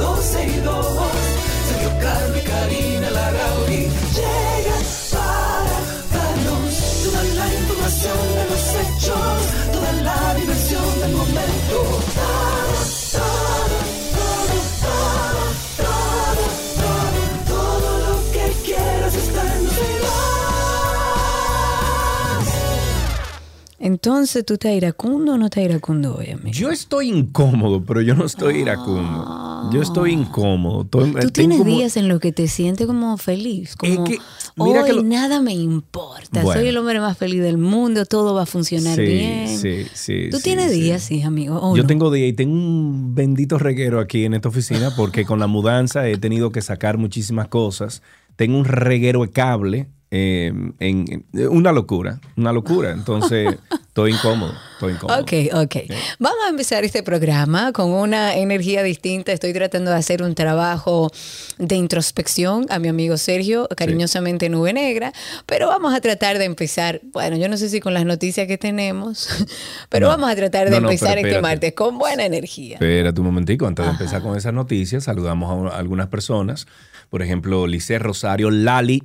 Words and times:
12, 0.00 0.06
ya 0.06 0.06
comienza 0.06 0.06
12 0.06 0.46
y 0.46 0.60
2. 0.60 0.86
Sergio 1.68 1.92
Carlos 2.00 2.36
y 2.36 2.42
Karina 2.48 3.10
Larrauri 3.10 3.82
llega 4.16 4.76
para 5.12 5.76
darnos 6.16 6.74
toda 7.04 7.22
la 7.24 7.46
información 7.54 8.18
de 8.34 8.44
los 8.50 8.64
hechos, 8.80 9.38
toda 9.72 9.92
la 10.02 10.34
diversión 10.34 11.00
del 11.00 11.12
momento. 11.12 11.76
Todo, 12.16 12.72
todo, 13.12 13.76
todo, 14.16 14.56
todo, 14.86 15.42
todo, 15.76 16.44
todo, 16.76 17.20
todo 17.46 17.90
lo 18.06 18.14
que 18.32 18.44
quieras 18.64 19.14
está 19.14 19.42
en 19.56 19.64
12 19.64 19.80
y 19.80 19.98
2. 20.00 20.10
Entonces, 23.82 24.44
¿tú 24.44 24.54
estás 24.54 24.72
iracundo 24.72 25.34
o 25.34 25.38
no 25.38 25.46
estás 25.46 25.64
iracundo 25.64 26.16
hoy, 26.16 26.30
amigo? 26.30 26.50
Yo 26.52 26.70
estoy 26.70 27.08
incómodo, 27.10 27.82
pero 27.84 28.02
yo 28.02 28.14
no 28.14 28.26
estoy 28.26 28.58
iracundo. 28.58 29.49
Yo 29.72 29.82
estoy 29.82 30.12
incómodo. 30.12 30.82
Estoy- 30.82 31.12
Tú 31.12 31.30
tienes 31.30 31.58
como- 31.58 31.70
días 31.70 31.96
en 31.96 32.08
los 32.08 32.20
que 32.20 32.32
te 32.32 32.48
sientes 32.48 32.86
como 32.86 33.16
feliz, 33.16 33.76
como 33.76 34.04
que, 34.04 34.18
mira 34.56 34.82
hoy 34.82 34.86
que 34.88 34.92
lo- 34.94 35.02
nada 35.02 35.40
me 35.40 35.52
importa, 35.54 36.42
Bueno. 36.42 36.60
soy 36.60 36.68
el 36.68 36.76
hombre 36.76 37.00
más 37.00 37.16
feliz 37.16 37.40
del 37.42 37.58
mundo, 37.58 38.04
todo 38.06 38.34
va 38.34 38.42
a 38.42 38.46
funcionar 38.46 38.96
Sí, 38.96 39.02
bien. 39.02 39.48
sí, 39.58 39.86
sí, 39.94 40.28
Tú 40.30 40.38
sí, 40.38 40.42
tienes 40.42 40.72
sí. 40.72 40.80
días, 40.80 41.02
sí, 41.02 41.22
amigo. 41.22 41.58
¿o 41.60 41.76
Yo 41.76 41.82
no? 41.82 41.86
tengo 41.86 42.10
día 42.10 42.26
y 42.26 42.32
tengo 42.32 42.52
un 42.54 43.14
bendito 43.14 43.58
reguero 43.58 44.00
aquí 44.00 44.24
en 44.24 44.34
esta 44.34 44.48
oficina 44.48 44.92
porque 44.96 45.24
con 45.24 45.38
la 45.38 45.46
mudanza 45.46 46.08
he 46.08 46.16
tenido 46.18 46.50
que 46.52 46.62
sacar 46.62 46.98
muchísimas 46.98 47.48
cosas. 47.48 48.02
Tengo 48.36 48.58
un 48.58 48.64
reguero 48.64 49.22
de 49.22 49.30
cable. 49.30 49.88
Eh, 50.10 50.52
en, 50.80 51.24
en- 51.32 51.48
una 51.48 51.72
locura, 51.72 52.20
una 52.36 52.52
locura. 52.52 52.90
Entonces, 52.90 53.56
estoy 53.88 54.12
incómodo, 54.12 54.52
estoy 54.74 54.94
incómodo. 54.94 55.20
Ok, 55.20 55.32
ok. 55.54 55.76
Vamos 56.18 56.38
a 56.46 56.50
empezar 56.50 56.84
este 56.84 57.02
programa 57.02 57.72
con 57.72 57.90
una 57.92 58.34
energía 58.36 58.82
distinta. 58.82 59.32
Estoy 59.32 59.52
tratando 59.52 59.90
de 59.92 59.96
hacer 59.96 60.22
un 60.22 60.34
trabajo 60.34 61.10
de 61.58 61.76
introspección 61.76 62.66
a 62.70 62.78
mi 62.78 62.88
amigo 62.88 63.16
Sergio, 63.16 63.68
cariñosamente 63.76 64.48
Nube 64.48 64.72
Negra, 64.72 65.12
pero 65.46 65.68
vamos 65.68 65.94
a 65.94 66.00
tratar 66.00 66.38
de 66.38 66.44
empezar, 66.46 67.00
bueno, 67.12 67.36
yo 67.36 67.48
no 67.48 67.56
sé 67.56 67.68
si 67.68 67.80
con 67.80 67.94
las 67.94 68.04
noticias 68.04 68.46
que 68.46 68.58
tenemos, 68.58 69.28
pero 69.90 70.06
No. 70.06 70.10
vamos 70.12 70.30
a 70.30 70.36
tratar 70.36 70.64
de 70.70 70.72
No, 70.76 70.80
no, 70.80 70.88
empezar 70.90 71.18
este 71.18 71.40
martes 71.40 71.72
con 71.74 71.98
buena 71.98 72.24
energía. 72.24 72.74
Espérate 72.74 73.20
un 73.20 73.26
momentico, 73.26 73.66
antes 73.66 73.84
de 73.84 73.90
empezar 73.92 74.22
con 74.22 74.36
esas 74.36 74.54
noticias, 74.54 75.04
saludamos 75.04 75.70
a, 75.72 75.76
a 75.76 75.78
algunas 75.78 76.08
personas. 76.08 76.66
Por 77.10 77.22
ejemplo, 77.22 77.66
Lice 77.66 77.98
Rosario, 77.98 78.52
Lali, 78.52 79.02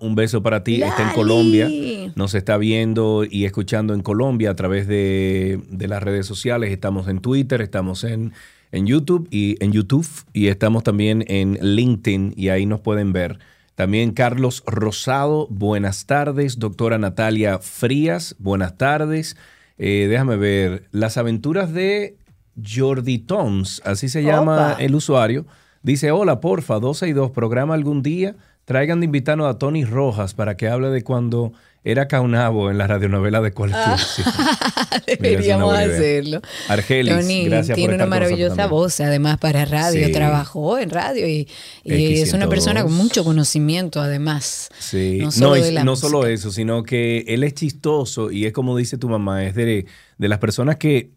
un 0.00 0.14
beso 0.14 0.42
para 0.44 0.62
ti, 0.62 0.80
está 0.80 1.08
en. 1.08 1.14
Colombia, 1.14 1.68
nos 2.14 2.34
está 2.34 2.56
viendo 2.56 3.24
y 3.28 3.46
escuchando 3.46 3.94
en 3.94 4.00
Colombia 4.00 4.52
a 4.52 4.54
través 4.54 4.86
de, 4.86 5.60
de 5.68 5.88
las 5.88 6.00
redes 6.00 6.24
sociales. 6.24 6.70
Estamos 6.70 7.08
en 7.08 7.18
Twitter, 7.18 7.60
estamos 7.60 8.04
en, 8.04 8.32
en 8.70 8.86
YouTube 8.86 9.26
y 9.32 9.56
en 9.62 9.72
YouTube 9.72 10.06
y 10.32 10.46
estamos 10.46 10.84
también 10.84 11.24
en 11.26 11.58
LinkedIn 11.60 12.34
y 12.36 12.50
ahí 12.50 12.64
nos 12.64 12.80
pueden 12.80 13.12
ver. 13.12 13.40
También 13.74 14.12
Carlos 14.12 14.62
Rosado, 14.64 15.48
buenas 15.50 16.06
tardes. 16.06 16.60
Doctora 16.60 16.98
Natalia 16.98 17.58
Frías, 17.58 18.36
buenas 18.38 18.76
tardes. 18.76 19.36
Eh, 19.78 20.06
déjame 20.08 20.36
ver, 20.36 20.88
las 20.92 21.16
aventuras 21.16 21.72
de 21.72 22.16
Jordi 22.64 23.18
Tons, 23.18 23.82
así 23.84 24.08
se 24.08 24.22
llama 24.22 24.76
el 24.78 24.94
usuario. 24.94 25.46
Dice, 25.82 26.10
hola, 26.10 26.40
porfa, 26.40 26.78
12 26.78 27.08
y 27.08 27.12
2, 27.12 27.30
programa 27.30 27.74
algún 27.74 28.02
día. 28.02 28.34
Traigan 28.64 29.00
de 29.00 29.06
invitado 29.06 29.46
a 29.46 29.58
Tony 29.58 29.84
Rojas 29.84 30.34
para 30.34 30.56
que 30.56 30.68
hable 30.68 30.88
de 30.90 31.02
cuando 31.02 31.52
era 31.84 32.06
Caunabo 32.06 32.70
en 32.70 32.76
la 32.76 32.86
radionovela 32.86 33.40
de 33.40 33.52
cuál 33.52 33.72
Ah. 33.74 33.96
Deberíamos 35.06 35.74
hacerlo. 35.74 36.42
Argelis, 36.68 37.14
Tony 37.14 37.44
gracias 37.46 37.68
por 37.68 37.76
tiene 37.76 37.94
una 37.94 38.04
estar 38.04 38.20
nosotros 38.20 38.28
maravillosa 38.30 38.66
voz, 38.66 39.00
además, 39.00 39.38
para 39.38 39.64
radio. 39.64 40.06
Sí. 40.06 40.12
Trabajó 40.12 40.78
en 40.78 40.90
radio 40.90 41.26
y, 41.26 41.48
y 41.84 42.20
es 42.20 42.32
una 42.34 42.44
X102. 42.46 42.48
persona 42.50 42.82
con 42.82 42.92
mucho 42.92 43.24
conocimiento, 43.24 44.00
además. 44.02 44.68
Sí, 44.78 45.18
No 45.20 45.26
no, 45.26 45.30
solo 45.32 45.56
y 45.56 45.62
de 45.62 45.72
la 45.72 45.84
no 45.84 45.92
música. 45.92 46.08
solo 46.08 46.26
eso, 46.26 46.50
sino 46.50 46.82
que 46.82 47.24
él 47.28 47.44
es 47.44 47.54
chistoso 47.54 48.30
y 48.30 48.44
es 48.44 48.52
como 48.52 48.76
dice 48.76 48.98
tu 48.98 49.08
mamá, 49.08 49.44
es 49.44 49.54
de, 49.54 49.86
de 50.18 50.28
las 50.28 50.38
personas 50.40 50.76
que 50.76 51.12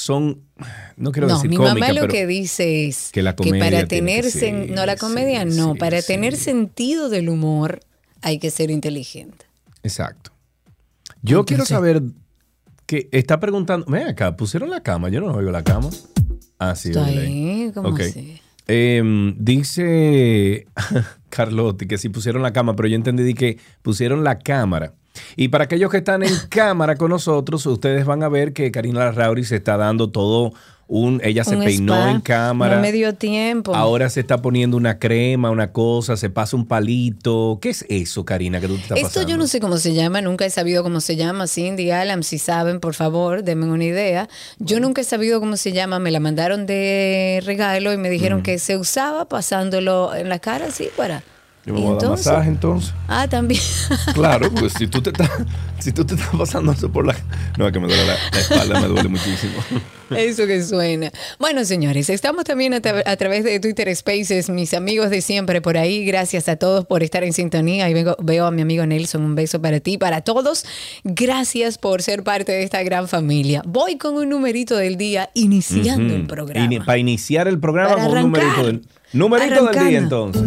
son, 0.00 0.40
no 0.96 1.12
quiero 1.12 1.28
no, 1.28 1.34
decir 1.34 1.50
mi 1.50 1.58
mamá 1.58 1.92
lo 1.92 2.00
pero 2.02 2.08
que 2.12 2.26
dice 2.26 2.86
es 2.86 3.10
que 3.12 3.22
la 3.22 3.36
para 3.36 3.86
tener, 3.86 4.24
que- 4.32 4.52
no 4.52 4.86
la 4.86 4.96
comedia, 4.96 5.42
sí, 5.42 5.56
no, 5.56 5.72
sí, 5.74 5.78
para 5.78 6.00
sí. 6.00 6.06
tener 6.06 6.36
sentido 6.36 7.08
del 7.08 7.28
humor 7.28 7.80
hay 8.22 8.38
que 8.38 8.50
ser 8.50 8.70
inteligente. 8.70 9.44
Exacto. 9.82 10.32
Yo 11.22 11.44
quiero 11.44 11.66
saber 11.66 12.02
que 12.86 13.08
está 13.12 13.38
preguntando, 13.38 13.86
ven 13.86 14.08
acá, 14.08 14.36
pusieron 14.36 14.70
la 14.70 14.82
cama, 14.82 15.10
yo 15.10 15.20
no 15.20 15.32
oigo 15.34 15.50
la 15.50 15.62
cama. 15.62 15.90
Ah, 16.58 16.74
sí, 16.74 16.88
Está 16.90 17.04
ahí, 17.06 17.70
¿cómo 17.74 17.94
así? 17.96 18.40
Em, 18.66 19.34
dice 19.38 20.66
Carlotti 21.28 21.86
que 21.86 21.98
sí 21.98 22.08
pusieron 22.08 22.42
la 22.42 22.52
cámara, 22.52 22.76
pero 22.76 22.88
yo 22.88 22.96
entendí 22.96 23.34
que 23.34 23.58
pusieron 23.82 24.24
la 24.24 24.38
cámara. 24.38 24.94
Y 25.36 25.48
para 25.48 25.64
aquellos 25.64 25.90
que 25.90 25.98
están 25.98 26.22
en 26.22 26.34
cámara 26.48 26.96
con 26.96 27.10
nosotros, 27.10 27.64
ustedes 27.66 28.04
van 28.04 28.22
a 28.22 28.28
ver 28.28 28.52
que 28.52 28.70
Karina 28.70 29.00
Larrauri 29.00 29.44
se 29.44 29.56
está 29.56 29.76
dando 29.76 30.10
todo 30.10 30.52
un... 30.86 31.20
Ella 31.22 31.44
se 31.44 31.56
Un 31.56 31.64
peinó 31.64 31.94
spa, 31.94 32.10
en 32.10 32.20
cámara. 32.20 32.76
No 32.76 32.82
me 32.82 32.90
dio 32.90 33.14
tiempo. 33.14 33.74
Ahora 33.76 34.10
se 34.10 34.20
está 34.20 34.42
poniendo 34.42 34.76
una 34.76 34.98
crema, 34.98 35.50
una 35.50 35.72
cosa, 35.72 36.16
se 36.16 36.30
pasa 36.30 36.56
un 36.56 36.66
palito. 36.66 37.58
¿Qué 37.62 37.70
es 37.70 37.86
eso, 37.88 38.24
Karina, 38.24 38.60
que 38.60 38.66
tú 38.66 38.74
te 38.74 38.82
estás 38.82 38.98
Esto 38.98 39.08
pasando? 39.08 39.30
yo 39.30 39.36
no 39.36 39.46
sé 39.46 39.60
cómo 39.60 39.76
se 39.76 39.94
llama, 39.94 40.20
nunca 40.20 40.44
he 40.44 40.50
sabido 40.50 40.82
cómo 40.82 41.00
se 41.00 41.14
llama. 41.14 41.46
Cindy, 41.46 41.92
Alan, 41.92 42.24
si 42.24 42.38
saben, 42.38 42.80
por 42.80 42.94
favor, 42.94 43.44
denme 43.44 43.66
una 43.66 43.84
idea. 43.84 44.28
Yo 44.58 44.80
nunca 44.80 45.00
he 45.02 45.04
sabido 45.04 45.38
cómo 45.38 45.56
se 45.56 45.72
llama, 45.72 46.00
me 46.00 46.10
la 46.10 46.18
mandaron 46.18 46.66
de 46.66 47.40
regalo 47.44 47.92
y 47.92 47.96
me 47.96 48.10
dijeron 48.10 48.42
que 48.42 48.58
se 48.58 48.76
usaba 48.76 49.26
pasándolo 49.28 50.14
en 50.14 50.28
la 50.28 50.40
cara 50.40 50.66
así 50.66 50.88
para... 50.96 51.22
Yo 51.66 51.74
me 51.74 51.80
¿Y 51.80 51.82
voy 51.82 51.96
a 51.96 52.00
dar 52.00 52.10
masaje 52.10 52.48
entonces. 52.48 52.94
Ah, 53.06 53.28
también. 53.28 53.60
Claro, 54.14 54.50
pues 54.52 54.72
si 54.72 54.86
tú 54.86 55.02
te 55.02 55.10
estás, 55.10 55.30
si 55.78 55.92
tú 55.92 56.04
te 56.06 56.14
estás 56.14 56.30
pasando 56.36 56.72
eso 56.72 56.90
por 56.90 57.06
la... 57.06 57.14
No, 57.58 57.66
es 57.66 57.72
que 57.72 57.78
me 57.80 57.86
duele 57.86 58.06
la, 58.06 58.14
la 58.32 58.38
espalda, 58.40 58.80
me 58.80 58.88
duele 58.88 59.08
muchísimo. 59.08 59.52
Eso 60.10 60.44
que 60.48 60.60
suena. 60.64 61.12
Bueno, 61.38 61.64
señores, 61.64 62.10
estamos 62.10 62.42
también 62.44 62.74
a, 62.74 62.80
tra- 62.82 63.04
a 63.06 63.16
través 63.16 63.44
de 63.44 63.60
Twitter 63.60 63.94
Spaces, 63.94 64.50
mis 64.50 64.74
amigos 64.74 65.08
de 65.08 65.20
siempre 65.20 65.60
por 65.60 65.76
ahí. 65.78 66.04
Gracias 66.04 66.48
a 66.48 66.56
todos 66.56 66.84
por 66.84 67.04
estar 67.04 67.22
en 67.22 67.32
sintonía. 67.32 67.84
Ahí 67.84 67.94
vengo- 67.94 68.16
veo 68.20 68.46
a 68.46 68.50
mi 68.50 68.62
amigo 68.62 68.84
Nelson. 68.86 69.22
Un 69.22 69.36
beso 69.36 69.62
para 69.62 69.78
ti, 69.78 69.98
para 69.98 70.22
todos. 70.22 70.64
Gracias 71.04 71.78
por 71.78 72.02
ser 72.02 72.24
parte 72.24 72.50
de 72.50 72.64
esta 72.64 72.82
gran 72.82 73.06
familia. 73.06 73.62
Voy 73.64 73.98
con 73.98 74.14
un 74.16 74.28
numerito 74.30 74.76
del 74.76 74.96
día 74.96 75.30
iniciando 75.34 76.12
el 76.16 76.26
programa. 76.26 76.84
Para 76.84 76.98
iniciar 76.98 77.46
el 77.46 77.60
programa 77.60 77.90
Para 77.94 78.08
con 78.08 78.16
un 78.16 78.22
numerito 78.22 78.66
del, 78.66 78.86
numerito 79.12 79.66
del 79.66 79.86
día 79.88 79.98
entonces. 79.98 80.42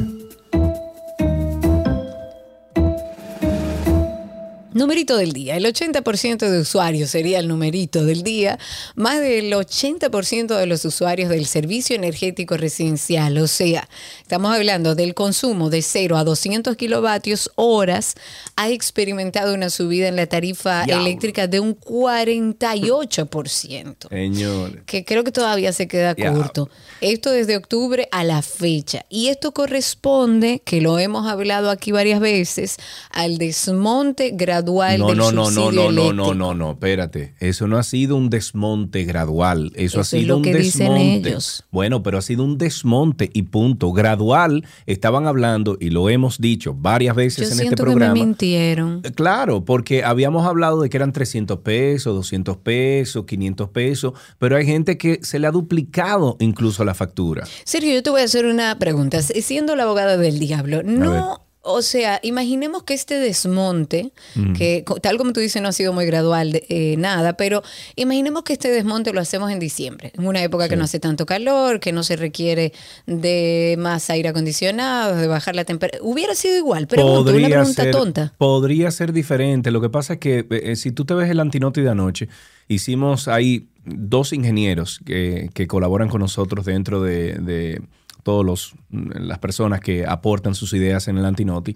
Numerito 4.74 5.18
del 5.18 5.34
día. 5.34 5.56
El 5.56 5.66
80% 5.66 6.50
de 6.50 6.60
usuarios 6.60 7.12
sería 7.12 7.38
el 7.40 7.48
numerito 7.48 8.04
del 8.06 8.24
día. 8.24 8.58
Más 8.96 9.22
del 9.22 9.54
80% 9.54 10.58
de 10.58 10.66
los 10.66 10.84
usuarios 10.86 11.30
del 11.30 11.46
servicio 11.46 11.96
energético 11.96 12.58
residencial. 12.58 13.38
O 13.38 13.46
sea, 13.48 13.88
estamos 14.22 14.56
hablando 14.56 14.96
del 14.96 15.14
consumo 15.14 15.70
de 15.70 15.84
0 15.84 16.18
a 16.18 16.24
200 16.24 16.76
kilovatios 16.76 17.52
horas. 17.56 18.16
Ha 18.56 18.70
experimentado 18.70 19.54
una 19.54 19.70
subida 19.70 20.08
en 20.08 20.16
la 20.16 20.26
tarifa 20.26 20.86
eléctrica 20.86 21.46
de 21.48 21.60
un 21.60 21.76
48%. 21.80 24.10
Señores. 24.10 24.82
que 24.88 25.06
creo 25.06 25.24
que 25.24 25.32
todavía 25.32 25.72
se 25.72 25.88
queda 25.88 26.16
Ya. 26.18 26.34
corto. 26.34 26.70
Esto 27.00 27.30
desde 27.30 27.58
octubre 27.58 28.08
a 28.12 28.24
la 28.24 28.42
fecha. 28.42 29.06
Y 29.10 29.28
esto 29.28 29.52
corresponde, 29.52 30.64
que 30.66 30.82
lo 30.82 30.98
hemos 30.98 31.28
hablado 31.28 31.70
aquí 31.70 31.92
varias 31.92 32.20
veces, 32.20 32.78
al 33.12 33.38
desmonte 33.38 34.32
gradual 34.34 34.63
No, 34.66 35.08
del 35.08 35.18
no, 35.18 35.32
no, 35.32 35.32
no, 35.32 35.46
subsidio 35.52 35.92
no, 35.92 35.92
no, 35.92 36.14
no, 36.14 36.34
no, 36.34 36.54
no, 36.54 36.72
espérate. 36.72 37.36
Eso 37.40 37.68
no 37.68 37.78
ha 37.78 37.84
sido 37.84 38.16
un 38.16 38.30
desmonte 38.30 39.04
gradual. 39.04 39.72
Eso, 39.76 39.84
Eso 39.86 40.00
ha 40.00 40.02
es 40.02 40.08
sido 40.08 40.28
lo 40.28 40.38
un 40.38 40.44
que 40.44 40.56
dicen 40.56 40.94
desmonte. 40.94 41.30
ellos. 41.30 41.66
Bueno, 41.72 42.04
pero 42.04 42.18
ha 42.18 42.22
sido 42.22 42.44
un 42.44 42.58
desmonte 42.58 43.30
y 43.34 43.44
punto. 43.44 43.92
Gradual, 43.92 44.66
estaban 44.86 45.28
hablando, 45.28 45.78
y 45.80 45.90
lo 45.90 46.10
hemos 46.10 46.40
dicho 46.40 46.74
varias 46.74 47.16
veces 47.16 47.38
Yo 47.40 47.46
en 47.46 47.52
este 47.52 47.62
siento 47.64 47.84
que 47.84 47.90
me 47.90 47.96
programa. 47.96 48.14
mintieron. 48.14 49.02
Eh, 49.04 49.12
Claro, 49.12 49.64
porque 49.66 50.04
habíamos 50.04 50.46
hablado 50.46 50.82
de 50.82 50.90
que 50.90 50.98
eran 50.98 51.12
300 51.14 51.60
pesos, 51.60 52.14
200 52.16 52.58
pesos, 52.58 53.26
500 53.26 53.70
pesos, 53.70 54.14
pero 54.40 54.56
hay 54.58 54.66
gente 54.66 54.98
que 54.98 55.20
se 55.24 55.40
le 55.40 55.48
ha 55.48 55.52
duplicado 55.52 56.36
incluso 56.40 56.84
la 56.84 56.94
factura. 56.94 57.46
Sergio, 57.64 57.94
yo 57.94 58.04
te 58.04 58.10
voy 58.10 58.22
a 58.22 58.26
hacer 58.26 58.46
una 58.46 58.78
pregunta. 58.80 59.22
Siendo 59.22 59.76
la 59.76 59.84
abogada 59.84 60.18
del 60.18 60.40
diablo, 60.40 60.84
¿no 60.84 61.42
O 61.66 61.82
sea, 61.82 62.20
imaginemos 62.24 62.84
que 62.84 62.94
este 62.94 63.20
desmonte, 63.20 64.12
que 64.58 64.84
co- 64.86 65.00
tal 65.00 65.18
como 65.18 65.32
tú 65.32 65.40
dices 65.40 65.62
no 65.62 65.70
ha 65.70 65.72
sido 65.72 65.94
muy 65.94 66.06
gradual, 66.06 66.62
eh, 66.68 66.96
nada, 66.98 67.38
pero 67.38 67.64
imaginemos 67.96 68.44
que 68.44 68.52
este 68.52 68.70
desmonte 68.70 69.14
lo 69.14 69.22
hacemos 69.22 69.50
en 69.50 69.60
diciembre, 69.60 70.12
en 70.14 70.28
una 70.28 70.44
época 70.44 70.68
que 70.68 70.76
no 70.76 70.84
hace 70.84 71.00
tanto 71.00 71.26
calor, 71.26 71.80
que 71.80 71.94
no 71.94 72.04
se 72.04 72.18
requiere 72.18 72.74
de 73.06 73.76
más 73.80 74.10
aire 74.10 74.28
acondicionado, 74.30 75.16
de 75.16 75.28
bajar 75.28 75.56
la 75.56 75.64
temperatura. 75.64 76.04
Hubiera 76.04 76.36
sido 76.36 76.58
igual, 76.58 76.88
pero 76.88 77.04
una 77.22 77.48
pregunta 77.62 77.84
ser, 77.84 77.92
tonta. 77.94 78.34
Podría 78.38 78.92
ser 78.92 79.14
diferente. 79.14 79.72
Lo 79.72 79.80
que 79.80 79.90
pasa 79.90 80.14
es 80.16 80.20
que 80.20 80.46
eh, 80.50 80.76
si 80.76 80.92
tú 80.92 81.06
te 81.06 81.14
ves 81.14 81.30
el 81.30 81.40
antinoti 81.40 81.80
de 81.82 81.90
anoche, 81.90 82.28
hicimos 82.68 83.28
ahí 83.30 83.68
dos 83.86 84.34
ingenieros 84.34 85.00
que, 85.06 85.50
que 85.54 85.68
colaboran 85.68 86.10
con 86.10 86.20
nosotros 86.20 86.66
dentro 86.66 87.02
de, 87.02 87.36
de 87.36 87.82
todos 88.24 88.46
los 88.46 88.74
las 88.90 89.40
personas 89.40 89.80
que 89.82 90.06
aportan 90.08 90.56
sus 90.56 90.74
ideas 90.74 91.08
en 91.08 91.18
el 91.18 91.26
antinoti. 91.26 91.76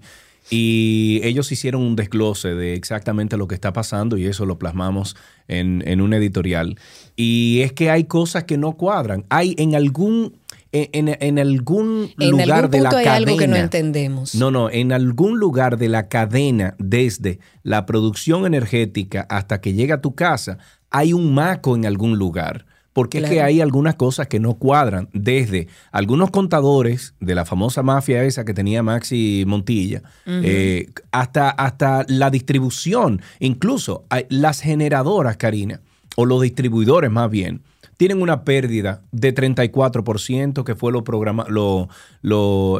Y 0.50 1.20
ellos 1.24 1.52
hicieron 1.52 1.82
un 1.82 1.94
desglose 1.94 2.54
de 2.54 2.72
exactamente 2.72 3.36
lo 3.36 3.46
que 3.48 3.54
está 3.54 3.74
pasando 3.74 4.16
y 4.16 4.24
eso 4.24 4.46
lo 4.46 4.58
plasmamos 4.58 5.14
en, 5.46 5.82
en 5.86 6.00
un 6.00 6.14
editorial. 6.14 6.78
Y 7.16 7.60
es 7.60 7.72
que 7.74 7.90
hay 7.90 8.04
cosas 8.04 8.44
que 8.44 8.56
no 8.56 8.72
cuadran. 8.72 9.26
Hay 9.28 9.54
en 9.58 9.74
algún, 9.74 10.38
en, 10.72 11.14
en- 11.20 11.38
algún 11.38 12.10
En 12.18 12.30
lugar 12.30 12.50
algún 12.64 12.70
de 12.70 12.80
la 12.80 12.88
hay 12.88 13.04
cadena. 13.04 13.14
algo 13.16 13.36
que 13.36 13.46
no 13.48 13.56
entendemos. 13.56 14.34
No, 14.34 14.50
no, 14.50 14.70
en 14.70 14.92
algún 14.92 15.38
lugar 15.38 15.76
de 15.76 15.90
la 15.90 16.08
cadena, 16.08 16.74
desde 16.78 17.40
la 17.62 17.84
producción 17.84 18.46
energética 18.46 19.26
hasta 19.28 19.60
que 19.60 19.74
llega 19.74 19.96
a 19.96 20.00
tu 20.00 20.14
casa, 20.14 20.56
hay 20.90 21.12
un 21.12 21.34
maco 21.34 21.76
en 21.76 21.84
algún 21.84 22.16
lugar. 22.16 22.64
Porque 22.98 23.18
es 23.18 23.30
que 23.30 23.42
hay 23.42 23.60
algunas 23.60 23.94
cosas 23.94 24.26
que 24.26 24.40
no 24.40 24.54
cuadran. 24.54 25.08
Desde 25.12 25.68
algunos 25.92 26.32
contadores 26.32 27.14
de 27.20 27.36
la 27.36 27.44
famosa 27.44 27.84
mafia 27.84 28.24
esa 28.24 28.44
que 28.44 28.54
tenía 28.54 28.82
Maxi 28.82 29.44
Montilla, 29.46 30.02
eh, 30.26 30.90
hasta, 31.12 31.48
hasta 31.50 32.04
la 32.08 32.30
distribución. 32.30 33.22
Incluso 33.38 34.04
las 34.30 34.62
generadoras, 34.62 35.36
Karina, 35.36 35.80
o 36.16 36.26
los 36.26 36.42
distribuidores 36.42 37.08
más 37.08 37.30
bien, 37.30 37.62
tienen 37.98 38.22
una 38.22 38.44
pérdida 38.44 39.02
de 39.10 39.34
34%, 39.34 40.62
que 40.62 40.76
fue 40.76 40.92
lo 40.92 41.02
programa, 41.02 41.46
lo, 41.48 41.88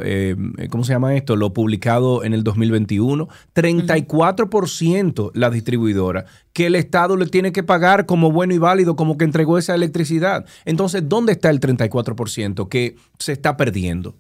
eh, 0.05 0.37
¿cómo 0.71 0.85
se 0.85 0.93
llama 0.93 1.17
esto? 1.17 1.35
Lo 1.35 1.53
publicado 1.53 2.23
en 2.23 2.35
el 2.35 2.45
2021. 2.45 3.29
34% 3.53 5.33
la 5.35 5.51
distribuidora, 5.51 6.27
que 6.53 6.67
el 6.67 6.77
Estado 6.77 7.17
le 7.17 7.27
tiene 7.27 7.51
que 7.51 7.65
pagar 7.65 8.07
como 8.07 8.31
bueno 8.31 8.55
y 8.55 8.59
válido, 8.59 8.95
como 8.95 9.19
que 9.19 9.25
entregó 9.25 9.59
esa 9.59 9.75
electricidad. 9.75 10.47
Entonces, 10.65 11.03
¿dónde 11.09 11.33
está 11.33 11.51
el 11.51 11.59
34% 11.59 12.69
que 12.69 12.95
se 13.19 13.33
está 13.33 13.57
perdiendo? 13.57 14.15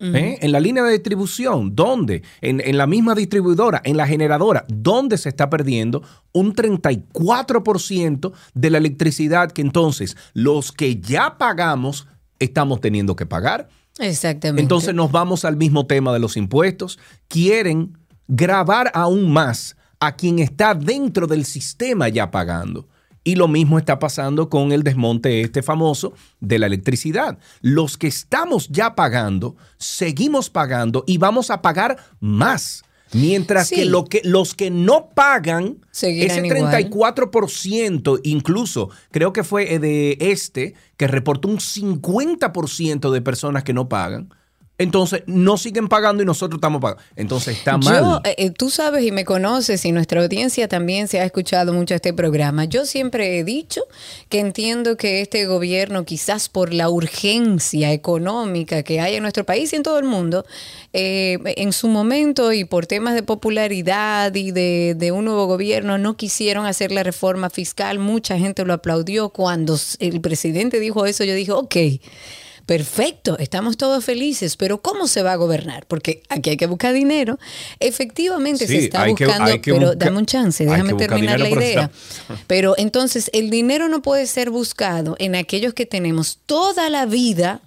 ¿Eh? 0.00 0.38
En 0.42 0.52
la 0.52 0.60
línea 0.60 0.84
de 0.84 0.92
distribución, 0.92 1.74
¿dónde? 1.74 2.22
En, 2.40 2.60
en 2.60 2.78
la 2.78 2.86
misma 2.86 3.16
distribuidora, 3.16 3.80
en 3.84 3.96
la 3.96 4.06
generadora, 4.06 4.64
¿dónde 4.68 5.18
se 5.18 5.28
está 5.28 5.50
perdiendo 5.50 6.02
un 6.32 6.54
34% 6.54 8.32
de 8.54 8.70
la 8.70 8.78
electricidad 8.78 9.50
que 9.50 9.62
entonces 9.62 10.16
los 10.34 10.70
que 10.70 11.00
ya 11.00 11.36
pagamos 11.36 12.06
estamos 12.38 12.80
teniendo 12.80 13.16
que 13.16 13.26
pagar? 13.26 13.68
Exactamente. 13.98 14.62
Entonces 14.62 14.94
nos 14.94 15.10
vamos 15.10 15.44
al 15.44 15.56
mismo 15.56 15.86
tema 15.86 16.12
de 16.12 16.20
los 16.20 16.36
impuestos. 16.36 16.98
Quieren 17.26 17.98
grabar 18.28 18.90
aún 18.94 19.30
más 19.32 19.76
a 20.00 20.14
quien 20.14 20.38
está 20.38 20.74
dentro 20.74 21.26
del 21.26 21.44
sistema 21.44 22.08
ya 22.08 22.30
pagando. 22.30 22.86
Y 23.24 23.34
lo 23.34 23.48
mismo 23.48 23.78
está 23.78 23.98
pasando 23.98 24.48
con 24.48 24.72
el 24.72 24.82
desmonte 24.82 25.40
este 25.42 25.62
famoso 25.62 26.14
de 26.40 26.58
la 26.58 26.66
electricidad. 26.66 27.38
Los 27.60 27.98
que 27.98 28.06
estamos 28.06 28.68
ya 28.68 28.94
pagando, 28.94 29.56
seguimos 29.76 30.50
pagando 30.50 31.04
y 31.06 31.18
vamos 31.18 31.50
a 31.50 31.60
pagar 31.60 31.98
más. 32.20 32.82
Mientras 33.12 33.68
Sí. 33.68 33.76
que, 33.76 33.84
lo 33.86 34.04
que 34.04 34.20
los 34.24 34.54
que 34.54 34.70
no 34.70 35.10
pagan, 35.14 35.78
Seguirán 35.90 36.44
ese 36.44 36.46
igual. 36.46 36.74
34%, 36.74 38.20
incluso 38.22 38.90
creo 39.10 39.32
que 39.32 39.44
fue 39.44 39.74
eh, 39.74 39.78
de 39.78 40.18
este, 40.20 40.74
que 40.96 41.06
reportó 41.06 41.48
un 41.48 41.58
50% 41.58 43.10
de 43.10 43.22
personas 43.22 43.64
que 43.64 43.72
no 43.72 43.88
pagan. 43.88 44.28
Entonces, 44.78 45.24
no 45.26 45.56
siguen 45.56 45.88
pagando 45.88 46.22
y 46.22 46.26
nosotros 46.26 46.58
estamos 46.58 46.80
pagando. 46.80 47.02
Entonces, 47.16 47.58
está 47.58 47.76
mal. 47.76 48.00
Yo, 48.00 48.20
eh, 48.24 48.36
eh, 48.38 48.50
tú 48.50 48.70
sabes 48.70 49.04
y 49.04 49.10
me 49.10 49.24
conoces 49.24 49.84
y 49.84 49.90
nuestra 49.90 50.22
audiencia 50.22 50.68
también 50.68 51.08
se 51.08 51.18
ha 51.18 51.24
escuchado 51.24 51.72
mucho 51.72 51.96
este 51.96 52.12
programa. 52.12 52.64
Yo 52.64 52.86
siempre 52.86 53.38
he 53.38 53.44
dicho 53.44 53.82
que 54.28 54.38
entiendo 54.38 54.96
que 54.96 55.20
este 55.20 55.46
gobierno, 55.46 56.04
quizás 56.04 56.48
por 56.48 56.72
la 56.72 56.88
urgencia 56.90 57.92
económica 57.92 58.84
que 58.84 59.00
hay 59.00 59.16
en 59.16 59.22
nuestro 59.22 59.42
país 59.44 59.72
y 59.72 59.76
en 59.76 59.82
todo 59.82 59.98
el 59.98 60.04
mundo, 60.04 60.46
eh, 60.92 61.38
en 61.56 61.72
su 61.72 61.88
momento 61.88 62.52
y 62.52 62.64
por 62.64 62.86
temas 62.86 63.14
de 63.14 63.24
popularidad 63.24 64.32
y 64.36 64.52
de, 64.52 64.94
de 64.96 65.10
un 65.10 65.24
nuevo 65.24 65.46
gobierno, 65.46 65.98
no 65.98 66.16
quisieron 66.16 66.66
hacer 66.66 66.92
la 66.92 67.02
reforma 67.02 67.50
fiscal. 67.50 67.98
Mucha 67.98 68.38
gente 68.38 68.64
lo 68.64 68.74
aplaudió. 68.74 69.30
Cuando 69.30 69.76
el 69.98 70.20
presidente 70.20 70.78
dijo 70.78 71.04
eso, 71.04 71.24
yo 71.24 71.34
dije, 71.34 71.50
ok. 71.50 71.76
Perfecto, 72.68 73.38
estamos 73.38 73.78
todos 73.78 74.04
felices, 74.04 74.58
pero 74.58 74.82
¿cómo 74.82 75.06
se 75.08 75.22
va 75.22 75.32
a 75.32 75.36
gobernar? 75.36 75.86
Porque 75.86 76.22
aquí 76.28 76.50
hay 76.50 76.58
que 76.58 76.66
buscar 76.66 76.92
dinero. 76.92 77.38
Efectivamente 77.80 78.66
se 78.66 78.76
está 78.76 79.06
que- 79.06 79.24
buscando, 79.24 79.52
que 79.62 79.72
pero 79.72 79.86
busca- 79.86 79.94
dame 80.04 80.18
un 80.18 80.26
chance, 80.26 80.66
déjame 80.66 80.92
terminar 80.92 81.40
la 81.40 81.48
idea. 81.48 81.90
Pero 82.46 82.74
entonces 82.76 83.30
el 83.32 83.48
dinero 83.48 83.88
no 83.88 84.02
puede 84.02 84.26
ser 84.26 84.50
buscado 84.50 85.16
en 85.18 85.34
aquellos 85.34 85.72
que 85.72 85.86
tenemos 85.86 86.40
toda 86.44 86.90
la 86.90 87.06
vida 87.06 87.62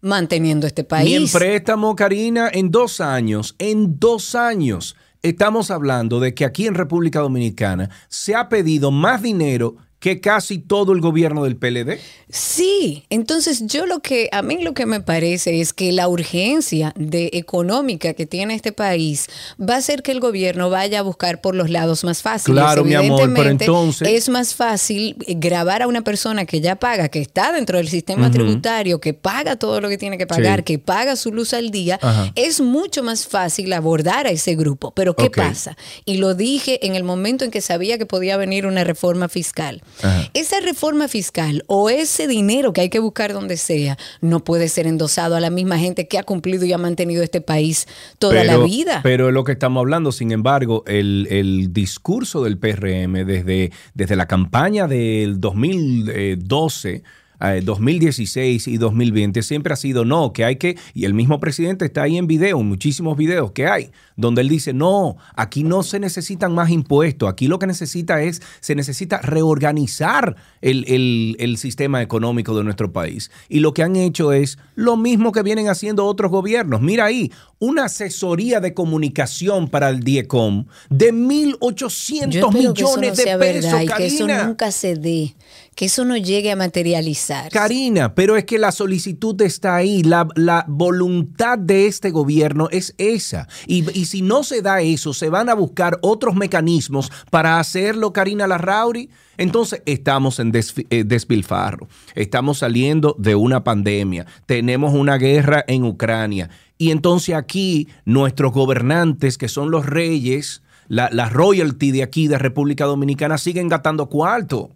manteniendo 0.00 0.66
este 0.66 0.82
Ni 0.82 1.14
en 1.14 1.22
país. 1.22 1.32
préstamo, 1.32 1.94
Karina, 1.94 2.50
en 2.52 2.72
dos 2.72 3.00
años, 3.00 3.54
en 3.60 4.00
dos 4.00 4.34
años, 4.34 4.96
estamos 5.22 5.70
hablando 5.70 6.18
de 6.18 6.34
que 6.34 6.44
aquí 6.44 6.66
en 6.66 6.74
República 6.74 7.20
Dominicana 7.20 7.88
se 8.08 8.34
ha 8.34 8.48
pedido 8.48 8.90
más 8.90 9.22
dinero 9.22 9.76
que 10.04 10.20
casi 10.20 10.58
todo 10.58 10.92
el 10.92 11.00
gobierno 11.00 11.44
del 11.44 11.56
PLD. 11.56 11.98
Sí, 12.28 13.04
entonces 13.08 13.66
yo 13.68 13.86
lo 13.86 14.00
que 14.00 14.28
a 14.32 14.42
mí 14.42 14.62
lo 14.62 14.74
que 14.74 14.84
me 14.84 15.00
parece 15.00 15.62
es 15.62 15.72
que 15.72 15.92
la 15.92 16.08
urgencia 16.08 16.92
de 16.94 17.30
económica 17.32 18.12
que 18.12 18.26
tiene 18.26 18.54
este 18.54 18.72
país 18.72 19.28
va 19.58 19.76
a 19.76 19.78
hacer 19.78 20.02
que 20.02 20.12
el 20.12 20.20
gobierno 20.20 20.68
vaya 20.68 20.98
a 20.98 21.02
buscar 21.02 21.40
por 21.40 21.54
los 21.54 21.70
lados 21.70 22.04
más 22.04 22.20
fáciles. 22.20 22.60
Claro, 22.60 22.84
mi 22.84 22.92
amor, 22.92 23.32
pero 23.34 23.48
entonces- 23.48 24.06
es 24.06 24.28
más 24.28 24.54
fácil 24.54 25.16
grabar 25.26 25.80
a 25.80 25.86
una 25.86 26.02
persona 26.02 26.44
que 26.44 26.60
ya 26.60 26.76
paga, 26.76 27.08
que 27.08 27.20
está 27.22 27.52
dentro 27.52 27.78
del 27.78 27.88
sistema 27.88 28.30
tributario, 28.30 29.00
que 29.00 29.14
paga 29.14 29.56
todo 29.56 29.80
lo 29.80 29.88
que 29.88 29.96
tiene 29.96 30.18
que 30.18 30.26
pagar, 30.26 30.58
Sí. 30.58 30.64
que 30.64 30.78
paga 30.78 31.16
su 31.16 31.32
luz 31.32 31.54
al 31.54 31.70
día. 31.70 31.98
Ajá. 32.02 32.30
Es 32.34 32.60
mucho 32.60 33.02
más 33.02 33.26
fácil 33.26 33.72
abordar 33.72 34.26
a 34.26 34.30
ese 34.30 34.54
grupo. 34.54 34.92
Pero 34.94 35.16
¿qué 35.16 35.30
pasa? 35.30 35.78
Y 36.04 36.18
lo 36.18 36.34
dije 36.34 36.84
en 36.86 36.94
el 36.94 37.04
momento 37.04 37.46
en 37.46 37.50
que 37.50 37.62
sabía 37.62 37.96
que 37.96 38.04
podía 38.04 38.36
venir 38.36 38.66
una 38.66 38.84
reforma 38.84 39.30
fiscal. 39.30 39.80
Ajá. 40.02 40.30
Esa 40.34 40.60
reforma 40.60 41.08
fiscal 41.08 41.64
o 41.66 41.90
ese 41.90 42.26
dinero 42.26 42.72
que 42.72 42.80
hay 42.80 42.88
que 42.88 42.98
buscar 42.98 43.32
donde 43.32 43.56
sea 43.56 43.96
no 44.20 44.42
puede 44.42 44.68
ser 44.68 44.86
endosado 44.86 45.36
a 45.36 45.40
la 45.40 45.50
misma 45.50 45.78
gente 45.78 46.08
que 46.08 46.18
ha 46.18 46.22
cumplido 46.22 46.64
y 46.64 46.72
ha 46.72 46.78
mantenido 46.78 47.22
este 47.22 47.40
país 47.40 47.86
toda 48.18 48.44
la 48.44 48.58
vida. 48.58 49.00
Pero 49.02 49.28
es 49.28 49.34
lo 49.34 49.44
que 49.44 49.52
estamos 49.52 49.80
hablando, 49.80 50.12
sin 50.12 50.32
embargo, 50.32 50.84
el, 50.86 51.26
el 51.30 51.72
discurso 51.72 52.44
del 52.44 52.58
PRM 52.58 53.24
desde, 53.24 53.72
desde 53.94 54.16
la 54.16 54.26
campaña 54.26 54.86
del 54.86 55.40
2012, 55.40 57.02
eh, 57.40 57.60
2016 57.64 58.68
y 58.68 58.76
2020 58.76 59.42
siempre 59.42 59.72
ha 59.72 59.76
sido 59.76 60.04
no, 60.04 60.32
que 60.32 60.44
hay 60.44 60.56
que, 60.56 60.76
y 60.94 61.04
el 61.04 61.14
mismo 61.14 61.40
presidente 61.40 61.84
está 61.84 62.02
ahí 62.02 62.16
en 62.18 62.26
video, 62.26 62.60
en 62.60 62.68
muchísimos 62.68 63.16
videos 63.16 63.52
que 63.52 63.66
hay, 63.66 63.90
donde 64.16 64.42
él 64.42 64.48
dice, 64.48 64.72
no, 64.72 65.16
aquí 65.34 65.62
no 65.64 65.82
se 65.82 65.98
necesitan 66.00 66.54
más 66.54 66.70
impuestos, 66.70 67.28
aquí 67.28 67.48
lo 67.48 67.58
que 67.58 67.66
necesita 67.66 68.22
es, 68.22 68.40
se 68.60 68.74
necesita 68.74 69.18
reorganizar 69.22 70.36
el, 70.60 70.84
el- 70.88 71.36
el 71.38 71.56
sistema 71.58 72.02
económico 72.02 72.56
de 72.56 72.64
nuestro 72.64 72.92
país. 72.92 73.30
Y 73.48 73.60
lo 73.60 73.72
que 73.74 73.82
han 73.82 73.96
hecho 73.96 74.32
es 74.32 74.58
lo 74.74 74.96
mismo 74.96 75.32
que 75.32 75.42
vienen 75.42 75.68
haciendo 75.68 76.06
otros 76.06 76.30
gobiernos. 76.30 76.80
Mira 76.80 77.06
ahí, 77.06 77.30
una 77.58 77.84
asesoría 77.86 78.60
de 78.60 78.74
comunicación 78.74 79.68
para 79.68 79.88
el 79.90 80.00
DIECOM 80.00 80.66
de 80.90 81.12
1.800 81.12 82.28
Yo 82.30 82.48
espero 82.48 82.74
que 82.74 82.82
eso 82.82 82.96
no 82.96 83.00
millones 83.00 83.16
de 83.16 83.24
pesos, 83.24 83.38
verdad 83.72 83.82
y 83.82 83.86
que 83.86 84.06
eso 84.06 84.26
nunca 84.46 84.70
se 84.70 84.94
dé, 84.96 85.34
que 85.74 85.86
eso 85.86 86.04
no 86.04 86.16
llegue 86.16 86.52
a 86.52 86.56
materializar. 86.56 87.50
Karina, 87.50 88.14
pero 88.14 88.36
es 88.36 88.44
que 88.44 88.58
la 88.58 88.72
solicitud 88.72 89.40
está 89.42 89.76
ahí, 89.76 90.02
la, 90.02 90.26
la 90.34 90.64
voluntad 90.68 91.58
de 91.58 91.86
este 91.86 92.10
gobierno 92.10 92.68
es 92.70 92.94
esa. 92.98 93.48
Y, 93.66 93.88
y 93.98 94.06
si 94.06 94.22
no 94.22 94.44
se 94.44 94.62
da 94.62 94.80
eso, 94.80 95.12
se 95.12 95.28
van 95.28 95.48
a 95.48 95.54
buscar 95.54 95.98
otros 96.02 96.34
mecanismos 96.34 97.10
para 97.30 97.58
hacerlo, 97.58 98.12
Karina 98.12 98.46
Larrauri. 98.46 99.10
Entonces 99.36 99.82
estamos 99.84 100.38
en 100.38 100.52
eh, 100.54 101.04
despilfarro, 101.04 101.88
estamos 102.14 102.58
saliendo 102.58 103.16
de 103.18 103.34
una 103.34 103.64
pandemia, 103.64 104.26
tenemos 104.46 104.94
una 104.94 105.16
guerra 105.16 105.64
en 105.66 105.84
Ucrania. 105.84 106.50
Y 106.78 106.90
entonces 106.90 107.34
aquí 107.34 107.88
nuestros 108.04 108.52
gobernantes, 108.52 109.36
que 109.36 109.48
son 109.48 109.70
los 109.70 109.86
reyes, 109.86 110.62
la, 110.86 111.08
la 111.12 111.28
royalty 111.28 111.90
de 111.90 112.02
aquí 112.02 112.28
de 112.28 112.38
República 112.38 112.84
Dominicana, 112.84 113.38
siguen 113.38 113.68
gastando 113.68 114.08
cuarto. 114.08 114.70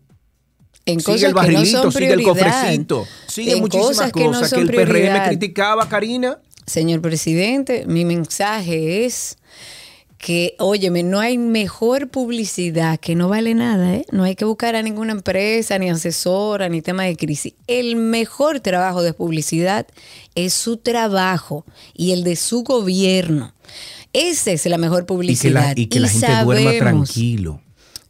En 0.86 1.00
Sigue 1.00 1.04
cosas 1.04 1.22
el 1.22 1.28
que 1.28 1.32
no 1.32 1.34
barrilito, 1.34 1.82
son 1.82 1.92
sigue 1.92 2.12
el 2.12 2.22
cofrecito, 2.22 3.06
sigue 3.26 3.52
En 3.52 3.60
muchísimas 3.60 3.88
cosas 3.88 4.12
cosas 4.12 4.50
que 4.50 4.58
no 4.64 4.66
que, 4.70 4.80
el 4.80 4.86
PRM 4.88 5.28
criticaba, 5.28 5.88
Karina. 5.88 6.38
señor 6.66 7.00
presidente, 7.02 7.84
mi 7.86 8.04
mensaje 8.04 9.04
es 9.04 9.36
que, 10.16 10.56
óyeme, 10.58 11.04
no 11.04 11.20
hay 11.20 11.38
mejor 11.38 12.08
publicidad 12.08 12.98
que 12.98 13.14
no 13.14 13.28
vale 13.28 13.54
nada, 13.54 13.94
¿eh? 13.94 14.04
No 14.10 14.24
hay 14.24 14.34
que 14.34 14.44
buscar 14.44 14.74
a 14.74 14.82
ninguna 14.82 15.12
empresa, 15.12 15.78
ni 15.78 15.90
asesora, 15.90 16.68
ni 16.68 16.82
tema 16.82 17.04
de 17.04 17.16
crisis. 17.16 17.54
El 17.68 17.94
mejor 17.94 18.58
trabajo 18.60 19.02
de 19.02 19.12
publicidad 19.12 19.86
es 20.34 20.54
su 20.54 20.76
trabajo 20.78 21.64
y 21.94 22.10
el 22.12 22.24
de 22.24 22.34
su 22.34 22.64
gobierno. 22.64 23.54
Esa 24.12 24.50
es 24.50 24.66
la 24.66 24.78
mejor 24.78 25.02
Y 25.02 25.02
que 25.02 25.06
publicidad. 25.06 25.52
la, 25.52 25.72
y 25.76 25.86
que 25.86 26.00
la 26.00 26.08
gente 26.08 26.26
duerma 26.44 26.70
sabemos- 26.72 26.78
tranquilo. 27.12 27.60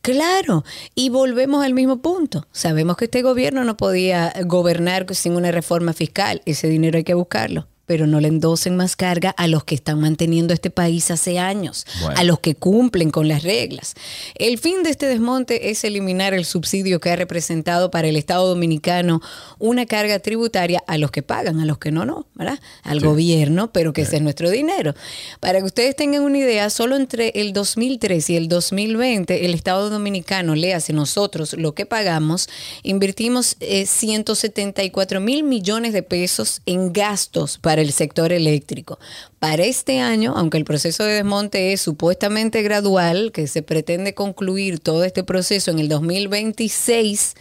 Claro, 0.02 0.64
y 0.94 1.10
volvemos 1.10 1.64
al 1.64 1.74
mismo 1.74 2.00
punto. 2.00 2.46
Sabemos 2.52 2.96
que 2.96 3.06
este 3.06 3.22
gobierno 3.22 3.64
no 3.64 3.76
podía 3.76 4.32
gobernar 4.46 5.06
sin 5.14 5.34
una 5.34 5.50
reforma 5.50 5.92
fiscal. 5.92 6.40
Ese 6.46 6.68
dinero 6.68 6.96
hay 6.96 7.04
que 7.04 7.14
buscarlo. 7.14 7.66
Pero 7.88 8.06
no 8.06 8.20
le 8.20 8.28
endosen 8.28 8.76
más 8.76 8.94
carga 8.94 9.30
a 9.30 9.48
los 9.48 9.64
que 9.64 9.74
están 9.74 9.98
manteniendo 10.00 10.54
este 10.54 10.70
país 10.70 11.10
hace 11.10 11.40
años, 11.40 11.84
Bueno. 12.02 12.14
a 12.20 12.22
los 12.22 12.38
que 12.38 12.54
cumplen 12.54 13.10
con 13.10 13.26
las 13.26 13.42
reglas. 13.42 13.94
El 14.36 14.58
fin 14.58 14.84
de 14.84 14.90
este 14.90 15.06
desmonte 15.06 15.70
es 15.70 15.82
eliminar 15.82 16.34
el 16.34 16.44
subsidio 16.44 17.00
que 17.00 17.10
ha 17.10 17.16
representado 17.16 17.90
para 17.90 18.06
el 18.06 18.16
Estado 18.16 18.46
dominicano 18.46 19.20
una 19.58 19.86
carga 19.86 20.20
tributaria 20.20 20.84
a 20.86 20.98
los 20.98 21.10
que 21.10 21.22
pagan, 21.22 21.58
a 21.58 21.64
los 21.64 21.78
que 21.78 21.90
no, 21.90 22.04
no, 22.04 22.26
¿verdad? 22.36 22.60
Al 22.84 23.00
gobierno, 23.00 23.72
pero 23.72 23.92
que 23.92 24.02
ese 24.02 24.16
es 24.16 24.22
nuestro 24.22 24.50
dinero. 24.50 24.94
Para 25.40 25.58
que 25.58 25.64
ustedes 25.64 25.96
tengan 25.96 26.22
una 26.22 26.38
idea, 26.38 26.70
solo 26.70 26.94
entre 26.96 27.30
el 27.34 27.52
2003 27.52 28.30
y 28.30 28.36
el 28.36 28.48
2020, 28.48 29.46
el 29.46 29.54
Estado 29.54 29.90
dominicano, 29.90 30.54
le 30.54 30.74
hace 30.74 30.92
nosotros 30.92 31.54
lo 31.54 31.74
que 31.74 31.86
pagamos, 31.86 32.48
invertimos 32.82 33.56
eh, 33.60 33.86
174 33.86 35.20
mil 35.20 35.42
millones 35.42 35.92
de 35.92 36.02
pesos 36.02 36.60
en 36.66 36.92
gastos 36.92 37.58
para 37.58 37.77
el 37.78 37.92
sector 37.92 38.32
eléctrico. 38.32 38.98
Para 39.38 39.64
este 39.64 40.00
año, 40.00 40.34
aunque 40.36 40.58
el 40.58 40.64
proceso 40.64 41.04
de 41.04 41.14
desmonte 41.14 41.72
es 41.72 41.80
supuestamente 41.80 42.62
gradual, 42.62 43.32
que 43.32 43.46
se 43.46 43.62
pretende 43.62 44.14
concluir 44.14 44.80
todo 44.80 45.04
este 45.04 45.24
proceso 45.24 45.70
en 45.70 45.78
el 45.78 45.88
2026, 45.88 47.34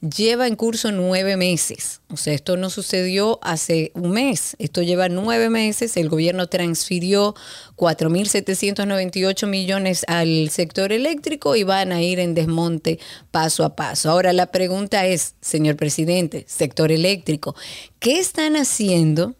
lleva 0.00 0.46
en 0.46 0.56
curso 0.56 0.92
nueve 0.92 1.36
meses. 1.36 2.00
O 2.10 2.16
sea, 2.16 2.32
esto 2.32 2.56
no 2.56 2.70
sucedió 2.70 3.38
hace 3.42 3.92
un 3.94 4.10
mes, 4.12 4.56
esto 4.58 4.82
lleva 4.82 5.08
nueve 5.08 5.50
meses. 5.50 5.96
El 5.96 6.08
gobierno 6.08 6.48
transfirió 6.48 7.34
4.798 7.76 9.46
millones 9.46 10.04
al 10.08 10.48
sector 10.50 10.92
eléctrico 10.92 11.56
y 11.56 11.64
van 11.64 11.92
a 11.92 12.02
ir 12.02 12.18
en 12.18 12.34
desmonte 12.34 12.98
paso 13.30 13.64
a 13.64 13.76
paso. 13.76 14.10
Ahora 14.10 14.32
la 14.32 14.46
pregunta 14.46 15.06
es, 15.06 15.34
señor 15.40 15.76
presidente, 15.76 16.44
sector 16.48 16.90
eléctrico, 16.90 17.54
¿qué 17.98 18.18
están 18.18 18.56
haciendo? 18.56 19.34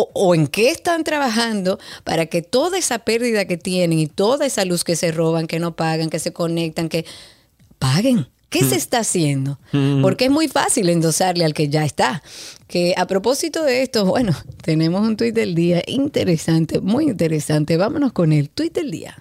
O, 0.00 0.10
o 0.14 0.34
en 0.34 0.46
qué 0.46 0.70
están 0.70 1.04
trabajando 1.04 1.78
para 2.04 2.26
que 2.26 2.40
toda 2.40 2.78
esa 2.78 3.00
pérdida 3.00 3.44
que 3.44 3.58
tienen 3.58 3.98
y 3.98 4.06
toda 4.06 4.46
esa 4.46 4.64
luz 4.64 4.82
que 4.82 4.96
se 4.96 5.12
roban, 5.12 5.46
que 5.46 5.58
no 5.58 5.76
pagan, 5.76 6.08
que 6.08 6.18
se 6.18 6.32
conectan, 6.32 6.88
que 6.88 7.04
paguen. 7.78 8.28
¿Qué 8.50 8.64
se 8.64 8.74
está 8.74 8.98
haciendo? 8.98 9.60
Porque 10.02 10.24
es 10.24 10.30
muy 10.30 10.48
fácil 10.48 10.88
endosarle 10.88 11.44
al 11.44 11.54
que 11.54 11.68
ya 11.68 11.84
está. 11.84 12.20
Que 12.66 12.94
a 12.96 13.06
propósito 13.06 13.62
de 13.62 13.82
esto, 13.82 14.04
bueno, 14.04 14.32
tenemos 14.62 15.06
un 15.06 15.16
tuit 15.16 15.34
del 15.34 15.54
día 15.54 15.82
interesante, 15.86 16.80
muy 16.80 17.04
interesante. 17.04 17.76
Vámonos 17.76 18.12
con 18.12 18.32
el 18.32 18.50
tuit 18.50 18.74
del 18.74 18.90
día. 18.90 19.16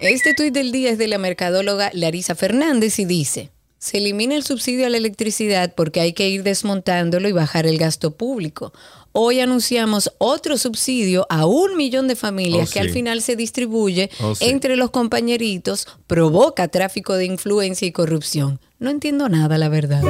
Este 0.00 0.34
tuit 0.34 0.52
del 0.52 0.70
día 0.70 0.90
es 0.90 0.98
de 0.98 1.08
la 1.08 1.16
mercadóloga 1.16 1.90
Larisa 1.94 2.34
Fernández 2.34 2.98
y 2.98 3.06
dice, 3.06 3.53
se 3.84 3.98
elimina 3.98 4.34
el 4.34 4.44
subsidio 4.44 4.86
a 4.86 4.88
la 4.88 4.96
electricidad 4.96 5.74
porque 5.74 6.00
hay 6.00 6.14
que 6.14 6.26
ir 6.26 6.42
desmontándolo 6.42 7.28
y 7.28 7.32
bajar 7.32 7.66
el 7.66 7.76
gasto 7.76 8.12
público. 8.12 8.72
Hoy 9.12 9.40
anunciamos 9.40 10.10
otro 10.16 10.56
subsidio 10.56 11.26
a 11.28 11.44
un 11.44 11.76
millón 11.76 12.08
de 12.08 12.16
familias 12.16 12.70
Oh, 12.70 12.72
que 12.72 12.80
al 12.80 12.88
final 12.88 13.20
se 13.20 13.36
distribuye 13.36 14.08
Oh, 14.20 14.34
sí. 14.34 14.46
entre 14.46 14.76
los 14.76 14.90
compañeritos, 14.90 15.86
provoca 16.06 16.68
tráfico 16.68 17.12
de 17.12 17.26
influencia 17.26 17.86
y 17.86 17.92
corrupción. 17.92 18.58
No 18.78 18.88
entiendo 18.88 19.28
nada, 19.28 19.58
la 19.58 19.68
verdad. 19.68 20.00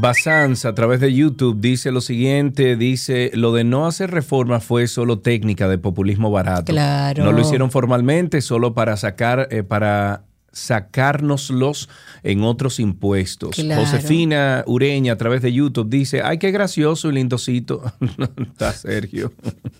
Basanz 0.00 0.64
a 0.64 0.74
través 0.74 1.00
de 1.00 1.12
YouTube 1.12 1.60
dice 1.60 1.90
lo 1.90 2.00
siguiente, 2.00 2.76
dice, 2.76 3.30
lo 3.34 3.52
de 3.52 3.64
no 3.64 3.86
hacer 3.86 4.10
reforma 4.10 4.60
fue 4.60 4.86
solo 4.86 5.18
técnica 5.18 5.68
de 5.68 5.78
populismo 5.78 6.30
barato. 6.30 6.72
Claro. 6.72 7.24
No 7.24 7.32
lo 7.32 7.40
hicieron 7.40 7.70
formalmente 7.70 8.40
solo 8.40 8.74
para 8.74 8.96
sacar, 8.96 9.48
eh, 9.50 9.62
para 9.62 10.22
sacárnoslos 10.52 11.88
en 12.22 12.42
otros 12.42 12.80
impuestos. 12.80 13.56
Claro. 13.56 13.82
Josefina 13.82 14.64
Ureña 14.66 15.12
a 15.12 15.16
través 15.16 15.42
de 15.42 15.52
YouTube 15.52 15.88
dice, 15.88 16.22
ay, 16.22 16.38
qué 16.38 16.50
gracioso 16.50 17.08
y 17.10 17.12
lindocito. 17.14 17.82
Está 18.42 18.72
Sergio. 18.72 19.32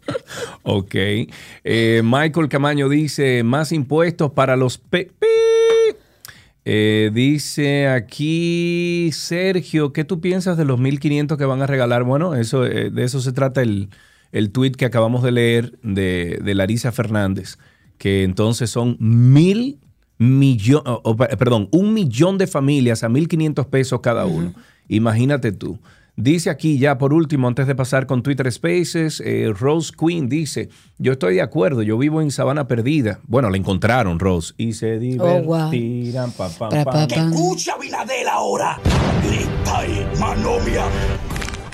ok. 0.62 0.94
Eh, 1.64 2.02
Michael 2.04 2.48
Camaño 2.48 2.88
dice, 2.88 3.42
más 3.42 3.72
impuestos 3.72 4.32
para 4.32 4.56
los... 4.56 4.78
pe- 4.78 5.10
pi- 5.18 5.26
eh, 6.70 7.10
dice 7.14 7.88
aquí 7.88 9.08
Sergio, 9.14 9.94
¿qué 9.94 10.04
tú 10.04 10.20
piensas 10.20 10.58
de 10.58 10.66
los 10.66 10.78
1500 10.78 11.38
que 11.38 11.46
van 11.46 11.62
a 11.62 11.66
regalar? 11.66 12.04
Bueno, 12.04 12.34
eso, 12.34 12.66
eh, 12.66 12.90
de 12.90 13.04
eso 13.04 13.22
se 13.22 13.32
trata 13.32 13.62
el, 13.62 13.88
el 14.32 14.50
tweet 14.52 14.72
que 14.72 14.84
acabamos 14.84 15.22
de 15.22 15.32
leer 15.32 15.78
de, 15.82 16.38
de 16.44 16.54
Larisa 16.54 16.92
Fernández, 16.92 17.56
que 17.96 18.22
entonces 18.22 18.68
son 18.68 18.98
mil 19.00 19.78
millones, 20.18 20.92
perdón, 21.38 21.70
un 21.72 21.94
millón 21.94 22.37
de 22.37 22.46
familias 22.46 23.02
a 23.02 23.08
1500 23.08 23.64
pesos 23.68 24.00
cada 24.02 24.26
uno. 24.26 24.52
Imagínate 24.88 25.52
tú. 25.52 25.78
Dice 26.20 26.50
aquí 26.50 26.78
ya 26.80 26.98
por 26.98 27.12
último, 27.12 27.46
antes 27.46 27.68
de 27.68 27.76
pasar 27.76 28.06
con 28.08 28.25
Twitter 28.25 28.50
Spaces, 28.50 29.22
eh, 29.25 29.52
Rose 29.56 29.92
Queen 29.96 30.28
dice, 30.28 30.68
yo 30.98 31.12
estoy 31.12 31.37
de 31.37 31.42
acuerdo, 31.42 31.82
yo 31.82 31.96
vivo 31.96 32.20
en 32.20 32.32
Sabana 32.32 32.66
Perdida. 32.66 33.20
Bueno, 33.28 33.50
la 33.50 33.56
encontraron, 33.56 34.18
Rose, 34.18 34.52
y 34.56 34.72
se 34.72 34.96
Oh, 35.20 35.42
wow. 35.44 35.70
divertirán. 35.70 36.32
pa, 36.32 36.48
pam, 36.48 36.70
Pa, 36.70 36.84
pam. 36.84 36.84
pa, 36.84 37.06
pam. 37.06 37.32
Escucha 37.32 37.78
Binadel 37.80 38.26
ahora. 38.26 38.80
Grita 39.25 39.87
y 39.87 40.18
manomia. 40.18 40.87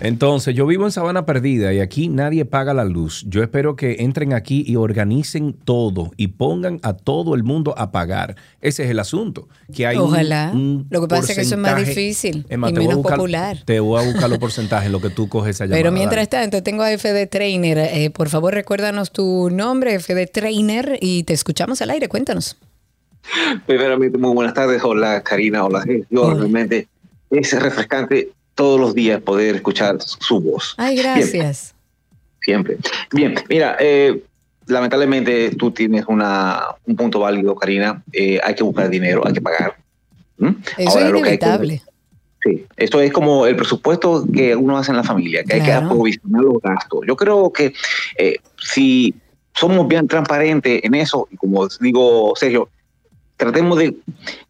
Entonces, 0.01 0.55
yo 0.55 0.67
vivo 0.67 0.85
en 0.85 0.93
Sabana 0.93 1.25
Perdida 1.25 1.73
y 1.73 1.81
aquí 1.81 2.09
nadie 2.09 2.45
paga 2.45 2.75
la 2.75 2.85
luz. 2.85 3.25
Yo 3.29 3.43
espero 3.43 3.75
que 3.77 3.97
entren 4.01 4.33
aquí 4.35 4.63
y 4.67 4.77
organicen 4.77 5.53
todo 5.55 6.11
y 6.17 6.29
pongan 6.29 6.79
a 6.83 6.93
todo 6.95 7.35
el 7.35 7.43
mundo 7.43 7.75
a 7.79 7.91
pagar. 7.91 8.37
Ese 8.61 8.85
es 8.85 8.91
el 8.91 8.99
asunto. 8.99 9.49
Que 9.73 9.87
hay 9.87 9.97
un- 9.97 10.03
Ojalá. 10.05 10.51
un 10.53 10.87
Lo 10.91 11.01
que 11.01 11.09
pasa 11.09 11.33
es 11.33 11.39
que 11.39 11.43
eso 11.43 11.55
es 11.55 11.61
más 11.61 11.73
porcentaje- 11.73 12.01
difícil 12.01 12.47
y 12.51 12.57
menos 12.57 12.95
buscar- 12.97 13.17
popular. 13.17 13.59
Te 13.65 13.81
voy 13.81 14.03
a 14.03 14.05
buscar 14.07 14.29
los 14.29 14.39
porcentajes, 14.39 14.91
lo 14.91 15.01
que 15.01 15.11
tú 15.11 15.29
coges 15.29 15.59
llamada. 15.59 15.77
Pero 15.77 15.93
mientras 15.93 16.29
tanto, 16.29 16.63
tengo 16.63 16.83
a 16.83 16.91
FD 16.93 17.27
Trainer. 17.29 17.79
Eh, 17.79 18.11
por 18.11 18.29
favor, 18.29 18.53
recuérdanos 18.53 19.11
tu 19.13 19.49
nombre, 19.51 19.95
FD 19.95 20.27
Trainer, 20.27 20.99
y 21.01 21.23
te 21.23 21.33
escuchamos 21.33 21.81
al 21.81 21.91
aire. 21.91 22.09
Cuéntanos. 22.09 22.59
Primeramente, 23.67 24.19
muy 24.19 24.35
buenas 24.35 24.53
tardes. 24.53 24.83
Hola, 24.85 25.23
Karina. 25.23 25.65
Hola. 25.65 25.83
Hola. 26.15 26.35
Realmente 26.41 26.89
es 27.31 27.59
refrescante 27.63 28.31
todos 28.55 28.81
los 28.81 28.95
días 28.95 29.21
poder 29.21 29.57
escuchar 29.57 29.97
su 30.01 30.41
voz. 30.41 30.75
Ay, 30.77 30.97
gracias. 30.97 31.75
Siempre. 32.43 32.79
Bien, 33.13 33.35
mira, 33.49 33.77
eh, 33.81 34.23
lamentablemente 34.67 35.51
tú 35.57 35.71
tienes 35.71 36.05
una, 36.07 36.63
un 36.87 36.97
punto 36.97 37.21
válido, 37.21 37.55
Karina. 37.55 38.03
Eh, 38.13 38.39
hay 38.43 38.55
que 38.55 38.63
buscar 38.63 38.89
dinero, 38.91 39.27
hay 39.27 39.33
que 39.33 39.41
pagar. 39.41 39.77
¿Mm? 40.39 40.49
Eso 40.79 40.91
Ahora, 40.91 41.07
es 41.07 41.07
que 41.07 41.13
que- 41.13 41.19
inevitable. 41.21 41.83
Sí, 42.43 42.67
esto 42.77 43.01
es 43.01 43.11
como 43.11 43.47
el 43.47 43.57
presupuesto 43.57 44.27
que 44.31 44.55
uno 44.55 44.77
hace 44.77 44.91
en 44.91 44.99
la 44.99 45.03
familia, 45.03 45.43
que 45.45 45.55
hay 45.55 45.63
que 45.63 45.73
aprovisionar 45.73 46.43
los 46.43 46.61
gastos. 46.61 47.01
Yo 47.09 47.17
creo 47.17 47.51
que 47.51 47.73
eh, 48.19 48.37
si 48.59 49.15
somos 49.55 49.89
bien 49.89 50.07
transparentes 50.07 50.85
en 50.85 50.95
eso, 50.95 51.27
y 51.31 51.37
como 51.39 51.67
digo 51.81 52.35
Sergio, 52.37 52.69
tratemos 53.39 53.79
de, 53.79 53.97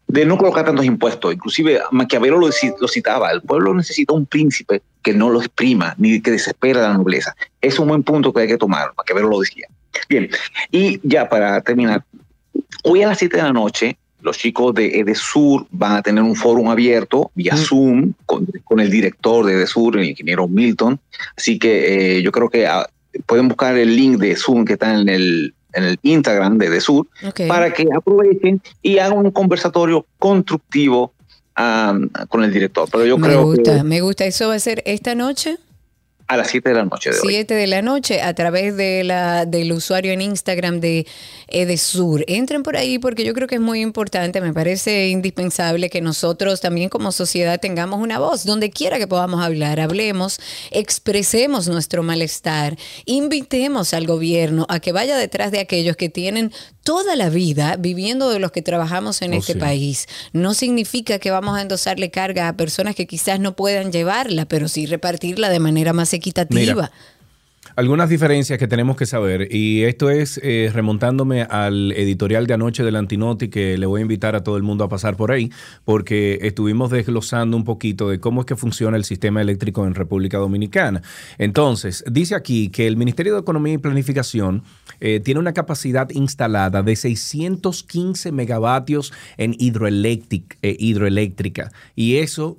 de 0.07 0.25
no 0.25 0.37
colocar 0.37 0.65
tantos 0.65 0.85
impuestos. 0.85 1.33
Inclusive 1.33 1.81
Maquiavelo 1.91 2.37
lo, 2.37 2.47
ci- 2.49 2.75
lo 2.79 2.87
citaba, 2.87 3.31
el 3.31 3.41
pueblo 3.41 3.73
necesita 3.73 4.13
un 4.13 4.25
príncipe 4.25 4.81
que 5.01 5.13
no 5.13 5.29
lo 5.29 5.39
exprima 5.39 5.95
ni 5.97 6.21
que 6.21 6.31
desespera 6.31 6.81
la 6.81 6.93
nobleza. 6.93 7.35
Es 7.61 7.79
un 7.79 7.87
buen 7.87 8.03
punto 8.03 8.31
que 8.33 8.41
hay 8.41 8.47
que 8.47 8.57
tomar, 8.57 8.91
Maquiavelo 8.97 9.29
lo 9.29 9.39
decía. 9.39 9.67
Bien, 10.09 10.29
y 10.71 10.99
ya 11.07 11.27
para 11.29 11.61
terminar, 11.61 12.03
hoy 12.83 13.01
a 13.03 13.07
las 13.07 13.17
7 13.19 13.37
de 13.37 13.43
la 13.43 13.53
noche 13.53 13.97
los 14.21 14.37
chicos 14.39 14.73
de 14.73 14.99
Edesur 14.99 15.67
van 15.69 15.93
a 15.97 16.01
tener 16.01 16.23
un 16.23 16.35
foro 16.35 16.69
abierto 16.71 17.29
vía. 17.35 17.55
Zoom 17.55 18.13
con, 18.25 18.47
con 18.63 18.79
el 18.79 18.89
director 18.89 19.45
de 19.45 19.53
Edesur, 19.53 19.97
el 19.97 20.09
ingeniero 20.09 20.47
Milton. 20.47 20.99
Así 21.37 21.59
que 21.59 22.17
eh, 22.17 22.21
yo 22.23 22.31
creo 22.31 22.49
que 22.49 22.65
ah, 22.65 22.89
pueden 23.27 23.47
buscar 23.47 23.77
el 23.77 23.95
link 23.95 24.17
de 24.17 24.35
Zoom 24.35 24.65
que 24.65 24.73
está 24.73 24.99
en 24.99 25.09
el, 25.09 25.53
en 25.75 25.83
el 25.83 25.99
Instagram 26.01 26.57
de 26.57 26.67
Edesur 26.67 27.07
Ok. 27.27 27.41
para 27.47 27.71
que 27.73 27.85
aprovechen 27.95 28.61
y 28.81 28.97
hagan 28.97 29.19
un 29.19 29.31
conversatorio 29.31 30.05
constructivo 30.17 31.13
ah, 31.55 31.97
con 32.29 32.43
el 32.43 32.51
director. 32.51 32.87
Pero 32.91 33.05
yo 33.05 33.17
me 33.17 33.27
creo 33.27 33.43
gusta, 33.43 33.77
que 33.77 33.83
me 33.83 34.01
gusta. 34.01 34.25
¿Eso 34.25 34.47
va 34.47 34.55
a 34.55 34.59
ser 34.59 34.81
esta 34.85 35.15
noche? 35.15 35.57
A 36.27 36.37
las 36.37 36.47
7 36.49 36.69
de 36.69 36.75
la 36.75 36.85
noche 36.85 37.11
de 37.11 37.19
hoy. 37.19 37.27
7 37.29 37.53
de 37.53 37.67
la 37.67 37.81
noche 37.81 38.21
a 38.21 38.33
través 38.33 38.75
de 38.75 39.03
la, 39.03 39.45
del 39.45 39.71
usuario 39.71 40.11
en 40.11 40.21
Instagram 40.21 40.79
de 40.79 41.05
Edesur. 41.47 42.23
Entren 42.27 42.63
por 42.63 42.77
ahí 42.77 42.97
porque 42.99 43.23
yo 43.23 43.33
creo 43.33 43.47
que 43.47 43.55
es 43.55 43.61
muy 43.61 43.81
importante, 43.81 44.41
me 44.41 44.53
parece 44.53 45.09
indispensable 45.09 45.89
que 45.89 46.01
nosotros 46.01 46.61
también 46.61 46.89
como 46.89 47.11
sociedad 47.11 47.59
tengamos 47.59 47.99
una 47.99 48.17
voz, 48.19 48.43
donde 48.45 48.71
quiera 48.71 48.97
que 48.97 49.07
podamos 49.07 49.43
hablar, 49.43 49.79
hablemos, 49.79 50.39
expresemos 50.71 51.67
nuestro 51.67 52.03
malestar, 52.03 52.77
invitemos 53.05 53.93
al 53.93 54.07
gobierno 54.07 54.65
a 54.69 54.79
que 54.79 54.91
vaya 54.91 55.17
detrás 55.17 55.51
de 55.51 55.59
aquellos 55.59 55.95
que 55.95 56.09
tienen 56.09 56.51
toda 56.83 57.15
la 57.15 57.29
vida 57.29 57.77
viviendo 57.79 58.29
de 58.29 58.39
los 58.39 58.51
que 58.51 58.61
trabajamos 58.61 59.21
en 59.21 59.33
Oh, 59.33 59.37
este 59.37 59.53
sí. 59.53 59.59
país. 59.59 60.07
No 60.33 60.53
significa 60.53 61.17
que 61.19 61.31
vamos 61.31 61.57
a 61.57 61.61
endosarle 61.61 62.11
carga 62.11 62.47
a 62.47 62.55
personas 62.55 62.95
que 62.95 63.07
quizás 63.07 63.39
no 63.39 63.55
puedan 63.55 63.91
llevarla, 63.91 64.45
pero 64.45 64.67
sí 64.67 64.85
repartirla 64.85 65.49
de 65.49 65.59
manera 65.59 65.93
más 65.93 66.13
equitativa. 66.15 66.59
Mira, 66.59 66.91
Algunas 67.77 68.09
diferencias 68.09 68.57
que 68.57 68.69
tenemos 68.69 68.95
que 68.95 69.05
saber, 69.05 69.53
y 69.53 69.83
esto 69.83 70.09
es 70.09 70.39
eh, 70.41 70.71
remontándome 70.73 71.41
al 71.41 71.91
editorial 71.91 72.47
de 72.47 72.53
anoche 72.53 72.85
del 72.85 72.95
Antinoti, 72.95 73.49
que 73.49 73.77
le 73.77 73.85
voy 73.85 73.99
a 73.99 74.03
invitar 74.03 74.33
a 74.33 74.45
todo 74.45 74.55
el 74.55 74.63
mundo 74.63 74.85
a 74.85 74.87
pasar 74.87 75.17
por 75.17 75.33
ahí, 75.33 75.51
porque 75.83 76.39
estuvimos 76.43 76.89
desglosando 76.89 77.57
un 77.57 77.65
poquito 77.65 78.07
de 78.07 78.21
cómo 78.21 78.39
es 78.39 78.45
que 78.45 78.55
funciona 78.55 78.95
el 78.95 79.03
sistema 79.03 79.41
eléctrico 79.41 79.85
en 79.85 79.93
República 79.93 80.37
Dominicana. 80.37 81.01
Entonces, 81.37 82.05
dice 82.09 82.35
aquí 82.35 82.69
que 82.69 82.87
el 82.87 82.95
Ministerio 82.95 83.33
de 83.33 83.41
Economía 83.41 83.73
y 83.73 83.77
Planificación 83.77 84.63
eh, 85.01 85.19
tiene 85.19 85.41
una 85.41 85.51
capacidad 85.51 86.09
instalada 86.11 86.81
de 86.81 86.95
615 86.95 88.31
megavatios 88.31 89.11
en 89.35 89.51
eh, 89.51 89.57
hidroeléctrica, 90.79 91.73
y 91.93 92.15
eso, 92.19 92.57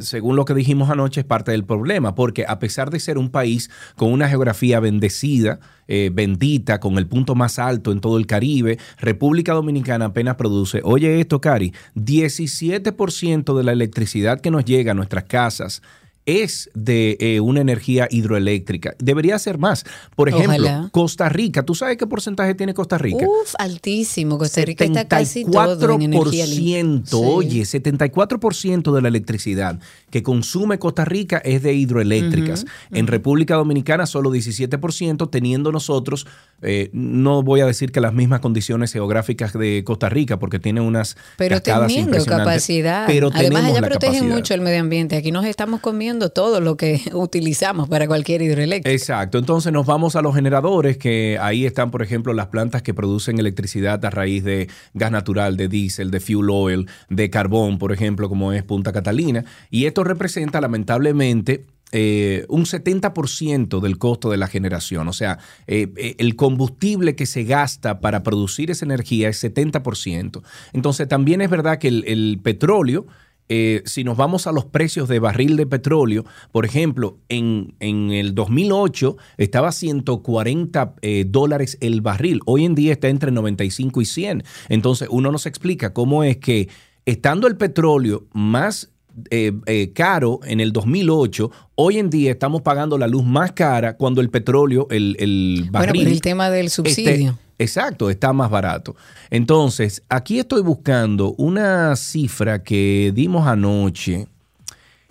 según 0.00 0.34
lo 0.34 0.46
que 0.46 0.54
dijimos 0.54 0.88
anoche, 0.88 1.20
es 1.20 1.26
parte 1.26 1.50
del 1.50 1.64
problema, 1.66 2.14
porque 2.14 2.46
a 2.48 2.58
pesar 2.58 2.88
de 2.88 3.00
ser 3.00 3.18
un 3.18 3.28
país 3.28 3.70
con 3.96 4.10
una 4.10 4.30
geografía 4.30 4.45
bendecida, 4.80 5.60
eh, 5.88 6.10
bendita, 6.12 6.80
con 6.80 6.98
el 6.98 7.06
punto 7.06 7.34
más 7.34 7.58
alto 7.58 7.92
en 7.92 8.00
todo 8.00 8.18
el 8.18 8.26
Caribe, 8.26 8.78
República 8.98 9.52
Dominicana 9.52 10.06
apenas 10.06 10.36
produce, 10.36 10.80
oye 10.84 11.20
esto, 11.20 11.40
Cari, 11.40 11.72
17% 11.94 13.56
de 13.56 13.64
la 13.64 13.72
electricidad 13.72 14.40
que 14.40 14.50
nos 14.50 14.64
llega 14.64 14.92
a 14.92 14.94
nuestras 14.94 15.24
casas 15.24 15.82
es 16.26 16.68
de 16.74 17.16
eh, 17.20 17.40
una 17.40 17.60
energía 17.60 18.08
hidroeléctrica. 18.10 18.94
Debería 18.98 19.38
ser 19.38 19.58
más. 19.58 19.84
Por 20.16 20.28
ejemplo, 20.28 20.52
Ojalá. 20.54 20.88
Costa 20.92 21.28
Rica, 21.28 21.62
¿tú 21.62 21.74
sabes 21.74 21.96
qué 21.96 22.06
porcentaje 22.06 22.54
tiene 22.54 22.74
Costa 22.74 22.98
Rica? 22.98 23.24
Uf, 23.24 23.54
altísimo. 23.58 24.36
Costa 24.36 24.64
Rica 24.64 24.84
está 24.84 25.06
casi 25.06 25.44
todo 25.44 25.92
en 25.92 26.02
energía 26.02 26.46
limpia. 26.46 27.06
74%, 27.06 27.20
oye, 27.24 27.62
74% 27.62 28.94
de 28.94 29.02
la 29.02 29.08
electricidad 29.08 29.78
que 30.10 30.22
consume 30.22 30.78
Costa 30.78 31.04
Rica 31.04 31.38
es 31.38 31.62
de 31.62 31.74
hidroeléctricas. 31.74 32.66
En 32.90 33.06
República 33.06 33.54
Dominicana 33.54 34.06
solo 34.06 34.30
17%, 34.30 35.30
teniendo 35.30 35.70
nosotros, 35.70 36.26
eh, 36.62 36.90
no 36.92 37.42
voy 37.42 37.60
a 37.60 37.66
decir 37.66 37.92
que 37.92 38.00
las 38.00 38.12
mismas 38.12 38.40
condiciones 38.40 38.92
geográficas 38.92 39.52
de 39.52 39.84
Costa 39.84 40.08
Rica, 40.08 40.38
porque 40.38 40.58
tiene 40.58 40.80
unas 40.80 41.16
Pero 41.36 41.56
cascadas 41.56 41.88
teniendo 41.88 42.10
impresionantes, 42.10 42.46
capacidad. 42.46 43.06
Pero 43.06 43.30
Además, 43.32 43.64
allá 43.64 43.80
capacidad. 43.80 44.22
mucho 44.22 44.54
el 44.54 44.60
medio 44.60 44.80
ambiente. 44.80 45.16
Aquí 45.16 45.30
nos 45.30 45.44
estamos 45.44 45.80
comiendo 45.80 46.15
todo 46.18 46.60
lo 46.60 46.76
que 46.76 47.00
utilizamos 47.12 47.88
para 47.88 48.06
cualquier 48.06 48.42
hidroeléctrica. 48.42 48.90
Exacto, 48.90 49.38
entonces 49.38 49.72
nos 49.72 49.86
vamos 49.86 50.16
a 50.16 50.22
los 50.22 50.34
generadores, 50.34 50.98
que 50.98 51.38
ahí 51.40 51.66
están, 51.66 51.90
por 51.90 52.02
ejemplo, 52.02 52.32
las 52.32 52.48
plantas 52.48 52.82
que 52.82 52.94
producen 52.94 53.38
electricidad 53.38 54.04
a 54.04 54.10
raíz 54.10 54.44
de 54.44 54.68
gas 54.94 55.10
natural, 55.10 55.56
de 55.56 55.68
diésel, 55.68 56.10
de 56.10 56.20
fuel 56.20 56.50
oil, 56.50 56.88
de 57.08 57.30
carbón, 57.30 57.78
por 57.78 57.92
ejemplo, 57.92 58.28
como 58.28 58.52
es 58.52 58.62
Punta 58.62 58.92
Catalina. 58.92 59.44
Y 59.70 59.86
esto 59.86 60.04
representa, 60.04 60.60
lamentablemente, 60.60 61.64
eh, 61.92 62.44
un 62.48 62.64
70% 62.64 63.80
del 63.80 63.96
costo 63.96 64.28
de 64.28 64.36
la 64.36 64.48
generación. 64.48 65.06
O 65.06 65.12
sea, 65.12 65.38
eh, 65.68 65.92
eh, 65.96 66.16
el 66.18 66.34
combustible 66.34 67.14
que 67.14 67.26
se 67.26 67.44
gasta 67.44 68.00
para 68.00 68.24
producir 68.24 68.72
esa 68.72 68.84
energía 68.84 69.28
es 69.28 69.42
70%. 69.42 70.42
Entonces, 70.72 71.06
también 71.06 71.40
es 71.42 71.50
verdad 71.50 71.78
que 71.78 71.88
el, 71.88 72.04
el 72.08 72.40
petróleo 72.42 73.06
eh, 73.48 73.82
si 73.84 74.04
nos 74.04 74.16
vamos 74.16 74.46
a 74.46 74.52
los 74.52 74.64
precios 74.64 75.08
de 75.08 75.18
barril 75.18 75.56
de 75.56 75.66
petróleo, 75.66 76.24
por 76.52 76.64
ejemplo, 76.64 77.18
en, 77.28 77.74
en 77.80 78.10
el 78.10 78.34
2008 78.34 79.16
estaba 79.36 79.68
a 79.68 79.72
140 79.72 80.94
eh, 81.02 81.24
dólares 81.28 81.78
el 81.80 82.00
barril. 82.00 82.40
Hoy 82.46 82.64
en 82.64 82.74
día 82.74 82.92
está 82.92 83.08
entre 83.08 83.30
95 83.30 84.00
y 84.00 84.04
100. 84.04 84.44
Entonces, 84.68 85.08
uno 85.10 85.30
nos 85.30 85.46
explica 85.46 85.92
cómo 85.92 86.24
es 86.24 86.38
que 86.38 86.68
estando 87.04 87.46
el 87.46 87.56
petróleo 87.56 88.26
más 88.32 88.90
eh, 89.30 89.52
eh, 89.64 89.92
caro 89.94 90.40
en 90.44 90.60
el 90.60 90.72
2008, 90.72 91.50
hoy 91.76 91.98
en 91.98 92.10
día 92.10 92.32
estamos 92.32 92.60
pagando 92.60 92.98
la 92.98 93.06
luz 93.06 93.24
más 93.24 93.52
cara 93.52 93.96
cuando 93.96 94.20
el 94.20 94.28
petróleo, 94.28 94.88
el, 94.90 95.16
el 95.18 95.68
Bueno, 95.70 95.72
barril... 95.72 96.04
por 96.04 96.12
el 96.12 96.20
tema 96.20 96.50
del 96.50 96.66
este, 96.66 96.76
subsidio. 96.76 97.38
Exacto, 97.58 98.10
está 98.10 98.32
más 98.32 98.50
barato. 98.50 98.96
Entonces, 99.30 100.02
aquí 100.08 100.38
estoy 100.38 100.62
buscando 100.62 101.34
una 101.38 101.96
cifra 101.96 102.62
que 102.62 103.12
dimos 103.14 103.46
anoche 103.46 104.26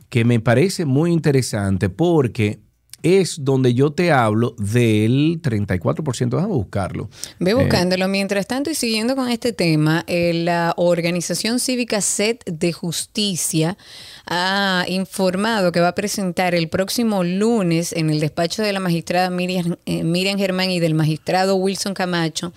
que 0.10 0.24
me 0.24 0.40
parece 0.40 0.86
muy 0.86 1.12
interesante 1.12 1.90
porque 1.90 2.60
es 3.06 3.44
donde 3.44 3.76
yo 3.76 3.92
te 3.92 4.12
hablo 4.12 4.56
del 4.58 5.40
34%. 5.42 6.30
Déjame 6.30 6.54
buscarlo. 6.54 7.10
Ve 7.40 7.52
Eh, 7.52 7.54
buscándolo. 7.54 8.08
Mientras 8.08 8.48
tanto, 8.48 8.72
y 8.72 8.76
siguiendo 8.76 9.16
con 9.16 9.30
este 9.30 9.54
tema, 9.54 10.04
eh, 10.08 10.34
la 10.34 10.74
organización 10.76 11.60
cívica 11.60 12.02
SET 12.02 12.44
de 12.46 12.74
Justicia 12.74 13.78
ha 14.28 14.86
informado 14.88 15.72
que 15.72 15.80
va 15.80 15.90
a 15.90 15.96
presentar 15.96 16.56
el 16.56 16.68
próximo 16.68 17.24
lunes 17.24 17.94
en 17.94 18.10
el 18.10 18.20
despacho 18.20 18.64
de 18.64 18.74
la 18.74 18.80
magistrada 18.80 19.30
Miriam, 19.30 19.76
eh, 19.86 20.04
Miriam 20.04 20.38
Germán 20.38 20.72
y 20.72 20.80
del 20.80 20.96
magistrado 20.96 21.56
Wilson 21.56 21.94
Camacho 21.94 22.52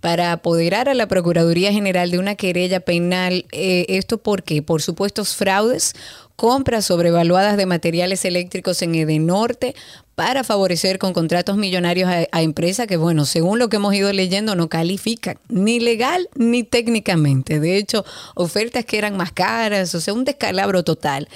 para 0.00 0.32
apoderar 0.32 0.88
a 0.88 0.94
la 0.94 1.08
Procuraduría 1.08 1.72
General 1.72 2.10
de 2.10 2.18
una 2.18 2.36
querella 2.36 2.80
penal. 2.80 3.44
Eh, 3.52 3.86
¿Esto 3.88 4.18
por 4.18 4.42
qué? 4.42 4.62
Por 4.62 4.80
supuestos 4.80 5.36
fraudes, 5.36 5.94
compras 6.36 6.86
sobrevaluadas 6.86 7.58
de 7.58 7.66
materiales 7.66 8.24
eléctricos 8.24 8.80
en 8.80 8.94
Edenorte 8.94 9.74
para 10.20 10.44
favorecer 10.44 10.98
con 10.98 11.14
contratos 11.14 11.56
millonarios 11.56 12.10
a, 12.30 12.42
empresas 12.42 12.86
que, 12.86 12.98
bueno, 12.98 13.24
según 13.24 13.58
lo 13.58 13.70
que 13.70 13.76
hemos 13.76 13.94
ido 13.94 14.12
leyendo, 14.12 14.54
no 14.54 14.68
califican 14.68 15.38
ni 15.48 15.80
legal 15.80 16.28
ni 16.34 16.62
técnicamente. 16.62 17.58
De 17.58 17.78
hecho, 17.78 18.04
ofertas 18.34 18.84
que 18.84 18.98
eran 18.98 19.16
más 19.16 19.32
caras, 19.32 19.94
o 19.94 20.00
sea, 20.02 20.12
un 20.12 20.26
descalabro 20.26 20.84
total. 20.84 21.26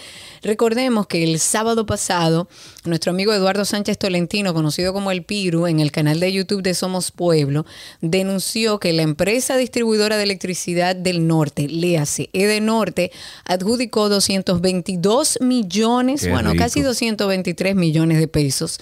Recordemos 0.44 1.07
que 1.07 1.24
el 1.24 1.40
sábado 1.40 1.87
pasado, 1.87 2.48
nuestro 2.85 3.12
amigo 3.12 3.33
Eduardo 3.33 3.64
Sánchez 3.64 3.96
Tolentino, 3.96 4.52
conocido 4.52 4.92
como 4.92 5.11
El 5.11 5.24
Piru, 5.24 5.66
en 5.66 5.80
el 5.80 5.90
canal 5.90 6.20
de 6.20 6.30
YouTube 6.30 6.62
de 6.62 6.74
Somos 6.74 7.11
Pueblo, 7.11 7.64
denunció 8.02 8.78
que 8.78 8.92
la 8.92 9.00
empresa 9.00 9.57
distribuidora 9.57 10.18
de 10.18 10.24
electricidad 10.24 10.94
del 10.94 11.26
norte, 11.26 11.66
léase, 11.66 12.28
Edenorte, 12.35 13.11
adjudicó 13.46 14.11
222 14.11 15.38
millones, 15.40 16.24
Qué 16.24 16.30
bueno, 16.30 16.52
rico. 16.52 16.62
casi 16.62 16.83
223 16.83 17.74
millones 17.74 18.18
de 18.18 18.28
pesos 18.28 18.80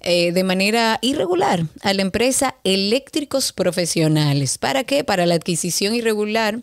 eh, 0.00 0.32
de 0.32 0.42
manera 0.42 0.98
irregular 1.00 1.64
a 1.82 1.94
la 1.94 2.02
empresa 2.02 2.56
Eléctricos 2.64 3.52
Profesionales. 3.52 4.58
¿Para 4.58 4.82
qué? 4.82 5.04
Para 5.04 5.26
la 5.26 5.36
adquisición 5.36 5.94
irregular 5.94 6.60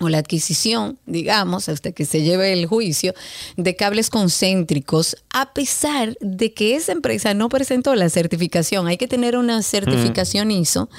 o 0.00 0.08
la 0.08 0.18
adquisición, 0.18 0.98
digamos, 1.06 1.68
hasta 1.68 1.92
que 1.92 2.04
se 2.04 2.22
lleve 2.22 2.52
el 2.52 2.66
juicio, 2.66 3.14
de 3.56 3.76
cables 3.76 4.10
concéntricos, 4.10 5.16
a 5.32 5.52
pesar 5.54 6.16
de 6.20 6.52
que 6.52 6.76
esa 6.76 6.92
empresa 6.92 7.32
no 7.32 7.48
presentó 7.48 7.94
la 7.94 8.10
certificación. 8.10 8.86
Hay 8.88 8.98
que 8.98 9.08
tener 9.08 9.36
una 9.36 9.62
certificación 9.62 10.50
ISO. 10.50 10.90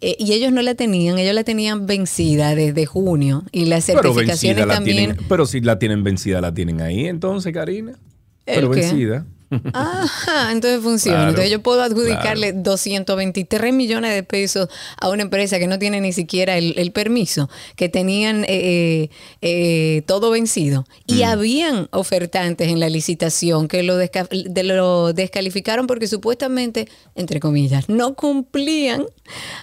eh, 0.00 0.16
y 0.18 0.32
ellos 0.32 0.52
no 0.52 0.60
la 0.60 0.74
tenían, 0.74 1.18
ellos 1.18 1.34
la 1.34 1.44
tenían 1.44 1.86
vencida 1.86 2.54
desde 2.54 2.84
junio. 2.84 3.44
Y 3.52 3.64
las 3.64 3.86
Pero 3.86 4.02
certificaciones 4.02 4.66
la 4.66 4.74
también. 4.74 4.96
tienen, 4.96 5.16
pero 5.28 5.46
si 5.46 5.60
la 5.62 5.78
tienen 5.78 6.04
vencida, 6.04 6.42
la 6.42 6.52
tienen 6.52 6.82
ahí 6.82 7.06
entonces, 7.06 7.52
Karina. 7.54 7.94
Pero 8.44 8.68
vencida. 8.68 9.24
Ajá, 9.72 10.52
entonces 10.52 10.80
funciona. 10.82 11.16
Claro, 11.18 11.30
entonces 11.30 11.50
yo 11.52 11.62
puedo 11.62 11.82
adjudicarle 11.82 12.52
223 12.52 13.72
millones 13.72 14.14
de 14.14 14.22
pesos 14.22 14.68
a 15.00 15.08
una 15.10 15.22
empresa 15.22 15.58
que 15.58 15.66
no 15.66 15.78
tiene 15.78 16.00
ni 16.00 16.12
siquiera 16.12 16.56
el, 16.56 16.74
el 16.76 16.92
permiso, 16.92 17.48
que 17.76 17.88
tenían 17.88 18.44
eh, 18.48 19.10
eh, 19.42 20.02
todo 20.06 20.30
vencido. 20.30 20.86
Y 21.06 21.22
Mm. 21.22 21.24
habían 21.24 21.88
ofertantes 21.92 22.68
en 22.68 22.80
la 22.80 22.88
licitación 22.88 23.68
que 23.68 23.82
lo, 23.82 24.00
desca- 24.00 24.28
de- 24.28 24.62
lo 24.64 25.12
descalificaron 25.12 25.86
porque 25.86 26.06
supuestamente, 26.06 26.88
entre 27.14 27.40
comillas, 27.40 27.88
no 27.88 28.14
cumplían, 28.14 29.04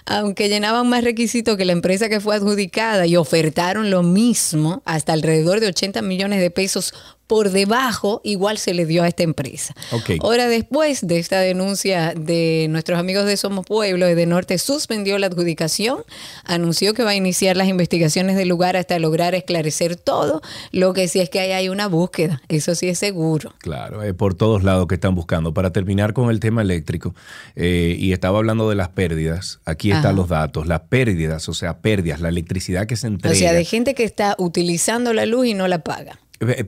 aunque 0.06 0.48
llenaban 0.48 0.88
más 0.88 1.04
requisitos 1.04 1.56
que 1.56 1.64
la 1.64 1.72
empresa 1.72 2.08
que 2.08 2.20
fue 2.20 2.36
adjudicada 2.36 3.06
y 3.06 3.16
ofertaron 3.16 3.90
lo 3.90 4.02
mismo, 4.02 4.82
hasta 4.84 5.12
alrededor 5.12 5.60
de 5.60 5.68
80 5.68 6.02
millones 6.02 6.40
de 6.40 6.50
pesos 6.50 6.94
por 7.26 7.50
debajo 7.50 8.20
igual 8.24 8.58
se 8.58 8.74
le 8.74 8.86
dio 8.86 9.02
a 9.02 9.08
esta 9.08 9.22
empresa. 9.22 9.74
Ok. 9.90 10.12
Ahora, 10.20 10.48
después 10.48 11.06
de 11.06 11.18
esta 11.18 11.40
denuncia 11.40 12.14
de 12.14 12.66
nuestros 12.68 12.98
amigos 12.98 13.24
de 13.26 13.36
Somos 13.36 13.64
Pueblo, 13.64 14.06
de 14.06 14.26
Norte 14.26 14.58
suspendió 14.58 15.18
la 15.18 15.28
adjudicación, 15.28 16.04
anunció 16.44 16.94
que 16.94 17.04
va 17.04 17.10
a 17.10 17.14
iniciar 17.14 17.56
las 17.56 17.68
investigaciones 17.68 18.36
del 18.36 18.48
lugar 18.48 18.76
hasta 18.76 18.98
lograr 18.98 19.34
esclarecer 19.34 19.96
todo. 19.96 20.42
Lo 20.72 20.92
que 20.92 21.08
sí 21.08 21.20
es 21.20 21.30
que 21.30 21.40
ahí 21.40 21.52
hay 21.52 21.68
una 21.68 21.86
búsqueda, 21.86 22.42
eso 22.48 22.74
sí 22.74 22.88
es 22.88 22.98
seguro. 22.98 23.54
Claro, 23.58 24.02
eh, 24.02 24.14
por 24.14 24.34
todos 24.34 24.62
lados 24.62 24.86
que 24.86 24.94
están 24.94 25.14
buscando. 25.14 25.54
Para 25.54 25.72
terminar 25.72 26.12
con 26.12 26.30
el 26.30 26.40
tema 26.40 26.62
eléctrico, 26.62 27.14
eh, 27.56 27.96
y 27.98 28.12
estaba 28.12 28.38
hablando 28.38 28.68
de 28.68 28.76
las 28.76 28.90
pérdidas, 28.90 29.60
aquí 29.64 29.90
están 29.90 30.06
Ajá. 30.06 30.12
los 30.12 30.28
datos, 30.28 30.66
las 30.66 30.80
pérdidas, 30.80 31.48
o 31.48 31.54
sea, 31.54 31.78
pérdidas, 31.78 32.20
la 32.20 32.28
electricidad 32.28 32.86
que 32.86 32.96
se 32.96 33.06
entrega. 33.06 33.34
O 33.34 33.38
sea, 33.38 33.52
de 33.52 33.64
gente 33.64 33.94
que 33.94 34.04
está 34.04 34.34
utilizando 34.38 35.12
la 35.12 35.26
luz 35.26 35.46
y 35.46 35.54
no 35.54 35.68
la 35.68 35.78
paga. 35.80 36.18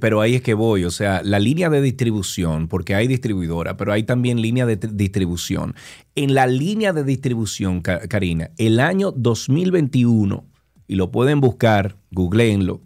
Pero 0.01 0.21
ahí 0.21 0.37
es 0.37 0.43
que 0.43 0.55
voy, 0.55 0.85
o 0.85 0.91
sea, 0.91 1.21
la 1.25 1.39
línea 1.39 1.69
de 1.69 1.81
distribución, 1.81 2.69
porque 2.69 2.95
hay 2.95 3.09
distribuidora, 3.09 3.77
pero 3.77 3.93
hay 3.93 4.05
también 4.05 4.41
línea 4.41 4.67
de 4.67 4.79
tri- 4.79 4.91
distribución. 4.93 5.75
En 6.15 6.35
la 6.35 6.47
línea 6.47 6.93
de 6.93 7.03
distribución, 7.03 7.81
Ka- 7.81 8.07
Karina, 8.07 8.51
el 8.57 8.79
año 8.79 9.11
2021, 9.11 10.45
y 10.87 10.95
lo 10.95 11.11
pueden 11.11 11.41
buscar, 11.41 11.97
googleenlo, 12.13 12.83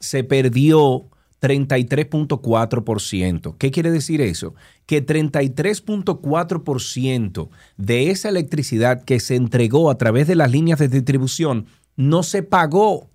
se 0.00 0.24
perdió 0.24 1.08
33.4%. 1.40 3.56
¿Qué 3.58 3.70
quiere 3.70 3.90
decir 3.90 4.20
eso? 4.20 4.54
Que 4.86 5.04
33.4% 5.04 7.48
de 7.76 8.10
esa 8.10 8.28
electricidad 8.28 9.02
que 9.04 9.20
se 9.20 9.36
entregó 9.36 9.90
a 9.90 9.98
través 9.98 10.26
de 10.26 10.36
las 10.36 10.50
líneas 10.50 10.78
de 10.78 10.88
distribución 10.88 11.66
no 11.96 12.22
se 12.22 12.42
pagó. 12.42 13.10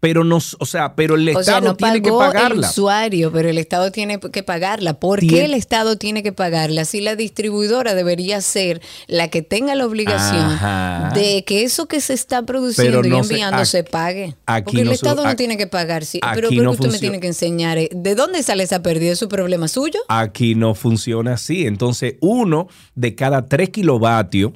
Pero 0.00 0.24
no, 0.24 0.36
o 0.58 0.64
sea, 0.66 0.94
pero 0.96 1.14
el 1.16 1.28
O 1.28 1.32
sea, 1.32 1.40
Estado 1.58 1.60
no 1.60 1.76
tiene 1.76 2.00
que 2.00 2.08
pagó 2.08 2.24
el 2.24 2.32
pagarla. 2.32 2.70
usuario, 2.70 3.30
pero 3.30 3.50
el 3.50 3.58
Estado 3.58 3.92
tiene 3.92 4.18
que 4.18 4.42
pagarla. 4.42 4.94
¿Por 4.98 5.20
qué 5.20 5.44
el 5.44 5.52
Estado 5.52 5.96
tiene 5.96 6.22
que 6.22 6.32
pagarla? 6.32 6.86
Si 6.86 7.02
la 7.02 7.16
distribuidora 7.16 7.94
debería 7.94 8.40
ser 8.40 8.80
la 9.08 9.28
que 9.28 9.42
tenga 9.42 9.74
la 9.74 9.84
obligación 9.84 10.40
Ajá. 10.42 11.10
de 11.14 11.44
que 11.44 11.64
eso 11.64 11.86
que 11.86 12.00
se 12.00 12.14
está 12.14 12.46
produciendo 12.46 13.02
no 13.02 13.08
y 13.08 13.10
se- 13.24 13.32
enviando 13.34 13.58
aquí- 13.58 13.66
se 13.70 13.84
pague. 13.84 14.36
aquí 14.46 14.64
Porque 14.64 14.80
el 14.80 14.84
no 14.86 14.90
se- 14.92 14.94
Estado 14.96 15.22
no 15.22 15.36
tiene 15.36 15.58
que 15.58 15.66
pagar. 15.66 16.04
Sí. 16.06 16.18
aquí 16.22 16.34
Pero, 16.34 16.48
pero 16.48 16.62
no 16.62 16.70
usted 16.70 16.84
me 16.84 16.90
funciona. 16.92 17.00
tiene 17.10 17.20
que 17.20 17.26
enseñar. 17.26 17.76
eh, 17.76 17.90
¿De 17.94 18.14
dónde 18.14 18.42
sale 18.42 18.62
esa 18.62 18.82
pérdida? 18.82 19.12
¿Es 19.12 19.18
su 19.18 19.28
problema 19.28 19.68
suyo? 19.68 20.00
Aquí 20.08 20.54
no 20.54 20.74
funciona 20.74 21.34
así. 21.34 21.66
Entonces, 21.66 22.14
uno 22.20 22.68
de 22.94 23.14
cada 23.14 23.48
tres 23.48 23.68
kilovatios 23.68 24.52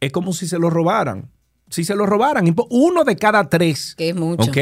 es 0.00 0.12
como 0.12 0.32
si 0.32 0.48
se 0.48 0.58
lo 0.58 0.70
robaran. 0.70 1.28
Si 1.70 1.84
se 1.84 1.94
lo 1.94 2.06
robaran, 2.06 2.54
uno 2.70 3.04
de 3.04 3.16
cada 3.16 3.48
tres. 3.48 3.94
Que 3.96 4.10
es 4.10 4.16
mucho. 4.16 4.50
¿Ok? 4.50 4.58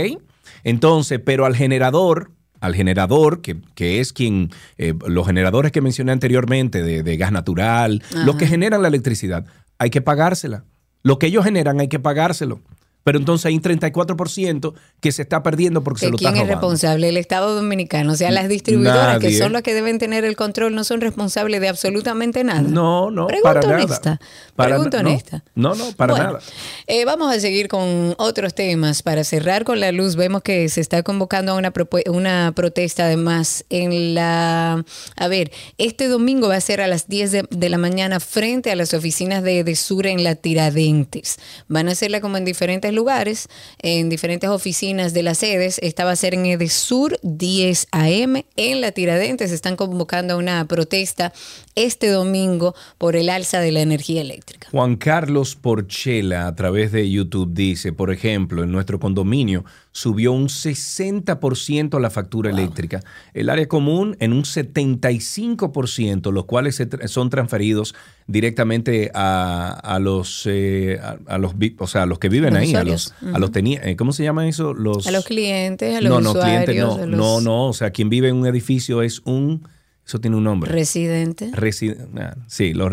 Entonces, 0.65 1.21
pero 1.25 1.45
al 1.47 1.55
generador, 1.55 2.33
al 2.61 2.75
generador, 2.75 3.41
que, 3.41 3.57
que 3.75 4.01
es 4.01 4.13
quien, 4.13 4.51
eh, 4.79 4.95
los 5.07 5.27
generadores 5.27 5.73
que 5.73 5.81
mencioné 5.81 6.13
anteriormente 6.13 6.83
de, 6.83 7.03
de 7.03 7.17
gas 7.17 7.33
natural, 7.33 8.03
los 8.25 8.37
que 8.37 8.47
generan 8.47 8.83
la 8.83 8.89
electricidad, 8.89 9.47
hay 9.79 9.91
que 9.91 10.01
pagársela. 10.01 10.65
Lo 11.03 11.19
que 11.19 11.27
ellos 11.27 11.45
generan 11.45 11.81
hay 11.81 11.89
que 11.89 12.01
pagárselo. 12.01 12.61
Pero 13.07 13.19
entonces 13.21 13.47
hay 13.47 13.55
un 13.55 13.63
34% 13.63 14.75
que 15.01 15.13
se 15.13 15.23
está 15.23 15.41
perdiendo 15.45 15.85
porque 15.85 16.01
se 16.01 16.07
¿Que 16.07 16.11
lo 16.11 16.19
¿Quién 16.19 16.31
están 16.31 16.43
es 16.43 16.49
robando. 16.49 16.61
responsable? 16.69 17.09
El 17.09 17.17
Estado 17.17 17.55
Dominicano. 17.55 18.13
O 18.13 18.17
sea, 18.17 18.33
las 18.33 18.49
distribuidoras 18.49 19.21
que 19.21 19.33
son 19.39 19.53
las 19.53 19.63
que 19.63 19.75
deben 19.75 20.01
tener 20.01 20.25
el 20.25 20.35
control 20.35 20.75
no 20.75 20.83
son 20.83 21.01
responsables 21.01 21.61
de 21.61 21.69
absolutamente 21.69 22.43
nada. 22.43 22.63
No, 22.63 23.13
no, 23.13 23.29
Pregunta 23.29 23.49
para 23.55 23.61
nada. 23.61 23.85
honesta. 23.85 24.21
Para 24.57 24.71
Pregunta 24.71 25.03
na- 25.05 25.09
honesta. 25.11 25.45
No, 25.55 25.77
no, 25.77 25.93
para 25.93 26.15
Bueno, 26.15 26.27
nada. 26.33 26.41
eh, 26.89 27.05
vamos 27.05 27.33
a 27.33 27.39
seguir 27.39 27.69
con 27.69 28.17
otros 28.19 28.55
temas. 28.57 29.05
Para 29.05 29.23
cerrar 29.23 29.63
con 29.63 29.79
la 29.79 29.93
luz, 29.93 30.17
vemos 30.17 30.43
que 30.43 30.69
se 30.69 30.81
está 30.81 31.05
convocando 31.05 31.53
a 31.53 31.55
una, 31.55 31.73
una 32.11 32.53
protesta 32.57 33.05
además 33.05 33.65
en 33.71 34.17
la... 34.17 34.85
A 35.17 35.29
ver, 35.29 35.53
este 35.79 36.09
domingo 36.09 36.49
va 36.49 36.57
a 36.57 36.61
ser 36.61 36.81
a 36.81 36.89
las 36.89 37.07
10 37.07 37.31
de, 37.31 37.45
de 37.51 37.69
la 37.69 37.79
mañana 37.79 38.19
frente 38.19 38.73
a 38.73 38.75
las 38.75 38.95
oficinas 38.95 39.45
de 39.45 39.61
Edesur 39.61 40.09
en 40.09 40.25
la 40.25 40.35
Tiradentes. 40.35 41.37
Van 41.69 41.89
a 41.89 41.93
hacerla 41.93 42.21
como 42.21 42.37
en 42.37 42.45
diferentes 42.45 42.96
lugares, 42.97 43.49
en 43.81 44.09
diferentes 44.09 44.51
oficinas 44.51 45.15
de 45.15 45.23
las 45.23 45.39
sedes. 45.39 45.79
Esta 45.83 46.05
va 46.05 46.11
a 46.11 46.17
ser 46.17 46.35
en 46.35 46.47
Edesur 46.47 47.21
10 47.23 47.87
AM 47.93 48.43
en 48.57 48.81
la 48.81 48.91
Tiradentes. 48.91 49.53
Están 49.53 49.77
convocando 49.77 50.37
una 50.37 50.65
protesta 50.67 51.33
este 51.77 52.09
domingo 52.11 52.75
por 52.99 53.15
el 53.17 53.29
alza 53.29 53.61
de 53.61 53.71
la 53.71 53.81
energía 53.83 54.21
eléctrica. 54.23 54.69
Juan 54.73 54.97
Carlos 54.97 55.55
Porchela 55.57 56.47
a 56.49 56.55
través 56.57 56.91
de 56.91 57.09
YouTube 57.11 57.53
dice, 57.55 57.93
por 57.93 58.11
ejemplo, 58.11 58.65
en 58.65 58.73
nuestro 58.73 58.99
condominio 58.99 59.65
subió 59.93 60.33
un 60.33 60.49
60% 60.49 62.01
la 62.01 62.11
factura 62.11 62.51
eléctrica. 62.51 63.03
El 63.33 63.49
área 63.51 63.67
común 63.69 64.17
en 64.21 64.33
un 64.33 64.43
75%, 64.45 66.33
los 66.33 66.45
cuales 66.45 66.83
son 67.07 67.31
transferidos 67.31 67.95
directamente 68.27 69.11
a, 69.15 69.71
a 69.83 69.99
los, 69.99 70.43
eh, 70.47 70.99
a, 71.03 71.17
a 71.27 71.39
los, 71.39 71.57
vi- 71.59 71.77
o 71.79 71.87
sea, 71.87 72.03
a 72.03 72.07
los 72.07 72.19
que 72.19 72.29
viven 72.29 72.55
Los 72.55 72.63
ahí, 72.63 72.75
a 72.75 72.85
los, 72.85 73.15
a 73.33 73.39
los 73.39 73.51
teni- 73.53 73.81
eh, 73.83 73.97
¿cómo 73.97 74.13
se 74.13 74.25
llama 74.25 74.49
eso? 74.49 74.75
Los, 74.75 75.07
A 75.07 75.11
los 75.13 75.25
clientes, 75.25 75.97
a 75.97 76.01
los 76.01 76.11
no, 76.11 76.21
no, 76.21 76.31
usuarios, 76.31 76.65
clientes, 76.65 76.77
no, 76.99 77.03
a 77.03 77.07
los 77.07 77.19
no, 77.19 77.41
no, 77.41 77.67
o 77.69 77.73
sea, 77.73 77.91
quien 77.91 78.09
vive 78.09 78.29
en 78.29 78.37
un 78.37 78.47
edificio 78.47 79.03
es 79.03 79.21
un, 79.25 79.67
eso 80.07 80.21
tiene 80.21 80.37
un 80.37 80.45
nombre. 80.45 80.71
residentes. 80.71 81.53
Resi- 81.53 81.97
ah, 82.19 82.35
sí, 82.47 82.73
los 82.75 82.93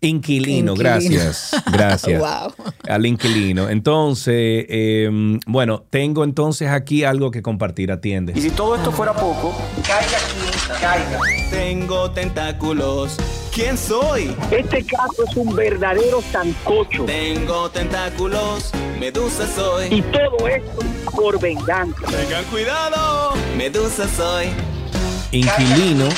inquilino, 0.00 0.72
Inquilino. 0.72 0.74
gracias, 0.74 1.50
gracias. 1.72 2.20
Wow. 2.20 2.52
Al 2.88 3.06
inquilino. 3.06 3.70
Entonces, 3.70 4.66
eh, 4.68 5.38
bueno, 5.46 5.84
tengo 5.88 6.24
entonces 6.24 6.68
aquí 6.68 7.04
algo 7.04 7.30
que 7.30 7.40
compartir, 7.40 7.90
atiende. 7.90 8.34
Y 8.36 8.40
si 8.42 8.50
todo 8.50 8.76
esto 8.76 8.92
fuera 8.92 9.14
poco, 9.14 9.54
caiga 9.86 10.18
quien 10.32 10.78
caiga. 10.80 11.20
Tengo 11.50 12.10
tentáculos. 12.10 13.16
¿Quién 13.54 13.78
soy? 13.78 14.34
Este 14.50 14.84
caso 14.84 15.24
es 15.30 15.36
un 15.36 15.54
verdadero 15.54 16.20
sancocho. 16.32 17.04
Tengo 17.04 17.70
tentáculos. 17.70 18.72
Medusa 18.98 19.46
soy. 19.46 19.86
Y 19.94 20.02
todo 20.02 20.48
esto 20.48 20.78
por 21.12 21.40
venganza. 21.40 22.00
Tengan 22.08 22.44
cuidado. 22.46 23.32
Medusa 23.56 24.06
soy. 24.08 24.48
Inquilino, 25.34 26.08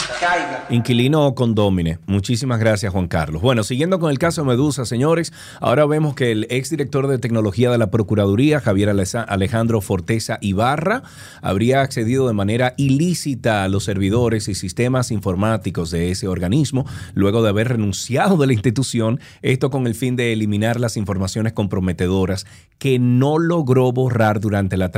inquilino 0.68 1.26
o 1.26 1.34
condómine. 1.34 1.98
Muchísimas 2.04 2.60
gracias, 2.60 2.92
Juan 2.92 3.08
Carlos. 3.08 3.40
Bueno, 3.40 3.64
siguiendo 3.64 3.98
con 3.98 4.10
el 4.10 4.18
caso 4.18 4.44
Medusa, 4.44 4.84
señores, 4.84 5.32
ahora 5.58 5.86
vemos 5.86 6.14
que 6.14 6.32
el 6.32 6.46
exdirector 6.50 7.06
de 7.06 7.18
tecnología 7.18 7.70
de 7.70 7.78
la 7.78 7.90
Procuraduría, 7.90 8.60
Javier 8.60 8.90
Alejandro 8.90 9.80
Forteza 9.80 10.36
Ibarra, 10.42 11.02
habría 11.40 11.80
accedido 11.80 12.26
de 12.26 12.34
manera 12.34 12.74
ilícita 12.76 13.64
a 13.64 13.68
los 13.68 13.84
servidores 13.84 14.48
y 14.48 14.54
sistemas 14.54 15.10
informáticos 15.10 15.90
de 15.90 16.10
ese 16.10 16.28
organismo, 16.28 16.84
luego 17.14 17.42
de 17.42 17.48
haber 17.48 17.68
renunciado 17.68 18.36
de 18.36 18.48
la 18.48 18.52
institución, 18.52 19.18
esto 19.40 19.70
con 19.70 19.86
el 19.86 19.94
fin 19.94 20.16
de 20.16 20.34
eliminar 20.34 20.78
las 20.78 20.98
informaciones 20.98 21.54
comprometedoras 21.54 22.44
que 22.78 22.98
no 22.98 23.38
logró 23.38 23.90
borrar 23.92 24.40
durante 24.40 24.76
la, 24.76 24.90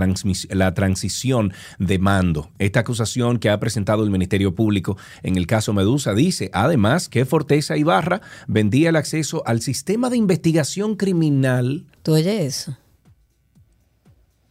la 0.50 0.74
transición 0.74 1.52
de 1.78 2.00
mando. 2.00 2.50
Esta 2.58 2.80
acusación 2.80 3.38
que 3.38 3.50
ha 3.50 3.60
presentado 3.60 4.02
el 4.02 4.07
Ministerio 4.10 4.54
Público 4.54 4.96
en 5.22 5.36
el 5.36 5.46
caso 5.46 5.72
Medusa 5.72 6.14
dice, 6.14 6.50
además, 6.52 7.08
que 7.08 7.24
Forteza 7.24 7.76
Ibarra 7.76 8.20
vendía 8.46 8.88
el 8.90 8.96
acceso 8.96 9.42
al 9.46 9.60
sistema 9.60 10.10
de 10.10 10.16
investigación 10.16 10.96
criminal. 10.96 11.86
¿Tú 12.02 12.14
oyes 12.14 12.58
eso? 12.58 12.76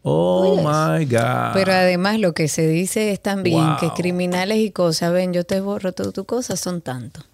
Oh 0.04 0.56
my 0.58 1.06
God. 1.06 1.54
Pero 1.54 1.74
además 1.74 2.20
lo 2.20 2.34
que 2.34 2.48
se 2.48 2.68
dice 2.68 3.12
es 3.12 3.22
también 3.22 3.66
Wow. 3.66 3.78
que 3.80 3.90
criminales 3.92 4.60
y 4.60 4.72
cosas, 4.72 5.12
ven, 5.12 5.34
yo 5.34 5.44
te 5.44 5.60
borro 5.60 5.92
todas 5.92 6.14
tus 6.14 6.26
cosas, 6.26 6.60
son 6.60 6.82
tantos. 6.82 7.26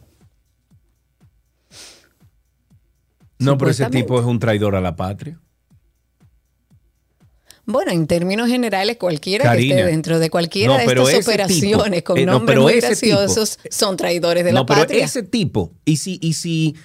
no, 3.39 3.57
pero 3.57 3.71
ese 3.71 3.89
tipo 3.89 4.19
es 4.19 4.25
un 4.25 4.39
traidor 4.39 4.75
a 4.75 4.81
la 4.81 4.95
patria. 4.95 5.39
Bueno, 7.65 7.91
en 7.91 8.07
términos 8.07 8.49
generales, 8.49 8.97
cualquiera 8.97 9.53
que 9.55 9.69
esté 9.69 9.85
dentro 9.85 10.19
de 10.19 10.29
cualquiera 10.29 10.73
No, 10.73 10.79
de 10.79 10.83
estas 10.85 11.25
operaciones 11.27 11.99
tipo, 11.99 12.03
con 12.13 12.17
eh, 12.17 12.25
no, 12.25 12.33
nombres 12.33 12.59
muy 12.59 12.73
ese 12.73 12.95
tipo- 12.95 13.17
graciosos 13.19 13.57
son 13.69 13.95
traidores 13.95 14.43
de 14.43 14.51
no, 14.51 14.59
la 14.61 14.65
pero 14.65 14.79
patria. 14.81 15.05
ese 15.05 15.23
tipo, 15.23 15.71
y 15.85 15.97
si, 15.97 16.19
y 16.21 16.33
si 16.33 16.75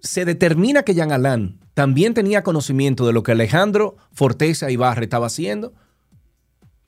se 0.00 0.24
determina 0.26 0.82
que 0.82 0.94
Jean 0.94 1.10
Alain 1.10 1.58
también 1.72 2.12
tenía 2.12 2.42
conocimiento 2.42 3.06
de 3.06 3.14
lo 3.14 3.22
que 3.22 3.32
Alejandro 3.32 3.96
Forteza 4.12 4.70
Ibarra 4.70 5.02
estaba 5.02 5.26
haciendo, 5.28 5.72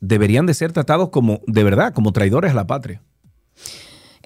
deberían 0.01 0.45
de 0.47 0.55
ser 0.55 0.73
tratados 0.73 1.09
como, 1.09 1.41
de 1.47 1.65
verdad, 1.65 1.95
como 1.95 2.13
traidores 2.13 2.53
a 2.53 2.55
la 2.55 2.67
patria. 2.67 3.03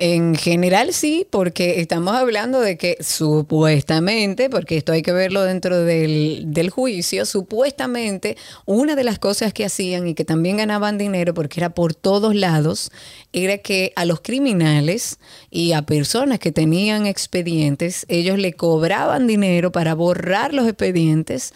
En 0.02 0.34
general 0.34 0.94
sí, 0.94 1.26
porque 1.28 1.82
estamos 1.82 2.14
hablando 2.14 2.58
de 2.62 2.78
que 2.78 2.96
supuestamente, 3.00 4.48
porque 4.48 4.78
esto 4.78 4.92
hay 4.92 5.02
que 5.02 5.12
verlo 5.12 5.42
dentro 5.42 5.84
del, 5.84 6.44
del 6.46 6.70
juicio, 6.70 7.26
supuestamente 7.26 8.38
una 8.64 8.94
de 8.96 9.04
las 9.04 9.18
cosas 9.18 9.52
que 9.52 9.66
hacían 9.66 10.08
y 10.08 10.14
que 10.14 10.24
también 10.24 10.56
ganaban 10.56 10.96
dinero, 10.96 11.34
porque 11.34 11.60
era 11.60 11.74
por 11.74 11.92
todos 11.92 12.34
lados, 12.34 12.90
era 13.34 13.58
que 13.58 13.92
a 13.94 14.06
los 14.06 14.22
criminales 14.22 15.18
y 15.50 15.72
a 15.72 15.82
personas 15.82 16.38
que 16.38 16.50
tenían 16.50 17.04
expedientes, 17.04 18.06
ellos 18.08 18.38
le 18.38 18.54
cobraban 18.54 19.26
dinero 19.26 19.70
para 19.70 19.92
borrar 19.92 20.54
los 20.54 20.66
expedientes 20.66 21.52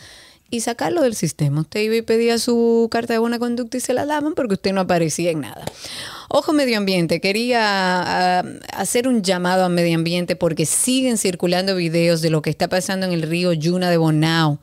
y 0.51 0.61
sacarlo 0.61 1.01
del 1.01 1.15
sistema. 1.15 1.63
Usted 1.63 1.81
iba 1.81 1.97
y 1.97 2.03
pedía 2.03 2.37
su 2.37 2.89
carta 2.91 3.15
de 3.15 3.21
buena 3.21 3.39
conducta 3.39 3.79
y 3.79 3.81
se 3.81 3.95
la 3.95 4.05
daban 4.05 4.35
porque 4.35 4.53
usted 4.53 4.75
no 4.75 4.83
aparecía 4.83 5.31
en 5.31 5.41
nada. 5.41 5.65
Ojo 6.29 6.53
medio 6.53 6.79
ambiente, 6.79 7.21
quería 7.21 7.61
ah, 8.39 8.45
hacer 8.73 9.09
un 9.09 9.23
llamado 9.23 9.65
a 9.65 9.69
medio 9.69 9.97
ambiente 9.97 10.37
porque 10.37 10.67
siguen 10.67 11.19
circulando 11.19 11.77
videos 11.77 12.23
de 12.23 12.31
lo 12.31 12.43
que 12.43 12.51
está 12.51 12.69
pasando 12.69 13.07
en 13.07 13.13
el 13.13 13.23
río 13.23 13.53
Yuna 13.53 13.91
de 13.91 13.97
Bonao. 13.97 14.59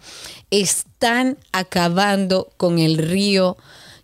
Están 0.49 1.37
acabando 1.51 2.51
con 2.57 2.79
el 2.79 2.97
río 2.97 3.57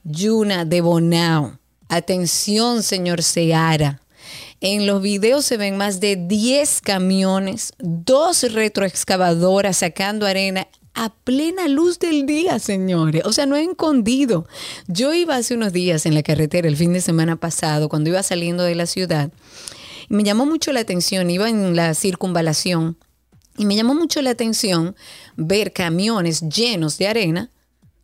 Yuna 0.03 0.65
de 0.65 0.81
Bonao. 0.81 1.59
Atención, 1.89 2.83
señor 2.83 3.23
Seara. 3.23 4.01
En 4.59 4.87
los 4.87 5.01
videos 5.01 5.45
se 5.45 5.57
ven 5.57 5.77
más 5.77 5.99
de 5.99 6.15
10 6.15 6.81
camiones, 6.81 7.73
dos 7.77 8.41
retroexcavadoras 8.51 9.77
sacando 9.77 10.25
arena 10.25 10.67
a 10.97 11.13
plena 11.13 11.67
luz 11.67 11.99
del 11.99 12.25
día, 12.25 12.57
señores. 12.57 13.21
O 13.25 13.31
sea, 13.31 13.45
no 13.45 13.55
he 13.55 13.63
escondido. 13.63 14.47
Yo 14.87 15.13
iba 15.13 15.35
hace 15.35 15.53
unos 15.53 15.71
días 15.71 16.07
en 16.07 16.15
la 16.15 16.23
carretera 16.23 16.67
el 16.67 16.75
fin 16.75 16.91
de 16.91 17.01
semana 17.01 17.35
pasado, 17.35 17.87
cuando 17.87 18.09
iba 18.09 18.23
saliendo 18.23 18.63
de 18.63 18.73
la 18.73 18.87
ciudad, 18.87 19.31
y 20.09 20.13
me 20.15 20.23
llamó 20.23 20.47
mucho 20.47 20.73
la 20.73 20.79
atención, 20.79 21.29
iba 21.29 21.49
en 21.49 21.75
la 21.75 21.93
circunvalación, 21.93 22.97
y 23.57 23.65
me 23.65 23.75
llamó 23.75 23.93
mucho 23.93 24.21
la 24.23 24.31
atención 24.31 24.95
ver 25.35 25.71
camiones 25.71 26.41
llenos 26.49 26.97
de 26.97 27.07
arena 27.07 27.51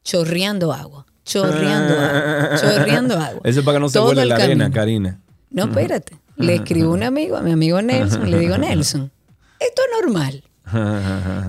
chorreando 0.03 0.71
agua, 0.71 1.07
chorreando 1.25 1.93
agua, 1.95 2.57
chorreando 2.61 3.17
agua. 3.17 3.41
Eso 3.43 3.59
es 3.59 3.65
para 3.65 3.77
que 3.77 3.81
no 3.81 3.89
se 3.89 3.93
Todo 3.97 4.05
vuele 4.05 4.21
el 4.21 4.29
la 4.29 4.35
arena. 4.35 4.71
Karina. 4.71 5.19
No, 5.49 5.65
espérate. 5.65 6.19
Le 6.35 6.55
escribo 6.55 6.91
a 6.91 6.93
un 6.93 7.03
amigo, 7.03 7.37
a 7.37 7.41
mi 7.41 7.51
amigo 7.51 7.81
Nelson, 7.81 8.27
y 8.27 8.31
le 8.31 8.39
digo, 8.39 8.57
Nelson, 8.59 9.11
esto 9.59 9.81
es 9.81 10.03
normal. 10.03 10.43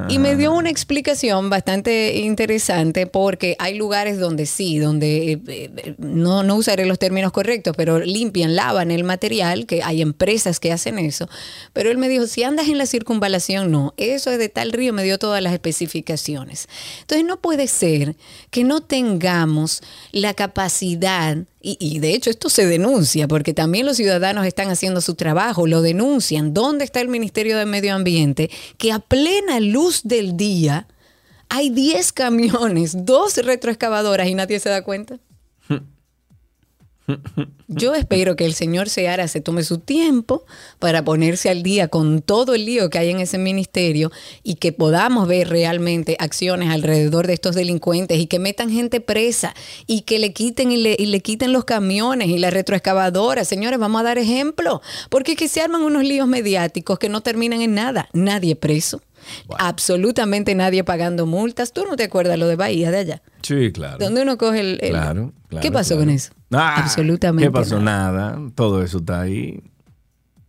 Y 0.08 0.18
me 0.18 0.36
dio 0.36 0.52
una 0.52 0.70
explicación 0.70 1.48
bastante 1.48 2.16
interesante 2.16 3.06
porque 3.06 3.56
hay 3.58 3.76
lugares 3.76 4.18
donde 4.18 4.44
sí, 4.44 4.78
donde 4.78 5.32
eh, 5.32 5.40
eh, 5.46 5.94
no, 5.98 6.42
no 6.42 6.56
usaré 6.56 6.84
los 6.84 6.98
términos 6.98 7.30
correctos, 7.30 7.74
pero 7.76 8.00
limpian, 8.00 8.56
lavan 8.56 8.90
el 8.90 9.04
material, 9.04 9.66
que 9.66 9.82
hay 9.82 10.02
empresas 10.02 10.58
que 10.58 10.72
hacen 10.72 10.98
eso. 10.98 11.28
Pero 11.72 11.90
él 11.90 11.98
me 11.98 12.08
dijo, 12.08 12.26
si 12.26 12.42
andas 12.42 12.68
en 12.68 12.76
la 12.76 12.86
circunvalación, 12.86 13.70
no, 13.70 13.94
eso 13.96 14.30
es 14.30 14.38
de 14.38 14.48
tal 14.48 14.72
río, 14.72 14.92
me 14.92 15.04
dio 15.04 15.18
todas 15.18 15.42
las 15.42 15.52
especificaciones. 15.52 16.68
Entonces 17.02 17.24
no 17.24 17.40
puede 17.40 17.68
ser 17.68 18.16
que 18.50 18.64
no 18.64 18.80
tengamos 18.80 19.80
la 20.10 20.34
capacidad 20.34 21.38
y, 21.64 21.76
y 21.80 21.98
de 21.98 22.14
hecho 22.14 22.30
esto 22.30 22.50
se 22.50 22.66
denuncia 22.66 23.26
porque 23.26 23.54
también 23.54 23.86
los 23.86 23.96
ciudadanos 23.96 24.46
están 24.46 24.70
haciendo 24.70 25.00
su 25.00 25.14
trabajo, 25.14 25.66
lo 25.66 25.80
denuncian. 25.82 26.52
¿Dónde 26.52 26.84
está 26.84 27.00
el 27.00 27.08
Ministerio 27.08 27.56
de 27.56 27.66
Medio 27.66 27.94
Ambiente? 27.94 28.50
Que 28.76 28.92
a 28.92 28.98
plena 28.98 29.60
luz 29.60 30.02
del 30.04 30.36
día 30.36 30.86
hay 31.48 31.70
10 31.70 32.12
camiones, 32.12 33.04
dos 33.04 33.36
retroexcavadoras 33.36 34.28
y 34.28 34.34
nadie 34.34 34.60
se 34.60 34.68
da 34.68 34.82
cuenta. 34.82 35.18
Yo 37.68 37.94
espero 37.94 38.34
que 38.34 38.46
el 38.46 38.54
señor 38.54 38.88
Seara 38.88 39.28
se 39.28 39.40
tome 39.40 39.62
su 39.62 39.78
tiempo 39.78 40.44
para 40.78 41.04
ponerse 41.04 41.50
al 41.50 41.62
día 41.62 41.88
con 41.88 42.22
todo 42.22 42.54
el 42.54 42.64
lío 42.64 42.88
que 42.88 42.98
hay 42.98 43.10
en 43.10 43.20
ese 43.20 43.36
ministerio 43.36 44.10
y 44.42 44.54
que 44.54 44.72
podamos 44.72 45.28
ver 45.28 45.48
realmente 45.48 46.16
acciones 46.18 46.70
alrededor 46.70 47.26
de 47.26 47.34
estos 47.34 47.54
delincuentes 47.54 48.18
y 48.18 48.26
que 48.26 48.38
metan 48.38 48.70
gente 48.70 49.00
presa 49.00 49.54
y 49.86 50.02
que 50.02 50.18
le 50.18 50.32
quiten 50.32 50.72
y 50.72 50.76
le, 50.78 51.20
quiten 51.20 51.52
los 51.52 51.64
camiones 51.64 52.28
y 52.28 52.38
la 52.38 52.50
retroexcavadora. 52.50 53.44
Señores, 53.44 53.78
vamos 53.78 54.00
a 54.00 54.04
dar 54.04 54.18
ejemplo, 54.18 54.80
porque 55.10 55.32
es 55.32 55.38
que 55.38 55.48
se 55.48 55.60
arman 55.60 55.82
unos 55.82 56.04
líos 56.04 56.26
mediáticos 56.26 56.98
que 56.98 57.08
no 57.08 57.20
terminan 57.20 57.60
en 57.60 57.74
nada. 57.74 58.08
Nadie 58.12 58.56
preso. 58.56 59.00
Absolutamente 59.58 60.54
nadie 60.54 60.84
pagando 60.84 61.26
multas. 61.26 61.72
¿Tú 61.72 61.84
no 61.88 61.96
te 61.96 62.04
acuerdas 62.04 62.38
lo 62.38 62.46
de 62.48 62.56
Bahía 62.56 62.90
de 62.90 62.98
allá? 62.98 63.22
Sí, 63.42 63.72
claro. 63.72 63.98
Donde 63.98 64.22
uno 64.22 64.36
coge 64.38 64.60
el... 64.60 64.78
el- 64.82 64.90
Claro, 64.90 65.32
claro, 65.48 65.62
¿Qué 65.62 65.70
pasó 65.72 65.94
claro. 65.94 66.02
con 66.06 66.10
eso? 66.14 66.32
Ah, 66.52 66.76
Absolutamente 66.82 67.46
¿Qué 67.48 67.52
pasó? 67.52 67.80
nada. 67.80 68.32
Nada. 68.36 68.50
Todo 68.54 68.82
eso 68.82 68.98
está 68.98 69.20
ahí. 69.22 69.60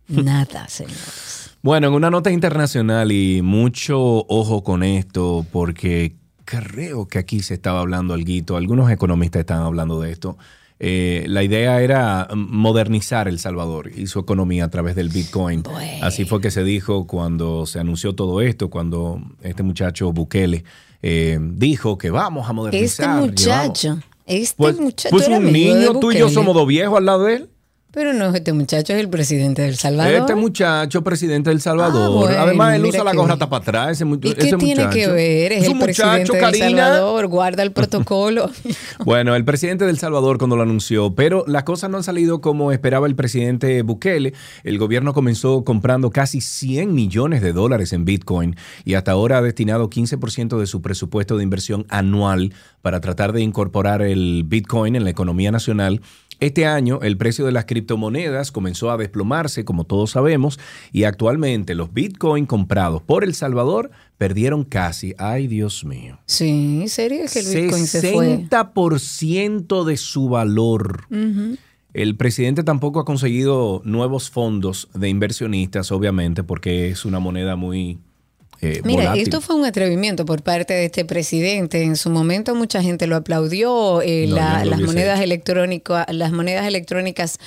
Nada, 0.08 0.68
señores. 0.68 1.50
Bueno, 1.62 1.88
en 1.88 1.94
una 1.94 2.10
nota 2.10 2.30
internacional 2.30 3.10
y 3.10 3.42
mucho 3.42 3.98
ojo 4.28 4.62
con 4.62 4.82
esto 4.84 5.44
porque 5.50 6.14
creo 6.44 7.08
que 7.08 7.18
aquí 7.18 7.40
se 7.42 7.54
estaba 7.54 7.80
hablando 7.80 8.14
algo, 8.14 8.56
algunos 8.56 8.90
economistas 8.90 9.40
estaban 9.40 9.64
hablando 9.64 10.00
de 10.00 10.12
esto. 10.12 10.38
Eh, 10.78 11.24
la 11.28 11.42
idea 11.42 11.80
era 11.80 12.28
modernizar 12.34 13.28
El 13.28 13.38
Salvador 13.38 13.90
y 13.96 14.06
su 14.08 14.18
economía 14.18 14.66
a 14.66 14.68
través 14.70 14.94
del 14.94 15.08
Bitcoin. 15.08 15.62
Así 16.02 16.24
fue 16.26 16.40
que 16.40 16.50
se 16.50 16.64
dijo 16.64 17.06
cuando 17.06 17.64
se 17.66 17.78
anunció 17.80 18.14
todo 18.14 18.40
esto, 18.42 18.68
cuando 18.68 19.20
este 19.42 19.62
muchacho 19.62 20.12
Bukele 20.12 20.64
eh, 21.02 21.38
dijo 21.40 21.96
que 21.96 22.10
vamos 22.10 22.42
a 22.42 22.48
Este 22.48 22.54
modernizar. 22.54 23.06
vamos. 23.08 23.26
muchacho, 23.30 23.98
este 24.26 24.54
Pues, 24.56 24.78
muchacho 24.78 25.10
pues 25.16 25.26
era 25.28 25.38
un 25.38 25.50
niño, 25.52 25.98
tú 25.98 26.12
y 26.12 26.18
yo 26.18 26.28
somos 26.28 26.54
dos 26.54 26.66
viejos 26.66 26.98
al 26.98 27.06
lado 27.06 27.24
de 27.24 27.36
él. 27.36 27.50
Pero 27.92 28.12
no, 28.12 28.26
este 28.34 28.52
muchacho 28.52 28.92
es 28.92 29.00
el 29.00 29.08
presidente 29.08 29.62
del 29.62 29.76
Salvador. 29.76 30.12
Este 30.12 30.34
muchacho, 30.34 31.02
presidente 31.02 31.48
del 31.48 31.62
Salvador. 31.62 32.02
Ah, 32.04 32.08
bueno, 32.26 32.40
Además, 32.42 32.74
él 32.76 32.84
usa 32.84 33.02
la 33.02 33.14
gorra 33.14 33.38
tapa 33.38 33.56
atrás. 33.56 33.92
Ese, 33.92 34.04
mu- 34.04 34.16
¿Y 34.16 34.34
qué 34.34 34.52
tiene 34.54 34.82
muchacho. 34.82 34.90
que 34.90 35.06
ver? 35.06 35.52
Es 35.52 35.60
Es 35.62 35.64
el 35.68 35.72
un 35.72 35.78
presidente 35.80 36.32
muchacho, 36.32 36.46
del. 36.52 36.58
Salvador, 36.60 37.26
guarda 37.28 37.62
el 37.62 37.72
protocolo. 37.72 38.50
Bueno, 39.04 39.34
el 39.36 39.44
presidente 39.44 39.86
del 39.86 39.98
Salvador 39.98 40.36
cuando 40.36 40.56
lo 40.56 40.62
anunció, 40.62 41.14
pero 41.14 41.44
las 41.46 41.62
cosas 41.62 41.88
no 41.90 41.96
han 41.98 42.02
salido 42.02 42.40
como 42.40 42.72
esperaba 42.72 43.06
el 43.06 43.14
presidente 43.14 43.80
Bukele. 43.82 44.34
El 44.64 44.78
gobierno 44.78 45.14
comenzó 45.14 45.64
comprando 45.64 46.10
casi 46.10 46.40
100 46.40 46.92
millones 46.92 47.40
de 47.40 47.52
dólares 47.52 47.92
en 47.92 48.04
Bitcoin 48.04 48.56
y 48.84 48.94
hasta 48.94 49.12
ahora 49.12 49.38
ha 49.38 49.42
destinado 49.42 49.88
15% 49.88 50.58
de 50.58 50.66
su 50.66 50.82
presupuesto 50.82 51.36
de 51.36 51.44
inversión 51.44 51.86
anual 51.88 52.52
para 52.82 53.00
tratar 53.00 53.32
de 53.32 53.42
incorporar 53.42 54.02
el 54.02 54.42
Bitcoin 54.44 54.96
en 54.96 55.04
la 55.04 55.10
economía 55.10 55.50
nacional. 55.52 56.00
Este 56.38 56.66
año 56.66 57.00
el 57.02 57.16
precio 57.16 57.46
de 57.46 57.52
las 57.52 57.64
criptomonedas 57.64 58.52
comenzó 58.52 58.90
a 58.90 58.96
desplomarse, 58.96 59.64
como 59.64 59.84
todos 59.84 60.10
sabemos, 60.10 60.58
y 60.92 61.04
actualmente 61.04 61.74
los 61.74 61.92
Bitcoin 61.92 62.46
comprados 62.46 63.02
por 63.02 63.24
El 63.24 63.34
Salvador 63.34 63.90
perdieron 64.18 64.64
casi, 64.64 65.14
ay 65.18 65.46
Dios 65.46 65.84
mío, 65.84 66.18
sí, 66.26 66.84
serio 66.88 67.24
que 67.32 67.40
el 67.40 67.46
Bitcoin 67.46 67.86
se 67.86 68.12
fue. 68.12 68.48
60% 68.48 69.84
de 69.84 69.96
su 69.96 70.28
valor. 70.28 71.06
El 71.94 72.16
presidente 72.16 72.62
tampoco 72.62 73.00
ha 73.00 73.06
conseguido 73.06 73.80
nuevos 73.84 74.28
fondos 74.28 74.88
de 74.92 75.08
inversionistas, 75.08 75.90
obviamente, 75.92 76.42
porque 76.42 76.90
es 76.90 77.06
una 77.06 77.20
moneda 77.20 77.56
muy 77.56 77.98
eh, 78.60 78.80
Mira, 78.84 79.02
volátil. 79.04 79.22
esto 79.22 79.40
fue 79.40 79.54
un 79.56 79.64
atrevimiento 79.64 80.24
por 80.24 80.42
parte 80.42 80.74
de 80.74 80.86
este 80.86 81.04
presidente. 81.04 81.82
En 81.82 81.96
su 81.96 82.10
momento 82.10 82.54
mucha 82.54 82.82
gente 82.82 83.06
lo 83.06 83.16
aplaudió. 83.16 84.00
eh, 84.02 84.26
No, 84.28 84.36
la- 84.36 84.52
yo 84.52 84.58
no 84.58 84.64
lo 84.64 84.70
las 84.70 84.80
monedas 84.80 85.20
electrónicas, 85.20 86.06
las 86.10 86.32
monedas 86.32 86.66
electrónicas 86.66 87.38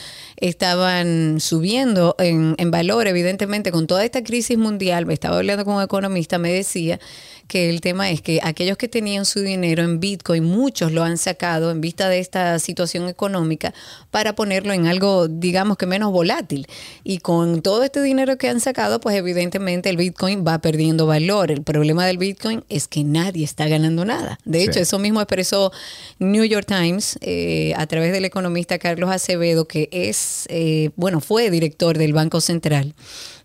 estaban 0.41 1.39
subiendo 1.39 2.15
en, 2.19 2.55
en 2.57 2.71
valor, 2.71 3.07
evidentemente, 3.07 3.71
con 3.71 3.87
toda 3.87 4.03
esta 4.05 4.23
crisis 4.23 4.57
mundial. 4.57 5.05
Me 5.05 5.13
estaba 5.13 5.37
hablando 5.37 5.65
con 5.65 5.75
un 5.75 5.83
economista, 5.83 6.37
me 6.37 6.51
decía 6.51 6.99
que 7.47 7.69
el 7.71 7.81
tema 7.81 8.11
es 8.11 8.21
que 8.21 8.39
aquellos 8.43 8.77
que 8.77 8.87
tenían 8.87 9.25
su 9.25 9.39
dinero 9.41 9.83
en 9.83 9.99
Bitcoin, 9.99 10.43
muchos 10.43 10.91
lo 10.91 11.03
han 11.03 11.17
sacado 11.17 11.71
en 11.71 11.81
vista 11.81 12.07
de 12.07 12.19
esta 12.19 12.59
situación 12.59 13.09
económica 13.09 13.73
para 14.11 14.35
ponerlo 14.35 14.71
en 14.71 14.85
algo, 14.85 15.27
digamos 15.27 15.75
que 15.77 15.87
menos 15.87 16.11
volátil. 16.11 16.67
Y 17.03 17.17
con 17.17 17.63
todo 17.63 17.81
este 17.83 18.03
dinero 18.03 18.37
que 18.37 18.49
han 18.49 18.59
sacado, 18.59 18.99
pues 18.99 19.15
evidentemente 19.15 19.89
el 19.89 19.97
Bitcoin 19.97 20.45
va 20.47 20.59
perdiendo 20.59 21.07
valor. 21.07 21.49
El 21.51 21.63
problema 21.63 22.05
del 22.05 22.19
Bitcoin 22.19 22.63
es 22.69 22.87
que 22.87 23.03
nadie 23.03 23.45
está 23.45 23.67
ganando 23.67 24.05
nada. 24.05 24.37
De 24.45 24.61
hecho, 24.63 24.73
Sí. 24.73 24.79
eso 24.81 24.99
mismo 24.99 25.19
expresó 25.19 25.71
New 26.19 26.43
York 26.43 26.67
Times 26.67 27.17
eh, 27.21 27.73
a 27.77 27.87
través 27.87 28.11
del 28.11 28.25
economista 28.25 28.77
Carlos 28.77 29.09
Acevedo, 29.09 29.67
que 29.67 29.89
es, 29.91 30.28
eh, 30.49 30.91
bueno, 30.95 31.19
fue 31.21 31.49
director 31.49 31.97
del 31.97 32.13
Banco 32.13 32.41
Central. 32.41 32.93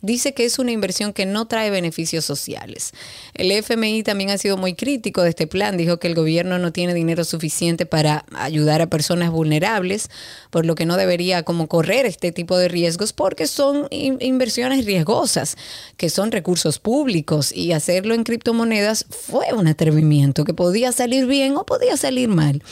Dice 0.05 0.35
que 0.35 0.45
es 0.45 0.59
una 0.59 0.71
inversión 0.71 1.15
que 1.15 1.25
no 1.25 1.47
trae 1.47 1.71
beneficios 1.71 2.27
sociales. 2.27 2.93
El 3.33 3.51
FMI 3.51 4.03
también 4.03 4.29
ha 4.29 4.37
sido 4.37 4.59
muy 4.59 4.75
crítico 4.75 5.23
de 5.23 5.31
este 5.31 5.47
plan. 5.47 5.79
Dijo 5.79 5.97
que 5.99 6.09
el 6.09 6.15
gobierno 6.15 6.59
no 6.59 6.73
tiene 6.73 6.93
dinero 6.93 7.25
suficiente 7.25 7.87
para 7.87 8.27
ayudar 8.35 8.83
a 8.83 8.87
personas 8.89 9.31
vulnerables, 9.31 10.11
por 10.51 10.67
lo 10.67 10.75
que 10.75 10.85
no 10.85 10.99
debería 10.99 11.43
como 11.43 11.69
correr 11.69 12.05
este 12.05 12.33
tipo 12.33 12.59
de 12.59 12.69
riesgos 12.69 13.15
porque 13.15 13.47
son 13.47 13.87
in- 13.91 14.19
inversiones 14.21 14.85
riesgosas, 14.85 15.57
que 15.97 16.11
son 16.11 16.33
recursos 16.33 16.79
públicos 16.79 17.51
y 17.51 17.73
hacerlo 17.73 18.13
en 18.13 18.25
criptomonedas 18.25 19.07
fue 19.09 19.55
un 19.55 19.69
atrevimiento 19.69 20.45
que 20.45 20.53
podía 20.53 20.93
salir 20.93 21.25
bien 21.27 21.57
o 21.57 21.65
podía 21.65 21.97
salir 21.97 22.29
mal. 22.29 22.63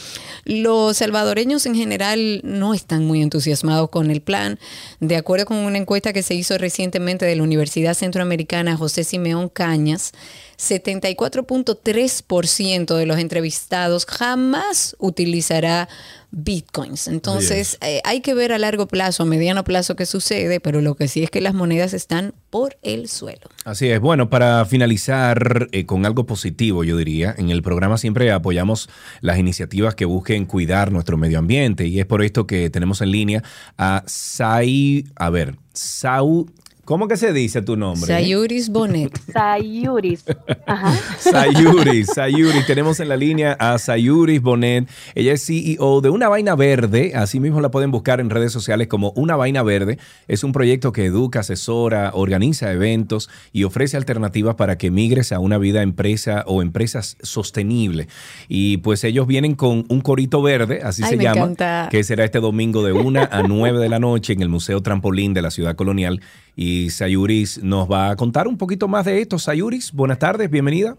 Los 0.45 0.99
salvadoreños 0.99 1.64
en 1.64 1.77
general 1.77 2.40
no 2.45 2.75
están 2.75 3.07
muy 3.07 3.23
entusiasmados 3.23 3.88
con 3.88 4.11
el 4.11 4.21
plan. 4.21 4.59
De 5.01 5.16
acuerdo 5.16 5.47
con 5.47 5.57
una 5.57 5.79
encuesta 5.79 6.12
que 6.12 6.23
se 6.23 6.35
hizo 6.35 6.59
recientemente 6.59 7.22
estudiante 7.23 7.27
de 7.27 7.37
la 7.37 7.43
Universidad 7.45 7.95
Centroamericana 7.95 8.77
José 8.77 9.05
Simeón 9.05 9.49
Cañas, 9.49 10.13
74.3% 10.59 12.97
de 12.97 13.07
los 13.07 13.19
entrevistados 13.19 14.05
jamás 14.07 14.97
utilizará 14.99 15.89
bitcoins. 16.31 17.09
Entonces, 17.09 17.79
eh, 17.83 18.01
hay 18.05 18.23
que 18.23 18.35
ver 18.35 18.53
a 18.53 18.59
largo 18.59 18.87
plazo, 18.87 19.25
a 19.25 19.27
mediano 19.27 19.65
plazo 19.65 19.97
qué 19.97 20.07
sucede, 20.07 20.61
pero 20.61 20.81
lo 20.81 20.95
que 20.95 21.09
sí 21.09 21.21
es 21.23 21.31
que 21.31 21.41
las 21.41 21.53
monedas 21.53 21.95
están 21.95 22.33
por 22.49 22.79
el 22.83 23.09
suelo. 23.09 23.51
Así 23.65 23.89
es. 23.89 23.99
Bueno, 24.01 24.31
para 24.31 24.65
finalizar 24.65 25.69
eh, 25.73 25.85
con 25.85 26.07
algo 26.07 26.25
positivo, 26.25 26.85
yo 26.85 26.97
diría, 26.97 27.35
en 27.37 27.51
el 27.51 27.63
programa 27.63 27.99
siempre 27.99 28.31
apoyamos 28.33 28.89
las 29.21 29.39
iniciativas 29.39 29.95
que 29.95 30.07
busquen 30.07 30.47
cuidar 30.47 30.91
nuestro 30.91 31.19
medio 31.19 31.39
ambiente 31.39 31.87
y 31.87 32.01
es 32.01 32.07
por 32.07 32.23
esto 32.23 32.47
que 32.47 32.71
tenemos 32.71 33.03
en 33.03 33.11
línea 33.11 33.43
a 33.77 34.05
Sai, 34.07 35.05
a 35.17 35.29
ver, 35.29 35.59
Sau, 35.75 36.47
¿cómo 36.93 37.09
que 37.09 37.17
se 37.17 37.33
dice 37.33 37.63
tu 37.63 37.75
nombre? 37.75 38.07
Sayuris 38.07 38.69
Bonet. 38.69 39.19
Sayuris. 39.33 40.25
Ajá. 40.67 40.95
Sayuris, 41.19 42.09
Sayuris. 42.15 42.67
Tenemos 42.67 43.01
en 43.01 43.09
la 43.09 43.17
línea 43.17 43.57
a 43.59 43.79
Sayuris 43.79 44.43
Bonet. 44.43 44.87
Ella 45.15 45.33
es 45.33 45.47
CEO 45.47 46.03
de 46.03 46.11
Una 46.11 46.29
Vaina 46.29 46.55
Verde. 46.55 47.13
Así 47.15 47.41
mismo 47.41 47.63
la 47.63 47.71
pueden 47.71 47.91
buscar 47.91 48.21
en 48.21 48.29
redes 48.29 48.53
sociales 48.53 48.89
como 48.89 49.13
Una 49.17 49.37
Vaina 49.37 49.63
Verde. 49.63 49.97
Es 50.29 50.45
un 50.45 50.53
proyecto 50.53 50.93
que 50.93 51.07
educa, 51.07 51.41
asesora, 51.41 52.11
organiza 52.13 52.71
eventos 52.71 53.31
y 53.55 53.65
ofrece 53.65 53.97
alternativas 53.97 54.57
para 54.57 54.77
que 54.77 54.91
migres 54.91 55.33
a 55.33 55.39
una 55.39 55.57
vida 55.57 55.81
empresa 55.81 56.45
o 56.47 56.61
empresas 56.61 57.17
sostenible. 57.23 58.07
Y 58.49 58.77
pues 58.77 59.03
ellos 59.05 59.27
vienen 59.27 59.55
con 59.55 59.87
un 59.89 60.03
corito 60.03 60.43
verde, 60.43 60.81
así 60.83 61.03
Ay, 61.05 61.13
se 61.13 61.17
me 61.17 61.25
llama, 61.25 61.41
encanta. 61.41 61.89
que 61.91 62.05
será 62.05 62.27
este 62.27 62.41
domingo 62.41 62.85
de 62.85 62.93
1 62.93 63.29
a 63.31 63.43
9 63.49 63.79
de 63.79 63.89
la 63.89 63.99
noche 63.99 64.35
en 64.35 64.43
el 64.43 64.51
Museo 64.51 64.83
Trampolín 64.83 65.33
de 65.33 65.41
la 65.41 65.51
Ciudad 65.51 65.75
Colonial. 65.75 66.21
Y 66.55 66.82
Sayuris 66.90 67.62
nos 67.62 67.90
va 67.90 68.11
a 68.11 68.16
contar 68.16 68.47
un 68.49 68.57
poquito 68.59 68.88
más 68.88 69.05
de 69.05 69.21
esto. 69.21 69.38
Sayuris, 69.38 69.92
buenas 69.92 70.18
tardes, 70.18 70.51
bienvenida. 70.51 70.97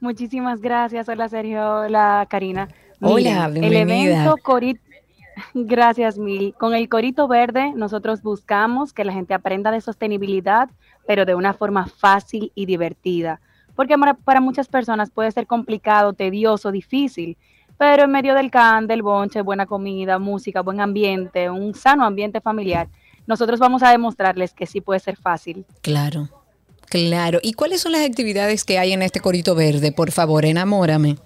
Muchísimas 0.00 0.60
gracias. 0.60 1.08
Hola 1.08 1.28
Sergio, 1.28 1.62
hola 1.82 2.26
Karina. 2.28 2.68
Hola, 3.00 3.46
el 3.46 3.60
bienvenida. 3.60 4.14
evento 4.22 4.36
Corito, 4.42 4.80
gracias 5.54 6.18
Mil. 6.18 6.54
Con 6.58 6.74
el 6.74 6.88
Corito 6.88 7.28
Verde 7.28 7.72
nosotros 7.74 8.22
buscamos 8.22 8.92
que 8.92 9.04
la 9.04 9.12
gente 9.12 9.34
aprenda 9.34 9.70
de 9.70 9.80
sostenibilidad, 9.80 10.70
pero 11.06 11.24
de 11.26 11.34
una 11.34 11.52
forma 11.54 11.86
fácil 11.86 12.52
y 12.54 12.66
divertida. 12.66 13.40
Porque 13.76 13.96
para- 13.98 14.14
para 14.14 14.40
muchas 14.40 14.68
personas 14.68 15.10
puede 15.10 15.30
ser 15.32 15.46
complicado, 15.46 16.12
tedioso, 16.12 16.70
difícil, 16.72 17.36
pero 17.78 18.04
en 18.04 18.10
medio 18.10 18.34
del 18.34 18.50
can, 18.50 18.86
del 18.86 19.02
bonche, 19.02 19.40
buena 19.42 19.64
comida, 19.66 20.18
música, 20.18 20.60
buen 20.60 20.80
ambiente, 20.80 21.48
un 21.48 21.74
sano 21.74 22.04
ambiente 22.04 22.40
familiar, 22.42 22.88
nosotros 23.26 23.60
vamos 23.60 23.82
a 23.82 23.90
demostrarles 23.90 24.52
que 24.52 24.66
sí 24.66 24.80
puede 24.80 25.00
ser 25.00 25.16
fácil. 25.16 25.64
Claro, 25.82 26.28
claro. 26.88 27.38
¿Y 27.42 27.52
cuáles 27.52 27.80
son 27.80 27.92
las 27.92 28.04
actividades 28.04 28.64
que 28.64 28.78
hay 28.78 28.92
en 28.92 29.02
este 29.02 29.20
corito 29.20 29.54
verde? 29.54 29.92
Por 29.92 30.10
favor, 30.10 30.44
enamórame. 30.44 31.16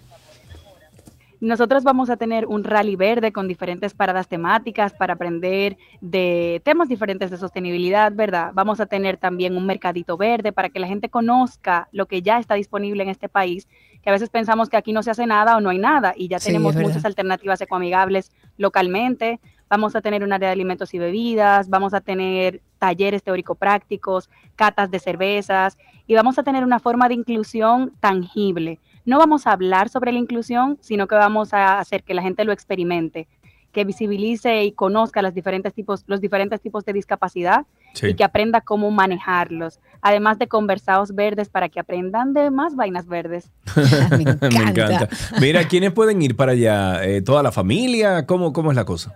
Nosotros 1.44 1.84
vamos 1.84 2.08
a 2.08 2.16
tener 2.16 2.46
un 2.46 2.64
rally 2.64 2.96
verde 2.96 3.30
con 3.30 3.46
diferentes 3.46 3.92
paradas 3.92 4.28
temáticas 4.28 4.94
para 4.94 5.12
aprender 5.12 5.76
de 6.00 6.62
temas 6.64 6.88
diferentes 6.88 7.30
de 7.30 7.36
sostenibilidad, 7.36 8.10
¿verdad? 8.14 8.52
Vamos 8.54 8.80
a 8.80 8.86
tener 8.86 9.18
también 9.18 9.54
un 9.54 9.66
mercadito 9.66 10.16
verde 10.16 10.52
para 10.52 10.70
que 10.70 10.78
la 10.78 10.86
gente 10.86 11.10
conozca 11.10 11.86
lo 11.92 12.06
que 12.06 12.22
ya 12.22 12.38
está 12.38 12.54
disponible 12.54 13.02
en 13.02 13.10
este 13.10 13.28
país, 13.28 13.68
que 14.02 14.08
a 14.08 14.12
veces 14.12 14.30
pensamos 14.30 14.70
que 14.70 14.78
aquí 14.78 14.94
no 14.94 15.02
se 15.02 15.10
hace 15.10 15.26
nada 15.26 15.58
o 15.58 15.60
no 15.60 15.68
hay 15.68 15.76
nada 15.76 16.14
y 16.16 16.28
ya 16.28 16.38
Sí, 16.38 16.46
tenemos 16.46 16.76
muchas 16.76 17.04
alternativas 17.04 17.60
ecoamigables 17.60 18.32
localmente. 18.56 19.38
Vamos 19.68 19.94
a 19.96 20.00
tener 20.00 20.24
un 20.24 20.32
área 20.32 20.48
de 20.48 20.54
alimentos 20.54 20.94
y 20.94 20.98
bebidas, 20.98 21.68
vamos 21.68 21.92
a 21.92 22.00
tener 22.00 22.62
talleres 22.78 23.22
teórico-prácticos, 23.22 24.30
catas 24.56 24.90
de 24.90 24.98
cervezas 24.98 25.76
y 26.06 26.14
vamos 26.14 26.38
a 26.38 26.42
tener 26.42 26.64
una 26.64 26.78
forma 26.78 27.06
de 27.08 27.14
inclusión 27.14 27.92
tangible. 28.00 28.80
No 29.04 29.18
vamos 29.18 29.46
a 29.46 29.52
hablar 29.52 29.88
sobre 29.88 30.12
la 30.12 30.18
inclusión, 30.18 30.78
sino 30.80 31.06
que 31.06 31.14
vamos 31.14 31.52
a 31.52 31.78
hacer 31.78 32.02
que 32.02 32.14
la 32.14 32.22
gente 32.22 32.44
lo 32.44 32.52
experimente, 32.52 33.26
que 33.72 33.84
visibilice 33.84 34.64
y 34.64 34.72
conozca 34.72 35.20
los 35.20 35.34
diferentes 35.34 35.74
tipos, 35.74 36.04
los 36.06 36.20
diferentes 36.20 36.60
tipos 36.60 36.84
de 36.84 36.92
discapacidad 36.92 37.66
Sí. 37.92 38.08
y 38.08 38.14
que 38.14 38.24
aprenda 38.24 38.60
cómo 38.60 38.90
manejarlos. 38.90 39.78
Además 40.00 40.38
de 40.38 40.48
conversados 40.48 41.14
verdes 41.14 41.48
para 41.48 41.68
que 41.68 41.78
aprendan 41.80 42.32
de 42.34 42.50
más 42.50 42.74
vainas 42.76 43.06
verdes. 43.06 43.50
Me 44.10 44.48
Me 44.48 44.70
encanta. 44.70 45.08
Mira, 45.40 45.62
¿quiénes 45.68 45.92
pueden 45.92 46.20
ir 46.22 46.34
para 46.34 46.52
allá? 46.52 47.04
Eh, 47.04 47.22
¿Toda 47.22 47.42
la 47.42 47.52
familia? 47.52 48.26
¿Cómo, 48.26 48.52
¿Cómo 48.52 48.70
es 48.72 48.76
la 48.76 48.84
cosa? 48.84 49.12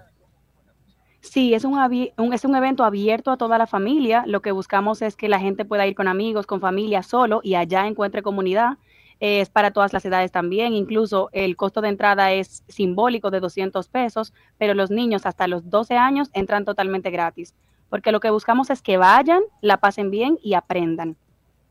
Sí, 1.20 1.52
es 1.54 1.64
un, 1.64 1.74
un- 2.16 2.32
es 2.32 2.44
un 2.44 2.54
evento 2.56 2.84
abierto 2.84 3.30
a 3.30 3.36
toda 3.36 3.58
la 3.58 3.66
familia. 3.66 4.22
Lo 4.26 4.40
que 4.40 4.52
buscamos 4.52 5.02
es 5.02 5.16
que 5.16 5.28
la 5.28 5.40
gente 5.40 5.64
pueda 5.64 5.86
ir 5.86 5.94
con 5.94 6.08
amigos, 6.08 6.46
con 6.46 6.60
familia, 6.60 7.02
solo 7.02 7.40
y 7.42 7.54
allá 7.56 7.86
encuentre 7.86 8.22
comunidad. 8.22 8.78
Es 9.20 9.48
para 9.50 9.72
todas 9.72 9.92
las 9.92 10.04
edades 10.04 10.32
también. 10.32 10.74
Incluso 10.74 11.28
el 11.32 11.56
costo 11.56 11.80
de 11.80 11.88
entrada 11.88 12.32
es 12.32 12.62
simbólico 12.68 13.30
de 13.30 13.40
200 13.40 13.88
pesos, 13.88 14.32
pero 14.58 14.74
los 14.74 14.90
niños 14.90 15.26
hasta 15.26 15.48
los 15.48 15.68
12 15.70 15.96
años 15.96 16.30
entran 16.32 16.64
totalmente 16.64 17.10
gratis. 17.10 17.54
Porque 17.90 18.12
lo 18.12 18.20
que 18.20 18.30
buscamos 18.30 18.70
es 18.70 18.82
que 18.82 18.96
vayan, 18.96 19.42
la 19.60 19.78
pasen 19.78 20.10
bien 20.10 20.38
y 20.42 20.54
aprendan. 20.54 21.16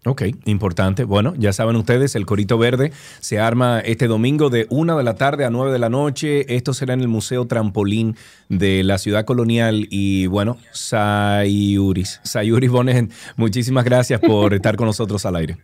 Ok, 0.05 0.23
importante. 0.45 1.03
Bueno, 1.03 1.33
ya 1.37 1.51
saben 1.51 1.75
ustedes, 1.75 2.15
el 2.15 2.25
Corito 2.25 2.57
Verde 2.57 2.91
se 3.19 3.39
arma 3.39 3.79
este 3.81 4.07
domingo 4.07 4.49
de 4.49 4.65
1 4.69 4.97
de 4.97 5.03
la 5.03 5.15
tarde 5.15 5.43
a 5.43 5.49
9 5.49 5.71
de 5.71 5.79
la 5.79 5.89
noche. 5.89 6.55
Esto 6.55 6.73
será 6.73 6.93
en 6.93 7.01
el 7.01 7.07
Museo 7.07 7.45
Trampolín 7.45 8.15
de 8.47 8.83
la 8.83 8.99
Ciudad 8.99 9.25
Colonial. 9.25 9.87
Y 9.89 10.27
bueno, 10.27 10.57
Sayuris, 10.71 12.21
Sayuris 12.23 12.71
Bonet, 12.71 13.11
muchísimas 13.35 13.83
gracias 13.83 14.21
por 14.21 14.53
estar 14.55 14.77
con 14.77 14.87
nosotros 14.87 15.25
al 15.25 15.35
aire. 15.35 15.57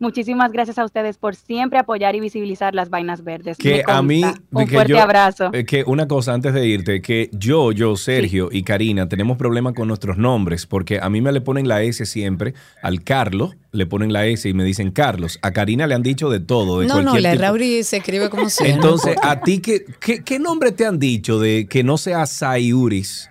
Muchísimas 0.00 0.50
gracias 0.50 0.78
a 0.78 0.84
ustedes 0.84 1.18
por 1.18 1.36
siempre 1.36 1.78
apoyar 1.78 2.16
y 2.16 2.20
visibilizar 2.20 2.74
las 2.74 2.88
vainas 2.90 3.22
verdes. 3.22 3.58
que 3.58 3.82
a 3.86 4.02
mí 4.02 4.22
un 4.50 4.66
que 4.66 4.74
fuerte 4.74 4.92
yo- 4.94 5.00
abrazo. 5.00 5.50
eh, 5.52 5.64
que 5.64 5.84
una 5.86 6.08
cosa 6.08 6.32
antes 6.32 6.52
de 6.54 6.66
irte 6.66 7.02
que 7.02 7.28
yo 7.32 7.70
yo 7.70 7.94
Sergio 7.96 8.48
y 8.50 8.62
Karina 8.62 9.08
tenemos 9.08 9.36
problemas 9.36 9.74
con 9.74 9.86
nuestros 9.88 10.16
nombres 10.16 10.66
porque 10.66 10.98
a 11.00 11.08
mí 11.10 11.20
me 11.20 11.30
le 11.32 11.40
ponen 11.42 11.68
la 11.68 11.82
S 11.82 12.04
siempre 12.06 12.54
al 12.82 13.04
Carlos 13.04 13.56
le 13.72 13.86
ponen 13.86 14.12
la 14.12 14.26
S 14.26 14.48
y 14.48 14.54
me 14.54 14.64
dicen 14.64 14.90
Carlos 14.90 15.38
a 15.42 15.52
Karina 15.52 15.86
le 15.86 15.94
han 15.94 16.02
dicho 16.02 16.28
de 16.30 16.40
todo 16.40 16.80
de 16.80 16.86
No, 16.88 16.96
no, 16.96 17.02
cualquier 17.12 17.22
la 17.22 17.30
tipo. 17.32 17.42
Rauri 17.44 17.84
se 17.84 17.98
escribe 17.98 18.28
como 18.30 18.48
sea. 18.50 18.66
no 18.68 18.74
entonces 18.74 19.16
a 19.22 19.40
ti 19.42 19.60
qué, 19.60 19.84
qué 20.00 20.24
qué 20.24 20.38
nombre 20.38 20.72
te 20.72 20.86
han 20.86 20.98
dicho 20.98 21.38
de 21.38 21.66
que 21.68 21.84
no 21.84 21.98
sea 21.98 22.24
Sayuris 22.26 23.29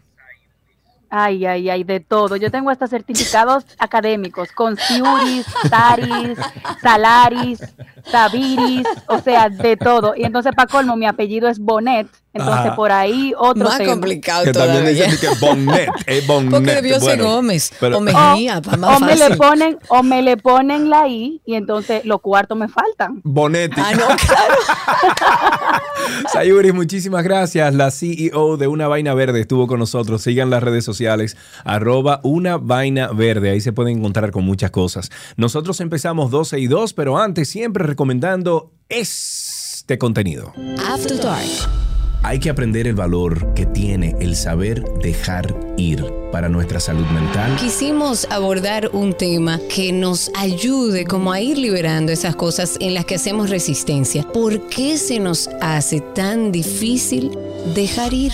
Ay, 1.10 1.46
ay, 1.46 1.70
ay, 1.70 1.84
de 1.84 2.00
todo. 2.00 2.36
Yo 2.36 2.52
tengo 2.52 2.70
hasta 2.70 2.88
certificados 2.88 3.66
académicos 3.80 4.52
con 4.52 4.78
Ciuris, 4.78 5.46
Saris, 5.68 6.38
Salaris, 6.82 7.60
Sabiris, 8.04 8.88
o 9.08 9.20
sea, 9.20 9.50
de 9.50 9.76
todo. 9.76 10.14
Y 10.16 10.24
entonces, 10.24 10.54
para 10.56 10.68
colmo, 10.68 10.96
mi 10.96 11.08
apellido 11.08 11.50
es 11.50 11.60
Bonet. 11.60 12.08
Entonces, 12.32 12.66
Ajá. 12.68 12.76
por 12.76 12.92
ahí 12.92 13.34
otro 13.38 13.64
Más 13.66 13.80
tema. 13.80 13.94
complicado 13.94 14.44
que 14.46 14.52
también 14.54 14.86
dicen 14.86 15.18
que 15.20 15.28
Bonnet 15.44 15.90
es 16.06 16.28
Bonnet 16.28 16.52
Porque 16.52 16.72
debió 16.76 17.00
ser 17.00 17.18
Bueno, 17.18 17.36
Gómez 17.36 17.72
pero- 17.80 17.98
o 17.98 18.02
Mejía, 18.02 18.62
para 18.62 18.78
más 18.78 18.98
o 19.02 19.06
me 19.06 19.16
le 19.16 19.36
ponen, 19.36 19.78
o 19.88 20.04
me 20.04 20.22
le 20.22 20.38
ponen 20.38 20.90
la 20.92 21.08
I 21.08 21.42
y 21.46 21.56
entonces 21.56 22.06
los 22.06 22.22
cuartos 22.22 22.56
me 22.58 22.68
faltan. 22.68 23.22
Bonetti 23.24 23.82
Ah, 23.84 23.94
no, 23.94 24.06
claro. 24.28 24.56
Sayuri, 26.32 26.72
muchísimas 26.72 27.24
gracias. 27.24 27.74
La 27.74 27.92
CEO 27.92 28.58
de 28.58 28.68
Una 28.68 28.88
Vaina 28.88 29.14
Verde 29.14 29.42
estuvo 29.42 29.68
con 29.68 29.80
nosotros. 29.80 30.22
Sigan 30.22 30.50
las 30.50 30.62
redes 30.64 30.86
sociales, 30.86 31.36
arroba 31.64 32.20
Una 32.24 32.58
Vaina 32.58 33.08
Verde. 33.12 33.50
Ahí 33.52 33.62
se 33.62 33.74
pueden 33.74 33.98
encontrar 33.98 34.32
con 34.32 34.44
muchas 34.46 34.72
cosas. 34.72 35.10
Nosotros 35.36 35.80
empezamos 35.82 36.30
12 36.32 36.60
y 36.60 36.68
2, 36.68 36.94
pero 36.94 37.18
antes 37.18 37.50
siempre 37.50 37.84
recomendando 37.86 38.72
este 38.88 39.98
contenido. 39.98 40.54
After 40.88 41.20
Dark. 41.20 41.48
Hay 42.22 42.40
que 42.40 42.50
aprender 42.50 42.86
el 42.86 42.96
valor 42.96 43.54
que 43.54 43.66
tiene 43.66 44.14
el 44.20 44.36
saber 44.36 44.84
dejar 45.02 45.56
ir 45.78 46.06
para 46.34 46.50
nuestra 46.50 46.80
salud 46.82 47.06
mental. 47.08 47.56
Quisimos 47.56 48.28
abordar 48.30 48.90
un 48.92 49.14
tema 49.14 49.60
que 49.74 49.94
nos 49.94 50.30
ayude 50.36 51.06
como 51.06 51.32
a 51.32 51.40
ir 51.40 51.58
liberando 51.58 52.12
esas 52.12 52.36
cosas 52.36 52.76
en 52.82 52.94
las 52.94 53.06
que 53.06 53.16
hacemos 53.16 53.50
resistencia. 53.50 54.24
¿Por 54.24 54.68
qué 54.68 54.98
se 54.98 55.20
nos 55.20 55.50
hace 55.62 56.02
tan 56.02 56.52
difícil 56.52 57.32
dejar 57.74 58.14
ir? 58.14 58.34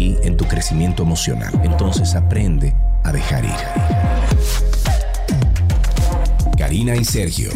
en 0.01 0.37
tu 0.37 0.45
crecimiento 0.45 1.03
emocional. 1.03 1.53
Entonces 1.63 2.15
aprende 2.15 2.73
a 3.03 3.11
dejar 3.11 3.45
ir. 3.45 3.51
Karina 6.57 6.95
y 6.95 7.03
Sergio, 7.03 7.51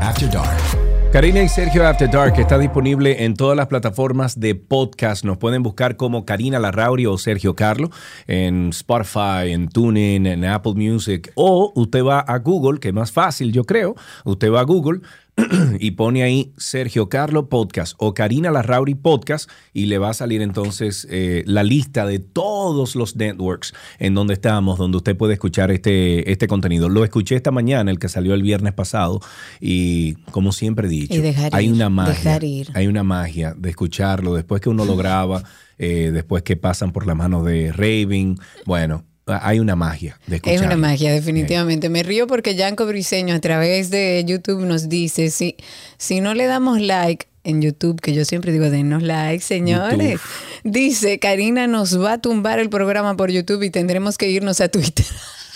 After 0.00 0.30
Dark. 0.30 0.88
Karina 1.12 1.42
y 1.42 1.48
Sergio 1.48 1.86
After 1.88 2.10
Dark 2.10 2.38
está 2.38 2.58
disponible 2.58 3.24
en 3.24 3.34
todas 3.34 3.56
las 3.56 3.66
plataformas 3.66 4.38
de 4.38 4.54
podcast. 4.54 5.24
Nos 5.24 5.38
pueden 5.38 5.62
buscar 5.62 5.96
como 5.96 6.26
Karina 6.26 6.58
Larrauri 6.58 7.06
o 7.06 7.16
Sergio 7.16 7.56
Carlo 7.56 7.90
en 8.26 8.68
Spotify, 8.68 9.52
en 9.52 9.68
TuneIn, 9.70 10.26
en 10.26 10.44
Apple 10.44 10.74
Music. 10.74 11.32
O 11.34 11.72
usted 11.74 12.04
va 12.04 12.20
a 12.20 12.38
Google, 12.38 12.78
que 12.78 12.88
es 12.88 12.94
más 12.94 13.10
fácil, 13.10 13.52
yo 13.52 13.64
creo. 13.64 13.96
Usted 14.24 14.52
va 14.52 14.60
a 14.60 14.64
Google 14.64 15.00
y 15.78 15.92
pone 15.92 16.22
ahí 16.22 16.52
Sergio 16.56 17.08
Carlo 17.08 17.48
Podcast 17.48 17.94
o 17.98 18.14
Karina 18.14 18.50
Larrauri 18.50 18.94
Podcast 18.94 19.48
y 19.72 19.86
le 19.86 19.98
va 19.98 20.10
a 20.10 20.14
salir 20.14 20.42
entonces 20.42 21.06
eh, 21.10 21.42
la 21.46 21.62
lista 21.62 22.06
de 22.06 22.18
todos 22.18 22.96
los 22.96 23.16
networks 23.16 23.72
en 23.98 24.14
donde 24.14 24.34
estamos, 24.34 24.78
donde 24.78 24.96
usted 24.96 25.16
puede 25.16 25.34
escuchar 25.34 25.70
este, 25.70 26.30
este 26.30 26.48
contenido. 26.48 26.88
Lo 26.88 27.04
escuché 27.04 27.36
esta 27.36 27.50
mañana, 27.50 27.90
el 27.90 27.98
que 27.98 28.08
salió 28.08 28.34
el 28.34 28.42
viernes 28.42 28.72
pasado 28.74 29.20
y 29.60 30.14
como 30.32 30.52
siempre 30.52 30.88
he 30.88 30.90
dicho, 30.90 31.22
hay 31.52 31.68
una 31.68 31.88
magia, 31.88 32.38
ir. 32.42 32.68
hay 32.74 32.86
una 32.86 33.04
magia 33.04 33.54
de 33.56 33.70
escucharlo 33.70 34.34
después 34.34 34.60
que 34.60 34.68
uno 34.68 34.84
lo 34.84 34.96
graba, 34.96 35.44
eh, 35.78 36.10
después 36.12 36.42
que 36.42 36.56
pasan 36.56 36.92
por 36.92 37.06
las 37.06 37.16
manos 37.16 37.44
de 37.44 37.72
Raving, 37.72 38.38
bueno. 38.66 39.04
Hay 39.42 39.60
una 39.60 39.76
magia 39.76 40.18
de 40.26 40.40
Es 40.44 40.60
una 40.60 40.76
magia, 40.76 41.12
definitivamente. 41.12 41.88
Me 41.88 42.02
río 42.02 42.26
porque 42.26 42.54
Yanko 42.54 42.86
Briseño 42.86 43.34
a 43.34 43.40
través 43.40 43.90
de 43.90 44.24
YouTube 44.26 44.64
nos 44.64 44.88
dice, 44.88 45.30
si, 45.30 45.56
si 45.96 46.20
no 46.20 46.34
le 46.34 46.46
damos 46.46 46.80
like 46.80 47.26
en 47.44 47.62
YouTube, 47.62 48.00
que 48.00 48.12
yo 48.12 48.24
siempre 48.24 48.52
digo, 48.52 48.70
denos 48.70 49.02
like, 49.02 49.42
señores. 49.42 50.20
Dice, 50.64 51.18
Karina 51.18 51.66
nos 51.66 52.00
va 52.00 52.14
a 52.14 52.18
tumbar 52.18 52.58
el 52.58 52.68
programa 52.68 53.16
por 53.16 53.30
YouTube 53.30 53.62
y 53.62 53.70
tendremos 53.70 54.18
que 54.18 54.30
irnos 54.30 54.60
a 54.60 54.68
Twitter. 54.68 55.06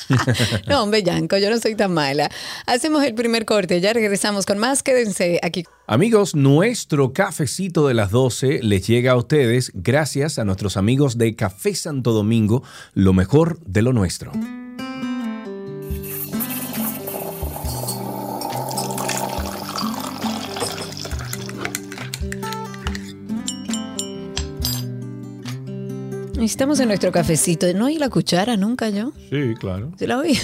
no, 0.69 0.83
hombre, 0.83 1.03
Yanko, 1.03 1.37
yo 1.39 1.51
no 1.51 1.59
soy 1.59 1.75
tan 1.75 1.93
mala. 1.93 2.31
Hacemos 2.67 3.05
el 3.05 3.15
primer 3.15 3.45
corte, 3.45 3.81
ya 3.81 3.93
regresamos 3.93 4.47
con 4.47 4.59
más. 4.59 4.83
Quédense 4.83 5.41
aquí. 5.43 5.65
Amigos, 5.87 6.35
nuestro 6.35 7.13
cafecito 7.13 7.87
de 7.87 7.95
las 7.95 8.11
12 8.11 8.61
les 8.63 8.87
llega 8.87 9.13
a 9.13 9.17
ustedes 9.17 9.73
gracias 9.75 10.39
a 10.39 10.45
nuestros 10.45 10.77
amigos 10.77 11.19
de 11.19 11.35
Café 11.35 11.75
Santo 11.75 12.13
Domingo, 12.13 12.63
lo 12.95 13.13
mejor 13.13 13.59
de 13.67 13.83
lo 13.83 13.93
nuestro. 13.93 14.33
Estamos 26.43 26.81
en 26.81 26.89
nuestro 26.89 27.13
cafecito. 27.13 27.73
No 27.73 27.87
hay 27.87 27.99
la 27.99 28.09
cuchara 28.09 28.57
nunca 28.57 28.89
yo. 28.91 29.13
Sí, 29.31 29.55
claro. 29.61 29.93
¿Se 29.97 30.09
la 30.09 30.19
oí? 30.19 30.37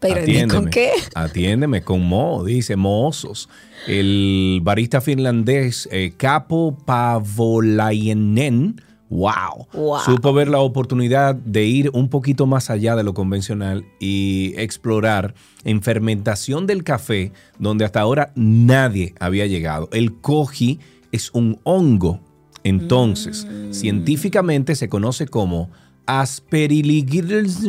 Pero, 0.00 0.20
¿y 0.20 0.22
Atiéndeme, 0.22 0.54
¿con 0.62 0.70
qué? 0.70 0.90
Atiéndeme, 1.14 1.82
con 1.82 2.00
mo, 2.06 2.42
dice 2.42 2.74
mozos. 2.74 3.50
El 3.86 4.60
barista 4.62 5.02
finlandés 5.02 5.88
eh, 5.92 6.14
Capo 6.16 6.74
Pavolainen, 6.86 8.80
wow, 9.10 9.66
Wow. 9.74 10.00
supo 10.00 10.32
ver 10.32 10.48
la 10.48 10.60
oportunidad 10.60 11.34
de 11.34 11.64
ir 11.64 11.90
un 11.92 12.08
poquito 12.08 12.46
más 12.46 12.70
allá 12.70 12.96
de 12.96 13.02
lo 13.02 13.12
convencional 13.12 13.84
y 13.98 14.54
explorar 14.56 15.34
en 15.64 15.82
fermentación 15.82 16.66
del 16.66 16.82
café 16.82 17.32
donde 17.58 17.84
hasta 17.84 18.00
ahora 18.00 18.32
nadie 18.34 19.14
había 19.20 19.46
llegado. 19.46 19.90
El 19.92 20.14
koji 20.14 20.78
es 21.12 21.30
un 21.34 21.58
hongo. 21.64 22.20
Entonces, 22.62 23.46
científicamente 23.70 24.74
se 24.76 24.88
conoce 24.88 25.26
como 25.26 25.70
Aspergillus 26.10 27.64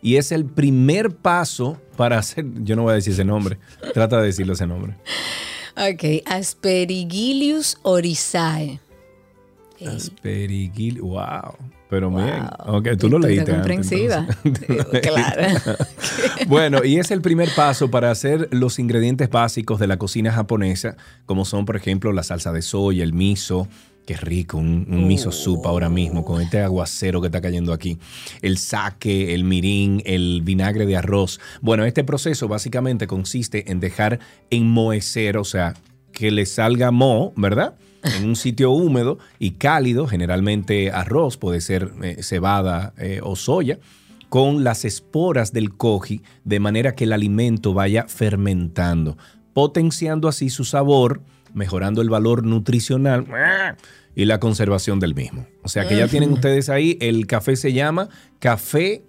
y 0.00 0.16
es 0.16 0.32
el 0.32 0.46
primer 0.46 1.14
paso 1.14 1.78
para 1.96 2.18
hacer, 2.18 2.46
yo 2.62 2.74
no 2.74 2.84
voy 2.84 2.92
a 2.92 2.94
decir 2.94 3.12
ese 3.12 3.24
nombre, 3.24 3.58
trata 3.92 4.18
de 4.18 4.26
decirlo 4.26 4.54
ese 4.54 4.66
nombre. 4.66 4.94
Ok, 5.76 6.22
Aspergillus 6.26 7.76
orizae. 7.82 8.80
Aspergillus, 9.86 11.00
wow. 11.00 11.54
Pero 11.90 12.10
bien, 12.10 12.46
ok, 12.66 12.88
tú 12.98 13.10
lo 13.10 13.18
leíste. 13.18 13.52
antes, 13.52 13.54
comprensiva. 13.56 14.26
entonces. 14.44 15.00
Claro. 15.02 15.78
Bueno, 16.48 16.84
y 16.84 16.98
es 16.98 17.10
el 17.10 17.20
primer 17.20 17.50
paso 17.54 17.90
para 17.90 18.10
hacer 18.10 18.48
los 18.52 18.78
ingredientes 18.78 19.28
básicos 19.30 19.78
de 19.78 19.86
la 19.86 19.98
cocina 19.98 20.32
japonesa, 20.32 20.96
como 21.26 21.44
son, 21.44 21.66
por 21.66 21.76
ejemplo, 21.76 22.12
la 22.12 22.22
salsa 22.22 22.52
de 22.52 22.62
soya, 22.62 23.04
el 23.04 23.12
miso, 23.12 23.68
que 24.06 24.16
rico, 24.16 24.58
un, 24.58 24.86
un 24.90 25.06
miso 25.06 25.32
soup 25.32 25.66
ahora 25.66 25.88
mismo, 25.88 26.24
con 26.24 26.40
este 26.40 26.60
aguacero 26.60 27.20
que 27.20 27.28
está 27.28 27.40
cayendo 27.40 27.72
aquí, 27.72 27.98
el 28.42 28.58
sake, 28.58 29.34
el 29.34 29.44
mirin, 29.44 30.02
el 30.04 30.42
vinagre 30.42 30.86
de 30.86 30.96
arroz. 30.96 31.40
Bueno, 31.60 31.84
este 31.84 32.04
proceso 32.04 32.48
básicamente 32.48 33.06
consiste 33.06 33.70
en 33.70 33.80
dejar 33.80 34.20
enmohecer, 34.50 35.36
o 35.38 35.44
sea, 35.44 35.74
que 36.12 36.30
le 36.30 36.46
salga 36.46 36.90
mo, 36.90 37.32
¿verdad? 37.36 37.74
En 38.02 38.26
un 38.26 38.36
sitio 38.36 38.70
húmedo 38.70 39.18
y 39.38 39.52
cálido, 39.52 40.06
generalmente 40.06 40.90
arroz, 40.90 41.38
puede 41.38 41.60
ser 41.60 41.92
eh, 42.02 42.22
cebada 42.22 42.92
eh, 42.98 43.20
o 43.22 43.34
soya, 43.34 43.78
con 44.28 44.64
las 44.64 44.84
esporas 44.84 45.52
del 45.52 45.74
koji, 45.74 46.20
de 46.44 46.60
manera 46.60 46.94
que 46.94 47.04
el 47.04 47.12
alimento 47.12 47.72
vaya 47.72 48.06
fermentando, 48.08 49.16
potenciando 49.52 50.28
así 50.28 50.50
su 50.50 50.64
sabor, 50.64 51.22
mejorando 51.54 52.02
el 52.02 52.10
valor 52.10 52.44
nutricional 52.44 53.26
y 54.14 54.26
la 54.26 54.38
conservación 54.38 55.00
del 55.00 55.14
mismo. 55.14 55.46
O 55.62 55.68
sea 55.68 55.88
que 55.88 55.96
ya 55.96 56.08
tienen 56.08 56.32
ustedes 56.32 56.68
ahí, 56.68 56.98
el 57.00 57.26
café 57.26 57.56
se 57.56 57.72
llama 57.72 58.10
café 58.38 59.02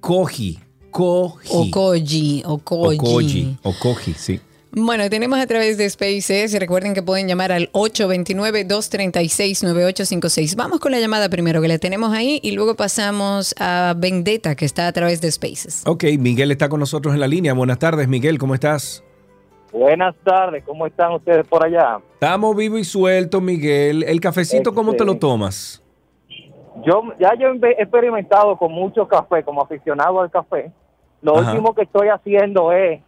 koji. 0.00 0.60
Koji. 0.90 1.48
O 1.50 1.70
koji, 1.70 2.42
o 2.44 2.58
koji. 2.58 2.98
O 2.98 3.02
koji. 3.02 3.56
O 3.62 3.74
koji, 3.80 4.14
sí. 4.14 4.40
Bueno, 4.76 5.08
tenemos 5.08 5.38
a 5.38 5.46
través 5.46 5.78
de 5.78 5.88
Spaces, 5.88 6.52
recuerden 6.58 6.94
que 6.94 7.02
pueden 7.02 7.28
llamar 7.28 7.52
al 7.52 7.70
829-236-9856. 7.70 10.56
Vamos 10.56 10.80
con 10.80 10.90
la 10.90 10.98
llamada 10.98 11.28
primero, 11.28 11.62
que 11.62 11.68
la 11.68 11.78
tenemos 11.78 12.12
ahí, 12.12 12.40
y 12.42 12.50
luego 12.50 12.74
pasamos 12.74 13.54
a 13.60 13.94
Vendetta, 13.96 14.56
que 14.56 14.64
está 14.64 14.88
a 14.88 14.92
través 14.92 15.20
de 15.20 15.30
Spaces. 15.30 15.82
Ok, 15.86 16.02
Miguel 16.18 16.50
está 16.50 16.68
con 16.68 16.80
nosotros 16.80 17.14
en 17.14 17.20
la 17.20 17.28
línea. 17.28 17.52
Buenas 17.52 17.78
tardes, 17.78 18.08
Miguel, 18.08 18.38
¿cómo 18.38 18.54
estás? 18.54 19.03
Buenas 19.78 20.14
tardes, 20.22 20.62
¿cómo 20.64 20.86
están 20.86 21.12
ustedes 21.14 21.44
por 21.48 21.64
allá? 21.66 21.98
Estamos 22.14 22.54
vivos 22.54 22.78
y 22.78 22.84
sueltos, 22.84 23.42
Miguel. 23.42 24.04
¿El 24.04 24.20
cafecito 24.20 24.72
cómo 24.72 24.92
te 24.94 25.04
lo 25.04 25.12
Este- 25.12 25.20
tomas? 25.22 25.82
Yo 26.86 27.02
ya 27.18 27.34
yo 27.36 27.48
he 27.48 27.82
experimentado 27.82 28.56
con 28.56 28.70
mucho 28.70 29.08
café, 29.08 29.42
como 29.42 29.62
aficionado 29.62 30.20
al 30.20 30.30
café. 30.30 30.70
Lo 31.22 31.36
Ajá. 31.38 31.50
último 31.50 31.74
que 31.74 31.82
estoy 31.82 32.06
haciendo 32.08 32.70
es 32.70 33.00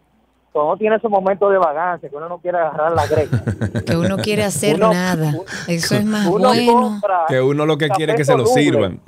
cuando 0.50 0.70
uno 0.72 0.78
tiene 0.78 0.96
esos 0.96 1.08
momentos 1.10 1.52
de 1.52 1.58
vagancia, 1.58 2.08
que 2.08 2.16
uno 2.16 2.28
no 2.28 2.38
quiere 2.38 2.58
agarrar 2.58 2.92
la 2.92 3.06
greca. 3.06 3.42
Que 3.86 3.96
uno 3.96 4.16
quiere 4.16 4.42
hacer 4.42 4.74
Uno- 4.76 4.92
nada. 4.92 5.34
Eso 5.68 5.94
es 5.94 6.04
más 6.04 6.26
uno 6.26 6.48
bueno. 6.48 6.72
compra 6.72 7.26
Que 7.28 7.40
uno 7.40 7.64
lo 7.64 7.78
que 7.78 7.88
quiere 7.90 8.12
es 8.14 8.18
que 8.18 8.24
se 8.24 8.36
lo 8.36 8.44
sirvan. 8.46 8.98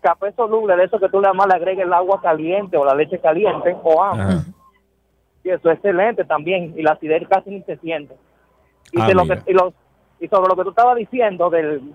Café 0.00 0.32
soluble, 0.36 0.74
de 0.76 0.84
eso 0.84 0.98
que 0.98 1.08
tú 1.10 1.20
le 1.20 1.32
más 1.32 1.46
le 1.46 1.54
agregues 1.54 1.84
el 1.86 1.92
agua 1.92 2.20
caliente 2.20 2.76
o 2.76 2.84
la 2.84 2.94
leche 2.94 3.20
caliente 3.20 3.76
o 3.84 4.02
ambos. 4.02 4.46
Y 5.46 5.50
eso 5.50 5.70
es 5.70 5.76
excelente 5.76 6.24
también. 6.24 6.74
Y 6.76 6.82
la 6.82 6.92
acidez 6.92 7.22
casi 7.28 7.50
ni 7.50 7.62
se 7.62 7.76
siente. 7.76 8.16
Y, 8.90 9.00
Ah, 9.00 9.06
de 9.06 9.14
lo 9.14 9.22
mira. 9.22 9.36
que, 9.44 9.52
y, 9.52 10.28
sobre 10.28 10.48
lo 10.48 10.56
que 10.56 10.64
tú 10.64 10.70
estabas 10.70 10.96
diciendo 10.96 11.48
del 11.50 11.94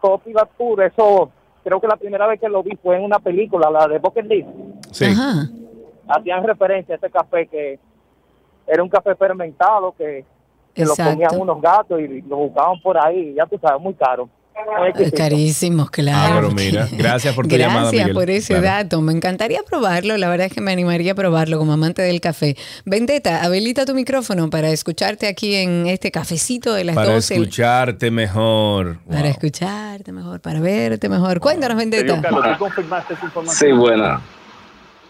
coffee 0.00 0.34
Tour, 0.56 0.82
eso 0.82 1.30
creo 1.62 1.80
que 1.80 1.86
la 1.86 1.96
primera 1.96 2.26
vez 2.26 2.40
que 2.40 2.48
lo 2.48 2.60
vi 2.64 2.76
fue 2.82 2.96
en 2.96 3.04
una 3.04 3.20
película, 3.20 3.70
la 3.70 3.86
de 3.86 4.00
Bucket 4.00 4.26
List. 4.26 4.48
Sí. 4.90 5.04
Ajá. 5.04 5.46
Hacían 6.08 6.42
referencia 6.42 6.96
a 6.96 6.98
ese 6.98 7.08
café 7.08 7.46
que 7.46 7.78
era 8.66 8.82
un 8.82 8.88
café 8.88 9.14
fermentado 9.14 9.92
que, 9.92 10.24
que 10.74 10.84
lo 10.84 10.94
comían 10.96 11.40
unos 11.40 11.60
gatos 11.62 12.00
y 12.00 12.22
lo 12.22 12.36
buscaban 12.36 12.80
por 12.80 12.98
ahí. 12.98 13.32
Ya 13.34 13.46
tú 13.46 13.58
sabes, 13.58 13.80
muy 13.80 13.94
caro. 13.94 14.28
Eh. 14.98 15.12
Carísimos, 15.16 15.90
claro. 15.90 16.18
Ah, 16.34 16.40
pero 16.40 16.50
mira, 16.52 16.88
gracias 16.92 17.34
por 17.34 17.46
tu 17.46 17.54
Gracias 17.54 17.72
llamada, 17.74 17.92
Miguel. 17.92 18.12
por 18.12 18.28
ese 18.30 18.54
Claro. 18.54 18.66
dato. 18.66 19.00
Me 19.00 19.12
encantaría 19.12 19.60
probarlo. 19.62 20.16
La 20.16 20.28
verdad 20.28 20.46
es 20.48 20.52
que 20.52 20.60
me 20.60 20.72
animaría 20.72 21.12
a 21.12 21.14
probarlo 21.14 21.58
como 21.58 21.72
amante 21.72 22.02
del 22.02 22.20
café. 22.20 22.56
Vendetta, 22.84 23.42
habilita 23.44 23.84
tu 23.86 23.94
micrófono 23.94 24.50
para 24.50 24.70
escucharte 24.70 25.26
aquí 25.28 25.54
en 25.54 25.86
este 25.86 26.10
cafecito 26.10 26.74
de 26.74 26.84
las 26.84 26.96
Para 26.96 27.12
12. 27.14 27.34
escucharte 27.34 28.10
mejor. 28.10 28.98
Para 29.08 29.22
Wow. 29.22 29.30
escucharte 29.30 30.12
mejor, 30.12 30.40
para 30.40 30.60
verte 30.60 31.08
mejor. 31.08 31.40
Cuéntanos, 31.40 31.76
Vendetta. 31.76 32.20
Carlos, 32.20 32.44
¿tú 32.52 32.58
confirmaste 32.64 33.14
esa 33.14 33.24
información? 33.26 33.56
Sí, 33.70 33.72
buena. 33.76 34.20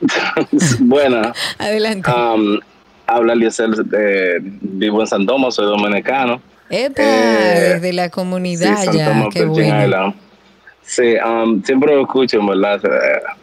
buena. 0.80 1.32
Adelante. 1.59 2.11
Um, 2.11 2.59
habla 3.07 3.32
Eliezer, 3.32 3.70
de, 3.70 4.38
vivo 4.42 5.01
en 5.01 5.07
San 5.07 5.26
Tomás, 5.26 5.55
soy 5.55 5.66
dominicano. 5.66 6.40
Epa, 6.71 7.03
eh, 7.03 7.75
desde 7.75 7.93
la 7.93 8.11
comunidad 8.11 8.77
sí, 8.79 8.97
ya. 8.97 9.29
Qué 9.33 9.45
Virgin 9.45 9.75
bueno. 9.75 10.14
Sí, 10.83 11.16
um, 11.16 11.62
siempre 11.62 11.95
lo 11.95 12.03
escucho, 12.03 12.45
verdad. 12.47 12.81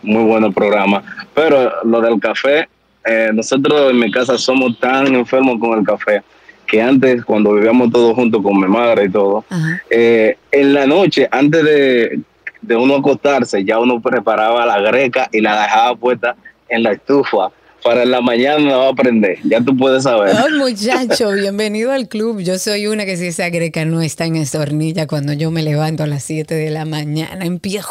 Muy 0.01 0.23
bueno 0.23 0.47
el 0.47 0.53
programa. 0.53 1.03
Pero 1.33 1.71
lo 1.83 2.01
del 2.01 2.19
café, 2.19 2.67
eh, 3.05 3.29
nosotros 3.33 3.91
en 3.91 3.99
mi 3.99 4.11
casa 4.11 4.37
somos 4.37 4.79
tan 4.79 5.13
enfermos 5.13 5.59
con 5.59 5.77
el 5.77 5.85
café 5.85 6.23
que 6.65 6.81
antes, 6.81 7.23
cuando 7.23 7.53
vivíamos 7.53 7.91
todos 7.91 8.15
juntos 8.15 8.41
con 8.41 8.59
mi 8.59 8.67
madre 8.67 9.05
y 9.05 9.09
todo, 9.09 9.45
eh, 9.89 10.37
en 10.51 10.73
la 10.73 10.87
noche, 10.87 11.27
antes 11.31 11.63
de, 11.63 12.19
de 12.61 12.75
uno 12.75 12.95
acostarse, 12.95 13.63
ya 13.63 13.77
uno 13.77 14.01
preparaba 14.01 14.65
la 14.65 14.79
greca 14.79 15.29
y 15.31 15.41
la 15.41 15.61
dejaba 15.61 15.95
puesta 15.95 16.35
en 16.67 16.81
la 16.81 16.93
estufa. 16.93 17.49
Para 17.85 18.03
la 18.03 18.19
mañana 18.19 18.77
va 18.77 18.89
a 18.89 18.93
prender, 18.93 19.37
ya 19.43 19.61
tú 19.61 19.77
puedes 19.77 20.01
saber. 20.01 20.35
Ay, 20.35 20.53
muchacho, 20.53 21.31
bienvenido 21.33 21.91
al 21.91 22.07
club. 22.07 22.39
Yo 22.39 22.57
soy 22.57 22.87
una 22.87 23.05
que 23.05 23.15
si 23.15 23.27
esa 23.27 23.49
greca 23.49 23.85
no 23.85 24.01
está 24.01 24.25
en 24.25 24.37
esa 24.37 24.59
hornilla, 24.59 25.05
cuando 25.05 25.33
yo 25.33 25.51
me 25.51 25.61
levanto 25.61 26.01
a 26.01 26.07
las 26.07 26.23
7 26.23 26.55
de 26.55 26.71
la 26.71 26.85
mañana, 26.85 27.45
empieza 27.45 27.87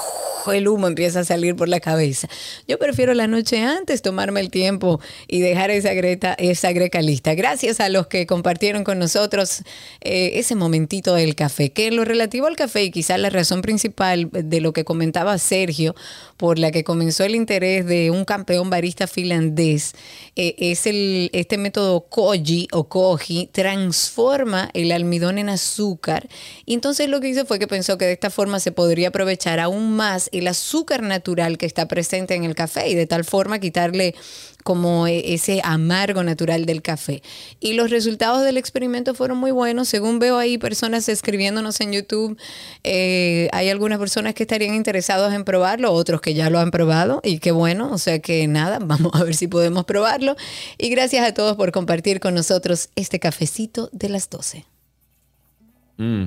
el 0.52 0.68
humo 0.68 0.86
empieza 0.86 1.20
a 1.20 1.24
salir 1.24 1.56
por 1.56 1.68
la 1.68 1.80
cabeza. 1.80 2.28
Yo 2.68 2.78
prefiero 2.78 3.14
la 3.14 3.26
noche 3.26 3.62
antes 3.62 4.02
tomarme 4.02 4.40
el 4.40 4.50
tiempo 4.50 5.00
y 5.28 5.40
dejar 5.40 5.70
esa 5.70 5.94
greta, 5.94 6.34
esa 6.34 6.72
greca 6.72 7.00
lista. 7.00 7.34
Gracias 7.34 7.80
a 7.80 7.88
los 7.88 8.06
que 8.08 8.26
compartieron 8.26 8.84
con 8.84 8.98
nosotros 8.98 9.62
eh, 10.00 10.32
ese 10.34 10.54
momentito 10.54 11.14
del 11.14 11.34
café. 11.34 11.70
Que 11.70 11.86
en 11.86 11.96
lo 11.96 12.04
relativo 12.04 12.46
al 12.46 12.56
café, 12.56 12.84
y 12.84 12.90
quizás 12.90 13.18
la 13.18 13.30
razón 13.30 13.62
principal 13.62 14.28
de 14.32 14.60
lo 14.60 14.72
que 14.72 14.84
comentaba 14.84 15.38
Sergio, 15.38 15.94
por 16.36 16.58
la 16.58 16.70
que 16.70 16.84
comenzó 16.84 17.24
el 17.24 17.34
interés 17.34 17.86
de 17.86 18.10
un 18.10 18.24
campeón 18.24 18.70
barista 18.70 19.06
finlandés, 19.06 19.83
eh, 20.36 20.76
el, 20.84 21.30
este 21.32 21.58
método 21.58 22.06
koji 22.08 22.68
o 22.72 22.88
koji, 22.88 23.48
transforma 23.52 24.70
el 24.74 24.92
almidón 24.92 25.38
en 25.38 25.48
azúcar. 25.48 26.28
Y 26.64 26.74
entonces 26.74 27.08
lo 27.08 27.20
que 27.20 27.28
hizo 27.28 27.46
fue 27.46 27.58
que 27.58 27.66
pensó 27.66 27.98
que 27.98 28.06
de 28.06 28.12
esta 28.12 28.30
forma 28.30 28.60
se 28.60 28.72
podría 28.72 29.08
aprovechar 29.08 29.60
aún 29.60 29.96
más 29.96 30.28
el 30.32 30.46
azúcar 30.46 31.02
natural 31.02 31.58
que 31.58 31.66
está 31.66 31.88
presente 31.88 32.34
en 32.34 32.44
el 32.44 32.54
café 32.54 32.88
y 32.88 32.94
de 32.94 33.06
tal 33.06 33.24
forma 33.24 33.58
quitarle 33.58 34.14
como 34.64 35.06
e- 35.06 35.34
ese 35.34 35.60
amargo 35.62 36.24
natural 36.24 36.66
del 36.66 36.82
café. 36.82 37.22
Y 37.60 37.74
los 37.74 37.90
resultados 37.90 38.42
del 38.42 38.56
experimento 38.56 39.14
fueron 39.14 39.38
muy 39.38 39.52
buenos. 39.52 39.88
Según 39.88 40.18
veo 40.18 40.38
ahí 40.38 40.58
personas 40.58 41.08
escribiéndonos 41.08 41.80
en 41.80 41.92
YouTube, 41.92 42.36
eh, 42.82 43.48
hay 43.52 43.68
algunas 43.68 43.98
personas 43.98 44.34
que 44.34 44.42
estarían 44.42 44.74
interesados 44.74 45.32
en 45.32 45.44
probarlo, 45.44 45.92
otros 45.92 46.20
que 46.20 46.34
ya 46.34 46.50
lo 46.50 46.58
han 46.58 46.72
probado 46.72 47.20
y 47.22 47.38
qué 47.38 47.52
bueno. 47.52 47.92
O 47.92 47.98
sea 47.98 48.18
que 48.18 48.48
nada, 48.48 48.78
vamos 48.82 49.12
a 49.14 49.22
ver 49.22 49.36
si 49.36 49.46
podemos 49.46 49.84
probarlo. 49.84 50.34
Y 50.78 50.88
gracias 50.88 51.24
a 51.24 51.34
todos 51.34 51.56
por 51.56 51.70
compartir 51.70 52.18
con 52.18 52.34
nosotros 52.34 52.88
este 52.96 53.20
cafecito 53.20 53.90
de 53.92 54.08
las 54.08 54.28
12. 54.30 54.64
Mm. 55.98 56.24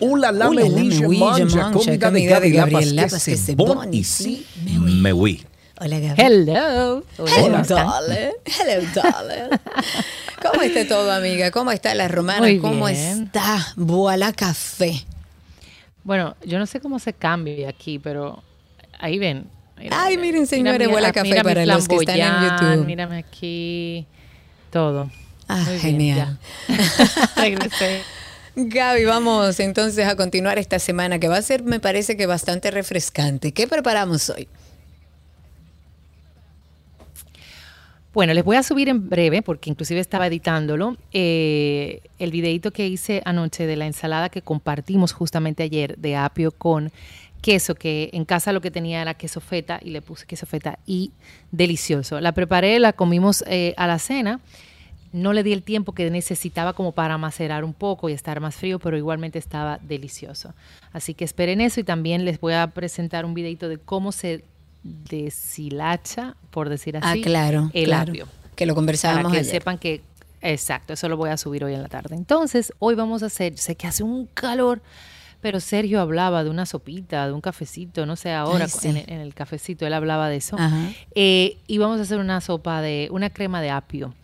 Ula 0.00 0.32
la 0.32 0.50
mangia, 0.50 1.08
mangia, 1.08 1.70
comida 1.72 2.10
de 2.10 2.50
Gabriel 2.50 2.96
Lapas 2.96 3.24
que 3.24 3.36
se 3.36 3.54
bon 3.54 3.74
bon 3.74 3.92
ici 3.94 4.46
me 4.64 5.12
oui. 5.12 5.44
Hola, 5.80 6.00
Gaby. 6.00 6.20
Hello. 6.20 7.04
Hello, 7.18 7.62
darling. 7.62 8.32
Hello, 8.44 8.88
darling. 8.94 9.58
¿Cómo 10.42 10.62
está 10.62 10.88
todo, 10.88 11.12
amiga? 11.12 11.52
¿Cómo 11.52 11.70
está 11.70 11.94
la 11.94 12.08
romana? 12.08 12.40
Muy 12.40 12.58
¿Cómo 12.58 12.86
bien. 12.86 13.24
está 13.24 13.74
Voilà 13.76 14.32
Café? 14.32 15.04
Bueno, 16.02 16.34
yo 16.44 16.58
no 16.58 16.66
sé 16.66 16.80
cómo 16.80 16.98
se 16.98 17.12
cambia 17.12 17.68
aquí, 17.68 18.00
pero 18.00 18.42
ahí 18.98 19.18
ven. 19.20 19.46
Mira, 19.78 20.04
Ay, 20.04 20.16
miren, 20.16 20.48
señores, 20.48 20.88
Voilà 20.88 21.08
ah, 21.08 21.12
Café 21.12 21.28
mira 21.28 21.44
mi 21.44 21.48
para 21.48 21.64
los 21.66 21.86
que 21.86 21.94
están 21.94 22.16
en 22.18 22.42
YouTube. 22.42 22.84
Mírame 22.84 23.18
aquí. 23.18 24.04
Todo. 24.72 25.10
Ah, 25.46 25.62
Muy 25.64 25.78
bien, 25.78 25.80
genial. 25.80 26.38
ya. 26.68 27.26
Regresé. 27.36 28.02
Gaby, 28.60 29.04
vamos 29.04 29.60
entonces 29.60 30.04
a 30.08 30.16
continuar 30.16 30.58
esta 30.58 30.80
semana 30.80 31.20
que 31.20 31.28
va 31.28 31.36
a 31.36 31.42
ser, 31.42 31.62
me 31.62 31.78
parece 31.78 32.16
que 32.16 32.26
bastante 32.26 32.72
refrescante. 32.72 33.52
¿Qué 33.52 33.68
preparamos 33.68 34.30
hoy? 34.30 34.48
Bueno, 38.12 38.34
les 38.34 38.42
voy 38.42 38.56
a 38.56 38.64
subir 38.64 38.88
en 38.88 39.08
breve, 39.08 39.42
porque 39.42 39.70
inclusive 39.70 40.00
estaba 40.00 40.26
editándolo, 40.26 40.96
eh, 41.12 42.00
el 42.18 42.32
videito 42.32 42.72
que 42.72 42.88
hice 42.88 43.22
anoche 43.24 43.64
de 43.64 43.76
la 43.76 43.86
ensalada 43.86 44.28
que 44.28 44.42
compartimos 44.42 45.12
justamente 45.12 45.62
ayer 45.62 45.96
de 45.96 46.16
apio 46.16 46.50
con 46.50 46.90
queso, 47.40 47.76
que 47.76 48.10
en 48.12 48.24
casa 48.24 48.52
lo 48.52 48.60
que 48.60 48.72
tenía 48.72 49.00
era 49.02 49.14
queso 49.14 49.40
feta 49.40 49.78
y 49.80 49.90
le 49.90 50.02
puse 50.02 50.26
queso 50.26 50.46
feta 50.46 50.80
y 50.84 51.12
delicioso. 51.52 52.20
La 52.20 52.32
preparé, 52.32 52.80
la 52.80 52.92
comimos 52.92 53.44
eh, 53.46 53.74
a 53.76 53.86
la 53.86 54.00
cena. 54.00 54.40
No 55.22 55.32
le 55.32 55.42
di 55.42 55.52
el 55.52 55.62
tiempo 55.62 55.92
que 55.92 56.10
necesitaba 56.10 56.72
como 56.72 56.92
para 56.92 57.18
macerar 57.18 57.64
un 57.64 57.74
poco 57.74 58.08
y 58.08 58.12
estar 58.12 58.40
más 58.40 58.54
frío, 58.54 58.78
pero 58.78 58.96
igualmente 58.96 59.38
estaba 59.38 59.78
delicioso. 59.82 60.54
Así 60.92 61.14
que 61.14 61.24
esperen 61.24 61.60
eso 61.60 61.80
y 61.80 61.84
también 61.84 62.24
les 62.24 62.40
voy 62.40 62.54
a 62.54 62.66
presentar 62.68 63.24
un 63.24 63.34
videito 63.34 63.68
de 63.68 63.78
cómo 63.78 64.12
se 64.12 64.44
deshilacha, 64.82 66.36
por 66.50 66.68
decir 66.68 66.96
así, 66.96 67.20
ah, 67.20 67.22
claro. 67.24 67.70
el 67.72 67.84
claro. 67.84 68.12
apio. 68.12 68.28
Que 68.54 68.66
lo 68.66 68.74
conversábamos 68.74 69.24
Para 69.24 69.34
que 69.34 69.40
ayer. 69.40 69.50
sepan 69.50 69.78
que, 69.78 70.02
exacto, 70.40 70.92
eso 70.92 71.08
lo 71.08 71.16
voy 71.16 71.30
a 71.30 71.36
subir 71.36 71.64
hoy 71.64 71.74
en 71.74 71.82
la 71.82 71.88
tarde. 71.88 72.16
Entonces, 72.16 72.72
hoy 72.78 72.94
vamos 72.94 73.22
a 73.22 73.26
hacer, 73.26 73.58
sé 73.58 73.76
que 73.76 73.86
hace 73.86 74.02
un 74.02 74.26
calor, 74.34 74.80
pero 75.40 75.60
Sergio 75.60 76.00
hablaba 76.00 76.42
de 76.44 76.50
una 76.50 76.66
sopita, 76.66 77.26
de 77.26 77.32
un 77.32 77.40
cafecito, 77.40 78.06
no 78.06 78.16
sé, 78.16 78.32
ahora 78.32 78.64
Ay, 78.64 78.70
sí. 78.70 78.88
en, 78.88 78.96
en 78.96 79.20
el 79.20 79.34
cafecito 79.34 79.86
él 79.86 79.92
hablaba 79.94 80.28
de 80.28 80.36
eso. 80.36 80.56
Eh, 81.14 81.58
y 81.66 81.78
vamos 81.78 81.98
a 81.98 82.02
hacer 82.02 82.18
una 82.18 82.40
sopa 82.40 82.80
de, 82.82 83.08
una 83.12 83.30
crema 83.30 83.60
de 83.62 83.70
apio. 83.70 84.14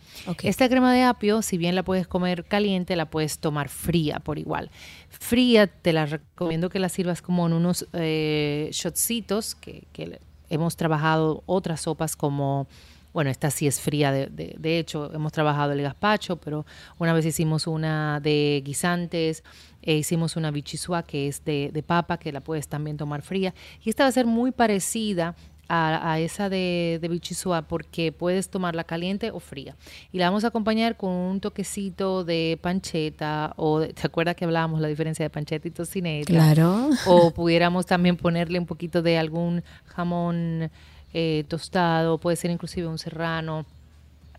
Esta 0.43 0.69
crema 0.69 0.93
de 0.93 1.03
apio, 1.03 1.41
si 1.41 1.57
bien 1.57 1.75
la 1.75 1.83
puedes 1.83 2.07
comer 2.07 2.45
caliente, 2.45 2.95
la 2.95 3.05
puedes 3.09 3.39
tomar 3.39 3.67
fría 3.69 4.19
por 4.19 4.39
igual. 4.39 4.71
Fría, 5.09 5.67
te 5.67 5.93
la 5.93 6.05
recomiendo 6.05 6.69
que 6.69 6.79
la 6.79 6.89
sirvas 6.89 7.21
como 7.21 7.45
en 7.47 7.53
unos 7.53 7.85
eh, 7.93 8.69
shotcitos 8.71 9.55
que, 9.55 9.83
que 9.93 10.19
hemos 10.49 10.75
trabajado 10.77 11.43
otras 11.47 11.81
sopas 11.81 12.15
como, 12.15 12.67
bueno, 13.13 13.29
esta 13.29 13.49
sí 13.51 13.67
es 13.67 13.81
fría, 13.81 14.11
de, 14.11 14.27
de- 14.27 14.55
de 14.57 14.79
hecho, 14.79 15.11
hemos 15.13 15.31
trabajado 15.31 15.71
el 15.73 15.81
gazpacho, 15.81 16.37
pero 16.37 16.65
una 16.97 17.11
vez 17.13 17.25
hicimos 17.25 17.67
una 17.67 18.19
de 18.21 18.61
guisantes, 18.65 19.43
e 19.85 19.95
hicimos 19.95 20.35
una 20.35 20.51
bichisua 20.51 21.03
que 21.03 21.27
es 21.27 21.45
de, 21.45 21.69
de 21.71 21.83
papa, 21.83 22.17
que 22.17 22.31
la 22.31 22.41
puedes 22.41 22.67
también 22.67 22.97
tomar 22.97 23.21
fría. 23.21 23.53
Y 23.83 23.89
esta 23.89 24.03
va 24.03 24.09
a 24.09 24.11
ser 24.11 24.25
muy 24.25 24.51
parecida 24.51 25.35
a, 25.67 26.11
a 26.11 26.19
esa 26.19 26.47
de, 26.49 26.99
de 27.01 27.07
bichisua 27.07 27.63
porque 27.63 28.11
puedes 28.11 28.49
tomarla 28.49 28.83
caliente 28.83 29.31
o 29.31 29.39
fría. 29.39 29.75
Y 30.11 30.19
la 30.19 30.25
vamos 30.29 30.43
a 30.43 30.47
acompañar 30.47 30.95
con 30.97 31.09
un 31.11 31.39
toquecito 31.39 32.23
de 32.23 32.59
pancheta 32.61 33.53
o, 33.57 33.79
de- 33.79 33.93
¿te 33.93 34.05
acuerdas 34.05 34.35
que 34.35 34.45
hablábamos 34.45 34.79
la 34.81 34.87
diferencia 34.87 35.23
de 35.25 35.29
pancheta 35.31 35.67
y 35.67 35.71
tocineta? 35.71 36.27
Claro. 36.33 36.89
O 37.07 37.31
pudiéramos 37.31 37.85
también 37.85 38.15
ponerle 38.17 38.59
un 38.59 38.65
poquito 38.67 39.01
de 39.01 39.17
algún 39.17 39.63
jamón 39.85 40.69
eh, 41.13 41.45
tostado, 41.47 42.17
puede 42.19 42.35
ser 42.37 42.51
inclusive 42.51 42.87
un 42.87 42.97
serrano 42.99 43.65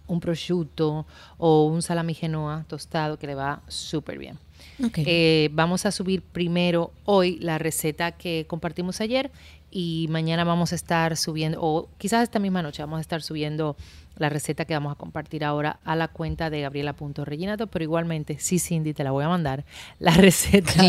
un 0.08 0.20
prosciutto 0.20 1.04
o 1.36 1.64
un 1.66 1.82
salami 1.82 2.14
genoa 2.14 2.64
tostado 2.68 3.18
que 3.18 3.26
le 3.26 3.34
va 3.34 3.62
súper 3.66 4.18
bien. 4.18 4.38
Ok. 4.84 4.98
Eh, 4.98 5.50
vamos 5.52 5.86
a 5.86 5.90
subir 5.90 6.22
primero 6.22 6.92
hoy 7.04 7.38
la 7.40 7.58
receta 7.58 8.12
que 8.12 8.44
compartimos 8.46 9.00
ayer 9.00 9.30
y 9.70 10.06
mañana 10.10 10.44
vamos 10.44 10.72
a 10.72 10.74
estar 10.74 11.16
subiendo, 11.16 11.58
o 11.60 11.88
quizás 11.98 12.22
esta 12.22 12.38
misma 12.38 12.62
noche 12.62 12.82
vamos 12.82 12.98
a 12.98 13.00
estar 13.00 13.22
subiendo 13.22 13.76
la 14.16 14.28
receta 14.28 14.64
que 14.64 14.74
vamos 14.74 14.92
a 14.92 14.96
compartir 14.96 15.44
ahora 15.44 15.78
a 15.84 15.94
la 15.96 16.08
cuenta 16.08 16.50
de 16.50 16.60
Gabriela.reginato, 16.62 17.66
pero 17.66 17.82
igualmente, 17.82 18.38
sí, 18.38 18.58
Cindy, 18.58 18.94
te 18.94 19.04
la 19.04 19.10
voy 19.10 19.24
a 19.24 19.28
mandar, 19.28 19.64
la 19.98 20.10
receta 20.16 20.72
de 20.82 20.88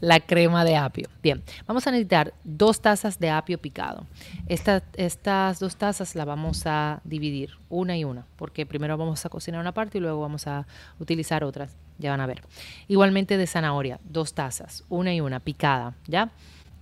la 0.00 0.20
crema 0.20 0.64
de 0.64 0.76
apio. 0.76 1.08
Bien, 1.22 1.42
vamos 1.66 1.86
a 1.86 1.90
necesitar 1.90 2.34
dos 2.44 2.80
tazas 2.80 3.18
de 3.18 3.30
apio 3.30 3.58
picado. 3.58 4.06
Esta- 4.46 4.82
estas 4.94 5.58
dos 5.58 5.76
tazas 5.76 6.14
las 6.14 6.26
vamos 6.26 6.62
a 6.66 7.00
dividir, 7.04 7.56
una 7.68 7.96
y 7.96 8.04
una, 8.04 8.26
porque 8.36 8.66
primero 8.66 8.96
vamos 8.96 9.24
a 9.24 9.28
cocinar 9.28 9.60
una 9.60 9.72
parte 9.72 9.98
y 9.98 10.00
luego 10.00 10.20
vamos 10.20 10.46
a 10.46 10.66
utilizar 11.00 11.44
otras, 11.44 11.74
ya 11.98 12.10
van 12.10 12.20
a 12.20 12.26
ver. 12.26 12.42
Igualmente 12.88 13.36
de 13.36 13.46
zanahoria, 13.46 13.98
dos 14.04 14.34
tazas, 14.34 14.84
una 14.88 15.14
y 15.14 15.20
una, 15.20 15.40
picada, 15.40 15.94
¿ya? 16.06 16.30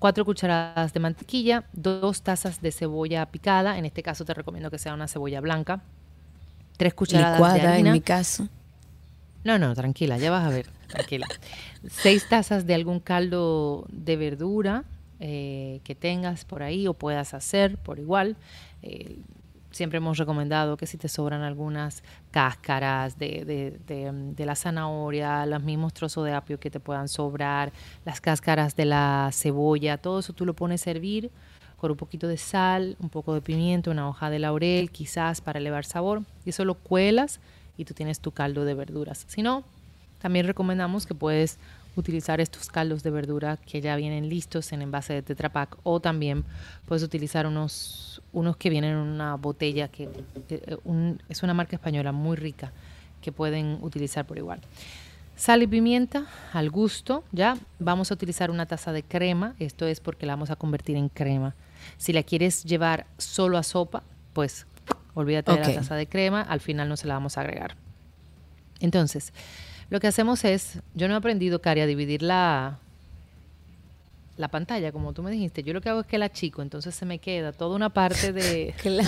Cuatro 0.02 0.24
cucharadas 0.24 0.92
de 0.92 0.98
mantequilla, 0.98 1.62
dos 1.72 2.22
tazas 2.22 2.60
de 2.60 2.72
cebolla 2.72 3.24
picada, 3.26 3.78
en 3.78 3.84
este 3.84 4.02
caso 4.02 4.24
te 4.24 4.34
recomiendo 4.34 4.68
que 4.68 4.76
sea 4.76 4.94
una 4.94 5.06
cebolla 5.06 5.40
blanca, 5.40 5.80
tres 6.76 6.92
cucharadas 6.92 7.34
de 7.34 7.36
Licuada 7.36 7.72
harina. 7.74 7.90
en 7.90 7.92
mi 7.92 8.00
caso. 8.00 8.48
No, 9.44 9.60
no, 9.60 9.72
tranquila, 9.76 10.18
ya 10.18 10.32
vas 10.32 10.44
a 10.44 10.48
ver, 10.48 10.66
tranquila. 10.88 11.28
Seis 11.88 12.28
tazas 12.28 12.66
de 12.66 12.74
algún 12.74 12.98
caldo 12.98 13.86
de 13.90 14.16
verdura 14.16 14.82
eh, 15.20 15.80
que 15.84 15.94
tengas 15.94 16.44
por 16.46 16.64
ahí 16.64 16.88
o 16.88 16.94
puedas 16.94 17.32
hacer 17.32 17.76
por 17.76 18.00
igual. 18.00 18.34
Eh, 18.82 19.18
siempre 19.72 19.98
hemos 19.98 20.18
recomendado 20.18 20.76
que 20.76 20.86
si 20.86 20.96
te 20.98 21.08
sobran 21.08 21.42
algunas 21.42 22.02
cáscaras 22.30 23.18
de, 23.18 23.44
de- 23.44 24.12
de, 24.12 24.46
la 24.46 24.54
zanahoria, 24.54 25.44
los 25.46 25.62
mismos 25.62 25.92
trozos 25.94 26.24
de 26.24 26.32
apio 26.32 26.58
que 26.60 26.70
te 26.70 26.80
puedan 26.80 27.08
sobrar, 27.08 27.72
las 28.04 28.20
cáscaras 28.20 28.76
de 28.76 28.84
la 28.84 29.30
cebolla, 29.32 29.98
todo 29.98 30.20
eso 30.20 30.32
tú 30.32 30.44
lo 30.46 30.54
pones 30.54 30.86
a 30.86 30.90
hervir 30.90 31.30
con 31.76 31.90
un 31.90 31.96
poquito 31.96 32.28
de 32.28 32.36
sal, 32.36 32.96
un 33.00 33.08
poco 33.08 33.34
de 33.34 33.40
pimiento, 33.40 33.90
una 33.90 34.08
hoja 34.08 34.30
de 34.30 34.38
laurel, 34.38 34.90
quizás 34.90 35.40
para 35.40 35.58
elevar 35.58 35.84
sabor, 35.84 36.22
y 36.44 36.50
eso 36.50 36.64
lo 36.64 36.74
cuelas 36.74 37.40
y 37.76 37.84
tú 37.84 37.92
tienes 37.94 38.20
tu 38.20 38.30
caldo 38.30 38.64
de 38.64 38.74
verduras. 38.74 39.24
Si 39.28 39.42
no, 39.42 39.64
también 40.20 40.46
recomendamos 40.46 41.06
que 41.06 41.14
puedes 41.14 41.58
utilizar 41.96 42.40
estos 42.40 42.68
caldos 42.68 43.02
de 43.02 43.10
verdura 43.10 43.56
que 43.58 43.80
ya 43.80 43.96
vienen 43.96 44.28
listos 44.28 44.72
en 44.72 44.82
envase 44.82 45.12
de 45.12 45.22
Tetra 45.22 45.50
Pak 45.50 45.76
o 45.82 46.00
también 46.00 46.44
puedes 46.86 47.02
utilizar 47.02 47.46
unos, 47.46 48.22
unos 48.32 48.56
que 48.56 48.70
vienen 48.70 48.92
en 48.92 48.96
una 48.98 49.34
botella 49.36 49.88
que 49.88 50.08
que, 50.48 50.78
un- 50.84 51.20
es 51.28 51.42
una 51.42 51.52
marca 51.54 51.76
española 51.76 52.12
muy 52.12 52.36
rica 52.36 52.72
que 53.20 53.30
pueden 53.32 53.78
utilizar 53.82 54.24
por 54.26 54.38
igual. 54.38 54.60
Sal 55.36 55.62
y 55.62 55.66
pimienta 55.66 56.26
al 56.52 56.70
gusto, 56.70 57.24
¿ya? 57.32 57.56
Vamos 57.78 58.10
a 58.10 58.14
utilizar 58.14 58.50
una 58.50 58.66
taza 58.66 58.92
de 58.92 59.02
crema, 59.02 59.54
esto 59.58 59.86
es 59.86 60.00
porque 60.00 60.26
la 60.26 60.34
vamos 60.34 60.50
a 60.50 60.56
convertir 60.56 60.96
en 60.96 61.08
crema. 61.08 61.54
Si 61.98 62.12
la 62.12 62.22
quieres 62.22 62.64
llevar 62.64 63.06
solo 63.18 63.58
a 63.58 63.62
sopa, 63.62 64.02
pues 64.34 64.66
olvídate 65.14 65.52
de 65.52 65.58
la 65.60 65.66
taza 65.74 65.94
de 65.96 66.06
crema, 66.06 66.42
al 66.42 66.60
final 66.60 66.88
no 66.88 66.96
se 66.96 67.06
la 67.06 67.14
vamos 67.14 67.38
a 67.38 67.40
agregar. 67.42 67.76
Entonces, 68.80 69.32
lo 69.92 70.00
que 70.00 70.06
hacemos 70.06 70.42
es, 70.46 70.78
yo 70.94 71.06
no 71.06 71.12
he 71.12 71.16
aprendido, 71.18 71.60
Cari, 71.60 71.82
a 71.82 71.86
dividir 71.86 72.22
la, 72.22 72.78
la 74.38 74.48
pantalla, 74.48 74.90
como 74.90 75.12
tú 75.12 75.22
me 75.22 75.30
dijiste. 75.30 75.62
Yo 75.62 75.74
lo 75.74 75.82
que 75.82 75.90
hago 75.90 76.00
es 76.00 76.06
que 76.06 76.16
la 76.16 76.32
chico, 76.32 76.62
entonces 76.62 76.94
se 76.94 77.04
me 77.04 77.18
queda 77.18 77.52
toda 77.52 77.76
una 77.76 77.90
parte 77.90 78.32
de... 78.32 78.74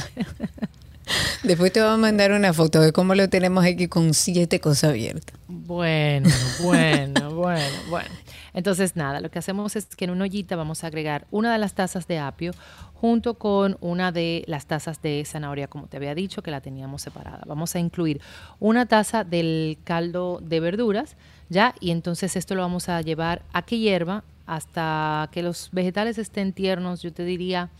Después 1.43 1.73
te 1.73 1.81
voy 1.81 1.89
a 1.89 1.97
mandar 1.97 2.33
una 2.33 2.53
foto 2.53 2.83
de 2.83 2.93
cómo 2.93 3.15
lo 3.15 3.31
tenemos 3.31 3.65
aquí 3.65 3.89
con 3.89 4.13
siete 4.13 4.61
cosas 4.61 4.91
abiertas. 4.91 5.35
Bueno, 5.49 6.29
bueno, 6.61 7.35
bueno, 7.35 7.65
bueno. 7.89 8.11
Entonces, 8.55 8.97
nada, 8.97 9.21
lo 9.21 9.31
que 9.31 9.41
hacemos 9.41 9.77
es 9.77 9.87
que 9.87 10.05
en 10.05 10.13
una 10.13 10.25
ollita 10.25 10.57
vamos 10.57 10.85
a 10.85 10.87
agregar 10.87 11.27
una 11.31 11.53
de 11.53 11.59
las 11.59 11.75
tazas 11.75 12.07
de 12.07 12.19
apio 12.19 12.53
junto 12.95 13.35
con 13.35 13.77
una 13.81 14.13
de 14.13 14.45
las 14.47 14.67
tazas 14.67 15.03
de 15.03 15.25
zanahoria, 15.27 15.67
como 15.67 15.89
te 15.89 15.97
había 15.97 16.15
dicho, 16.15 16.43
que 16.43 16.51
la 16.51 16.61
teníamos 16.61 17.03
separada. 17.03 17.43
Vamos 17.47 17.75
a 17.75 17.81
incluir 17.81 18.21
una 18.61 18.87
taza 18.87 19.25
del 19.25 19.79
caldo 19.85 20.41
de 20.43 20.61
verduras, 20.61 21.17
¿ya? 21.49 21.75
Y 21.81 21.91
entonces 21.91 22.37
esto 22.37 22.55
lo 22.55 22.63
vamos 22.63 22.89
a 22.89 23.03
llevar 23.03 23.43
a 23.53 23.63
que 23.63 23.79
hierva 23.79 24.25
hasta 24.47 25.29
que 25.33 25.43
los 25.43 25.71
vegetales 25.73 26.19
estén 26.19 26.53
tiernos, 26.53 27.03
yo 27.03 27.13
te 27.13 27.25
diría 27.25 27.71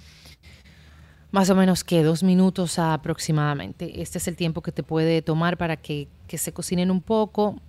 más 1.31 1.51
o 1.51 1.57
menos 1.57 1.83
que 1.85 2.03
dos 2.03 2.23
minutos 2.23 2.79
aproximadamente. 2.79 4.01
Este 4.01 4.19
es 4.19 4.29
el 4.29 4.37
tiempo 4.37 4.63
que 4.63 4.73
te 4.73 4.83
puede 4.83 5.21
tomar 5.21 5.57
para 5.57 5.77
que, 5.77 6.07
que 6.29 6.39
se 6.39 6.53
cocinen 6.53 6.91
un 6.91 7.01
poco. 7.01 7.61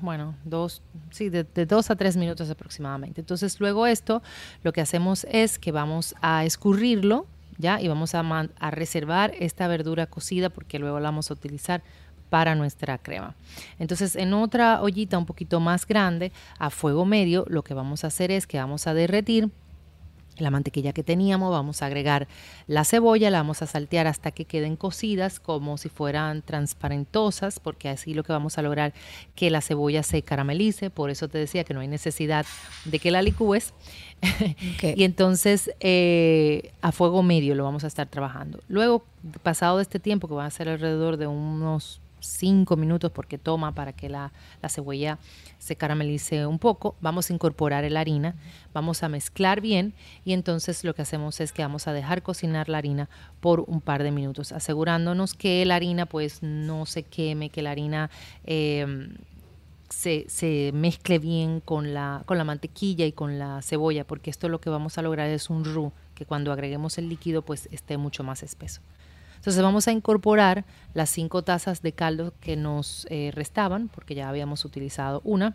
Bueno, 0.00 0.34
dos, 0.44 0.82
sí, 1.10 1.28
de, 1.28 1.44
dos 1.66 1.90
a 1.90 1.96
tres 1.96 2.16
minutos 2.16 2.50
aproximadamente. 2.50 3.20
Entonces, 3.20 3.60
luego 3.60 3.86
esto, 3.86 4.22
lo 4.62 4.72
que 4.72 4.80
hacemos 4.80 5.26
es 5.30 5.58
que 5.58 5.72
vamos 5.72 6.14
a 6.20 6.44
escurrirlo, 6.44 7.26
¿ya? 7.58 7.80
Y 7.80 7.88
vamos 7.88 8.14
a, 8.14 8.20
a 8.20 8.70
reservar 8.70 9.32
esta 9.38 9.68
verdura 9.68 10.06
cocida 10.06 10.50
porque 10.50 10.78
luego 10.78 11.00
la 11.00 11.08
vamos 11.08 11.30
a 11.30 11.34
utilizar 11.34 11.82
para 12.28 12.54
nuestra 12.54 12.98
crema. 12.98 13.34
Entonces, 13.78 14.16
en 14.16 14.34
otra 14.34 14.82
ollita 14.82 15.16
un 15.16 15.26
poquito 15.26 15.60
más 15.60 15.86
grande, 15.86 16.32
a 16.58 16.70
fuego 16.70 17.04
medio, 17.04 17.44
lo 17.48 17.62
que 17.62 17.74
vamos 17.74 18.04
a 18.04 18.08
hacer 18.08 18.30
es 18.30 18.46
que 18.46 18.58
vamos 18.58 18.86
a 18.86 18.94
derretir 18.94 19.50
la 20.38 20.50
mantequilla 20.50 20.92
que 20.92 21.02
teníamos, 21.02 21.50
vamos 21.50 21.82
a 21.82 21.86
agregar 21.86 22.28
la 22.66 22.84
cebolla, 22.84 23.30
la 23.30 23.38
vamos 23.38 23.62
a 23.62 23.66
saltear 23.66 24.06
hasta 24.06 24.30
que 24.30 24.44
queden 24.44 24.76
cocidas 24.76 25.40
como 25.40 25.78
si 25.78 25.88
fueran 25.88 26.42
transparentosas, 26.42 27.60
porque 27.60 27.88
así 27.88 28.14
lo 28.14 28.22
que 28.22 28.32
vamos 28.32 28.58
a 28.58 28.62
lograr 28.62 28.92
que 29.34 29.50
la 29.50 29.60
cebolla 29.60 30.02
se 30.02 30.22
caramelice, 30.22 30.90
por 30.90 31.10
eso 31.10 31.28
te 31.28 31.38
decía 31.38 31.64
que 31.64 31.74
no 31.74 31.80
hay 31.80 31.88
necesidad 31.88 32.46
de 32.84 32.98
que 32.98 33.10
la 33.10 33.22
licúes. 33.22 33.74
y 34.82 35.04
entonces 35.04 35.70
eh, 35.80 36.72
a 36.80 36.92
fuego 36.92 37.22
medio 37.22 37.54
lo 37.54 37.64
vamos 37.64 37.84
a 37.84 37.86
estar 37.86 38.08
trabajando. 38.08 38.60
Luego, 38.68 39.04
pasado 39.42 39.76
de 39.76 39.82
este 39.82 40.00
tiempo, 40.00 40.28
que 40.28 40.34
va 40.34 40.46
a 40.46 40.50
ser 40.50 40.68
alrededor 40.68 41.16
de 41.16 41.26
unos 41.26 42.00
5 42.26 42.76
minutos 42.76 43.10
porque 43.10 43.38
toma 43.38 43.74
para 43.74 43.92
que 43.92 44.08
la, 44.08 44.32
la 44.62 44.68
cebolla 44.68 45.18
se 45.58 45.76
caramelice 45.76 46.46
un 46.46 46.58
poco, 46.58 46.96
vamos 47.00 47.30
a 47.30 47.34
incorporar 47.34 47.90
la 47.90 48.00
harina, 48.00 48.34
vamos 48.72 49.02
a 49.02 49.08
mezclar 49.08 49.60
bien 49.60 49.94
y 50.24 50.32
entonces 50.32 50.84
lo 50.84 50.94
que 50.94 51.02
hacemos 51.02 51.40
es 51.40 51.52
que 51.52 51.62
vamos 51.62 51.86
a 51.86 51.92
dejar 51.92 52.22
cocinar 52.22 52.68
la 52.68 52.78
harina 52.78 53.08
por 53.40 53.60
un 53.60 53.80
par 53.80 54.02
de 54.02 54.10
minutos, 54.10 54.52
asegurándonos 54.52 55.34
que 55.34 55.64
la 55.64 55.76
harina 55.76 56.06
pues 56.06 56.42
no 56.42 56.86
se 56.86 57.02
queme, 57.02 57.50
que 57.50 57.62
la 57.62 57.70
harina 57.70 58.10
eh, 58.44 59.08
se, 59.88 60.26
se 60.28 60.72
mezcle 60.74 61.18
bien 61.18 61.60
con 61.60 61.94
la, 61.94 62.22
con 62.26 62.38
la 62.38 62.44
mantequilla 62.44 63.06
y 63.06 63.12
con 63.12 63.38
la 63.38 63.62
cebolla, 63.62 64.06
porque 64.06 64.30
esto 64.30 64.48
lo 64.48 64.60
que 64.60 64.70
vamos 64.70 64.98
a 64.98 65.02
lograr 65.02 65.28
es 65.28 65.50
un 65.50 65.64
roux, 65.64 65.92
que 66.14 66.26
cuando 66.26 66.52
agreguemos 66.52 66.98
el 66.98 67.08
líquido 67.08 67.42
pues 67.42 67.68
esté 67.70 67.96
mucho 67.96 68.24
más 68.24 68.42
espeso. 68.42 68.80
Entonces 69.46 69.62
vamos 69.62 69.86
a 69.86 69.92
incorporar 69.92 70.64
las 70.92 71.08
cinco 71.08 71.42
tazas 71.42 71.80
de 71.80 71.92
caldo 71.92 72.34
que 72.40 72.56
nos 72.56 73.06
eh, 73.10 73.30
restaban, 73.32 73.86
porque 73.86 74.16
ya 74.16 74.28
habíamos 74.28 74.64
utilizado 74.64 75.20
una, 75.22 75.54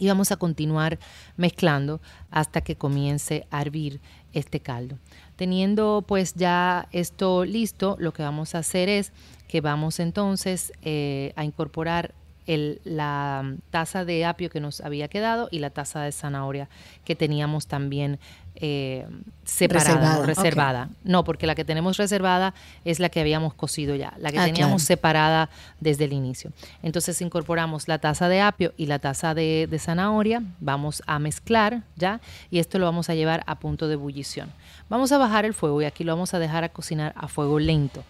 y 0.00 0.08
vamos 0.08 0.32
a 0.32 0.36
continuar 0.38 0.98
mezclando 1.36 2.00
hasta 2.32 2.62
que 2.62 2.74
comience 2.74 3.46
a 3.52 3.62
hervir 3.62 4.00
este 4.32 4.58
caldo. 4.58 4.98
Teniendo 5.36 6.02
pues 6.04 6.34
ya 6.34 6.88
esto 6.90 7.44
listo, 7.44 7.96
lo 8.00 8.12
que 8.12 8.24
vamos 8.24 8.56
a 8.56 8.58
hacer 8.58 8.88
es 8.88 9.12
que 9.46 9.60
vamos 9.60 10.00
entonces 10.00 10.72
eh, 10.82 11.32
a 11.36 11.44
incorporar 11.44 12.12
la 12.46 13.56
taza 13.70 14.04
de 14.04 14.24
apio 14.24 14.50
que 14.50 14.60
nos 14.60 14.80
había 14.80 15.06
quedado 15.06 15.48
y 15.52 15.60
la 15.60 15.70
taza 15.70 16.02
de 16.02 16.10
zanahoria 16.10 16.68
que 17.04 17.14
teníamos 17.14 17.68
también 17.68 18.18
eh, 18.60 19.06
separada, 19.44 19.94
Reservada, 19.94 20.26
reservada. 20.26 20.88
No, 21.04 21.24
porque 21.24 21.46
la 21.46 21.54
que 21.54 21.64
tenemos 21.64 21.96
reservada 21.96 22.54
es 22.84 22.98
la 23.00 23.08
que 23.08 23.20
habíamos 23.20 23.54
cocido 23.54 23.94
ya, 23.94 24.12
la 24.18 24.32
que 24.32 24.38
Ah, 24.38 24.44
teníamos 24.44 24.82
claro. 24.82 24.86
separada 24.86 25.50
desde 25.80 26.04
el 26.04 26.12
inicio. 26.12 26.50
Entonces 26.82 27.20
incorporamos 27.22 27.88
la 27.88 27.98
taza 27.98 28.28
de 28.28 28.40
apio 28.40 28.72
y 28.76 28.86
la 28.86 28.98
taza 28.98 29.34
de, 29.34 29.66
de 29.70 29.78
zanahoria, 29.78 30.42
vamos 30.60 31.02
a 31.06 31.18
mezclar 31.18 31.82
ya 31.96 32.20
y 32.50 32.58
esto 32.58 32.78
lo 32.78 32.86
vamos 32.86 33.08
a 33.10 33.14
llevar 33.14 33.44
a 33.46 33.56
punto 33.58 33.86
de 33.88 33.94
ebullición. 33.94 34.50
Vamos 34.88 35.12
a 35.12 35.18
bajar 35.18 35.44
el 35.44 35.54
fuego 35.54 35.80
y 35.82 35.84
aquí 35.84 36.04
lo 36.04 36.12
vamos 36.12 36.34
a 36.34 36.38
dejar 36.38 36.64
a 36.64 36.68
cocinar 36.68 37.12
a 37.16 37.28
fuego 37.28 37.58
lento 37.58 38.02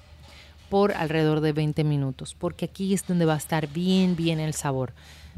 por 0.69 0.93
alrededor 0.93 1.41
de 1.41 1.53
20 1.53 1.85
minutos, 1.85 2.35
porque 2.39 2.65
aquí 2.65 2.93
es 2.93 3.07
donde 3.07 3.25
va 3.25 3.35
a 3.35 3.39
estar 3.39 3.69
bien, 3.69 4.17
bien 4.17 4.41
el 4.41 4.53
sabor. 4.53 4.93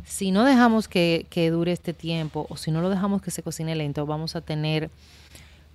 Si 0.05 0.31
no 0.31 0.45
dejamos 0.45 0.89
que, 0.89 1.27
que 1.31 1.51
dure 1.51 1.73
este 1.73 1.93
tiempo 1.93 2.47
o 2.49 2.57
si 2.57 2.71
no 2.71 2.81
lo 2.81 2.89
dejamos 2.91 3.23
que 3.23 3.31
se 3.31 3.43
cocine 3.43 3.75
lento, 3.77 4.07
vamos 4.07 4.37
a 4.37 4.41
tener 4.41 4.91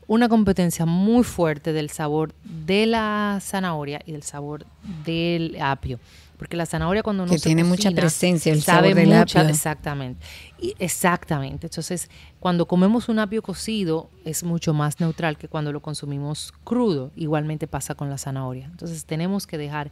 una 0.08 0.28
competencia 0.28 0.86
muy 0.86 1.24
fuerte 1.24 1.72
del 1.72 1.90
sabor 1.90 2.34
de 2.44 2.86
la 2.86 3.40
zanahoria 3.42 4.02
y 4.06 4.12
del 4.12 4.24
sabor 4.24 4.66
del 5.06 5.58
apio. 5.62 6.00
Porque 6.38 6.58
la 6.58 6.66
zanahoria 6.66 7.04
cuando 7.04 7.26
no 7.26 7.32
Que 7.32 7.38
se 7.40 7.46
tiene 7.48 7.64
mucha 7.64 7.90
presencia 7.92 8.52
el 8.52 8.62
sabe 8.64 8.90
sabor 8.90 8.96
del 8.96 9.18
mucha- 9.20 9.40
apio. 9.42 9.50
Exactamente. 9.54 10.26
Y 10.60 10.76
exactamente. 10.78 11.68
Entonces, 11.68 12.10
cuando 12.42 12.66
comemos 12.68 13.08
un 13.08 13.20
apio 13.20 13.42
cocido 13.42 14.10
es 14.26 14.44
mucho 14.44 14.74
más 14.74 15.00
neutral 15.00 15.38
que 15.38 15.48
cuando 15.48 15.72
lo 15.72 15.80
consumimos 15.80 16.52
crudo. 16.66 17.12
Igualmente 17.16 17.68
pasa 17.68 17.96
con 17.96 18.10
la 18.10 18.18
zanahoria. 18.18 18.66
Entonces, 18.66 19.06
tenemos 19.06 19.48
que 19.48 19.58
dejar 19.58 19.92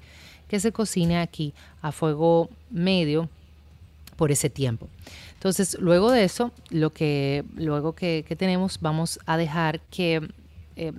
que 0.49 0.59
se 0.59 0.73
cocine 0.73 1.19
aquí 1.19 1.53
a 1.81 1.93
fuego 1.93 2.49
medio 2.69 3.29
por 4.21 4.31
ese 4.31 4.51
tiempo. 4.51 4.87
Entonces, 5.33 5.75
luego 5.79 6.11
de 6.11 6.23
eso, 6.23 6.51
lo 6.69 6.91
que 6.91 7.43
luego 7.55 7.93
que, 7.95 8.23
tenemos, 8.37 8.77
vamos 8.79 9.19
a 9.25 9.35
dejar 9.35 9.79
que 9.89 10.29
eh, 10.75 10.93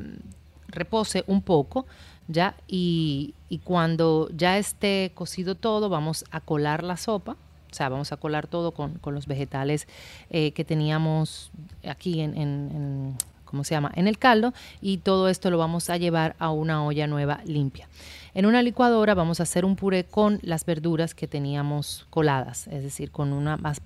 repose 0.66 1.22
un 1.28 1.40
poco, 1.40 1.86
ya, 2.26 2.56
y, 2.66 3.34
cuando 3.62 4.28
ya 4.36 4.58
esté 4.58 5.12
cocido 5.14 5.54
todo, 5.54 5.88
vamos 5.88 6.24
a 6.32 6.40
colar 6.40 6.82
la 6.82 6.96
sopa. 6.96 7.36
O 7.70 7.74
sea, 7.74 7.88
vamos 7.88 8.10
a 8.10 8.16
colar 8.16 8.48
todo 8.48 8.72
con, 8.72 8.94
con 8.94 9.14
los 9.14 9.28
vegetales 9.28 9.86
eh, 10.30 10.50
que 10.50 10.64
teníamos 10.64 11.52
aquí 11.88 12.22
en- 12.22 12.36
en- 12.36 13.16
¿cómo 13.44 13.62
se 13.62 13.74
llama? 13.76 13.92
En 13.94 14.08
el 14.08 14.18
caldo 14.18 14.52
y 14.80 14.96
todo 14.96 15.28
esto 15.28 15.48
lo 15.48 15.58
vamos 15.58 15.90
a 15.90 15.96
llevar 15.96 16.34
a 16.40 16.50
una 16.50 16.84
olla 16.84 17.06
nueva 17.06 17.38
limpia. 17.44 17.86
En 18.34 18.46
una 18.46 18.62
licuadora 18.62 19.14
vamos 19.14 19.40
a 19.40 19.42
hacer 19.42 19.64
un 19.66 19.76
puré 19.76 20.04
con 20.04 20.38
las 20.42 20.64
verduras 20.64 21.14
que 21.14 21.28
teníamos 21.28 22.06
coladas, 22.08 22.66
es 22.68 22.82
decir, 22.82 23.10
con 23.10 23.32
una 23.34 23.58
más, 23.58 23.82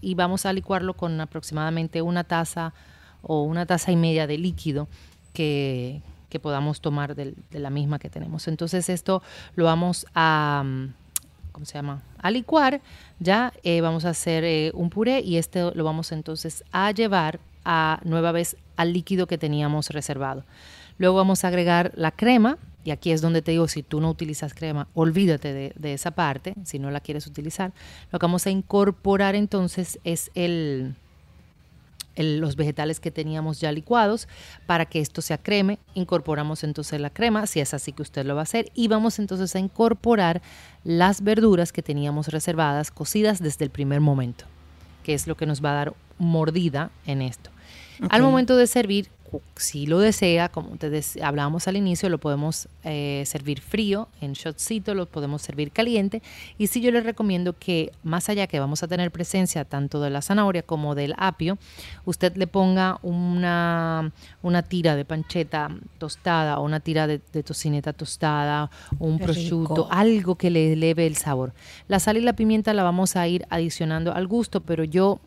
y 0.00 0.14
vamos 0.14 0.46
a 0.46 0.52
licuarlo 0.52 0.94
con 0.94 1.20
aproximadamente 1.20 2.00
una 2.00 2.22
taza 2.22 2.72
o 3.22 3.42
una 3.42 3.66
taza 3.66 3.90
y 3.90 3.96
media 3.96 4.28
de 4.28 4.38
líquido 4.38 4.86
que, 5.32 6.00
que 6.28 6.38
podamos 6.38 6.80
tomar 6.80 7.16
de 7.16 7.34
la 7.50 7.70
misma 7.70 7.98
que 7.98 8.08
tenemos. 8.08 8.46
Entonces 8.46 8.88
esto 8.88 9.20
lo 9.56 9.64
vamos 9.64 10.06
a, 10.14 10.62
mm, 10.64 10.94
¿cómo 11.50 11.66
se 11.66 11.74
llama? 11.74 12.02
A 12.18 12.30
licuar, 12.30 12.80
ya 13.18 13.52
eh, 13.64 13.80
vamos 13.80 14.04
a 14.04 14.10
hacer 14.10 14.44
eh, 14.44 14.70
un 14.74 14.90
puré 14.90 15.20
y 15.20 15.38
este 15.38 15.74
lo 15.74 15.82
vamos 15.82 16.12
entonces 16.12 16.62
a 16.70 16.92
llevar 16.92 17.40
a 17.64 18.00
nueva 18.04 18.30
vez 18.30 18.56
al 18.76 18.92
líquido 18.92 19.26
que 19.26 19.38
teníamos 19.38 19.90
reservado. 19.90 20.44
Luego 20.98 21.16
vamos 21.16 21.44
a 21.44 21.48
agregar 21.48 21.92
la 21.96 22.12
crema 22.12 22.58
y 22.88 22.90
aquí 22.90 23.10
es 23.10 23.20
donde 23.20 23.42
te 23.42 23.50
digo, 23.50 23.68
si 23.68 23.82
tú 23.82 24.00
no 24.00 24.08
utilizas 24.08 24.54
crema, 24.54 24.88
olvídate 24.94 25.52
de, 25.52 25.72
de 25.76 25.92
esa 25.92 26.12
parte, 26.12 26.54
si 26.64 26.78
no 26.78 26.90
la 26.90 27.00
quieres 27.00 27.26
utilizar. 27.26 27.72
Lo 28.10 28.18
que 28.18 28.24
vamos 28.24 28.46
a 28.46 28.50
incorporar 28.50 29.34
entonces 29.34 29.98
es 30.04 30.30
el, 30.34 30.94
el- 32.16 32.38
los 32.38 32.56
vegetales 32.56 32.98
que 32.98 33.10
teníamos 33.10 33.60
ya 33.60 33.72
licuados 33.72 34.26
para 34.66 34.86
que 34.86 35.00
esto 35.00 35.20
se 35.20 35.36
creme. 35.38 35.78
Incorporamos 35.92 36.64
entonces 36.64 36.98
la 36.98 37.10
crema, 37.10 37.46
si 37.46 37.60
es 37.60 37.74
así 37.74 37.92
que 37.92 38.00
usted 38.00 38.24
lo 38.24 38.34
va 38.34 38.40
a 38.40 38.44
hacer, 38.44 38.72
y 38.74 38.88
vamos 38.88 39.18
entonces 39.18 39.54
a 39.54 39.58
incorporar 39.58 40.40
las 40.82 41.22
verduras 41.22 41.72
que 41.72 41.82
teníamos 41.82 42.28
reservadas, 42.28 42.90
cocidas 42.90 43.42
desde 43.42 43.66
el 43.66 43.70
primer 43.70 44.00
momento, 44.00 44.46
que 45.04 45.12
es 45.12 45.26
lo 45.26 45.36
que 45.36 45.44
nos 45.44 45.62
va 45.62 45.72
a 45.72 45.74
dar 45.74 45.94
mordida 46.18 46.90
en 47.04 47.20
esto. 47.20 47.50
Al 48.08 48.22
momento 48.22 48.56
de 48.56 48.66
servir, 48.66 49.08
si 49.56 49.86
lo 49.86 49.98
desea, 49.98 50.48
como 50.48 50.76
te 50.76 51.02
hablábamos 51.22 51.68
al 51.68 51.76
inicio, 51.76 52.08
lo 52.08 52.18
podemos 52.18 52.68
eh, 52.84 53.22
servir 53.26 53.60
frío, 53.60 54.08
en 54.20 54.32
shotcito, 54.32 54.94
lo 54.94 55.06
podemos 55.06 55.42
servir 55.42 55.70
caliente. 55.70 56.22
Y 56.58 56.68
sí 56.68 56.80
yo 56.80 56.90
les 56.90 57.04
recomiendo 57.04 57.52
que 57.58 57.92
más 58.02 58.28
allá 58.28 58.46
que 58.46 58.60
vamos 58.60 58.82
a 58.82 58.88
tener 58.88 59.10
presencia 59.10 59.64
tanto 59.64 60.00
de 60.00 60.10
la 60.10 60.22
zanahoria 60.22 60.62
como 60.62 60.94
del 60.94 61.14
apio, 61.18 61.58
usted 62.04 62.36
le 62.36 62.46
ponga 62.46 62.98
una, 63.02 64.12
una 64.42 64.62
tira 64.62 64.96
de 64.96 65.04
pancheta 65.04 65.70
tostada 65.98 66.58
o 66.58 66.64
una 66.64 66.80
tira 66.80 67.06
de, 67.06 67.20
de 67.32 67.42
tocineta 67.42 67.92
tostada, 67.92 68.70
un 68.98 69.18
Qué 69.18 69.24
prosciutto, 69.24 69.74
rico. 69.74 69.88
algo 69.90 70.34
que 70.36 70.50
le 70.50 70.72
eleve 70.72 71.06
el 71.06 71.16
sabor. 71.16 71.52
La 71.88 72.00
sal 72.00 72.16
y 72.16 72.20
la 72.20 72.34
pimienta 72.34 72.72
la 72.74 72.82
vamos 72.82 73.16
a 73.16 73.26
ir 73.28 73.46
adicionando 73.50 74.12
al 74.12 74.26
gusto, 74.26 74.60
pero 74.60 74.84
yo 74.84 75.20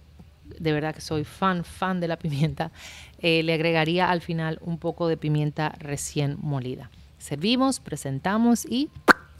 de 0.60 0.72
verdad 0.72 0.93
que 0.95 1.02
soy 1.02 1.24
fan, 1.24 1.64
fan 1.64 1.99
de 1.99 2.08
la 2.08 2.18
pimienta, 2.18 2.72
eh, 3.20 3.43
le 3.43 3.54
agregaría 3.54 4.10
al 4.10 4.22
final 4.22 4.60
un 4.62 4.78
poco 4.78 5.08
de 5.08 5.18
pimienta 5.18 5.76
recién 5.80 6.38
molida. 6.41 6.89
Servimos, 7.20 7.80
presentamos 7.80 8.66
y 8.66 8.89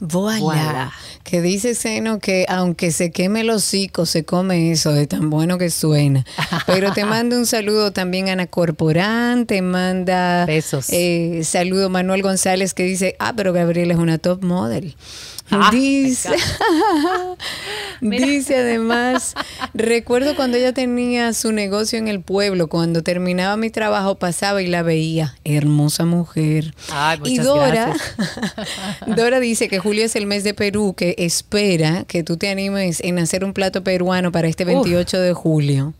Voilà. 0.00 0.40
Voilà. 0.40 0.92
Que 1.22 1.40
dice 1.42 1.76
Seno 1.76 2.18
que 2.18 2.44
aunque 2.48 2.90
se 2.90 3.12
queme 3.12 3.42
el 3.42 3.50
hocico, 3.50 4.04
se 4.04 4.24
come 4.24 4.72
eso 4.72 4.90
de 4.92 5.06
tan 5.06 5.30
bueno 5.30 5.58
que 5.58 5.70
suena. 5.70 6.24
Pero 6.66 6.92
te 6.92 7.04
mando 7.04 7.36
un 7.36 7.46
saludo 7.46 7.92
también 7.92 8.28
Ana 8.28 8.46
Corporán, 8.48 9.46
te 9.46 9.62
manda 9.62 10.44
Besos. 10.44 10.88
eh, 10.90 11.42
saludo 11.44 11.88
Manuel 11.88 12.22
González 12.22 12.74
que 12.74 12.82
dice, 12.82 13.14
ah, 13.20 13.34
pero 13.36 13.52
Gabriela 13.52 13.94
es 13.94 14.00
una 14.00 14.18
top 14.18 14.42
model. 14.42 14.96
Ah, 15.54 15.70
dice, 15.70 16.30
dice 18.00 18.56
además, 18.56 19.34
recuerdo 19.74 20.34
cuando 20.34 20.56
ella 20.56 20.72
tenía 20.72 21.34
su 21.34 21.52
negocio 21.52 21.98
en 21.98 22.08
el 22.08 22.22
pueblo, 22.22 22.68
cuando 22.68 23.02
terminaba 23.02 23.58
mi 23.58 23.68
trabajo 23.68 24.14
pasaba 24.14 24.62
y 24.62 24.66
la 24.66 24.82
veía, 24.82 25.34
hermosa 25.44 26.06
mujer. 26.06 26.74
Ay, 26.90 27.18
y 27.26 27.36
Dora. 27.36 27.94
Dora 29.06 29.40
dice 29.40 29.68
que 29.68 29.78
julio 29.78 30.06
es 30.06 30.16
el 30.16 30.26
mes 30.26 30.42
de 30.42 30.54
Perú, 30.54 30.94
que 30.96 31.14
espera 31.18 32.04
que 32.04 32.22
tú 32.22 32.38
te 32.38 32.48
animes 32.48 33.00
en 33.00 33.18
hacer 33.18 33.44
un 33.44 33.52
plato 33.52 33.84
peruano 33.84 34.32
para 34.32 34.48
este 34.48 34.64
28 34.64 35.20
de 35.20 35.32
julio. 35.34 35.92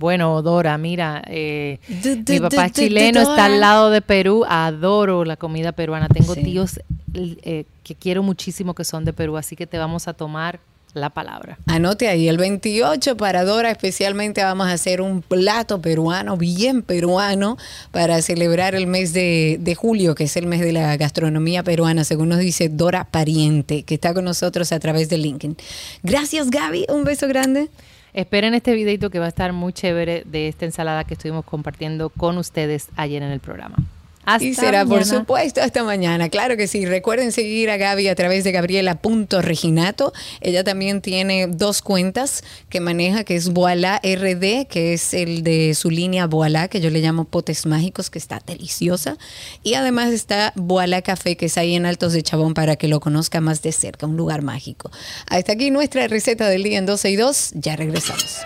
Bueno, 0.00 0.40
Dora, 0.40 0.76
mira, 0.78 1.22
eh, 1.26 1.78
Du- 2.02 2.16
du- 2.24 2.32
mi 2.32 2.40
papá 2.40 2.56
du- 2.56 2.62
es 2.62 2.72
chileno, 2.72 3.20
está 3.20 3.44
al 3.44 3.60
lado 3.60 3.90
de 3.90 4.00
Perú, 4.00 4.44
adoro 4.48 5.26
la 5.26 5.36
comida 5.36 5.72
peruana. 5.72 6.08
Tengo 6.08 6.34
Sí. 6.34 6.42
tíos 6.42 6.80
eh, 7.14 7.64
que 7.84 7.94
quiero 7.94 8.22
muchísimo 8.22 8.74
que 8.74 8.84
son 8.84 9.04
de 9.04 9.12
Perú, 9.12 9.36
así 9.36 9.56
que 9.56 9.66
te 9.66 9.76
vamos 9.76 10.08
a 10.08 10.14
tomar 10.14 10.58
la 10.94 11.10
palabra. 11.10 11.58
Anote 11.66 12.08
ahí, 12.08 12.28
el 12.28 12.36
28 12.38 13.16
para 13.16 13.44
Dora 13.44 13.70
especialmente 13.70 14.42
vamos 14.42 14.68
a 14.68 14.72
hacer 14.72 15.00
un 15.02 15.20
plato 15.22 15.80
peruano, 15.82 16.36
bien 16.36 16.82
peruano, 16.82 17.58
para 17.92 18.22
celebrar 18.22 18.74
el 18.74 18.86
mes 18.86 19.12
de, 19.12 19.58
de 19.60 19.74
julio, 19.74 20.14
que 20.14 20.24
es 20.24 20.36
el 20.36 20.46
mes 20.46 20.60
de 20.60 20.72
la 20.72 20.96
gastronomía 20.96 21.62
peruana, 21.62 22.04
según 22.04 22.30
nos 22.30 22.38
dice 22.38 22.68
Dora 22.70 23.04
Pariente, 23.04 23.82
que 23.82 23.94
está 23.94 24.14
con 24.14 24.24
nosotros 24.24 24.72
a 24.72 24.80
través 24.80 25.08
de 25.10 25.18
LinkedIn. 25.18 25.56
Gracias 26.02 26.50
Gaby, 26.50 26.86
un 26.88 27.04
beso 27.04 27.28
grande. 27.28 27.68
Esperen 28.12 28.54
este 28.54 28.74
videito 28.74 29.10
que 29.10 29.18
va 29.18 29.26
a 29.26 29.28
estar 29.28 29.52
muy 29.52 29.72
chévere 29.72 30.24
de 30.26 30.48
esta 30.48 30.64
ensalada 30.64 31.04
que 31.04 31.14
estuvimos 31.14 31.44
compartiendo 31.44 32.10
con 32.10 32.38
ustedes 32.38 32.88
ayer 32.96 33.22
en 33.22 33.30
el 33.30 33.40
programa. 33.40 33.76
Hasta 34.24 34.44
y 34.44 34.54
será, 34.54 34.84
por 34.84 35.04
supuesto, 35.04 35.62
hasta 35.62 35.82
mañana. 35.82 36.28
Claro 36.28 36.56
que 36.56 36.66
sí. 36.66 36.84
Recuerden 36.84 37.32
seguir 37.32 37.70
a 37.70 37.78
Gaby 37.78 38.08
a 38.08 38.14
través 38.14 38.44
de 38.44 38.52
gabriela.reginato. 38.52 40.12
Ella 40.40 40.62
también 40.62 41.00
tiene 41.00 41.46
dos 41.46 41.80
cuentas 41.80 42.44
que 42.68 42.80
maneja, 42.80 43.24
que 43.24 43.36
es 43.36 43.48
Voila 43.48 44.00
RD, 44.04 44.66
que 44.68 44.92
es 44.92 45.14
el 45.14 45.42
de 45.42 45.74
su 45.74 45.90
línea 45.90 46.26
Voila, 46.26 46.68
que 46.68 46.80
yo 46.80 46.90
le 46.90 47.00
llamo 47.00 47.24
potes 47.24 47.64
mágicos, 47.64 48.10
que 48.10 48.18
está 48.18 48.42
deliciosa. 48.46 49.16
Y 49.62 49.74
además 49.74 50.12
está 50.12 50.52
Voila 50.54 51.00
Café, 51.02 51.36
que 51.36 51.46
es 51.46 51.56
ahí 51.56 51.74
en 51.74 51.86
Altos 51.86 52.12
de 52.12 52.22
Chabón, 52.22 52.54
para 52.54 52.76
que 52.76 52.88
lo 52.88 53.00
conozca 53.00 53.40
más 53.40 53.62
de 53.62 53.72
cerca, 53.72 54.06
un 54.06 54.16
lugar 54.16 54.42
mágico. 54.42 54.90
Hasta 55.28 55.52
aquí 55.52 55.70
nuestra 55.70 56.06
receta 56.08 56.48
del 56.48 56.62
día 56.62 56.78
en 56.78 56.86
12 56.86 57.10
y 57.10 57.16
2. 57.16 57.52
Ya 57.54 57.74
regresamos. 57.76 58.40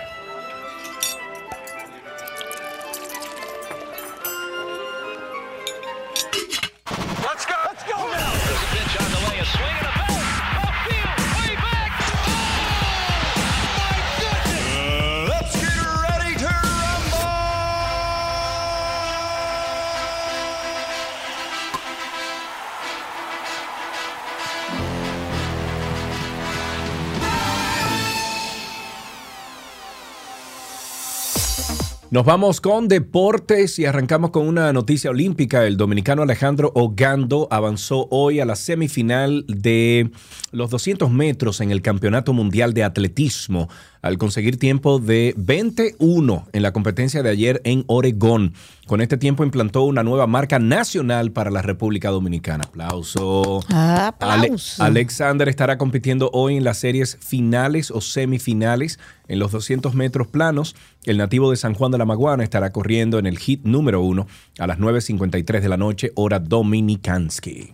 Nos 32.15 32.23
vamos 32.23 32.61
con 32.61 32.87
deportes 32.87 33.77
y 33.77 33.83
arrancamos 33.83 34.29
con 34.29 34.47
una 34.47 34.71
noticia 34.71 35.09
olímpica. 35.09 35.67
El 35.67 35.75
dominicano 35.75 36.21
Alejandro 36.21 36.71
Ogando 36.73 37.49
avanzó 37.51 38.07
hoy 38.09 38.39
a 38.39 38.45
la 38.45 38.55
semifinal 38.55 39.43
de 39.49 40.11
los 40.53 40.69
200 40.69 41.11
metros 41.11 41.59
en 41.59 41.71
el 41.71 41.81
Campeonato 41.81 42.31
Mundial 42.31 42.73
de 42.73 42.85
Atletismo 42.85 43.67
al 44.05 44.19
conseguir 44.19 44.59
tiempo 44.59 44.99
de 44.99 45.33
21 45.35 46.47
en 46.53 46.61
la 46.61 46.71
competencia 46.73 47.23
de 47.23 47.29
ayer 47.31 47.59
en 47.63 47.85
Oregón. 47.87 48.53
Con 48.85 49.01
este 49.01 49.17
tiempo 49.17 49.43
implantó 49.43 49.81
una 49.81 50.03
nueva 50.03 50.27
marca 50.27 50.59
nacional 50.59 51.31
para 51.31 51.49
la 51.49 51.63
República 51.63 52.11
Dominicana. 52.11 52.65
Aplauso. 52.67 53.61
Ale- 53.69 54.07
Aplauso. 54.09 54.83
Alexander 54.83 55.49
estará 55.49 55.79
compitiendo 55.79 56.29
hoy 56.33 56.57
en 56.57 56.63
las 56.63 56.77
series 56.77 57.17
finales 57.19 57.89
o 57.89 57.99
semifinales 57.99 58.99
en 59.27 59.39
los 59.39 59.51
200 59.51 59.95
metros 59.95 60.27
planos. 60.27 60.75
El 61.03 61.17
nativo 61.17 61.49
de 61.49 61.57
San 61.57 61.73
Juan 61.73 61.91
de 61.91 61.97
la 61.97 62.05
Maguana 62.05 62.43
estará 62.43 62.71
corriendo 62.71 63.17
en 63.17 63.25
el 63.25 63.39
hit 63.39 63.61
número 63.63 64.01
uno 64.03 64.27
a 64.59 64.67
las 64.67 64.77
9.53 64.77 65.61
de 65.61 65.69
la 65.69 65.77
noche, 65.77 66.11
hora 66.13 66.37
dominicansky. 66.37 67.73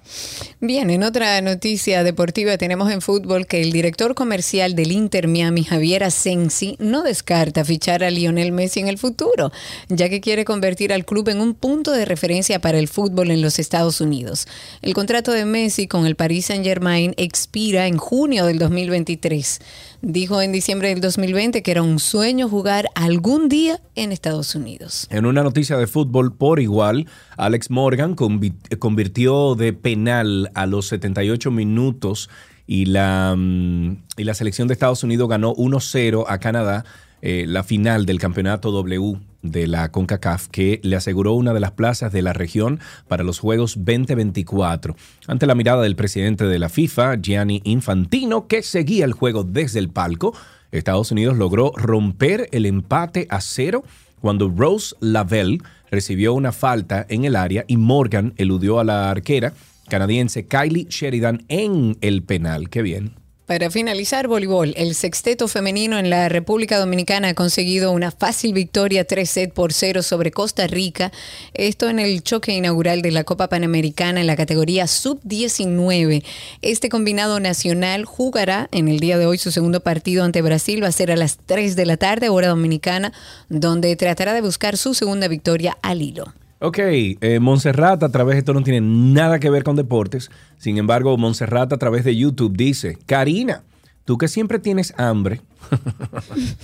Bien, 0.62 0.90
en 0.90 1.04
otra 1.04 1.42
noticia 1.42 2.04
deportiva 2.06 2.58
tenemos 2.58 2.90
en 2.90 3.02
fútbol 3.02 3.48
que 3.48 3.62
el 3.62 3.74
director 3.74 4.16
comercial 4.16 4.76
del 4.76 4.94
Inter 4.94 5.28
Miami, 5.28 5.66
Javier 5.66 6.04
Sensi 6.22 6.76
no 6.80 7.04
descarta 7.04 7.66
fichar 7.66 8.04
a 8.04 8.10
Lionel 8.12 8.52
Messi 8.52 8.80
en 8.80 8.88
el 8.88 8.98
futuro, 8.98 9.52
ya 9.90 10.10
que 10.10 10.22
quiere 10.22 10.46
convertir 10.46 10.94
al 10.94 11.06
club 11.06 11.30
en 11.30 11.42
un 11.42 11.54
punto 11.54 11.92
de 11.92 12.06
referencia 12.06 12.60
para 12.60 12.80
el 12.80 12.88
fútbol 12.88 13.32
en 13.32 13.42
los 13.42 13.60
Estados 13.60 14.02
Unidos. 14.02 14.48
El 14.82 14.94
contrato 14.94 15.32
de 15.32 15.46
Messi 15.46 15.88
con 15.88 16.06
el 16.06 16.16
Paris 16.16 16.46
Saint-Germain 16.48 17.14
expira 17.18 17.88
en 17.88 17.98
junio 17.98 18.46
del 18.46 18.60
2023. 18.60 19.60
Dijo 20.04 20.42
en 20.42 20.52
diciembre 20.52 20.90
del 20.90 21.00
2020 21.02 21.62
que 21.62 21.72
era 21.72 21.84
un 21.84 22.00
sueño 22.00 22.50
jugar 22.50 22.88
algún 22.96 23.50
día 23.50 23.80
en 23.96 24.12
Estados 24.12 24.56
Unidos. 24.56 25.08
En 25.12 25.26
una 25.26 25.44
noticia 25.44 25.78
de 25.78 25.86
fútbol 25.88 26.34
por 26.36 26.60
igual, 26.60 27.08
Alex 27.38 27.70
Morgan 27.70 28.16
convi- 28.16 28.54
convirtió 28.80 29.56
de 29.56 29.74
penal 29.74 30.50
a 30.56 30.66
los 30.66 30.88
78 30.88 31.52
minutos 31.52 32.30
y 32.68 32.86
la, 32.86 33.36
mm, 33.38 33.98
y 34.18 34.24
la 34.24 34.34
selección 34.34 34.68
de 34.68 34.74
Estados 34.74 35.04
Unidos 35.04 35.30
ganó 35.30 35.54
1-0 35.56 36.26
a 36.28 36.38
Canadá 36.40 36.86
eh, 37.22 37.46
la 37.48 37.64
final 37.64 38.08
del 38.08 38.20
campeonato 38.20 38.72
W 38.72 39.20
de 39.44 39.68
la 39.68 39.92
CONCACAF 39.92 40.48
que 40.48 40.80
le 40.84 40.96
aseguró 40.96 41.34
una 41.34 41.54
de 41.54 41.60
las 41.60 41.72
plazas 41.72 42.12
de 42.12 42.24
la 42.24 42.34
región 42.34 42.80
para 43.08 43.24
los 43.24 43.40
Juegos 43.40 43.76
2024. 43.78 44.96
Ante 45.28 45.46
la 45.46 45.56
mirada 45.56 45.84
del 45.84 45.96
presidente 45.96 46.46
de 46.46 46.58
la 46.58 46.70
FIFA, 46.70 47.18
Gianni 47.22 47.62
Infantino, 47.64 48.48
que 48.48 48.64
seguía 48.64 49.06
el 49.06 49.14
juego 49.14 49.44
desde 49.44 49.80
el 49.80 49.90
palco, 49.90 50.34
Estados 50.72 51.12
Unidos 51.12 51.38
logró 51.38 51.74
romper 51.76 52.50
el 52.52 52.66
empate 52.66 53.28
a 53.30 53.42
cero 53.42 53.84
cuando 54.20 54.50
Rose 54.50 54.96
Lavelle 55.00 55.60
recibió 55.92 56.34
una 56.34 56.52
falta 56.52 57.06
en 57.10 57.26
el 57.26 57.36
área 57.36 57.66
y 57.68 57.78
Morgan 57.78 58.34
eludió 58.38 58.80
a 58.80 58.84
la 58.84 59.12
arquera 59.12 59.54
canadiense 59.92 60.48
Kylie 60.48 60.88
Sheridan 60.90 61.44
en 61.50 61.98
el 62.02 62.24
penal. 62.24 62.70
Qué 62.70 62.82
bien. 62.82 63.22
Para 63.52 63.70
finalizar, 63.70 64.30
voleibol, 64.30 64.74
el 64.78 64.96
sexteto 64.96 65.50
femenino 65.50 66.00
en 66.00 66.10
la 66.10 66.30
República 66.30 66.80
Dominicana 66.80 67.28
ha 67.28 67.34
conseguido 67.34 67.92
una 67.92 68.10
fácil 68.10 68.54
victoria 68.54 69.04
3 69.04 69.30
set 69.30 69.54
por 69.54 69.74
0 69.74 70.04
sobre 70.04 70.32
Costa 70.32 70.68
Rica. 70.68 71.12
Esto 71.54 71.90
en 71.90 72.00
el 72.00 72.24
choque 72.24 72.54
inaugural 72.54 73.02
de 73.02 73.12
la 73.12 73.26
Copa 73.26 73.50
Panamericana 73.50 74.22
en 74.22 74.28
la 74.28 74.38
categoría 74.38 74.88
sub-19. 74.88 76.24
Este 76.62 76.88
combinado 76.88 77.42
nacional 77.42 78.06
jugará 78.06 78.70
en 78.72 78.88
el 78.88 79.02
día 79.02 79.18
de 79.18 79.26
hoy 79.26 79.38
su 79.38 79.52
segundo 79.52 79.82
partido 79.82 80.24
ante 80.24 80.42
Brasil. 80.42 80.82
Va 80.82 80.88
a 80.88 80.94
ser 80.94 81.12
a 81.12 81.18
las 81.18 81.38
3 81.46 81.76
de 81.76 81.86
la 81.86 81.98
tarde, 81.98 82.30
hora 82.30 82.48
dominicana, 82.48 83.12
donde 83.50 83.94
tratará 83.98 84.34
de 84.34 84.40
buscar 84.40 84.78
su 84.78 84.94
segunda 84.94 85.28
victoria 85.28 85.78
al 85.82 86.02
hilo. 86.02 86.34
Ok, 86.64 86.78
eh, 86.80 87.40
Montserrat 87.42 88.04
a 88.04 88.10
través 88.10 88.36
de 88.36 88.40
esto 88.40 88.54
no 88.54 88.62
tiene 88.62 88.82
nada 88.82 89.40
que 89.40 89.50
ver 89.50 89.64
con 89.64 89.76
deportes. 89.76 90.30
Sin 90.60 90.78
embargo, 90.78 91.18
Montserrat 91.18 91.74
a 91.74 91.78
través 91.78 92.04
de 92.04 92.16
YouTube 92.16 92.56
dice, 92.56 93.00
Karina, 93.08 93.64
tú 94.06 94.20
que 94.20 94.28
siempre 94.28 94.60
tienes 94.60 94.94
hambre. 94.98 95.42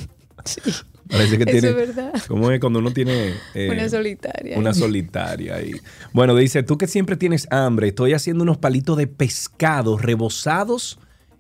Parece 1.10 1.38
que 1.38 1.44
eso 1.44 1.52
tiene... 1.52 1.70
es 1.70 1.76
verdad. 1.76 2.14
¿Cómo 2.28 2.52
es 2.52 2.60
cuando 2.60 2.80
uno 2.80 2.92
tiene... 2.92 3.34
eh, 3.56 3.70
Una 3.72 3.90
solitaria. 3.90 4.60
Una 4.60 4.74
solitaria 4.74 5.56
ahí. 5.56 5.72
Bueno, 6.14 6.36
dice, 6.36 6.62
tú 6.64 6.78
que 6.78 6.86
siempre 6.88 7.16
tienes 7.16 7.48
hambre, 7.52 7.88
estoy 7.88 8.14
haciendo 8.14 8.44
unos 8.44 8.58
palitos 8.58 8.98
de 8.98 9.08
pescado 9.08 9.98
rebozados, 9.98 11.00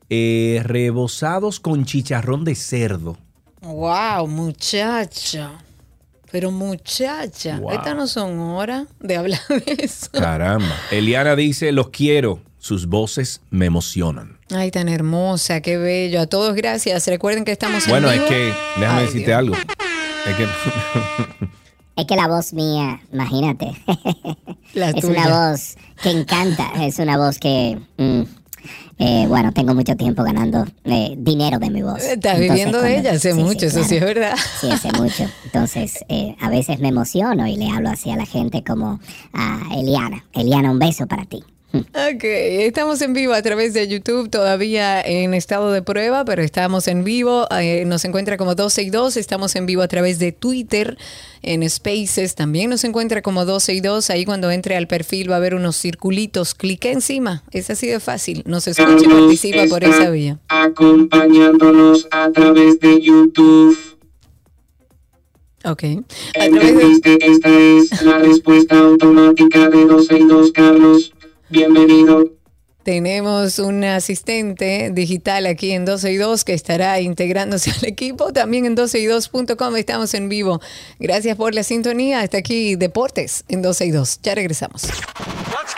eh, 0.09 0.61
rebozados 0.63 1.59
con 1.59 1.85
chicharrón 1.85 2.43
de 2.43 2.55
cerdo. 2.55 3.17
Wow, 3.61 4.27
muchacha. 4.27 5.51
Pero 6.31 6.51
muchacha, 6.51 7.59
Wow. 7.59 7.71
estas 7.71 7.95
no 7.95 8.07
son 8.07 8.39
horas 8.39 8.87
de 8.99 9.15
hablar 9.17 9.39
de 9.47 9.77
eso. 9.83 10.07
Caramba. 10.11 10.75
Eliana 10.91 11.35
dice, 11.35 11.71
los 11.71 11.89
quiero, 11.89 12.41
sus 12.59 12.87
voces 12.87 13.41
me 13.49 13.65
emocionan. 13.65 14.37
Ay, 14.53 14.71
tan 14.71 14.89
hermosa, 14.89 15.61
qué 15.61 15.77
bello. 15.77 16.21
A 16.21 16.27
todos 16.27 16.53
gracias. 16.55 17.07
Recuerden 17.07 17.45
que 17.45 17.51
estamos 17.51 17.83
en 17.85 17.89
Bueno, 17.91 18.09
es 18.11 18.15
vivo. 18.19 18.29
que, 18.29 18.53
déjame 18.79 18.99
Ay, 18.99 19.05
decirte 19.05 19.27
Dios. 19.27 19.37
algo. 19.39 19.55
Es 19.55 20.35
que... 20.35 20.47
Es 21.97 22.05
que 22.05 22.15
la 22.15 22.27
voz 22.27 22.53
mía, 22.53 23.01
imagínate, 23.11 23.71
La 24.75 24.89
es 24.91 25.01
tuya. 25.01 25.07
una 25.25 25.49
voz 25.49 25.77
que 26.03 26.11
encanta, 26.11 26.71
es 26.85 26.99
una 26.99 27.17
voz 27.17 27.39
que, 27.39 27.79
mm, 27.97 28.21
eh, 28.99 29.25
bueno, 29.27 29.51
tengo 29.53 29.73
mucho 29.75 29.95
tiempo 29.95 30.23
ganando 30.23 30.65
eh, 30.85 31.15
dinero 31.17 31.59
de 31.59 31.69
mi 31.69 31.81
voz. 31.81 31.97
Estás 32.03 32.13
Entonces, 32.13 32.39
viviendo 32.39 32.77
de 32.81 32.83
cuando- 32.93 32.99
ella 32.99 33.11
hace 33.17 33.31
sí, 33.33 33.37
sí, 33.37 33.43
mucho, 33.43 33.65
eso 33.67 33.83
sí 33.83 33.95
es 33.97 34.03
verdad. 34.03 34.35
Sí, 34.61 34.69
hace 34.71 34.91
mucho. 34.93 35.25
Entonces, 35.45 35.99
eh, 36.09 36.35
a 36.41 36.49
veces 36.49 36.79
me 36.79 36.87
emociono 36.89 37.47
y 37.47 37.55
le 37.57 37.69
hablo 37.69 37.89
así 37.89 38.09
a 38.11 38.15
la 38.17 38.25
gente 38.25 38.63
como 38.63 38.99
a 39.33 39.61
Eliana. 39.75 40.25
Eliana, 40.33 40.71
un 40.71 40.79
beso 40.79 41.07
para 41.07 41.25
ti. 41.25 41.43
Ok, 41.73 42.23
estamos 42.23 43.01
en 43.01 43.11
vivo 43.13 43.33
a 43.33 43.41
través 43.41 43.73
de 43.73 43.87
YouTube, 43.87 44.29
todavía 44.29 45.01
en 45.01 45.33
estado 45.33 45.71
de 45.73 45.81
prueba, 45.81 46.23
pero 46.23 46.41
estamos 46.41 46.87
en 46.87 47.03
vivo. 47.03 47.45
eh, 47.51 47.83
nos 47.85 48.05
encuentra 48.05 48.37
como 48.37 48.55
12 48.55 48.83
y 48.83 48.89
2. 48.89 49.17
Estamos 49.17 49.55
en 49.57 49.65
vivo 49.65 49.81
a 49.81 49.87
través 49.89 50.17
de 50.17 50.31
Twitter, 50.31 50.97
en 51.41 51.69
Spaces. 51.69 52.35
También 52.35 52.69
nos 52.69 52.85
encuentra 52.85 53.21
como 53.21 53.43
12 53.43 53.73
y 53.73 53.81
2. 53.81 54.09
Ahí 54.09 54.23
cuando 54.23 54.49
entre 54.49 54.77
al 54.77 54.87
perfil 54.87 55.29
va 55.29 55.35
a 55.35 55.37
haber 55.39 55.55
unos 55.55 55.75
circulitos. 55.75 56.55
Clique 56.55 56.91
encima. 56.91 57.43
Es 57.51 57.69
así 57.69 57.87
de 57.87 57.99
fácil. 57.99 58.43
Nos 58.45 58.67
escucha 58.67 59.05
y 59.05 59.07
participa 59.09 59.65
por 59.67 59.83
esa 59.83 60.09
vía. 60.09 60.39
Acompañándonos 60.47 62.07
a 62.11 62.31
través 62.31 62.79
de 62.79 63.01
YouTube. 63.01 63.77
Ok. 65.65 65.83
Entendiste, 66.33 67.17
esta 67.19 67.49
es 67.49 68.01
la 68.03 68.19
respuesta 68.19 68.79
automática 68.79 69.69
de 69.69 69.85
12 69.85 70.17
y 70.17 70.23
2, 70.23 70.51
Carlos. 70.53 71.13
Bienvenido. 71.49 72.25
Tenemos 72.83 73.59
un 73.59 73.83
asistente 73.83 74.91
digital 74.93 75.45
aquí 75.45 75.71
en 75.71 75.85
12 75.85 76.11
y 76.11 76.15
2 76.17 76.43
que 76.45 76.53
estará 76.53 77.01
integrándose 77.01 77.71
al 77.77 77.85
equipo. 77.85 78.31
También 78.31 78.65
en 78.65 78.75
12 78.75 78.99
y 78.99 79.05
2.com 79.05 79.75
estamos 79.75 80.13
en 80.13 80.29
vivo. 80.29 80.61
Gracias 80.99 81.35
por 81.37 81.53
la 81.53 81.63
sintonía. 81.63 82.21
Hasta 82.21 82.37
aquí 82.37 82.75
Deportes 82.75 83.43
en 83.47 83.61
12 83.61 83.85
y 83.85 83.91
2. 83.91 84.21
Ya 84.23 84.35
regresamos. 84.35 84.83
Let's 84.83 85.75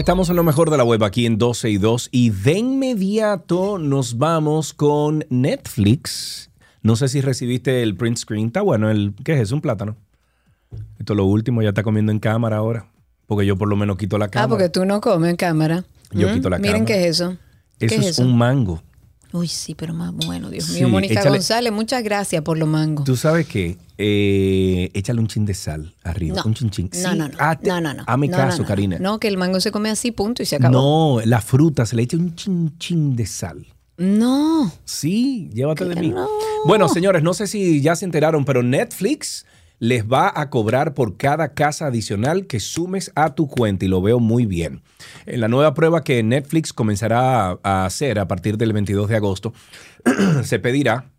estamos 0.00 0.30
en 0.30 0.36
lo 0.36 0.42
mejor 0.42 0.70
de 0.70 0.78
la 0.78 0.84
web 0.84 1.04
aquí 1.04 1.26
en 1.26 1.36
12 1.36 1.70
y 1.70 1.76
2 1.76 2.08
y 2.10 2.30
de 2.30 2.58
inmediato 2.58 3.78
nos 3.78 4.16
vamos 4.16 4.72
con 4.72 5.26
Netflix. 5.28 6.50
No 6.82 6.96
sé 6.96 7.08
si 7.08 7.20
recibiste 7.20 7.82
el 7.82 7.94
print 7.96 8.16
screen. 8.16 8.46
Está 8.46 8.62
bueno, 8.62 8.90
el, 8.90 9.14
¿qué 9.24 9.34
es 9.34 9.40
eso? 9.40 9.54
Un 9.54 9.60
plátano. 9.60 9.96
Esto 10.98 11.12
es 11.12 11.16
lo 11.16 11.26
último, 11.26 11.60
ya 11.62 11.68
está 11.68 11.82
comiendo 11.82 12.12
en 12.12 12.18
cámara 12.18 12.56
ahora. 12.56 12.90
Porque 13.26 13.44
yo 13.44 13.56
por 13.56 13.68
lo 13.68 13.76
menos 13.76 13.98
quito 13.98 14.16
la 14.16 14.28
cámara. 14.28 14.46
Ah, 14.46 14.48
porque 14.48 14.68
tú 14.70 14.86
no 14.86 15.00
comes 15.02 15.30
en 15.30 15.36
cámara. 15.36 15.84
Yo 16.12 16.28
¿Mm? 16.30 16.32
quito 16.34 16.48
la 16.50 16.58
Miren 16.58 16.84
cámara. 16.84 16.86
qué 16.86 17.00
es 17.08 17.20
eso. 17.20 17.36
¿Qué 17.78 17.86
Eso 17.86 18.00
es 18.00 18.06
es, 18.06 18.18
un 18.18 18.36
mango. 18.36 18.82
Uy, 19.32 19.46
sí, 19.48 19.74
pero 19.74 19.94
más 19.94 20.12
bueno, 20.12 20.50
Dios 20.50 20.64
Sí, 20.64 20.74
mío. 20.80 20.88
Mónica 20.88 21.14
échale- 21.20 21.30
González, 21.30 21.72
muchas 21.72 22.02
gracias 22.02 22.42
por 22.42 22.58
los 22.58 22.68
mangos. 22.68 23.04
Tú 23.04 23.16
sabes 23.16 23.46
que 23.46 23.78
eh, 23.96 24.90
échale 24.94 25.20
un 25.20 25.26
chin 25.28 25.44
de 25.46 25.54
sal 25.54 25.94
arriba. 26.02 26.36
No. 26.36 26.42
Un 26.46 26.54
chin 26.54 26.70
chin. 26.70 26.90
No, 26.92 27.10
Sí. 27.12 27.16
no, 27.18 27.28
no. 27.28 27.34
Ah, 27.38 27.56
te- 27.58 27.68
no, 27.68 27.80
no, 27.80 27.94
no. 27.94 28.04
Hazme 28.06 28.28
No, 28.28 28.36
caso. 28.36 28.64
Karina. 28.64 28.98
No, 28.98 29.20
que 29.20 29.28
el 29.28 29.36
mango 29.36 29.60
se 29.60 29.70
come 29.70 29.88
así, 29.90 30.10
punto, 30.10 30.42
y 30.42 30.46
se 30.46 30.56
acabó. 30.56 31.18
No, 31.20 31.26
la 31.26 31.40
fruta 31.40 31.86
se 31.86 31.94
le 31.96 32.02
echa 32.02 32.16
un 32.16 32.34
chin 32.34 32.76
chin 32.78 33.14
de 33.14 33.26
sal. 33.26 33.66
No. 33.98 34.72
Sí, 34.84 35.50
llévate 35.52 35.84
de 35.84 35.94
mí. 35.96 36.12
Bueno, 36.64 36.88
señores, 36.88 37.22
no 37.22 37.34
sé 37.34 37.46
si 37.46 37.80
ya 37.82 37.94
se 37.96 38.04
enteraron, 38.06 38.44
pero 38.44 38.62
Netflix 38.62 39.44
les 39.80 40.04
va 40.04 40.30
a 40.32 40.50
cobrar 40.50 40.94
por 40.94 41.16
cada 41.16 41.54
casa 41.54 41.86
adicional 41.86 42.46
que 42.46 42.60
sumes 42.60 43.10
a 43.16 43.34
tu 43.34 43.48
cuenta 43.48 43.86
y 43.86 43.88
lo 43.88 44.00
veo 44.00 44.20
muy 44.20 44.46
bien. 44.46 44.82
En 45.26 45.40
la 45.40 45.48
nueva 45.48 45.74
prueba 45.74 46.04
que 46.04 46.22
Netflix 46.22 46.72
comenzará 46.72 47.58
a 47.62 47.86
hacer 47.86 48.20
a 48.20 48.28
partir 48.28 48.56
del 48.58 48.72
22 48.72 49.08
de 49.08 49.16
agosto, 49.16 49.52
se 50.44 50.58
pedirá 50.58 51.10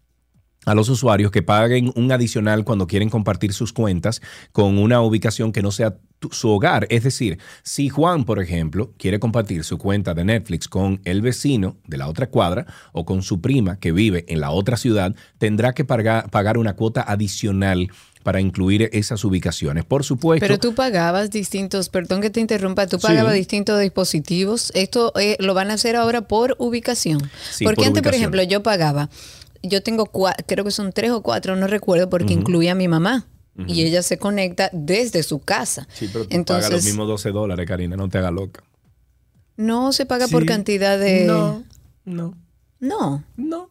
a 0.66 0.76
los 0.76 0.90
usuarios 0.90 1.32
que 1.32 1.42
paguen 1.42 1.92
un 1.96 2.12
adicional 2.12 2.64
cuando 2.64 2.86
quieren 2.86 3.10
compartir 3.10 3.52
sus 3.52 3.74
cuentas 3.74 4.22
con 4.52 4.78
una 4.78 5.02
ubicación 5.02 5.52
que 5.52 5.64
no 5.64 5.72
sea 5.72 5.98
su 6.30 6.50
hogar. 6.50 6.86
Es 6.92 7.04
decir, 7.04 7.40
si 7.64 7.90
Juan, 7.90 8.26
por 8.26 8.40
ejemplo, 8.40 8.94
quiere 8.98 9.20
compartir 9.20 9.64
su 9.64 9.80
cuenta 9.80 10.14
de 10.14 10.24
Netflix 10.24 10.68
con 10.68 11.02
el 11.04 11.24
vecino 11.24 11.78
de 11.88 11.98
la 11.98 12.08
otra 12.08 12.28
cuadra 12.28 12.68
o 12.92 13.06
con 13.06 13.24
su 13.24 13.42
prima 13.42 13.80
que 13.80 13.92
vive 13.92 14.26
en 14.28 14.40
la 14.40 14.52
otra 14.52 14.78
ciudad, 14.78 15.16
tendrá 15.40 15.74
que 15.74 15.84
pagar 15.84 16.60
una 16.60 16.76
cuota 16.76 17.02
adicional 17.02 17.90
para 18.24 18.40
incluir 18.42 18.90
esas 18.94 19.24
ubicaciones. 19.26 19.84
Por 19.86 20.04
supuesto. 20.04 20.46
Pero 20.46 20.60
tú 20.60 20.74
pagabas 20.76 21.30
distintos, 21.32 21.90
perdón 21.90 22.22
que 22.22 22.30
te 22.30 22.40
interrumpa, 22.40 22.88
tú 22.88 23.00
pagabas 23.00 23.34
Sí. 23.34 23.40
distintos 23.40 23.80
dispositivos. 23.80 24.72
Esto 24.76 25.12
eh, 25.20 25.38
lo 25.40 25.54
van 25.54 25.72
a 25.72 25.74
hacer 25.76 25.96
ahora 25.96 26.22
por 26.28 26.56
ubicación. 26.60 27.20
Sí, 27.52 27.64
porque 27.66 27.82
por 27.82 27.88
antes, 27.88 28.04
por 28.04 28.14
ejemplo, 28.16 28.44
yo 28.44 28.62
pagaba, 28.64 29.10
yo 29.64 29.82
tengo 29.84 30.06
cua- 30.06 30.36
creo 30.48 30.64
que 30.66 30.72
son 30.72 30.92
tres 30.94 31.12
o 31.12 31.22
cuatro, 31.22 31.56
no 31.56 31.68
recuerdo, 31.68 32.10
porque 32.10 32.34
incluía 32.34 32.74
a 32.74 32.76
mi 32.76 32.88
mamá. 32.88 33.28
Y 33.68 33.84
ella 33.84 34.02
se 34.02 34.18
conecta 34.18 34.70
desde 34.74 35.22
su 35.24 35.40
casa. 35.40 35.88
Sí, 35.94 36.10
pero 36.12 36.26
tú 36.26 36.36
Entonces, 36.36 36.66
pagas 36.68 36.78
los 36.78 36.86
mismos 36.86 37.08
12 37.08 37.32
dólares, 37.32 37.68
Karina, 37.68 37.96
no 37.98 38.08
te 38.10 38.18
hagas 38.18 38.32
loca. 38.34 38.64
no 39.58 39.92
se 39.92 40.06
paga 40.06 40.28
por 40.28 40.46
cantidad 40.46 40.98
de... 40.98 41.26
No, 41.26 41.64
no. 42.06 42.36
No. 42.80 43.24
No. 43.36 43.70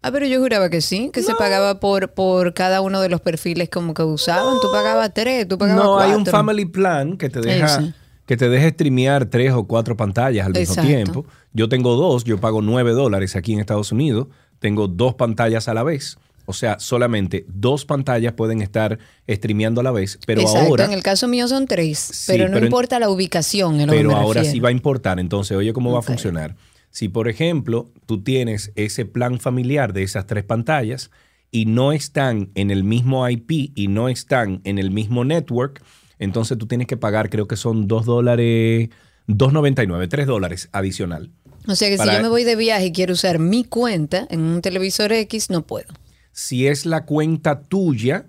Ah, 0.00 0.12
pero 0.12 0.26
yo 0.26 0.38
juraba 0.40 0.70
que 0.70 0.80
sí, 0.80 1.10
que 1.12 1.22
se 1.22 1.34
pagaba 1.34 1.80
por, 1.80 2.12
por 2.12 2.54
cada 2.54 2.80
uno 2.82 3.00
de 3.00 3.08
los 3.08 3.20
perfiles 3.20 3.68
como 3.68 3.94
que 3.94 4.02
usaban. 4.02 4.54
Tú 4.62 4.68
pagabas 4.72 5.12
tres, 5.12 5.48
tú 5.48 5.58
pagabas 5.58 5.82
No, 5.84 5.94
cuatro. 5.94 6.10
hay 6.12 6.16
un 6.16 6.24
family 6.26 6.64
plan 6.66 7.16
que 7.16 7.28
te 7.28 7.40
deja, 7.40 7.66
Ese. 7.80 7.94
que 8.24 8.36
te 8.36 8.48
deja 8.48 8.68
streamear 8.70 9.26
tres 9.26 9.52
o 9.52 9.64
cuatro 9.66 9.96
pantallas 9.96 10.46
al 10.46 10.52
mismo 10.52 10.72
Exacto. 10.74 10.88
tiempo. 10.88 11.26
Yo 11.52 11.68
tengo 11.68 11.96
dos, 11.96 12.22
yo 12.24 12.38
pago 12.38 12.62
nueve 12.62 12.92
dólares 12.92 13.34
aquí 13.34 13.52
en 13.54 13.58
Estados 13.60 13.90
Unidos. 13.90 14.28
Tengo 14.60 14.86
dos 14.86 15.14
pantallas 15.14 15.66
a 15.66 15.74
la 15.74 15.82
vez. 15.82 16.16
O 16.46 16.52
sea, 16.52 16.78
solamente 16.78 17.44
dos 17.48 17.84
pantallas 17.84 18.32
pueden 18.34 18.62
estar 18.62 18.98
streameando 19.28 19.80
a 19.80 19.84
la 19.84 19.90
vez. 19.90 20.18
Pero 20.26 20.40
Exacto, 20.42 20.66
ahora, 20.68 20.84
en 20.86 20.92
el 20.92 21.02
caso 21.02 21.26
mío 21.28 21.46
son 21.48 21.66
tres, 21.66 22.24
pero 22.26 22.44
no 22.44 22.52
pero 22.54 22.58
en- 22.58 22.64
importa 22.64 22.98
la 23.00 23.10
ubicación. 23.10 23.80
en 23.80 23.88
lo 23.88 23.92
que 23.92 23.98
pero 23.98 24.08
me 24.10 24.14
ahora 24.14 24.44
sí 24.44 24.58
va 24.60 24.68
a 24.70 24.72
importar. 24.72 25.18
Entonces, 25.20 25.56
oye, 25.56 25.72
¿cómo 25.72 25.92
va 25.92 25.98
a 25.98 26.02
funcionar? 26.02 26.54
Si, 26.90 27.08
por 27.08 27.28
ejemplo, 27.28 27.90
tú 28.06 28.22
tienes 28.22 28.72
ese 28.74 29.04
plan 29.04 29.38
familiar 29.40 29.92
de 29.92 30.02
esas 30.02 30.26
tres 30.26 30.44
pantallas 30.44 31.10
y 31.50 31.66
no 31.66 31.92
están 31.92 32.50
en 32.54 32.70
el 32.70 32.84
mismo 32.84 33.28
IP 33.28 33.72
y 33.74 33.88
no 33.88 34.08
están 34.08 34.60
en 34.64 34.78
el 34.78 34.90
mismo 34.90 35.24
network, 35.24 35.82
entonces 36.18 36.58
tú 36.58 36.66
tienes 36.66 36.86
que 36.86 36.96
pagar, 36.96 37.30
creo 37.30 37.46
que 37.46 37.56
son 37.56 37.86
dos 37.86 38.04
dólares, 38.04 38.90
2.99, 39.28 40.08
3 40.08 40.26
dólares 40.26 40.68
adicional. 40.72 41.30
O 41.66 41.74
sea 41.74 41.88
que 41.90 41.98
si 41.98 42.10
yo 42.10 42.22
me 42.22 42.28
voy 42.28 42.44
de 42.44 42.56
viaje 42.56 42.86
y 42.86 42.92
quiero 42.92 43.12
usar 43.12 43.38
mi 43.38 43.62
cuenta 43.62 44.26
en 44.30 44.40
un 44.40 44.62
televisor 44.62 45.12
X, 45.12 45.50
no 45.50 45.66
puedo. 45.66 45.88
Si 46.32 46.66
es 46.66 46.86
la 46.86 47.04
cuenta 47.04 47.62
tuya 47.62 48.26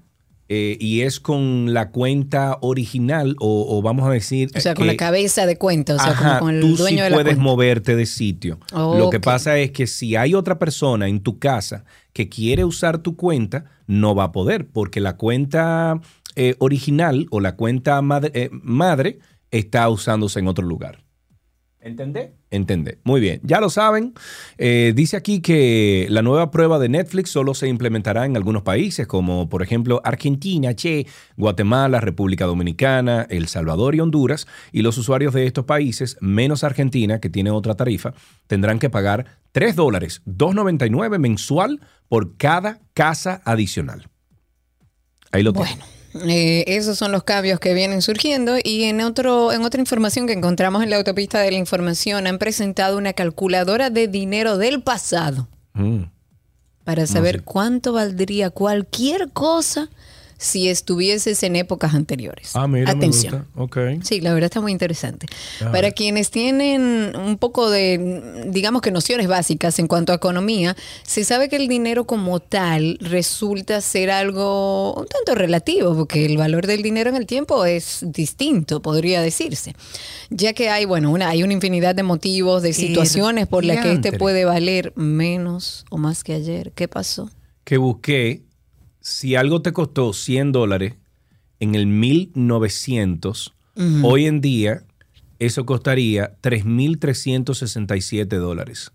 eh, 0.50 0.78
y 0.80 1.02
es 1.02 1.20
con 1.20 1.74
la 1.74 1.92
cuenta 1.92 2.58
original 2.62 3.36
o, 3.40 3.78
o 3.78 3.82
vamos 3.84 4.08
a 4.08 4.12
decir... 4.12 4.50
O 4.56 4.60
sea, 4.60 4.74
con 4.74 4.88
la 4.88 4.98
cabeza 4.98 5.46
de 5.46 5.58
cuenta, 5.58 5.94
o 5.96 6.00
sea, 6.00 6.12
Ajá, 6.12 6.40
como 6.40 6.48
con 6.48 6.56
el 6.56 6.62
tú 6.62 6.76
dueño 6.76 6.98
sí 6.98 7.04
de 7.04 7.10
la 7.12 7.16
puedes 7.16 7.36
cuenta. 7.36 7.44
moverte 7.44 7.96
de 7.96 8.06
sitio. 8.08 8.60
Lo 8.74 9.12
que 9.12 9.20
pasa 9.20 9.58
es 9.60 9.72
que 9.72 9.86
si 9.86 10.16
hay 10.16 10.34
otra 10.34 10.58
persona 10.58 11.08
en 11.08 11.22
tu 11.22 11.38
casa 11.38 11.86
que 12.14 12.30
quiere 12.30 12.66
usar 12.66 12.98
tu 12.98 13.16
cuenta, 13.16 13.66
no 13.86 14.16
va 14.16 14.26
a 14.26 14.32
poder, 14.32 14.68
porque 14.68 15.00
la 15.00 15.18
cuenta 15.18 16.02
eh, 16.36 16.56
original 16.58 17.28
o 17.30 17.40
la 17.40 17.56
cuenta 17.56 18.02
madre, 18.02 18.32
eh, 18.34 18.50
madre 18.52 19.20
está 19.52 19.88
usándose 19.90 20.40
en 20.40 20.48
otro 20.48 20.66
lugar. 20.66 21.04
¿Entendé? 21.82 22.34
Entendé. 22.52 23.00
Muy 23.06 23.22
bien. 23.22 23.40
Ya 23.44 23.62
lo 23.62 23.70
saben. 23.70 24.14
Eh, 24.58 24.92
dice 24.96 25.16
aquí 25.16 25.42
que 25.42 26.08
la 26.10 26.22
nueva 26.22 26.52
prueba 26.52 26.78
de 26.78 26.90
Netflix 26.90 27.30
solo 27.30 27.54
se 27.54 27.70
implementará 27.70 28.26
en 28.26 28.36
algunos 28.36 28.64
países, 28.64 29.08
como 29.08 29.48
por 29.48 29.64
ejemplo 29.64 30.02
Argentina, 30.04 30.76
Che, 30.76 31.08
Guatemala, 31.38 32.02
República 32.02 32.46
Dominicana, 32.46 33.26
El 33.30 33.48
Salvador 33.48 33.96
y 33.96 34.02
Honduras. 34.02 34.46
Y 34.74 34.82
los 34.82 34.98
usuarios 34.98 35.34
de 35.34 35.46
estos 35.46 35.64
países, 35.64 36.18
menos 36.20 36.66
Argentina, 36.66 37.20
que 37.22 37.30
tiene 37.30 37.52
otra 37.52 37.76
tarifa, 37.76 38.14
tendrán 38.48 38.80
que 38.80 38.90
pagar 38.90 39.40
3 39.54 39.76
dólares, 39.76 40.22
2.99 40.26 41.18
mensual 41.18 41.80
por 42.10 42.36
cada 42.36 42.82
casa 42.94 43.42
adicional. 43.46 44.10
Ahí 45.32 45.44
lo 45.44 45.54
tienen. 45.54 45.78
Eh, 46.28 46.64
esos 46.68 46.98
son 46.98 47.12
los 47.12 47.24
cambios 47.24 47.60
que 47.60 47.74
vienen 47.74 48.02
surgiendo 48.02 48.58
y 48.64 48.84
en 48.84 49.02
otro 49.02 49.52
en 49.52 49.64
otra 49.64 49.80
información 49.80 50.28
que 50.28 50.34
encontramos 50.34 50.84
en 50.84 50.90
la 50.90 50.98
autopista 50.98 51.40
de 51.40 51.52
la 51.52 51.58
información 51.58 52.28
han 52.28 52.40
presentado 52.40 52.98
una 52.98 53.14
calculadora 53.14 53.90
de 53.90 54.08
dinero 54.08 54.58
del 54.58 54.82
pasado 54.82 55.48
Mm. 55.74 56.06
para 56.84 57.06
saber 57.06 57.44
cuánto 57.44 57.94
valdría 57.94 58.50
cualquier 58.50 59.30
cosa 59.32 59.90
si 60.40 60.70
estuvieses 60.70 61.44
en 61.44 61.58
épocas 61.58 61.94
anteriores. 61.94 62.52
Ah, 62.56 62.66
mira, 62.66 62.90
Atención. 62.90 63.34
me 63.34 63.62
gusta. 63.62 63.90
Ok. 63.92 64.04
Sí, 64.04 64.22
la 64.22 64.34
verdad 64.34 64.46
está 64.46 64.62
muy 64.62 64.72
interesante. 64.72 65.28
Para 65.60 65.92
quienes 65.92 66.32
tienen 66.32 67.14
un 67.14 67.38
poco 67.38 67.70
de, 67.70 68.46
digamos 68.48 68.82
que 68.82 68.90
nociones 68.90 69.28
básicas 69.28 69.78
en 69.80 69.88
cuanto 69.88 70.14
a 70.14 70.16
economía, 70.16 70.78
se 71.04 71.26
sabe 71.26 71.50
que 71.50 71.58
el 71.58 71.68
dinero 71.68 72.06
como 72.06 72.40
tal 72.40 72.98
resulta 73.02 73.82
ser 73.82 74.10
algo 74.10 74.94
un 74.94 75.08
tanto 75.08 75.36
relativo, 75.36 75.94
porque 75.94 76.26
el 76.26 76.38
valor 76.38 76.68
del 76.68 76.82
dinero 76.82 77.10
en 77.10 77.18
el 77.18 77.26
tiempo 77.26 77.66
es 77.66 78.06
distinto, 78.08 78.82
podría 78.82 79.22
decirse. 79.22 79.76
Ya 80.30 80.54
que 80.54 80.70
hay, 80.70 80.86
bueno, 80.86 81.12
una, 81.12 81.28
hay 81.28 81.44
una 81.44 81.52
infinidad 81.52 81.96
de 81.96 82.04
motivos, 82.04 82.64
de 82.64 82.72
situaciones 82.72 83.46
por 83.48 83.66
las 83.66 83.84
que 83.84 83.92
este 83.92 84.14
puede 84.14 84.46
valer 84.46 84.94
menos 84.96 85.86
o 85.90 85.98
más 85.98 86.24
que 86.24 86.34
ayer. 86.34 86.72
¿Qué 86.72 86.88
pasó? 86.88 87.30
que 87.70 87.78
busqué 87.78 88.42
si 89.10 89.36
algo 89.36 89.62
te 89.62 89.74
costó 89.74 90.14
100 90.14 90.52
dólares 90.52 90.94
en 91.60 91.74
el 91.76 91.88
1900, 91.88 93.54
Ujú. 93.76 94.08
hoy 94.08 94.26
en 94.28 94.40
día 94.40 94.84
eso 95.40 95.66
costaría 95.66 96.36
3.367 96.42 98.38
dólares. 98.38 98.92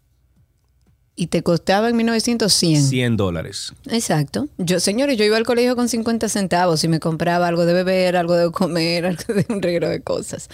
Y 1.17 1.29
te 1.29 1.45
costaba 1.45 1.89
en 1.89 1.97
1900 1.97 2.53
100. 2.53 2.83
100 2.83 3.17
dólares. 3.17 3.73
Exacto. 3.89 4.49
Yo, 4.59 4.81
señores, 4.81 5.17
yo 5.17 5.25
iba 5.25 5.37
al 5.37 5.45
colegio 5.45 5.77
con 5.77 5.89
50 5.89 6.29
centavos 6.29 6.83
y 6.83 6.89
me 6.89 6.99
compraba 6.99 7.47
algo 7.47 7.67
de 7.67 7.73
beber, 7.73 8.17
algo 8.17 8.35
de 8.35 8.51
comer, 8.51 9.07
algo 9.07 9.23
de 9.33 9.47
un 9.49 9.63
regalo 9.63 9.89
de 9.89 10.01
cosas. 10.01 10.49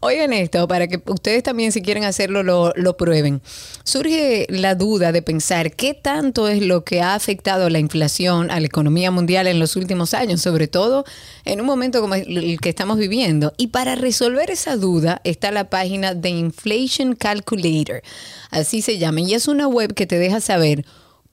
Oigan 0.00 0.32
esto, 0.32 0.66
para 0.66 0.88
que 0.88 1.02
ustedes 1.06 1.42
también 1.42 1.72
si 1.72 1.82
quieren 1.82 2.04
hacerlo 2.04 2.42
lo, 2.42 2.72
lo 2.74 2.96
prueben. 2.96 3.42
Surge 3.84 4.46
la 4.48 4.74
duda 4.74 5.12
de 5.12 5.20
pensar 5.20 5.72
qué 5.74 5.92
tanto 5.92 6.48
es 6.48 6.62
lo 6.62 6.84
que 6.84 7.02
ha 7.02 7.14
afectado 7.14 7.68
la 7.68 7.78
inflación 7.78 8.50
a 8.50 8.60
la 8.60 8.66
economía 8.66 9.10
mundial 9.10 9.46
en 9.46 9.58
los 9.58 9.76
últimos 9.76 10.14
años, 10.14 10.40
sobre 10.40 10.68
todo 10.68 11.04
en 11.44 11.60
un 11.60 11.66
momento 11.66 12.00
como 12.00 12.14
el 12.14 12.58
que 12.60 12.68
estamos 12.70 12.96
viviendo. 12.96 13.52
Y 13.58 13.68
para 13.68 13.94
resolver 13.94 14.50
esa 14.50 14.76
duda 14.76 15.20
está 15.24 15.50
la 15.50 15.68
página 15.68 16.14
de 16.14 16.30
Inflation 16.30 17.14
Calculator. 17.14 18.02
Así 18.50 18.80
se 18.80 18.98
llama. 18.98 19.20
Y 19.20 19.34
es 19.34 19.48
una 19.48 19.68
web 19.68 19.94
que 19.98 20.06
te 20.06 20.18
deja 20.18 20.40
saber 20.40 20.86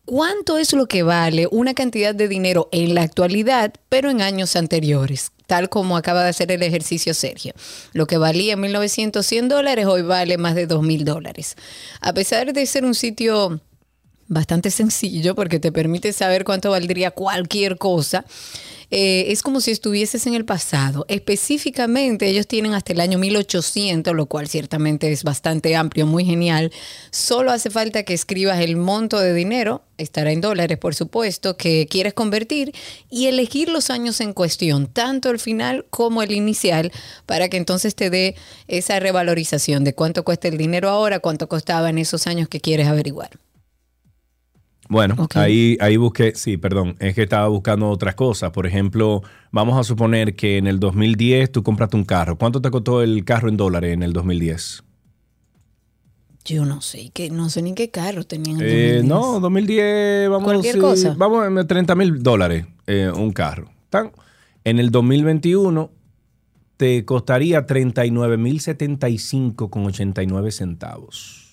¿Cuánto 0.05 0.59
es 0.59 0.71
lo 0.73 0.85
que 0.85 1.01
vale 1.01 1.47
una 1.49 1.73
cantidad 1.73 2.13
de 2.13 2.27
dinero 2.27 2.69
en 2.71 2.93
la 2.93 3.01
actualidad, 3.01 3.73
pero 3.89 4.11
en 4.11 4.21
años 4.21 4.55
anteriores? 4.55 5.31
Tal 5.47 5.67
como 5.67 5.97
acaba 5.97 6.21
de 6.21 6.29
hacer 6.29 6.51
el 6.51 6.61
ejercicio 6.61 7.15
Sergio. 7.15 7.53
Lo 7.91 8.05
que 8.05 8.17
valía 8.17 8.53
en 8.53 8.59
1900 8.59 9.25
100 9.25 9.49
dólares, 9.49 9.87
hoy 9.87 10.03
vale 10.03 10.37
más 10.37 10.53
de 10.53 10.67
2000 10.67 11.05
dólares. 11.05 11.55
A 12.01 12.13
pesar 12.13 12.53
de 12.53 12.65
ser 12.67 12.85
un 12.85 12.93
sitio 12.93 13.59
bastante 14.27 14.69
sencillo 14.69 15.33
porque 15.33 15.59
te 15.59 15.71
permite 15.71 16.13
saber 16.13 16.43
cuánto 16.43 16.69
valdría 16.69 17.09
cualquier 17.09 17.79
cosa. 17.79 18.25
Eh, 18.91 19.25
es 19.29 19.41
como 19.41 19.61
si 19.61 19.71
estuvieses 19.71 20.27
en 20.27 20.33
el 20.35 20.45
pasado. 20.45 21.05
Específicamente, 21.07 22.27
ellos 22.27 22.47
tienen 22.47 22.73
hasta 22.73 22.93
el 22.93 22.99
año 22.99 23.17
1800, 23.17 24.15
lo 24.15 24.25
cual 24.25 24.47
ciertamente 24.47 25.11
es 25.11 25.23
bastante 25.23 25.75
amplio, 25.75 26.05
muy 26.05 26.25
genial. 26.25 26.71
Solo 27.11 27.51
hace 27.51 27.69
falta 27.69 28.03
que 28.03 28.13
escribas 28.13 28.59
el 28.59 28.75
monto 28.75 29.19
de 29.19 29.33
dinero, 29.33 29.83
estará 29.97 30.31
en 30.31 30.41
dólares, 30.41 30.77
por 30.77 30.95
supuesto, 30.95 31.57
que 31.57 31.87
quieres 31.89 32.13
convertir 32.13 32.73
y 33.09 33.27
elegir 33.27 33.69
los 33.69 33.89
años 33.89 34.21
en 34.21 34.33
cuestión, 34.33 34.87
tanto 34.87 35.29
el 35.29 35.39
final 35.39 35.85
como 35.89 36.21
el 36.21 36.31
inicial, 36.31 36.91
para 37.25 37.49
que 37.49 37.57
entonces 37.57 37.95
te 37.95 38.09
dé 38.09 38.35
esa 38.67 38.99
revalorización 38.99 39.83
de 39.83 39.93
cuánto 39.93 40.23
cuesta 40.23 40.47
el 40.47 40.57
dinero 40.57 40.89
ahora, 40.89 41.19
cuánto 41.19 41.47
costaba 41.47 41.89
en 41.89 41.97
esos 41.97 42.27
años 42.27 42.49
que 42.49 42.59
quieres 42.59 42.87
averiguar. 42.87 43.44
Bueno, 44.87 45.15
ahí, 45.33 45.77
ahí 45.81 45.97
busqué, 45.97 46.33
sí, 46.35 46.57
perdón, 46.57 46.95
es 46.99 47.15
que 47.15 47.23
estaba 47.23 47.47
buscando 47.47 47.89
otras 47.89 48.13
cosas. 48.15 48.51
Por 48.51 48.67
ejemplo, 48.67 49.23
vamos 49.51 49.79
a 49.79 49.83
suponer 49.83 50.35
que 50.35 50.57
en 50.57 50.67
el 50.67 50.79
2010 50.79 51.51
tú 51.51 51.63
compraste 51.63 51.97
un 51.97 52.03
carro. 52.05 52.37
¿Cuánto 52.37 52.61
te 52.61 52.69
costó 52.69 53.01
el 53.01 53.25
carro 53.25 53.49
en 53.49 53.57
dólares 53.57 53.93
en 53.93 54.03
el 54.03 54.13
2010? 54.13 54.83
Yo 56.45 56.63
no 56.65 56.79
sé, 56.81 57.09
que 57.11 57.31
no 57.31 57.49
sé 57.49 57.63
ni 57.63 57.73
qué 57.73 57.89
carro 57.89 58.23
tenían. 58.23 58.59
en 58.61 58.65
el 58.67 58.71
Eh, 58.71 58.93
2010. 58.97 59.05
no, 59.05 59.39
2010, 59.39 60.29
vamos 60.29 60.43
Cualquier 60.43 60.75
a 60.75 60.89
decir, 60.89 61.09
cosa. 61.09 61.15
Vamos 61.17 61.57
a 61.57 61.67
30 61.67 61.95
mil 61.95 62.21
dólares 62.21 62.67
eh, 62.85 63.09
un 63.13 63.31
carro. 63.31 63.71
Tan- 63.89 64.11
En 64.63 64.77
el 64.79 64.91
2021 64.91 65.89
te 66.77 67.05
costaría 67.05 67.65
39 67.65 68.37
mil 68.37 68.59
75 68.59 69.69
con 69.71 69.85
89 69.85 70.51
centavos. 70.51 71.44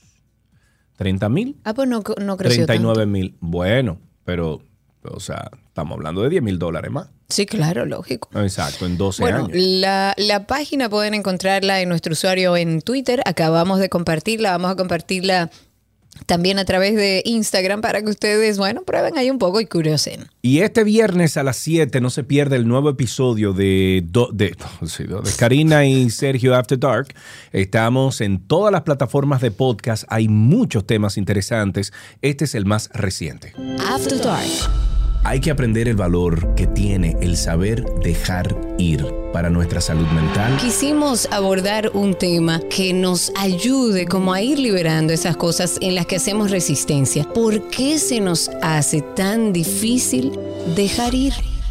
30 0.96 1.28
mil, 1.28 1.56
Ah, 1.64 1.74
pues 1.74 1.88
no, 1.88 2.02
no 2.20 2.36
creció 2.36 2.66
39 2.66 3.06
mil. 3.06 3.34
Bueno, 3.40 3.98
pero, 4.24 4.62
o 5.02 5.20
sea, 5.20 5.50
estamos 5.66 5.96
hablando 5.96 6.22
de 6.22 6.28
10 6.30 6.42
mil 6.42 6.58
dólares 6.58 6.90
más. 6.90 7.08
Sí, 7.28 7.46
claro, 7.46 7.86
lógico. 7.86 8.28
Exacto, 8.38 8.84
en 8.84 8.98
12 8.98 9.22
Bueno, 9.22 9.38
años. 9.46 9.50
la, 9.54 10.14
la 10.18 10.46
página 10.46 10.90
pueden 10.90 11.14
encontrarla 11.14 11.80
en 11.80 11.88
nuestro 11.88 12.12
usuario 12.12 12.56
en 12.58 12.82
Twitter. 12.82 13.22
Acabamos 13.24 13.78
de 13.78 13.88
compartirla, 13.88 14.50
vamos 14.52 14.70
a 14.70 14.76
compartirla 14.76 15.50
también 16.26 16.58
a 16.58 16.64
través 16.64 16.94
de 16.94 17.22
Instagram 17.24 17.80
para 17.80 18.02
que 18.02 18.10
ustedes, 18.10 18.58
bueno, 18.58 18.82
prueben 18.82 19.16
ahí 19.18 19.30
un 19.30 19.38
poco 19.38 19.60
y 19.60 19.66
curiosen. 19.66 20.26
Y 20.40 20.60
este 20.60 20.84
viernes 20.84 21.36
a 21.36 21.42
las 21.42 21.56
7 21.56 22.00
no 22.00 22.10
se 22.10 22.24
pierde 22.24 22.56
el 22.56 22.66
nuevo 22.68 22.90
episodio 22.90 23.52
de, 23.52 24.02
do- 24.06 24.30
de, 24.32 24.54
Karina 25.38 25.84
y 25.84 26.10
Sergio 26.10 26.54
After 26.54 26.78
Dark. 26.78 27.14
Estamos 27.52 28.20
en 28.20 28.38
todas 28.46 28.72
las 28.72 28.82
plataformas 28.82 29.40
de 29.40 29.50
podcast. 29.50 30.04
Hay 30.08 30.28
muchos 30.28 30.86
temas 30.86 31.16
interesantes. 31.16 31.92
Este 32.20 32.44
es 32.44 32.54
el 32.54 32.66
más 32.66 32.88
reciente. 32.92 33.54
After 33.88 34.20
Dark. 34.20 35.01
Hay 35.24 35.38
que 35.38 35.52
aprender 35.52 35.86
el 35.86 35.94
valor 35.94 36.54
que 36.56 36.66
tiene 36.66 37.16
el 37.20 37.36
saber 37.36 37.84
dejar 38.02 38.56
ir 38.76 39.06
para 39.32 39.50
nuestra 39.50 39.80
salud 39.80 40.06
mental. 40.08 40.56
Quisimos 40.60 41.28
abordar 41.30 41.90
un 41.94 42.14
tema 42.14 42.60
que 42.68 42.92
nos 42.92 43.32
ayude 43.36 44.06
como 44.06 44.32
a 44.32 44.42
ir 44.42 44.58
liberando 44.58 45.12
esas 45.12 45.36
cosas 45.36 45.78
en 45.80 45.94
las 45.94 46.06
que 46.06 46.16
hacemos 46.16 46.50
resistencia. 46.50 47.24
¿Por 47.24 47.68
qué 47.68 47.98
se 47.98 48.20
nos 48.20 48.50
hace 48.62 49.00
tan 49.00 49.52
difícil 49.52 50.32
dejar 50.74 51.14
ir? 51.14 51.34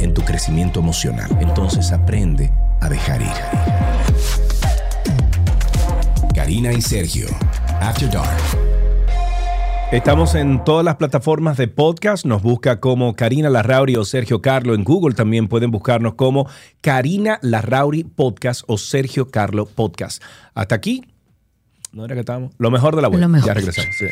en 0.00 0.14
tu 0.14 0.22
crecimiento 0.22 0.80
emocional. 0.80 1.30
Entonces 1.40 1.90
aprende 1.92 2.52
a 2.80 2.88
dejar 2.88 3.22
ir. 3.22 3.28
Karina 6.34 6.72
y 6.72 6.80
Sergio, 6.80 7.26
After 7.80 8.10
Dark. 8.10 8.40
Estamos 9.90 10.36
en 10.36 10.62
todas 10.64 10.84
las 10.84 10.96
plataformas 10.96 11.56
de 11.56 11.66
podcast. 11.66 12.24
Nos 12.24 12.42
busca 12.42 12.78
como 12.78 13.16
Karina 13.16 13.50
Larrauri 13.50 13.96
o 13.96 14.04
Sergio 14.04 14.40
Carlo. 14.40 14.74
En 14.74 14.84
Google 14.84 15.14
también 15.14 15.48
pueden 15.48 15.70
buscarnos 15.70 16.14
como 16.14 16.48
Karina 16.80 17.38
Larrauri 17.42 18.04
Podcast 18.04 18.62
o 18.68 18.78
Sergio 18.78 19.30
Carlo 19.30 19.66
Podcast. 19.66 20.22
Hasta 20.54 20.76
aquí. 20.76 21.04
¿No 21.92 22.04
era 22.04 22.14
que 22.14 22.20
estábamos? 22.20 22.52
Lo 22.58 22.70
mejor 22.70 22.94
de 22.94 23.02
la 23.02 23.08
web. 23.08 23.20
Lo 23.20 23.28
mejor. 23.28 23.48
Ya 23.48 23.54
regresamos. 23.54 23.96
sí. 23.98 24.06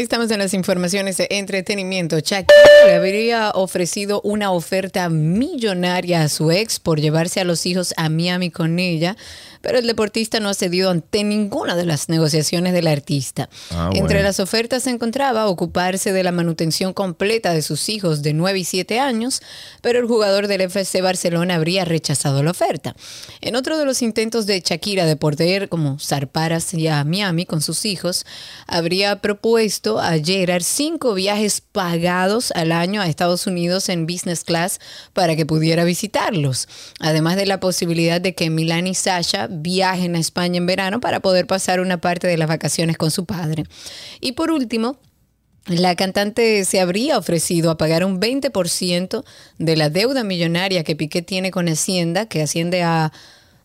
Estamos 0.00 0.30
en 0.30 0.38
las 0.38 0.54
informaciones 0.54 1.18
de 1.18 1.28
entretenimiento. 1.30 2.18
Shakira 2.20 2.86
le 2.86 2.94
habría 2.94 3.50
ofrecido 3.50 4.22
una 4.22 4.50
oferta 4.50 5.10
millonaria 5.10 6.22
a 6.22 6.30
su 6.30 6.50
ex 6.50 6.80
por 6.80 6.98
llevarse 6.98 7.38
a 7.38 7.44
los 7.44 7.66
hijos 7.66 7.92
a 7.98 8.08
Miami 8.08 8.50
con 8.50 8.78
ella, 8.78 9.18
pero 9.60 9.78
el 9.78 9.86
deportista 9.86 10.40
no 10.40 10.48
ha 10.48 10.54
cedido 10.54 10.90
ante 10.90 11.24
ninguna 11.24 11.76
de 11.76 11.86
las 11.86 12.08
negociaciones 12.08 12.72
del 12.72 12.86
artista. 12.86 13.48
Ah, 13.70 13.90
Entre 13.94 14.22
las 14.22 14.40
ofertas 14.40 14.84
se 14.84 14.90
encontraba 14.90 15.46
ocuparse 15.46 16.12
de 16.12 16.22
la 16.22 16.32
manutención 16.32 16.92
completa 16.92 17.52
de 17.52 17.62
sus 17.62 17.88
hijos 17.88 18.22
de 18.22 18.32
9 18.32 18.58
y 18.58 18.64
7 18.64 18.98
años, 18.98 19.42
pero 19.82 19.98
el 19.98 20.06
jugador 20.06 20.46
del 20.46 20.62
FC 20.62 21.02
Barcelona 21.02 21.56
habría 21.56 21.84
rechazado 21.84 22.42
la 22.42 22.50
oferta. 22.50 22.94
En 23.40 23.56
otro 23.56 23.78
de 23.78 23.84
los 23.84 24.02
intentos 24.02 24.46
de 24.46 24.60
Shakira 24.60 25.04
de 25.06 25.16
poder 25.16 25.68
como 25.68 25.98
zarpar 25.98 26.52
hacia 26.52 27.04
Miami 27.04 27.46
con 27.46 27.60
sus 27.60 27.84
hijos, 27.84 28.24
habría 28.66 29.20
propuesto 29.20 30.00
a 30.00 30.18
Gerard 30.18 30.62
cinco 30.62 31.14
viajes 31.14 31.60
pagados 31.60 32.52
al 32.52 32.72
año 32.72 33.00
a 33.00 33.08
Estados 33.08 33.46
Unidos 33.46 33.88
en 33.88 34.06
business 34.06 34.44
class 34.44 34.80
para 35.12 35.36
que 35.36 35.46
pudiera 35.46 35.84
visitarlos, 35.84 36.68
además 36.98 37.36
de 37.36 37.46
la 37.46 37.60
posibilidad 37.60 38.20
de 38.20 38.34
que 38.34 38.50
Milán 38.50 38.86
y 38.86 38.94
Sasha 38.94 39.48
viajen 39.50 40.14
a 40.14 40.18
España 40.18 40.58
en 40.58 40.66
verano 40.66 41.00
para 41.00 41.20
poder 41.20 41.46
pasar 41.46 41.80
una 41.80 42.00
parte 42.00 42.26
de 42.26 42.38
las 42.38 42.48
vacaciones 42.48 42.96
con 42.96 43.10
su 43.10 43.26
padre. 43.26 43.64
Y 44.20 44.32
por 44.32 44.50
último, 44.50 44.98
la 45.66 45.94
cantante 45.94 46.64
se 46.64 46.80
habría 46.80 47.18
ofrecido 47.18 47.70
a 47.70 47.76
pagar 47.76 48.04
un 48.04 48.20
20% 48.20 49.24
de 49.58 49.76
la 49.76 49.90
deuda 49.90 50.24
millonaria 50.24 50.84
que 50.84 50.96
Piqué 50.96 51.22
tiene 51.22 51.50
con 51.50 51.68
Hacienda, 51.68 52.26
que 52.26 52.42
asciende 52.42 52.82
a 52.82 53.12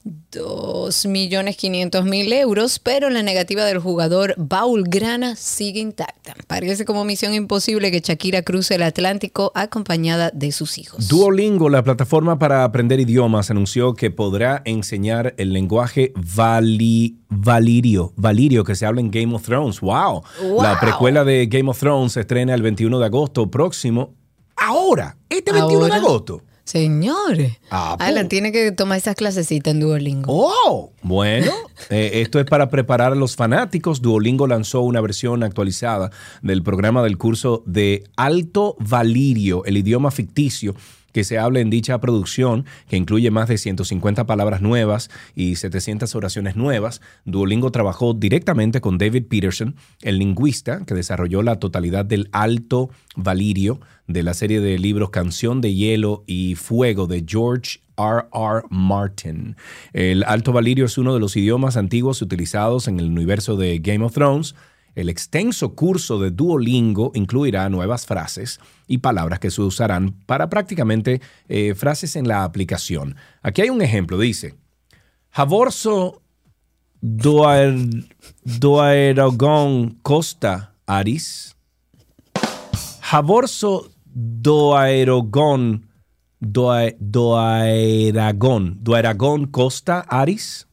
2.500.000 0.05 2.33
euros, 2.33 2.79
pero 2.79 3.09
la 3.09 3.23
negativa 3.23 3.63
del 3.65 3.79
jugador 3.79 4.35
Baul 4.37 4.83
Grana 4.87 5.35
sigue 5.35 5.79
intacta. 5.79 6.35
Parece 6.47 6.85
como 6.85 7.03
misión 7.05 7.33
imposible 7.33 7.91
que 7.91 7.99
Shakira 8.01 8.41
cruce 8.43 8.75
el 8.75 8.83
Atlántico 8.83 9.51
acompañada 9.55 10.31
de 10.33 10.51
sus 10.51 10.77
hijos. 10.77 11.07
Duolingo, 11.07 11.69
la 11.69 11.83
plataforma 11.83 12.37
para 12.39 12.63
aprender 12.63 12.99
idiomas, 12.99 13.49
anunció 13.51 13.93
que 13.93 14.11
podrá 14.11 14.61
enseñar 14.65 15.33
el 15.37 15.53
lenguaje 15.53 16.13
vali- 16.15 17.17
valirio, 17.29 18.13
valirio 18.15 18.63
que 18.63 18.75
se 18.75 18.85
habla 18.85 19.01
en 19.01 19.11
Game 19.11 19.33
of 19.35 19.43
Thrones. 19.43 19.81
¡Wow! 19.81 20.23
Wow. 20.43 20.63
La 20.63 20.79
precuela 20.79 21.23
de 21.23 21.47
Game 21.47 21.69
of 21.69 21.79
Thrones 21.79 22.13
se 22.13 22.21
estrena 22.21 22.53
el 22.53 22.61
21 22.61 22.99
de 22.99 23.05
agosto 23.05 23.49
próximo. 23.49 24.13
Ahora, 24.55 25.17
este 25.29 25.51
21 25.51 25.85
de 25.87 25.93
agosto. 25.93 26.41
Señores, 26.66 27.53
Ah, 27.70 27.95
Alan 27.99 28.28
tiene 28.28 28.51
que 28.51 28.72
tomar 28.72 28.97
esas 28.97 29.16
clasecitas 29.16 29.72
en 29.74 29.80
Duolingo. 29.80 30.26
¡Oh! 30.28 30.91
Bueno, 31.03 31.51
eh, 31.91 32.09
esto 32.16 32.39
es 32.39 32.45
para 32.47 32.70
preparar 32.72 33.11
a 33.11 33.16
los 33.16 33.36
fanáticos. 33.36 34.01
Duolingo 34.01 34.47
lanzó 34.47 34.82
una 34.82 34.99
versión 34.99 35.43
actualizada 35.43 36.09
del 36.41 36.63
programa 36.63 37.03
del 37.03 37.20
curso 37.20 37.61
de 37.68 38.03
Alto 38.16 38.76
Valirio, 38.80 39.63
el 39.66 39.78
idioma 39.78 40.09
ficticio 40.09 40.76
que 41.16 41.24
se 41.24 41.39
habla 41.39 41.61
en 41.61 41.70
dicha 41.70 42.01
producción, 42.01 42.66
que 42.89 42.97
incluye 42.97 43.32
más 43.32 43.47
de 43.47 43.57
150 43.57 44.26
palabras 44.26 44.59
nuevas 44.59 45.09
y 45.34 45.55
700 45.55 46.13
oraciones 46.13 46.57
nuevas. 46.57 46.99
Duolingo 47.24 47.72
trabajó 47.72 48.13
directamente 48.13 48.82
con 48.82 48.97
David 48.97 49.24
Peterson, 49.30 49.78
el 50.01 50.20
lingüista 50.20 50.84
que 50.86 50.93
desarrolló 50.93 51.41
la 51.41 51.57
totalidad 51.57 52.03
del 52.03 52.28
Alto 52.34 52.89
Valirio 53.16 53.80
de 54.07 54.24
la 54.24 54.34
serie 54.34 54.59
de 54.59 54.78
libros 54.78 55.09
Canción 55.09 55.61
de 55.61 55.74
Hielo 55.74 56.26
y 56.28 56.55
Fuego 56.55 57.07
de 57.07 57.24
George 57.26 57.80
R. 57.95 58.26
R. 58.34 58.63
Martin. 58.70 59.55
El 59.93 60.26
Alto 60.26 60.51
Valirio 60.51 60.84
es 60.84 60.97
uno 60.97 61.13
de 61.13 61.22
los 61.22 61.38
idiomas 61.38 61.78
antiguos 61.78 62.22
utilizados 62.22 62.89
en 62.89 62.99
el 62.99 63.05
universo 63.05 63.55
de 63.55 63.80
Game 63.80 64.03
of 64.03 64.13
Thrones. 64.13 64.53
El 64.95 65.09
extenso 65.09 65.75
curso 65.75 66.19
de 66.19 66.31
Duolingo 66.31 67.11
incluirá 67.15 67.69
nuevas 67.69 68.05
frases 68.05 68.59
y 68.87 68.99
palabras 68.99 69.39
que 69.39 69.51
se 69.51 69.61
usarán 69.61 70.13
para 70.25 70.49
prácticamente 70.49 71.21
eh, 71.49 71.75
frases 71.75 72.15
en 72.15 72.27
la 72.27 72.43
aplicación. 72.45 73.15
Aquí 73.43 73.61
hay 73.61 73.69
un 73.69 73.81
ejemplo, 73.81 74.17
dice, 74.17 74.55
Javorso 75.31 76.21
doer, 77.01 77.75
doeragon 78.43 79.99
costa 80.01 80.73
aris. 80.87 81.55
Javorso 83.01 83.91
doaerogon 84.05 85.89
doa- 86.39 86.95
doaeragón 86.99 88.77
doaeragón 88.81 89.47
costa 89.47 89.99
aris. 90.07 90.67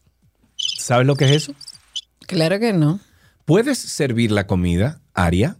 ¿Sabes 0.56 1.06
lo 1.06 1.16
que 1.16 1.24
es 1.26 1.30
eso? 1.32 1.54
Claro 2.26 2.58
que 2.60 2.72
no. 2.72 3.00
¿Puedes 3.44 3.78
servir 3.78 4.30
la 4.30 4.46
comida, 4.46 5.00
Aria? 5.14 5.58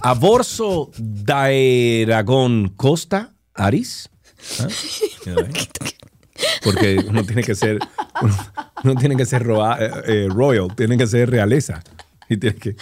Aborso 0.00 0.90
daeragón 0.98 2.68
costa, 2.76 3.34
Aris. 3.54 4.08
¿Ah? 4.60 4.68
Porque 6.64 7.04
uno 7.08 7.24
tiene 7.24 7.42
que 7.42 7.54
ser, 7.54 7.78
uno, 8.82 8.96
tiene 8.96 9.16
que 9.16 9.26
ser 9.26 9.42
eh, 9.42 9.90
eh, 10.06 10.28
royal, 10.30 10.74
tiene 10.74 10.96
que 10.96 11.06
ser 11.06 11.30
realeza. 11.30 11.82
Y 12.28 12.36
tiene 12.36 12.56
que. 12.56 12.76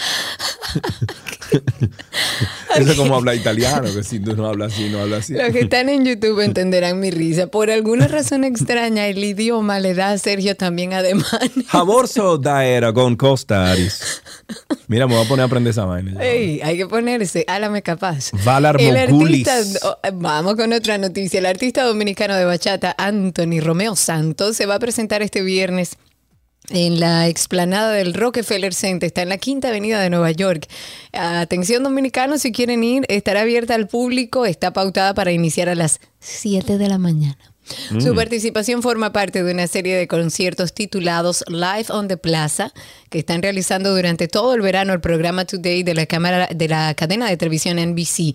Eso 2.77 2.91
es 2.91 2.97
como 2.97 3.17
habla 3.17 3.35
italiano, 3.35 3.89
que 3.93 4.03
si 4.03 4.21
tú 4.21 4.37
no 4.37 4.47
hablas 4.47 4.73
así, 4.73 4.89
no 4.89 5.01
hablas 5.01 5.21
así. 5.21 5.35
Los 5.35 5.51
que 5.51 5.61
están 5.61 5.89
en 5.89 6.05
YouTube 6.05 6.41
entenderán 6.41 7.01
mi 7.01 7.11
risa. 7.11 7.49
Por 7.49 7.71
alguna 7.71 8.09
razón 8.09 8.45
extraña, 8.45 9.07
el 9.07 9.23
idioma 9.23 9.81
le 9.81 9.95
da 9.95 10.13
a 10.13 10.19
Sergio 10.19 10.57
también 10.57 10.93
además. 10.93 11.31
Jaborso 11.69 12.39
daeragón 12.39 13.17
costa, 13.17 13.71
Aris. 13.71 14.23
Mira, 14.89 15.07
me 15.07 15.15
voy 15.15 15.25
a 15.25 15.29
poner 15.29 15.43
a 15.43 15.47
aprender 15.47 15.71
esa 15.71 15.85
vaina. 15.85 16.23
Ey, 16.23 16.61
hay 16.63 16.77
que 16.77 16.87
ponerse, 16.87 17.45
álame 17.47 17.83
capaz. 17.83 18.31
Valar 18.45 18.81
El 18.81 18.97
artista, 18.97 19.61
oh, 19.83 19.97
vamos 20.15 20.57
con 20.57 20.73
otra 20.73 20.99
noticia. 20.99 21.39
El 21.39 21.47
artista 21.47 21.83
dominicano 21.85 22.35
de 22.35 22.45
bachata, 22.45 22.95
Anthony 22.99 23.61
Romeo 23.61 23.97
Santos, 23.97 24.57
se 24.57 24.67
va 24.67 24.77
a 24.77 24.79
presentar 24.79 25.23
este 25.23 25.43
viernes 25.43 25.97
en 26.71 27.01
la 27.01 27.29
explanada 27.29 27.93
del 27.93 28.15
Rockefeller 28.15 28.73
Center, 28.75 29.07
está 29.09 29.23
en 29.23 29.29
la 29.29 29.39
Quinta 29.39 29.69
Avenida 29.69 30.01
de 30.01 30.11
Nueva 30.11 30.31
York. 30.31 30.67
Atención 31.13 31.83
dominicanos, 31.83 32.43
si 32.43 32.53
quieren 32.53 32.83
ir, 32.85 33.05
estará 33.09 33.43
abierta 33.43 33.75
al 33.75 33.89
público, 33.89 34.47
está 34.47 34.73
pautada 34.73 35.15
para 35.15 35.33
iniciar 35.33 35.69
a 35.69 35.75
las 35.75 36.01
7 36.21 36.79
de 36.79 36.89
la 36.89 36.99
mañana. 36.99 37.37
Su 38.01 38.13
Mm. 38.13 38.17
participación 38.17 38.83
forma 38.83 39.13
parte 39.13 39.45
de 39.45 39.53
una 39.53 39.67
serie 39.67 39.97
de 39.97 40.09
conciertos 40.09 40.73
titulados 40.73 41.45
Live 41.49 41.87
on 41.91 42.09
the 42.09 42.17
Plaza, 42.17 42.73
que 43.11 43.21
están 43.21 43.43
realizando 43.43 43.95
durante 43.95 44.27
todo 44.27 44.55
el 44.55 44.61
verano 44.61 44.93
el 44.93 45.01
programa 45.01 45.45
Today 45.45 45.83
de 45.83 45.95
la, 45.95 46.07
cámara, 46.07 46.49
de 46.53 46.69
la 46.69 46.95
cadena 46.95 47.29
de 47.29 47.37
televisión 47.37 47.79
NBC. 47.79 48.35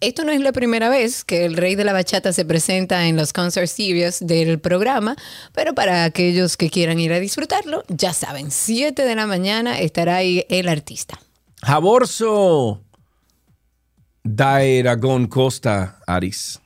Esto 0.00 0.24
no 0.24 0.32
es 0.32 0.40
la 0.40 0.52
primera 0.52 0.90
vez 0.90 1.24
que 1.24 1.46
el 1.46 1.56
rey 1.56 1.74
de 1.74 1.84
la 1.84 1.94
bachata 1.94 2.32
se 2.32 2.44
presenta 2.44 3.06
en 3.06 3.16
los 3.16 3.32
concert 3.32 3.66
series 3.66 4.18
del 4.20 4.58
programa, 4.58 5.16
pero 5.52 5.74
para 5.74 6.04
aquellos 6.04 6.58
que 6.58 6.68
quieran 6.68 7.00
ir 7.00 7.12
a 7.12 7.20
disfrutarlo, 7.20 7.82
ya 7.88 8.12
saben, 8.12 8.50
7 8.50 9.02
de 9.02 9.14
la 9.14 9.26
mañana 9.26 9.78
estará 9.78 10.16
ahí 10.16 10.44
el 10.50 10.68
artista. 10.68 11.18
Jaborso 11.62 12.82
Daeragón 14.22 15.28
Costa 15.28 15.98
Aris. 16.06 16.60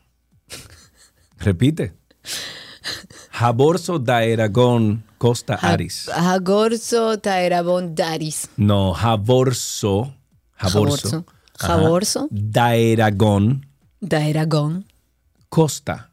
Repite. 1.38 1.94
Jaborso 3.30 4.00
Daeragón 4.00 5.04
Costa 5.18 5.54
Aris. 5.54 6.10
Jagorzo 6.12 7.18
Taerabon 7.18 7.94
Daris. 7.94 8.48
No, 8.56 8.92
Jaborso. 8.92 10.14
Jaborso. 10.56 11.10
Jaborso. 11.10 11.39
Jaborso. 11.66 12.28
Daeragón 12.30 13.66
Daeragón 14.00 14.86
Costa. 15.48 16.10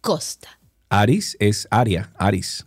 Costa. 0.00 0.48
Aris 0.88 1.36
es 1.40 1.66
Aria, 1.70 2.12
Aris. 2.16 2.66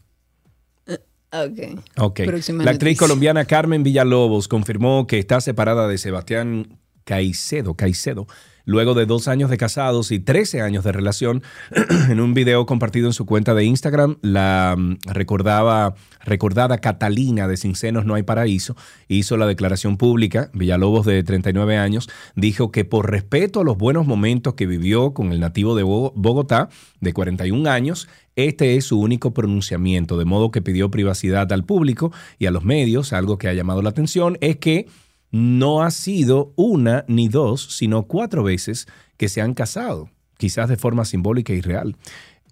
Ok. 1.31 1.81
Ok. 1.98 2.22
Próxima 2.26 2.64
La 2.64 2.72
actriz 2.72 2.98
colombiana 2.98 3.45
Carmen 3.45 3.84
Villalobos 3.84 4.48
confirmó 4.48 5.06
que 5.06 5.19
está 5.19 5.41
separada 5.41 5.88
de 5.88 5.98
Sebastián 5.98 6.80
Caicedo, 7.03 7.73
Caicedo, 7.73 8.27
luego 8.68 8.94
de 8.94 9.07
dos 9.07 9.27
años 9.27 9.49
de 9.49 9.57
casados 9.57 10.11
y 10.11 10.19
13 10.19 10.61
años 10.61 10.84
de 10.84 10.91
relación. 10.91 11.41
en 12.10 12.19
un 12.19 12.35
video 12.35 12.68
compartido 12.68 13.07
en 13.07 13.14
su 13.14 13.26
cuenta 13.26 13.56
de 13.56 13.64
Instagram, 13.64 14.18
la 14.22 14.76
mm, 14.77 14.98
recordaba, 15.07 15.95
recordada 16.23 16.77
Catalina 16.77 17.48
de 17.48 17.57
Sin 17.57 17.76
Senos 17.76 18.06
No 18.06 18.14
Hay 18.14 18.23
Paraíso 18.23 18.76
hizo 19.07 19.38
la 19.38 19.48
declaración 19.48 19.98
pública. 19.98 20.52
Villalobos, 20.53 21.06
de 21.06 21.23
39 21.23 21.77
años, 21.77 22.10
dijo 22.35 22.72
que 22.72 22.85
por 22.85 23.10
respeto 23.10 23.61
a 23.61 23.64
los 23.64 23.77
buenos 23.77 24.06
momentos 24.06 24.53
que 24.56 24.68
vivió 24.68 25.14
con 25.14 25.31
el 25.31 25.39
nativo 25.39 25.76
de 25.76 25.84
Bo- 25.84 26.11
Bogotá, 26.15 26.69
de 26.99 27.14
41 27.14 27.69
años, 27.69 28.10
este 28.35 28.76
es 28.76 28.85
su 28.85 28.99
único 28.99 29.34
pronunciamiento, 29.34 30.18
de 30.18 30.26
modo 30.26 30.52
que 30.52 30.61
pidió 30.61 30.91
privacidad 30.91 31.52
al 31.53 31.64
público 31.64 32.11
y 32.38 32.48
a 32.48 32.52
los 32.52 32.65
medios. 32.65 33.14
Algo 33.14 33.38
que 33.38 33.48
ha 33.48 33.53
llamado 33.53 33.81
la 33.81 33.89
atención 33.89 34.38
es 34.41 34.57
que 34.57 34.88
no 35.32 35.84
ha 35.84 35.91
sido 35.91 36.54
una 36.56 37.06
ni 37.08 37.28
dos, 37.28 37.76
sino 37.76 38.04
cuatro 38.04 38.44
veces 38.44 38.88
que 39.18 39.30
se 39.30 39.41
han 39.41 39.54
casado, 39.54 40.10
quizás 40.38 40.70
de 40.70 40.78
forma 40.78 41.06
simbólica 41.06 41.54
y 41.54 41.62
real. 41.62 41.95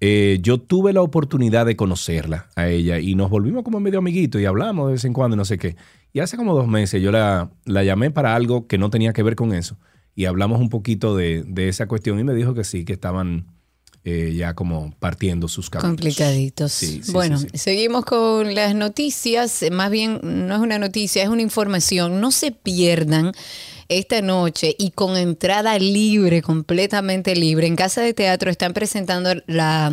Eh, 0.02 0.40
yo 0.42 0.60
tuve 0.60 0.92
la 0.92 1.02
oportunidad 1.02 1.66
de 1.66 1.76
conocerla 1.76 2.50
a 2.56 2.68
ella 2.68 3.00
y 3.00 3.16
nos 3.16 3.30
volvimos 3.30 3.64
como 3.64 3.80
medio 3.80 4.00
amiguitos 4.00 4.42
y 4.42 4.46
hablamos 4.46 4.88
de 4.88 4.94
vez 4.94 5.06
en 5.06 5.14
cuando 5.14 5.38
no 5.38 5.46
sé 5.46 5.58
qué. 5.58 5.76
Y 6.12 6.20
hace 6.20 6.38
como 6.38 6.54
dos 6.54 6.68
meses 6.68 7.02
yo 7.02 7.12
la, 7.12 7.52
la 7.66 7.84
llamé 7.84 8.12
para 8.12 8.36
algo 8.36 8.68
que 8.68 8.78
no 8.78 8.90
tenía 8.90 9.14
que 9.14 9.24
ver 9.24 9.36
con 9.36 9.54
eso 9.54 9.78
y 10.16 10.26
hablamos 10.26 10.60
un 10.60 10.70
poquito 10.70 11.16
de 11.16 11.68
esa 11.68 11.88
cuestión 11.88 12.20
y 12.20 12.24
me 12.24 12.34
dijo 12.34 12.54
que 12.54 12.64
sí, 12.64 12.86
que 12.86 12.94
estaban 12.94 13.48
eh, 14.06 14.34
ya 14.36 14.54
como 14.54 14.94
partiendo 15.00 15.48
sus 15.48 15.72
caminos. 15.72 15.90
Complicaditos. 15.90 16.72
Sí, 16.72 17.02
sí, 17.04 17.12
bueno, 17.12 17.40
sí, 17.40 17.48
seguimos 17.56 18.06
con 18.06 18.54
las 18.54 18.76
noticias. 18.76 19.66
Más 19.72 19.90
bien, 19.90 20.20
no 20.22 20.54
es 20.54 20.62
una 20.62 20.78
noticia, 20.78 21.24
es 21.24 21.30
una 21.30 21.42
información. 21.42 22.22
No 22.22 22.30
se 22.30 22.52
pierdan 22.52 23.32
esta 23.90 24.22
noche 24.22 24.76
y 24.78 24.92
con 24.92 25.18
entrada 25.18 25.80
libre, 25.80 26.44
completamente 26.44 27.36
libre. 27.36 27.66
En 27.66 27.76
Casa 27.76 28.02
de 28.02 28.14
Teatro 28.14 28.52
están 28.52 28.74
presentando 28.74 29.32
la 29.48 29.92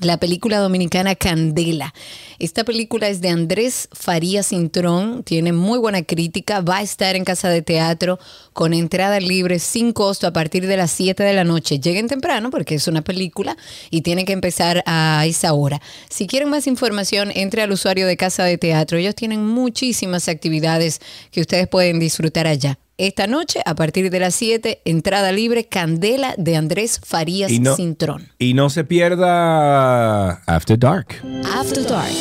la 0.00 0.18
película 0.18 0.58
dominicana 0.58 1.14
Candela. 1.14 1.92
Esta 2.38 2.64
película 2.64 3.08
es 3.08 3.20
de 3.20 3.28
Andrés 3.28 3.88
Farías 3.92 4.46
Cintrón, 4.48 5.24
tiene 5.24 5.52
muy 5.52 5.78
buena 5.78 6.02
crítica, 6.02 6.60
va 6.60 6.78
a 6.78 6.82
estar 6.82 7.16
en 7.16 7.24
casa 7.24 7.50
de 7.50 7.60
teatro 7.60 8.18
con 8.54 8.72
entrada 8.72 9.20
libre 9.20 9.58
sin 9.58 9.92
costo 9.92 10.26
a 10.26 10.32
partir 10.32 10.66
de 10.66 10.76
las 10.76 10.90
7 10.92 11.22
de 11.22 11.34
la 11.34 11.44
noche. 11.44 11.80
Lleguen 11.80 12.08
temprano 12.08 12.50
porque 12.50 12.76
es 12.76 12.88
una 12.88 13.02
película 13.02 13.56
y 13.90 14.00
tiene 14.00 14.24
que 14.24 14.32
empezar 14.32 14.82
a 14.86 15.24
esa 15.26 15.52
hora. 15.52 15.82
Si 16.08 16.26
quieren 16.26 16.48
más 16.48 16.66
información, 16.66 17.30
entre 17.34 17.62
al 17.62 17.72
usuario 17.72 18.06
de 18.06 18.16
casa 18.16 18.44
de 18.44 18.58
teatro. 18.58 18.98
Ellos 18.98 19.14
tienen 19.14 19.44
muchísimas 19.44 20.28
actividades 20.28 21.00
que 21.30 21.40
ustedes 21.40 21.68
pueden 21.68 21.98
disfrutar 21.98 22.46
allá. 22.46 22.78
Esta 23.00 23.26
noche, 23.26 23.62
a 23.64 23.74
partir 23.74 24.10
de 24.10 24.20
las 24.20 24.34
7, 24.34 24.82
entrada 24.84 25.32
libre, 25.32 25.64
Candela 25.64 26.34
de 26.36 26.56
Andrés 26.56 27.00
Farías 27.02 27.50
no- 27.50 27.74
Cintrón. 27.74 28.28
Y 28.38 28.52
no 28.52 28.68
se 28.68 28.84
pierda 28.84 30.32
After 30.44 30.78
Dark. 30.78 31.06
After 31.50 31.82
Dark. 31.88 32.12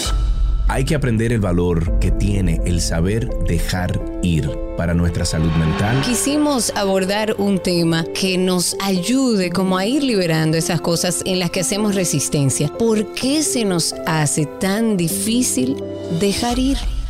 Hay 0.69 0.85
que 0.85 0.95
aprender 0.95 1.33
el 1.33 1.41
valor 1.41 1.99
que 1.99 2.11
tiene 2.11 2.61
el 2.65 2.79
saber 2.79 3.27
dejar 3.45 3.99
ir 4.23 4.49
para 4.77 4.93
nuestra 4.93 5.25
salud 5.25 5.51
mental. 5.55 6.01
Quisimos 6.05 6.71
abordar 6.77 7.35
un 7.37 7.59
tema 7.59 8.05
que 8.13 8.37
nos 8.37 8.77
ayude 8.81 9.49
como 9.49 9.77
a 9.77 9.85
ir 9.85 10.01
liberando 10.01 10.55
esas 10.55 10.79
cosas 10.79 11.23
en 11.25 11.39
las 11.39 11.49
que 11.49 11.59
hacemos 11.59 11.93
resistencia. 11.93 12.69
¿Por 12.77 13.13
qué 13.15 13.43
se 13.43 13.65
nos 13.65 13.93
hace 14.07 14.45
tan 14.45 14.95
difícil 14.95 15.75
dejar 16.21 16.57
ir? 16.57 16.77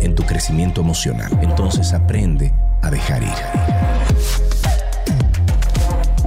en 0.00 0.14
tu 0.14 0.22
crecimiento 0.24 0.80
emocional. 0.80 1.30
Entonces 1.42 1.92
aprende 1.92 2.52
a 2.82 2.90
dejar 2.90 3.22
ir. 3.22 3.28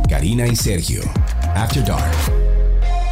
Karina 0.09 0.47
y 0.47 0.55
Sergio, 0.55 1.01
After 1.55 1.85
Dark. 1.85 2.37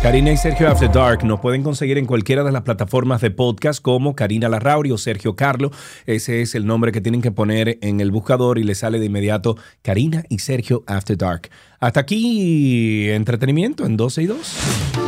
Karina 0.02 0.32
y 0.32 0.38
Sergio 0.38 0.70
After 0.70 0.92
Dark 0.92 1.24
nos 1.24 1.40
pueden 1.40 1.64
conseguir 1.64 1.98
en 1.98 2.06
cualquiera 2.06 2.44
de 2.44 2.52
las 2.52 2.62
plataformas 2.62 3.22
de 3.22 3.32
podcast 3.32 3.82
como 3.82 4.16
Karina 4.16 4.48
Larrauri 4.48 4.92
o 4.92 5.00
Sergio 5.00 5.36
Carlo. 5.36 5.72
Ese 6.06 6.42
es 6.44 6.54
el 6.54 6.68
nombre 6.68 6.92
que 6.92 7.02
tienen 7.02 7.24
que 7.24 7.32
poner 7.32 7.80
en 7.82 8.00
el 8.00 8.12
buscador 8.12 8.60
y 8.60 8.64
le 8.64 8.76
sale 8.76 9.00
de 9.00 9.08
inmediato 9.08 9.58
Karina 9.82 10.24
y 10.30 10.40
Sergio 10.40 10.84
After 10.86 11.18
Dark. 11.18 11.50
Hasta 11.80 12.02
aquí 12.02 13.10
entretenimiento 13.10 13.86
en 13.86 13.98
12 13.98 14.22
y 14.22 14.26
2. 14.28 15.05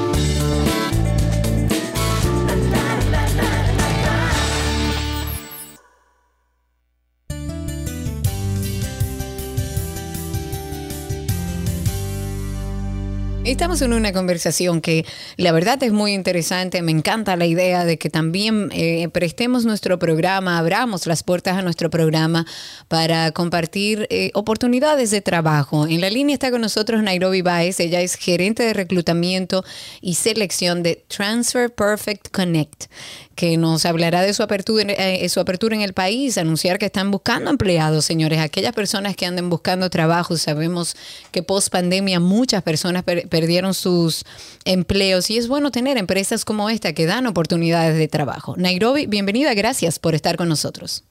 Estamos 13.48 13.82
en 13.82 13.94
una 13.94 14.12
conversación 14.12 14.82
que 14.82 15.06
la 15.38 15.54
verdad 15.54 15.82
es 15.82 15.94
muy 15.94 16.14
interesante. 16.14 16.82
Me 16.82 16.92
encanta 16.92 17.38
la 17.38 17.46
idea 17.46 17.86
de 17.86 17.98
que 17.98 18.10
también 18.10 18.70
eh, 18.74 19.08
prestemos 19.14 19.64
nuestro 19.64 19.98
programa, 19.98 20.58
abramos 20.58 21.08
las 21.08 21.24
puertas 21.24 21.56
a 21.58 21.62
nuestro 21.62 21.90
programa 21.90 22.46
para 22.90 23.32
compartir 23.32 24.06
eh, 24.10 24.32
oportunidades 24.34 25.12
de 25.12 25.22
trabajo. 25.22 25.88
En 25.88 26.02
la 26.02 26.10
línea 26.10 26.34
está 26.34 26.52
con 26.52 26.60
nosotros 26.60 27.02
Nairobi 27.02 27.42
Baez. 27.42 27.80
Ella 27.80 28.02
es 28.02 28.16
gerente 28.16 28.64
de 28.64 28.74
reclutamiento 28.74 29.64
y 30.02 30.16
selección 30.16 30.84
de 30.84 31.06
Transfer 31.08 31.74
Perfect 31.74 32.28
Connect, 32.32 32.88
que 33.36 33.56
nos 33.56 33.86
hablará 33.86 34.24
de 34.24 34.34
su 34.34 34.44
apertura, 34.44 34.92
eh, 34.92 35.26
en 35.72 35.82
el 35.82 35.94
país, 35.94 36.38
anunciar 36.38 36.80
que 36.80 36.88
están 36.88 37.12
buscando 37.12 37.50
empleados, 37.50 38.04
señores. 38.04 38.40
Aquellas 38.40 38.74
personas 38.74 39.16
que 39.16 39.26
anden 39.26 39.50
buscando 39.50 39.90
trabajo, 39.90 40.36
sabemos 40.36 40.98
que 41.32 41.44
post 41.44 41.70
pandemia 41.70 42.20
muchas 42.20 42.62
personas 42.62 43.04
per- 43.04 43.30
perdieron 43.38 43.76
sus 43.76 44.26
empleos 44.66 45.30
y 45.30 45.38
es 45.38 45.48
bueno 45.48 45.70
tener 45.70 45.98
empresas 45.98 46.44
como 46.44 46.72
esta 46.72 46.94
que 46.94 47.06
dan 47.06 47.28
oportunidades 47.28 47.96
de 47.96 48.08
trabajo. 48.08 48.56
Nairobi, 48.58 49.06
bienvenida, 49.06 49.54
gracias 49.54 50.00
por 50.00 50.16
estar 50.16 50.38
con 50.38 50.50
nosotros. 50.50 51.04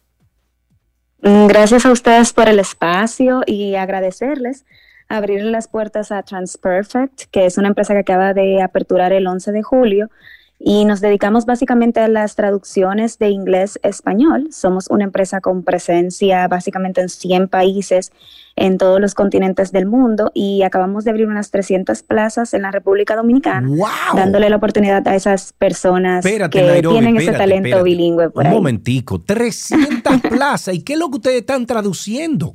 Mm, 1.23 1.47
Gracias 1.47 1.86
a 1.86 1.93
ustedes 1.93 2.32
por 2.32 2.48
el 2.48 2.59
espacio 2.59 3.43
y 3.47 3.77
agradecerles 3.77 4.65
abrir 5.09 5.44
las 5.44 5.69
puertas 5.69 6.11
a 6.11 6.24
Transperfect, 6.24 7.31
que 7.31 7.47
es 7.47 7.59
una 7.59 7.69
empresa 7.69 7.94
que 7.94 8.01
acaba 8.01 8.35
de 8.35 8.61
aperturar 8.61 9.12
el 9.12 9.28
11 9.28 9.53
de 9.53 9.62
julio 9.62 10.11
y 10.59 10.85
nos 10.87 11.01
dedicamos 11.01 11.45
básicamente 11.45 12.01
a 12.01 12.09
las 12.09 12.35
traducciones 12.35 13.19
de 13.19 13.28
inglés 13.28 13.78
a 13.83 13.89
español. 13.89 14.49
Somos 14.51 14.89
una 14.89 15.05
empresa 15.05 15.41
con 15.41 15.62
presencia 15.65 16.49
básicamente 16.49 17.01
en 17.03 17.09
100 17.11 17.49
países 17.49 18.11
en 18.57 18.78
todos 18.78 18.99
los 19.01 19.15
continentes 19.15 19.70
del 19.70 19.85
mundo 19.85 20.31
y 20.33 20.62
acabamos 20.62 21.05
de 21.05 21.11
abrir 21.11 21.27
unas 21.28 21.51
300 21.51 22.03
plazas 22.03 22.55
en 22.55 22.62
la 22.62 22.70
República 22.70 23.15
Dominicana, 23.15 23.69
dándole 24.15 24.49
la 24.49 24.57
oportunidad 24.57 25.07
a 25.07 25.15
esas 25.15 25.53
personas 25.53 26.24
Espérate, 26.24 26.59
que 26.59 26.66
Nairobi, 26.66 26.95
tienen 27.01 27.16
ese 27.19 27.33
talento 27.33 27.69
espérate. 27.69 27.83
bilingüe 27.85 28.31
por 28.31 28.41
Un 28.45 28.47
ahí. 28.47 28.55
momentico, 28.55 29.20
300 29.20 30.20
plazas. 30.31 30.74
¿Y 30.74 30.83
qué 30.83 30.95
es 30.95 30.99
lo 30.99 31.11
que 31.11 31.16
ustedes 31.16 31.41
están 31.41 31.66
traduciendo? 31.66 32.55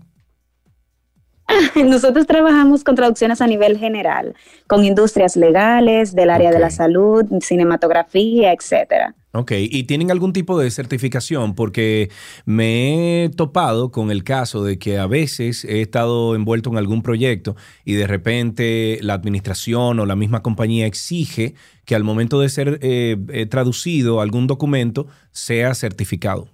Nosotros 1.75 2.27
trabajamos 2.27 2.83
con 2.83 2.95
traducciones 2.95 3.41
a 3.41 3.47
nivel 3.47 3.77
general, 3.77 4.35
con 4.67 4.85
industrias 4.85 5.35
legales, 5.35 6.15
del 6.15 6.29
área 6.29 6.51
de 6.51 6.59
la 6.59 6.69
salud, 6.69 7.25
cinematografía, 7.41 8.53
etcétera. 8.53 9.15
Ok, 9.33 9.53
¿y 9.57 9.83
tienen 9.83 10.11
algún 10.11 10.33
tipo 10.33 10.59
de 10.59 10.69
certificación? 10.71 11.55
Porque 11.55 12.09
me 12.45 13.23
he 13.23 13.29
topado 13.29 13.89
con 13.89 14.11
el 14.11 14.25
caso 14.25 14.61
de 14.61 14.77
que 14.77 14.99
a 14.99 15.07
veces 15.07 15.63
he 15.63 15.81
estado 15.81 16.35
envuelto 16.35 16.69
en 16.69 16.77
algún 16.77 17.01
proyecto 17.01 17.55
y 17.85 17.93
de 17.93 18.07
repente 18.07 18.99
la 19.01 19.13
administración 19.13 20.01
o 20.01 20.05
la 20.05 20.17
misma 20.17 20.43
compañía 20.43 20.85
exige 20.85 21.55
que 21.85 21.95
al 21.95 22.03
momento 22.03 22.41
de 22.41 22.49
ser 22.49 22.79
eh, 22.81 23.15
eh, 23.29 23.45
traducido 23.45 24.19
algún 24.19 24.47
documento 24.47 25.07
sea 25.31 25.75
certificado. 25.75 26.49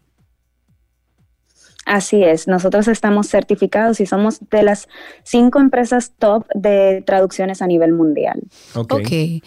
Así 1.89 2.22
es, 2.22 2.49
nosotros 2.49 2.89
estamos 2.89 3.30
certificados 3.30 4.01
y 4.01 4.05
somos 4.05 4.39
de 4.51 4.61
las 4.61 4.89
cinco 5.23 5.61
empresas 5.61 6.11
top 6.19 6.45
de 6.53 7.01
traducciones 7.05 7.61
a 7.61 7.68
nivel 7.68 7.93
mundial. 7.93 8.41
Ok. 8.76 8.91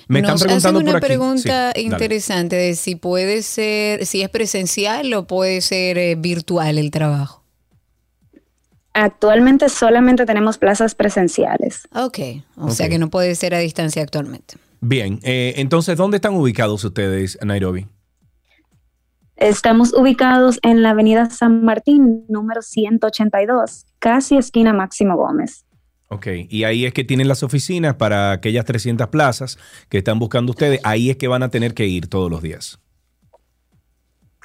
Me 0.09 0.21
están 0.21 0.23
Nos 0.23 0.43
hacen 0.43 0.47
preguntando 0.47 0.81
una 0.81 0.93
por 0.93 0.97
aquí. 0.97 1.07
pregunta 1.07 1.43
Sí, 1.43 1.49
dale. 1.49 1.81
interesante 1.83 2.57
de 2.57 2.75
si 2.77 2.95
puede 2.95 3.43
ser, 3.43 4.07
si 4.07 4.23
es 4.23 4.31
presencial 4.31 5.13
o 5.13 5.27
puede 5.27 5.61
ser 5.61 5.99
eh, 5.99 6.15
virtual 6.15 6.79
el 6.79 6.91
trabajo. 6.91 7.45
Actualmente 8.95 9.69
solamente 9.69 10.25
tenemos 10.25 10.57
plazas 10.57 10.95
presenciales. 10.95 11.83
Ok, 11.95 12.19
o 12.57 12.71
sea 12.71 12.89
que 12.89 12.99
no 12.99 13.11
puede 13.11 13.35
ser 13.35 13.55
a 13.55 13.59
distancia 13.59 14.03
actualmente. 14.03 14.55
Bien, 14.81 15.21
eh, 15.23 15.55
entonces, 15.59 15.97
¿dónde 15.99 16.17
están 16.17 16.33
ubicados 16.35 16.83
ustedes, 16.85 17.39
Nairobi? 17.45 17.87
Estamos 19.41 19.95
ubicados 19.95 20.59
en 20.63 20.83
la 20.83 20.91
avenida 20.91 21.31
San 21.31 21.65
Martín, 21.65 22.27
número 22.29 22.61
182, 22.61 23.87
casi 23.99 24.37
esquina 24.37 24.75
Máximo 24.75 25.17
Gómez. 25.17 25.65
Ok, 26.09 26.27
y 26.49 26.65
ahí 26.65 26.85
es 26.85 26.93
que 26.93 27.05
tienen 27.05 27.27
las 27.27 27.43
oficinas 27.43 27.95
para 27.95 28.33
aquellas 28.33 28.67
300 28.67 29.09
plazas 29.09 29.59
que 29.89 29.99
están 29.99 30.19
buscando 30.19 30.51
ustedes. 30.51 30.81
Ahí 30.85 31.09
es 31.09 31.17
que 31.17 31.27
van 31.27 31.43
a 31.43 31.49
tener 31.49 31.73
que 31.73 31.87
ir 31.87 32.09
todos 32.09 32.31
los 32.31 32.43
días. 32.43 32.81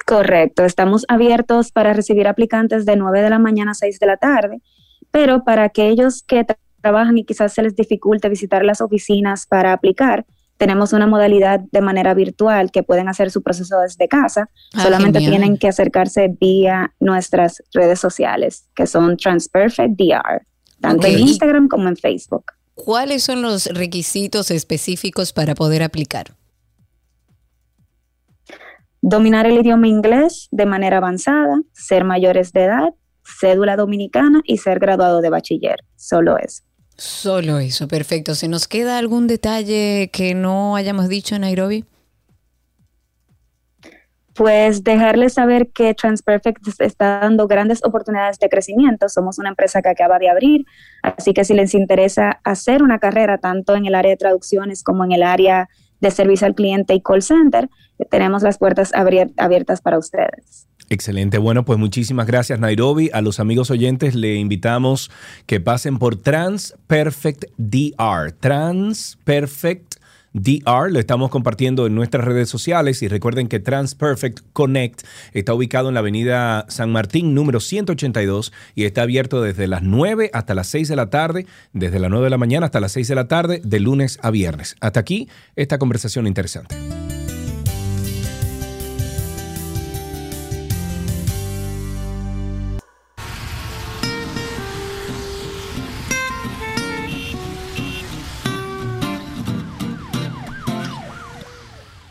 Correcto, 0.06 0.64
estamos 0.64 1.04
abiertos 1.08 1.72
para 1.72 1.92
recibir 1.92 2.26
aplicantes 2.26 2.86
de 2.86 2.96
9 2.96 3.20
de 3.20 3.28
la 3.30 3.38
mañana 3.38 3.72
a 3.72 3.74
6 3.74 3.98
de 3.98 4.06
la 4.06 4.16
tarde, 4.16 4.62
pero 5.10 5.44
para 5.44 5.64
aquellos 5.64 6.22
que 6.22 6.46
tra- 6.46 6.56
trabajan 6.80 7.18
y 7.18 7.24
quizás 7.24 7.52
se 7.52 7.62
les 7.62 7.76
dificulte 7.76 8.30
visitar 8.30 8.64
las 8.64 8.80
oficinas 8.80 9.46
para 9.46 9.72
aplicar, 9.74 10.24
tenemos 10.56 10.92
una 10.92 11.06
modalidad 11.06 11.60
de 11.70 11.80
manera 11.80 12.14
virtual 12.14 12.70
que 12.70 12.82
pueden 12.82 13.08
hacer 13.08 13.30
su 13.30 13.42
proceso 13.42 13.78
desde 13.80 14.08
casa. 14.08 14.48
Ah, 14.74 14.82
Solamente 14.82 15.20
genial. 15.20 15.32
tienen 15.32 15.58
que 15.58 15.68
acercarse 15.68 16.28
vía 16.40 16.94
nuestras 17.00 17.62
redes 17.72 18.00
sociales, 18.00 18.68
que 18.74 18.86
son 18.86 19.16
Transperfect 19.16 19.94
DR, 19.96 20.46
tanto 20.80 21.06
en. 21.06 21.18
Instagram 21.20 21.68
como 21.68 21.88
en 21.88 21.96
Facebook. 21.96 22.44
¿Cuáles 22.74 23.22
son 23.22 23.42
los 23.42 23.66
requisitos 23.66 24.50
específicos 24.50 25.32
para 25.32 25.54
poder 25.54 25.82
aplicar? 25.82 26.34
Dominar 29.00 29.46
el 29.46 29.58
idioma 29.58 29.88
inglés 29.88 30.48
de 30.50 30.66
manera 30.66 30.98
avanzada, 30.98 31.60
ser 31.72 32.04
mayores 32.04 32.52
de 32.52 32.64
edad, 32.64 32.88
cédula 33.40 33.76
dominicana 33.76 34.40
y 34.44 34.58
ser 34.58 34.78
graduado 34.78 35.20
de 35.20 35.30
bachiller. 35.30 35.80
Solo 35.96 36.38
eso. 36.38 36.62
Solo 36.98 37.58
eso, 37.58 37.88
perfecto. 37.88 38.34
¿Se 38.34 38.48
nos 38.48 38.66
queda 38.66 38.98
algún 38.98 39.26
detalle 39.26 40.10
que 40.12 40.34
no 40.34 40.76
hayamos 40.76 41.08
dicho, 41.08 41.38
Nairobi? 41.38 41.84
Pues 44.34 44.84
dejarles 44.84 45.34
saber 45.34 45.70
que 45.72 45.94
Transperfect 45.94 46.66
está 46.80 47.20
dando 47.20 47.46
grandes 47.46 47.82
oportunidades 47.84 48.38
de 48.38 48.48
crecimiento. 48.50 49.08
Somos 49.08 49.38
una 49.38 49.48
empresa 49.48 49.80
que 49.80 49.88
acaba 49.88 50.18
de 50.18 50.28
abrir, 50.28 50.64
así 51.02 51.32
que 51.32 51.44
si 51.44 51.54
les 51.54 51.74
interesa 51.74 52.40
hacer 52.44 52.82
una 52.82 52.98
carrera 52.98 53.38
tanto 53.38 53.74
en 53.76 53.86
el 53.86 53.94
área 53.94 54.10
de 54.10 54.16
traducciones 54.18 54.82
como 54.82 55.04
en 55.04 55.12
el 55.12 55.22
área 55.22 55.68
de 56.00 56.10
servicio 56.10 56.46
al 56.46 56.54
cliente 56.54 56.92
y 56.92 57.00
call 57.00 57.22
center, 57.22 57.70
tenemos 58.10 58.42
las 58.42 58.58
puertas 58.58 58.92
abier- 58.92 59.32
abiertas 59.38 59.80
para 59.80 59.98
ustedes. 59.98 60.66
Excelente. 60.88 61.38
Bueno, 61.38 61.64
pues 61.64 61.78
muchísimas 61.78 62.26
gracias, 62.26 62.60
Nairobi. 62.60 63.10
A 63.12 63.20
los 63.20 63.40
amigos 63.40 63.70
oyentes 63.70 64.14
le 64.14 64.36
invitamos 64.36 65.10
que 65.46 65.60
pasen 65.60 65.98
por 65.98 66.16
Transperfect 66.16 67.46
DR. 67.56 68.32
Transperfect 68.38 69.96
DR. 70.32 70.90
Lo 70.92 71.00
estamos 71.00 71.30
compartiendo 71.30 71.86
en 71.86 71.94
nuestras 71.94 72.24
redes 72.24 72.48
sociales 72.48 73.02
y 73.02 73.08
recuerden 73.08 73.48
que 73.48 73.58
Transperfect 73.58 74.40
Connect 74.52 75.02
está 75.32 75.54
ubicado 75.54 75.88
en 75.88 75.94
la 75.94 76.00
avenida 76.00 76.66
San 76.68 76.92
Martín 76.92 77.34
número 77.34 77.58
182 77.58 78.52
y 78.74 78.84
está 78.84 79.02
abierto 79.02 79.42
desde 79.42 79.66
las 79.66 79.82
9 79.82 80.30
hasta 80.32 80.54
las 80.54 80.68
6 80.68 80.88
de 80.88 80.96
la 80.96 81.10
tarde, 81.10 81.46
desde 81.72 81.98
las 81.98 82.10
9 82.10 82.24
de 82.24 82.30
la 82.30 82.38
mañana 82.38 82.66
hasta 82.66 82.80
las 82.80 82.92
6 82.92 83.08
de 83.08 83.14
la 83.14 83.28
tarde, 83.28 83.60
de 83.64 83.80
lunes 83.80 84.18
a 84.22 84.30
viernes. 84.30 84.76
Hasta 84.80 85.00
aquí 85.00 85.28
esta 85.56 85.78
conversación 85.78 86.26
interesante. 86.26 86.76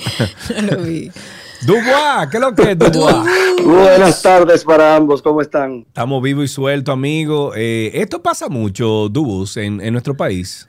no 0.62 0.76
lo 0.76 0.82
vi. 0.82 1.10
Dubois, 1.66 2.28
¿qué 2.30 2.36
es 2.36 2.40
lo 2.40 2.54
que 2.54 2.70
es 2.72 2.78
Dubois? 2.78 3.16
Buenas 3.64 4.22
tardes 4.22 4.64
para 4.64 4.96
ambos, 4.96 5.22
¿cómo 5.22 5.40
están? 5.42 5.84
Estamos 5.88 6.22
vivos 6.22 6.44
y 6.44 6.48
sueltos, 6.48 6.92
amigo. 6.92 7.52
Eh, 7.56 7.90
esto 7.94 8.22
pasa 8.22 8.48
mucho, 8.48 9.08
Dubus, 9.08 9.56
en, 9.56 9.80
en 9.80 9.92
nuestro 9.92 10.16
país. 10.16 10.68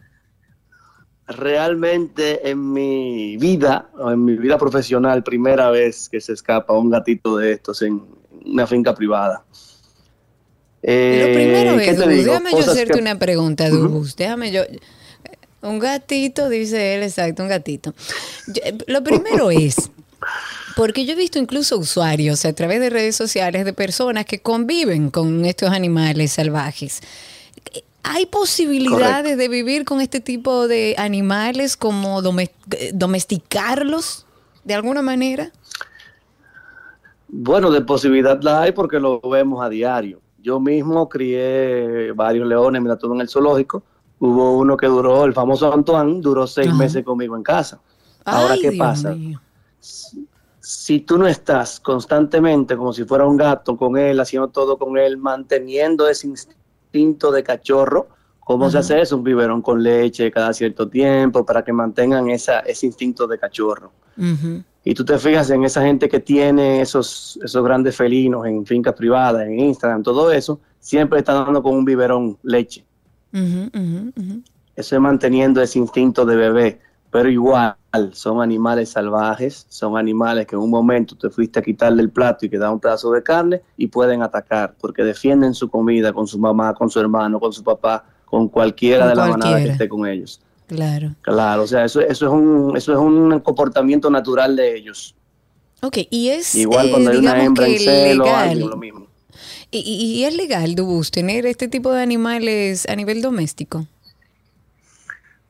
Realmente 1.27 2.49
en 2.49 2.71
mi 2.71 3.35
vida, 3.37 3.89
o 3.97 4.11
en 4.11 4.23
mi 4.23 4.35
vida 4.37 4.57
profesional, 4.57 5.23
primera 5.23 5.69
vez 5.69 6.07
que 6.07 6.21
se 6.21 6.31
escapa 6.33 6.73
un 6.73 6.89
gatito 6.89 7.35
de 7.37 7.51
estos 7.53 7.81
en 7.81 8.01
una 8.45 8.65
finca 8.65 8.95
privada. 8.95 9.43
Eh, 10.81 11.25
Lo 11.27 11.33
primero 11.33 11.77
¿qué 11.77 11.89
es, 11.89 11.97
Dubus, 11.97 12.25
déjame 12.25 12.51
yo 12.51 12.59
hacerte 12.59 12.93
que- 12.93 12.99
una 13.01 13.19
pregunta, 13.19 13.69
Dubus. 13.69 14.15
Déjame 14.15 14.51
yo. 14.53 14.61
Un 15.61 15.79
gatito, 15.79 16.49
dice 16.49 16.95
él, 16.95 17.03
exacto, 17.03 17.43
un 17.43 17.49
gatito. 17.49 17.93
Yo- 18.47 18.61
eh, 18.63 18.77
lo 18.87 19.03
primero 19.03 19.51
es, 19.51 19.89
porque 20.75 21.05
yo 21.05 21.13
he 21.13 21.15
visto 21.15 21.39
incluso 21.39 21.77
usuarios 21.77 22.45
a 22.45 22.53
través 22.53 22.79
de 22.79 22.89
redes 22.89 23.15
sociales 23.15 23.65
de 23.65 23.73
personas 23.73 24.25
que 24.25 24.39
conviven 24.39 25.09
con 25.09 25.45
estos 25.45 25.71
animales 25.71 26.33
salvajes. 26.33 27.01
¿Hay 28.03 28.25
posibilidades 28.25 29.37
de 29.37 29.47
vivir 29.49 29.83
con 29.83 29.99
este 29.99 30.21
tipo 30.21 30.67
de 30.69 30.95
animales 30.97 31.75
como 31.75 32.21
eh, 32.39 32.49
domesticarlos? 32.93 34.23
de 34.67 34.73
alguna 34.73 35.01
manera? 35.01 35.49
Bueno, 37.29 37.71
de 37.71 37.81
posibilidad 37.81 38.41
la 38.41 38.61
hay 38.61 38.73
porque 38.73 38.99
lo 38.99 39.21
vemos 39.21 39.63
a 39.63 39.69
diario. 39.69 40.19
Yo 40.39 40.59
mismo 40.59 41.07
crié 41.07 42.11
varios 42.13 42.45
leones, 42.47 42.81
mira, 42.81 42.97
todo 42.97 43.13
en 43.15 43.21
el 43.21 43.29
zoológico. 43.29 43.81
Hubo 44.19 44.57
uno 44.57 44.75
que 44.75 44.87
duró, 44.87 45.25
el 45.25 45.33
famoso 45.33 45.71
Antoine, 45.71 46.21
duró 46.21 46.47
seis 46.47 46.69
Ajá. 46.69 46.77
meses 46.77 47.03
conmigo 47.03 47.35
en 47.35 47.43
casa. 47.43 47.79
Ahora, 48.25 48.55
Ay, 48.55 48.61
¿qué 48.61 48.71
Dios 48.71 48.87
pasa? 48.87 49.11
mío. 49.13 49.39
Si 50.59 50.99
tú 51.01 51.17
no 51.17 51.27
estás 51.27 51.79
constantemente 51.79 52.75
como 52.75 52.91
si 52.91 53.05
fuera 53.05 53.25
un 53.25 53.37
gato 53.37 53.77
con 53.77 53.97
él, 53.97 54.19
haciendo 54.19 54.49
todo 54.49 54.77
con 54.77 54.97
él, 54.97 55.17
manteniendo 55.17 56.09
ese 56.09 56.27
instinto 56.27 57.31
de 57.31 57.43
cachorro, 57.43 58.07
¿cómo 58.39 58.69
se 58.69 58.79
hace 58.79 58.99
eso? 58.99 59.15
Un 59.17 59.23
biberón 59.23 59.61
con 59.61 59.81
leche 59.81 60.29
cada 60.31 60.51
cierto 60.51 60.89
tiempo 60.89 61.45
para 61.45 61.63
que 61.63 61.71
mantengan 61.71 62.29
esa, 62.29 62.59
ese 62.61 62.85
instinto 62.87 63.27
de 63.27 63.37
cachorro. 63.37 63.91
Y 64.83 64.93
tú 64.93 65.05
te 65.05 65.17
fijas 65.19 65.49
en 65.51 65.63
esa 65.63 65.83
gente 65.83 66.09
que 66.09 66.19
tiene 66.19 66.81
esos, 66.81 67.39
esos 67.43 67.63
grandes 67.63 67.95
felinos 67.95 68.45
en 68.45 68.65
fincas 68.65 68.93
privadas, 68.93 69.45
en 69.45 69.59
Instagram, 69.59 70.01
todo 70.01 70.31
eso, 70.31 70.59
siempre 70.79 71.19
están 71.19 71.45
dando 71.45 71.61
con 71.61 71.75
un 71.75 71.85
biberón 71.85 72.37
leche. 72.43 72.85
Eso 73.31 74.95
es 74.95 75.01
manteniendo 75.01 75.61
ese 75.61 75.79
instinto 75.79 76.25
de 76.25 76.35
bebé. 76.35 76.81
Pero 77.09 77.29
igual, 77.29 77.75
son 78.11 78.41
animales 78.41 78.89
salvajes, 78.89 79.65
son 79.69 79.97
animales 79.97 80.45
que 80.45 80.55
en 80.55 80.61
un 80.61 80.69
momento 80.69 81.15
te 81.15 81.29
fuiste 81.29 81.59
a 81.59 81.61
quitarle 81.61 82.01
el 82.01 82.09
plato 82.09 82.45
y 82.45 82.49
que 82.49 82.57
da 82.57 82.69
un 82.69 82.79
pedazo 82.79 83.11
de 83.11 83.23
carne 83.23 83.61
y 83.77 83.87
pueden 83.87 84.21
atacar 84.21 84.75
porque 84.79 85.03
defienden 85.03 85.53
su 85.53 85.69
comida 85.69 86.11
con 86.11 86.27
su 86.27 86.37
mamá, 86.37 86.73
con 86.73 86.89
su 86.89 86.99
hermano, 86.99 87.39
con 87.39 87.53
su 87.53 87.63
papá, 87.63 88.03
con 88.25 88.49
cualquiera 88.49 89.05
Con 89.05 89.09
de 89.09 89.15
la 89.15 89.21
manada 89.21 89.37
que 89.37 89.49
cualquiera. 89.49 89.73
esté 89.73 89.89
con 89.89 90.05
ellos. 90.05 90.41
Claro. 90.67 91.15
Claro, 91.21 91.63
o 91.63 91.67
sea, 91.67 91.85
eso, 91.85 92.01
eso, 92.01 92.25
es 92.25 92.31
un, 92.31 92.75
eso 92.75 92.91
es 92.91 92.99
un 92.99 93.39
comportamiento 93.39 94.09
natural 94.09 94.55
de 94.55 94.75
ellos. 94.75 95.15
Ok, 95.81 95.99
y 96.09 96.29
es 96.29 96.55
Igual 96.55 96.87
eh, 96.87 96.91
cuando 96.91 97.11
hay 97.11 97.17
una 97.17 97.43
hembra 97.43 97.67
en 97.67 97.79
celo, 97.79 98.25
alguien, 98.35 98.69
lo 98.69 98.77
mismo. 98.77 99.06
Y, 99.69 99.79
y- 99.79 100.23
es 100.23 100.35
legal, 100.35 100.75
Dubus, 100.75 101.11
tener 101.11 101.45
este 101.45 101.67
tipo 101.67 101.91
de 101.91 102.01
animales 102.01 102.87
a 102.87 102.95
nivel 102.95 103.21
doméstico. 103.21 103.85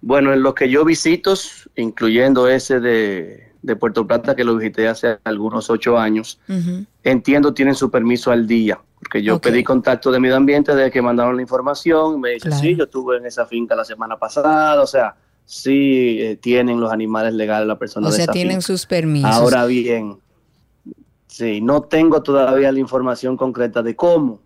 Bueno, 0.02 0.34
en 0.34 0.42
los 0.44 0.54
que 0.54 0.70
yo 0.70 0.86
visito, 0.86 1.34
incluyendo 1.76 2.48
ese 2.48 2.80
de, 2.80 3.52
de 3.62 3.76
Puerto 3.76 4.06
Plata, 4.08 4.36
que 4.36 4.44
lo 4.44 4.56
visité 4.56 4.88
hace 4.88 5.18
algunos 5.24 5.70
ocho 5.70 5.98
años, 5.98 6.40
Ujú. 6.48 6.86
entiendo 7.04 7.54
tienen 7.54 7.76
su 7.76 7.90
permiso 7.92 8.32
al 8.32 8.48
día, 8.48 8.80
porque 9.00 9.22
yo 9.22 9.40
pedí 9.40 9.64
contacto 9.64 10.12
de 10.12 10.20
medio 10.20 10.36
ambiente 10.36 10.76
desde 10.76 10.92
que 10.92 11.02
mandaron 11.02 11.36
la 11.36 11.42
información 11.42 12.16
y 12.16 12.20
me 12.20 12.38
Claro. 12.38 12.62
sí, 12.62 12.76
yo 12.76 12.86
estuve 12.86 13.18
en 13.18 13.26
esa 13.26 13.46
finca 13.46 13.76
la 13.76 13.86
semana 13.86 14.18
pasada, 14.18 14.82
o 14.82 14.88
sea, 14.88 15.16
sí 15.46 16.18
eh, 16.22 16.36
tienen 16.42 16.80
los 16.80 16.92
animales 16.92 17.34
legales 17.34 17.68
la 17.68 17.78
persona 17.80 18.08
O 18.08 18.12
de 18.12 18.16
sea, 18.18 18.24
esa 18.26 18.34
tienen 18.34 18.58
finca. 18.58 18.68
sus 18.68 18.86
permisos. 18.86 19.30
Ahora 19.32 19.66
bien, 19.66 20.18
sí, 21.38 21.62
no 21.62 21.82
tengo 21.84 22.24
todavía 22.24 22.72
la 22.72 22.80
información 22.80 23.38
concreta 23.38 23.84
de 23.84 23.96
cómo 23.96 24.42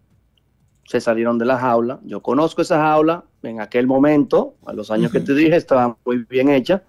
se 0.86 1.00
salieron 1.00 1.38
de 1.38 1.46
la 1.46 1.58
jaula. 1.58 2.00
Yo 2.04 2.22
conozco 2.22 2.62
esa 2.62 2.80
jaula, 2.82 3.24
en 3.44 3.62
aquel 3.62 3.88
momento, 3.88 4.56
a 4.66 4.74
los 4.74 4.92
años 4.92 5.12
que 5.12 5.22
te 5.22 5.34
dije, 5.34 5.56
estaba 5.56 5.96
muy 6.06 6.26
bien 6.30 6.50
hecha. 6.50 6.84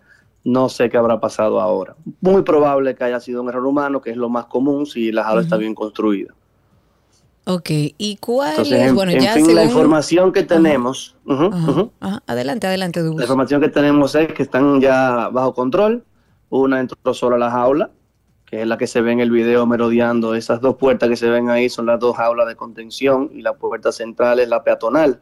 No 0.44 0.68
sé 0.68 0.90
qué 0.90 0.96
habrá 0.96 1.20
pasado 1.20 1.60
ahora. 1.60 1.94
Muy 2.20 2.42
probable 2.42 2.96
que 2.96 3.04
haya 3.04 3.20
sido 3.20 3.42
un 3.42 3.48
error 3.48 3.64
humano, 3.64 4.00
que 4.00 4.10
es 4.10 4.16
lo 4.16 4.28
más 4.28 4.46
común 4.46 4.86
si 4.86 5.12
la 5.12 5.22
jaula 5.22 5.42
está 5.42 5.56
bien 5.56 5.72
construida. 5.74 6.34
Ok, 7.44 7.70
¿y 7.98 8.16
cuál 8.20 8.50
Entonces, 8.50 8.80
es? 8.80 8.88
en, 8.88 8.94
Bueno, 8.94 9.12
en 9.12 9.20
ya 9.20 9.34
fin, 9.34 9.46
la 9.46 9.62
según- 9.62 9.68
información 9.68 10.32
que 10.32 10.42
tenemos, 10.44 11.16
Ajá, 11.28 11.50
ajá. 12.00 12.22
Adelante, 12.26 12.66
adelante, 12.66 13.00
la 13.00 13.06
Dubus. 13.06 13.20
información 13.22 13.60
que 13.60 13.68
tenemos 13.68 14.14
es 14.16 14.32
que 14.32 14.42
están 14.42 14.80
ya 14.80 15.28
bajo 15.28 15.52
control. 15.54 16.04
Una 16.50 16.80
entró 16.80 17.14
sola 17.14 17.36
a 17.36 17.38
la 17.38 17.50
jaula, 17.50 17.90
que 18.52 18.60
es 18.60 18.68
la 18.68 18.76
que 18.76 18.86
se 18.86 19.00
ve 19.00 19.12
en 19.12 19.20
el 19.20 19.30
video 19.30 19.64
merodeando. 19.64 20.34
Esas 20.34 20.60
dos 20.60 20.76
puertas 20.76 21.08
que 21.08 21.16
se 21.16 21.30
ven 21.30 21.48
ahí 21.48 21.70
son 21.70 21.86
las 21.86 21.98
dos 21.98 22.14
jaulas 22.14 22.46
de 22.46 22.54
contención 22.54 23.30
y 23.32 23.40
la 23.40 23.54
puerta 23.54 23.90
central 23.92 24.40
es 24.40 24.48
la 24.50 24.62
peatonal. 24.62 25.20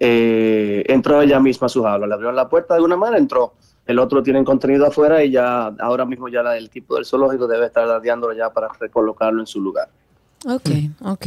Eh, 0.00 0.82
entró 0.88 1.22
ella 1.22 1.38
misma 1.38 1.66
a 1.66 1.68
su 1.68 1.84
jaula, 1.84 2.08
le 2.08 2.14
abrieron 2.14 2.34
la 2.34 2.48
puerta 2.48 2.74
de 2.74 2.80
una 2.80 2.96
manera, 2.96 3.18
entró. 3.18 3.52
El 3.86 4.00
otro 4.00 4.20
tiene 4.20 4.42
contenido 4.42 4.84
afuera 4.84 5.22
y 5.22 5.30
ya 5.30 5.66
ahora 5.78 6.04
mismo 6.06 6.26
ya 6.26 6.42
la 6.42 6.54
del 6.54 6.70
tipo 6.70 6.96
del 6.96 7.04
zoológico 7.04 7.46
debe 7.46 7.66
estar 7.66 7.86
dadeándolo 7.86 8.34
ya 8.34 8.50
para 8.50 8.66
recolocarlo 8.80 9.38
en 9.38 9.46
su 9.46 9.60
lugar. 9.60 9.88
Ok, 10.46 10.70
ok. 11.00 11.26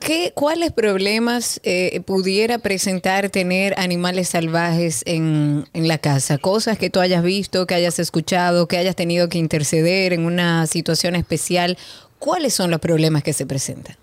¿Qué, 0.00 0.32
¿Cuáles 0.34 0.72
problemas 0.72 1.60
eh, 1.62 2.00
pudiera 2.06 2.58
presentar 2.58 3.28
tener 3.28 3.78
animales 3.78 4.30
salvajes 4.30 5.02
en, 5.06 5.66
en 5.74 5.88
la 5.88 5.98
casa? 5.98 6.38
Cosas 6.38 6.78
que 6.78 6.88
tú 6.88 7.00
hayas 7.00 7.22
visto, 7.22 7.66
que 7.66 7.74
hayas 7.74 7.98
escuchado, 7.98 8.66
que 8.66 8.78
hayas 8.78 8.96
tenido 8.96 9.28
que 9.28 9.38
interceder 9.38 10.12
en 10.12 10.24
una 10.24 10.66
situación 10.66 11.16
especial. 11.16 11.76
¿Cuáles 12.18 12.54
son 12.54 12.70
los 12.70 12.80
problemas 12.80 13.22
que 13.22 13.32
se 13.32 13.44
presentan? 13.44 13.96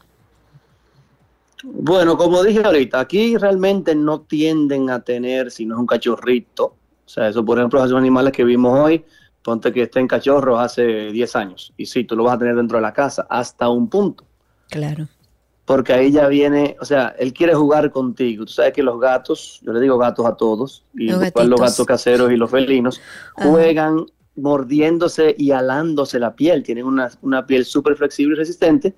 Bueno, 1.64 2.18
como 2.18 2.44
dije 2.44 2.62
ahorita, 2.62 3.00
aquí 3.00 3.38
realmente 3.38 3.96
no 3.96 4.20
tienden 4.20 4.90
a 4.90 5.00
tener, 5.00 5.50
si 5.50 5.66
no 5.66 5.76
es 5.76 5.80
un 5.80 5.88
cachorrito, 5.88 6.66
o 6.66 7.10
sea, 7.10 7.30
eso 7.30 7.46
por 7.46 7.58
ejemplo 7.58 7.86
son 7.88 7.98
animales 7.98 8.34
que 8.34 8.44
vimos 8.44 8.78
hoy, 8.78 9.06
ponte 9.42 9.72
que 9.72 9.84
estén 9.84 10.06
cachorros 10.06 10.60
hace 10.60 11.12
10 11.12 11.36
años, 11.38 11.74
y 11.78 11.86
sí, 11.86 12.04
tú 12.04 12.18
lo 12.18 12.26
vas 12.26 12.36
a 12.36 12.40
tener 12.40 12.58
dentro 12.58 12.78
de 12.78 12.82
la 12.82 12.92
casa 12.92 13.26
hasta 13.30 13.70
un 13.70 13.88
punto, 13.88 14.26
Claro. 14.70 15.08
porque 15.66 15.94
ahí 15.94 16.12
ya 16.12 16.28
viene, 16.28 16.76
o 16.82 16.86
sea, 16.86 17.16
él 17.18 17.32
quiere 17.34 17.54
jugar 17.54 17.92
contigo, 17.92 18.46
tú 18.46 18.52
sabes 18.52 18.74
que 18.74 18.84
los 18.84 19.00
gatos, 19.00 19.60
yo 19.64 19.72
le 19.72 19.80
digo 19.80 19.98
gatos 19.98 20.26
a 20.26 20.36
todos, 20.36 20.84
y 20.94 21.08
Los 21.08 21.22
los 21.36 21.62
gatos 21.62 21.86
caseros 21.86 22.32
y 22.32 22.36
los 22.36 22.52
felinos, 22.52 23.00
Ajá. 23.36 23.50
juegan 23.50 24.06
mordiéndose 24.36 25.36
y 25.38 25.52
alándose 25.52 26.20
la 26.20 26.36
piel, 26.36 26.64
tienen 26.64 26.86
una, 26.86 27.10
una 27.22 27.46
piel 27.46 27.66
súper 27.66 27.96
flexible 27.96 28.36
y 28.36 28.40
resistente, 28.40 28.94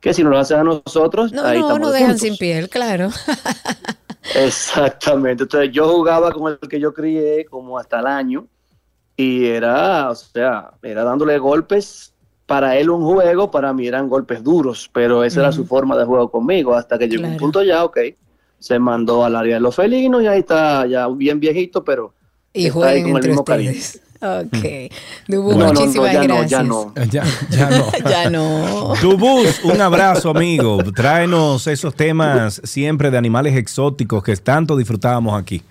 que 0.00 0.12
si 0.14 0.22
no 0.22 0.30
lo 0.30 0.38
hacen 0.38 0.58
a 0.58 0.64
nosotros, 0.64 1.32
No, 1.32 1.42
ahí 1.42 1.58
no, 1.58 1.66
estamos 1.66 1.88
no 1.88 1.92
de 1.92 1.98
dejan 2.00 2.18
sin 2.18 2.36
piel, 2.36 2.68
claro. 2.68 3.08
Exactamente. 4.34 5.44
Entonces 5.44 5.70
yo 5.72 5.88
jugaba 5.88 6.32
con 6.32 6.52
el 6.60 6.68
que 6.68 6.80
yo 6.80 6.94
crié 6.94 7.44
como 7.46 7.78
hasta 7.78 8.00
el 8.00 8.06
año 8.06 8.46
y 9.16 9.46
era, 9.46 10.10
o 10.10 10.14
sea, 10.14 10.72
era 10.82 11.04
dándole 11.04 11.38
golpes. 11.38 12.13
Para 12.46 12.76
él 12.76 12.90
un 12.90 13.02
juego, 13.04 13.50
para 13.50 13.72
mí 13.72 13.86
eran 13.86 14.08
golpes 14.08 14.42
duros, 14.44 14.90
pero 14.92 15.24
esa 15.24 15.40
era 15.40 15.52
su 15.52 15.64
forma 15.64 15.96
de 15.96 16.04
juego 16.04 16.30
conmigo 16.30 16.74
hasta 16.74 16.98
que 16.98 17.08
llegó 17.08 17.26
un 17.26 17.36
punto 17.38 17.62
ya, 17.62 17.84
ok, 17.84 17.98
se 18.58 18.78
mandó 18.78 19.24
al 19.24 19.34
área 19.36 19.54
de 19.54 19.60
los 19.60 19.74
felinos 19.74 20.22
y 20.22 20.26
ahí 20.26 20.40
está 20.40 20.86
ya 20.86 21.08
bien 21.08 21.40
viejito, 21.40 21.82
pero 21.84 22.12
Y 22.52 22.66
está 22.66 22.88
ahí 22.88 23.02
con 23.02 23.16
el 23.16 23.28
mismo 23.28 23.44
cariño. 23.44 23.72
Ok. 24.20 24.90
Dubu, 25.28 25.52
No, 25.52 25.58
no, 25.58 25.72
no, 25.72 25.80
muchísimas 25.80 26.12
ya 26.12 26.24
no, 26.24 26.34
gracias. 26.34 26.50
ya 26.50 26.62
no. 26.62 26.92
Ya, 27.10 27.24
ya 27.50 27.70
no. 27.70 27.86
Ya 28.10 28.30
no. 28.30 28.94
Dubus, 29.02 29.62
un 29.64 29.80
abrazo, 29.80 30.30
amigo. 30.30 30.78
Tráenos 30.94 31.66
esos 31.66 31.94
temas 31.94 32.60
siempre 32.64 33.10
de 33.10 33.18
animales 33.18 33.54
exóticos 33.54 34.22
que 34.22 34.34
tanto 34.36 34.76
disfrutábamos 34.78 35.38
aquí. 35.38 35.62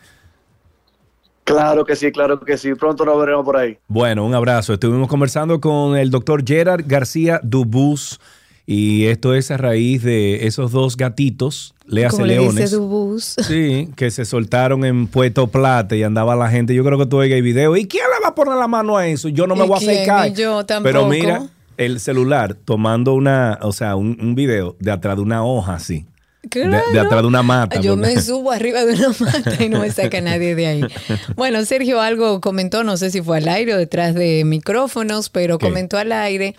Claro 1.44 1.86
que 1.86 1.96
sí, 1.96 2.12
claro 2.12 2.40
que 2.40 2.58
sí. 2.58 2.74
Pronto 2.76 3.06
nos 3.06 3.20
veremos 3.20 3.44
por 3.44 3.58
ahí. 3.58 3.78
Bueno, 3.88 4.26
un 4.26 4.34
abrazo. 4.34 4.74
Estuvimos 4.74 5.08
conversando 5.08 5.60
con 5.60 5.98
el 5.98 6.10
doctor 6.10 6.44
Gerard 6.46 6.84
García 6.88 7.40
Dubus 7.44 8.20
y 8.66 9.06
esto 9.08 9.34
es 9.36 9.52
a 9.52 9.58
raíz 9.58 10.04
de 10.04 10.48
esos 10.48 10.72
dos 10.72 10.96
gatitos, 10.96 11.76
le 11.86 12.08
leones. 12.10 12.56
dice 12.56 12.76
Dubus. 12.78 13.36
Sí, 13.46 13.90
que 13.98 14.10
se 14.10 14.24
soltaron 14.24 14.86
en 14.86 15.08
Puerto 15.08 15.48
Plata 15.48 15.96
y 15.98 16.04
andaba 16.04 16.36
la 16.36 16.50
gente. 16.50 16.74
Yo 16.74 16.84
creo 16.86 16.98
que 16.98 17.06
tú 17.06 17.18
oigas 17.18 17.38
el 17.38 17.44
video. 17.44 17.76
¿Y 17.76 17.88
quién 17.88 18.06
le 18.06 18.24
va 18.24 18.30
a 18.30 18.36
poner 18.36 18.56
la 18.56 18.68
mano 18.68 18.96
a 18.96 19.08
eso? 19.08 19.28
Yo 19.28 19.48
no 19.48 19.56
me 19.56 19.66
¿Y 19.66 19.68
voy 19.68 19.76
a 19.76 19.78
acercar. 19.78 20.34
Yo 20.34 20.66
tampoco. 20.66 20.84
Pero 20.94 21.08
mira, 21.08 21.48
el 21.76 22.00
celular 22.00 22.54
tomando 22.54 23.14
una, 23.14 23.60
o 23.62 23.74
sea, 23.74 23.98
un, 23.98 24.18
un 24.22 24.34
video 24.34 24.78
de 24.80 24.92
atrás 24.92 25.18
de 25.18 25.24
una 25.24 25.44
hoja 25.44 25.74
así. 25.76 26.06
De, 26.44 27.00
atrás 27.00 27.22
de 27.22 27.28
una 27.28 27.42
mata. 27.42 27.80
Yo 27.80 27.96
porque- 27.96 28.16
me 28.16 28.22
subo 28.22 28.52
arriba 28.52 28.84
de 28.86 28.94
una 28.94 29.10
mata 29.20 29.64
y 29.64 29.70
no 29.70 29.80
me 29.80 29.90
saca 29.92 30.20
nadie 30.22 30.56
de 30.56 30.68
ahí. 30.68 30.82
Bueno, 31.36 31.64
Sergio 31.66 32.02
algo 32.02 32.42
comentó, 32.42 32.84
no 32.84 32.98
sé 32.98 33.12
si 33.12 33.22
fue 33.22 33.38
al 33.38 33.48
aire 33.48 33.74
o 33.74 33.78
detrás 33.78 34.14
de 34.14 34.44
micrófonos, 34.46 35.30
pero 35.30 35.58
¿Qué? 35.58 35.68
comentó 35.68 35.98
al 35.98 36.12
aire 36.12 36.56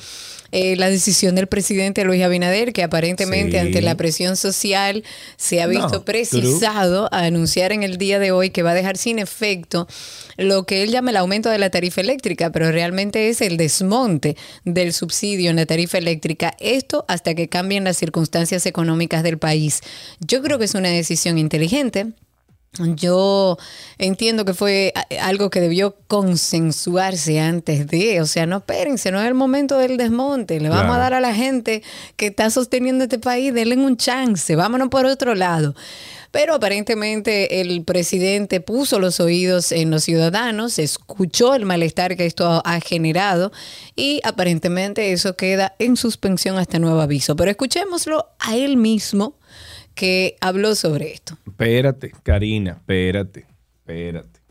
eh, 0.55 0.77
la 0.77 0.89
decisión 0.89 1.35
del 1.35 1.49
presidente 1.49 2.05
Luis 2.05 2.23
Abinader, 2.23 2.73
que 2.73 2.85
aparentemente 2.85 3.53
Sí. 3.53 3.59
ante 3.59 3.83
la 3.83 3.97
presión 3.97 4.37
social 4.37 5.03
se 5.37 5.61
ha 5.61 5.67
visto 5.67 6.05
precisado 6.05 7.09
a 7.13 7.25
anunciar 7.25 7.73
en 7.73 7.83
el 7.83 7.99
día 7.99 8.21
de 8.21 8.31
hoy 8.31 8.51
que 8.51 8.63
va 8.63 8.71
a 8.71 8.75
dejar 8.75 8.97
sin 8.97 9.19
efecto 9.19 9.89
lo 10.37 10.65
que 10.65 10.85
él 10.85 10.91
llama 10.93 11.11
el 11.11 11.17
aumento 11.17 11.51
de 11.51 11.59
la 11.59 11.71
tarifa 11.71 12.01
eléctrica, 12.01 12.51
pero 12.51 12.71
realmente 12.71 13.29
es 13.29 13.41
el 13.41 13.57
desmonte 13.57 14.37
del 14.65 14.93
subsidio 14.93 15.51
en 15.51 15.57
la 15.57 15.67
tarifa 15.67 15.99
eléctrica. 15.99 16.55
Esto 16.61 17.05
hasta 17.09 17.35
que 17.35 17.49
cambien 17.49 17.83
las 17.83 17.97
circunstancias 17.97 18.65
económicas 18.67 19.23
del 19.25 19.39
país. 19.39 19.81
Yo 20.21 20.41
creo 20.41 20.59
que 20.59 20.67
es 20.67 20.75
una 20.75 20.89
decisión 20.89 21.37
inteligente. 21.37 22.13
Yo 22.79 23.57
entiendo 23.99 24.45
que 24.45 24.53
fue 24.53 24.93
algo 25.21 25.49
que 25.49 25.61
debió 25.61 25.97
consensuarse 26.09 27.39
antes 27.39 27.87
de, 27.87 28.21
o 28.21 28.27
sea, 28.27 28.47
no 28.47 28.57
espérense, 28.57 29.13
no 29.13 29.21
es 29.21 29.29
el 29.29 29.35
momento 29.35 29.79
del 29.79 29.97
desmonte, 29.97 30.59
le 30.59 30.69
vamos 30.69 30.97
a 30.97 30.99
dar 30.99 31.15
a 31.15 31.21
la 31.21 31.35
gente 31.35 31.85
que 32.17 32.27
está 32.27 32.51
sosteniendo 32.51 33.05
este 33.05 33.21
país, 33.21 33.55
denle 33.55 33.77
un 33.77 33.97
chance, 33.97 34.57
vámonos 34.57 34.89
por 34.89 35.07
otro 35.07 35.37
lado. 35.37 35.75
pero 36.35 36.55
aparentemente 36.55 37.61
el 37.61 37.85
presidente 37.85 38.61
puso 38.61 38.99
los 38.99 39.21
oídos 39.21 39.71
en 39.71 39.93
los 39.93 40.03
ciudadanos, 40.03 40.81
escuchó 40.81 41.55
el 41.55 41.65
malestar 41.65 42.17
que 42.17 42.27
esto 42.27 42.61
ha 42.65 42.81
generado 42.81 43.53
y 43.95 44.21
aparentemente 44.25 45.13
eso 45.13 45.37
queda 45.37 45.77
en 45.79 45.97
suspensión 45.97 46.59
hasta 46.59 46.81
nuevo 46.81 47.01
aviso. 47.01 47.37
Pero 47.37 47.53
escuchémoslo 47.53 48.31
a 48.41 48.57
él 48.57 48.77
mismo 48.77 49.37
que 49.95 50.37
habló 50.41 50.75
sobre 50.75 51.13
esto. 51.13 51.39
Espérate, 51.47 52.13
Karina, 52.23 52.73
espérate, 52.73 53.47
espérate. 53.79 54.45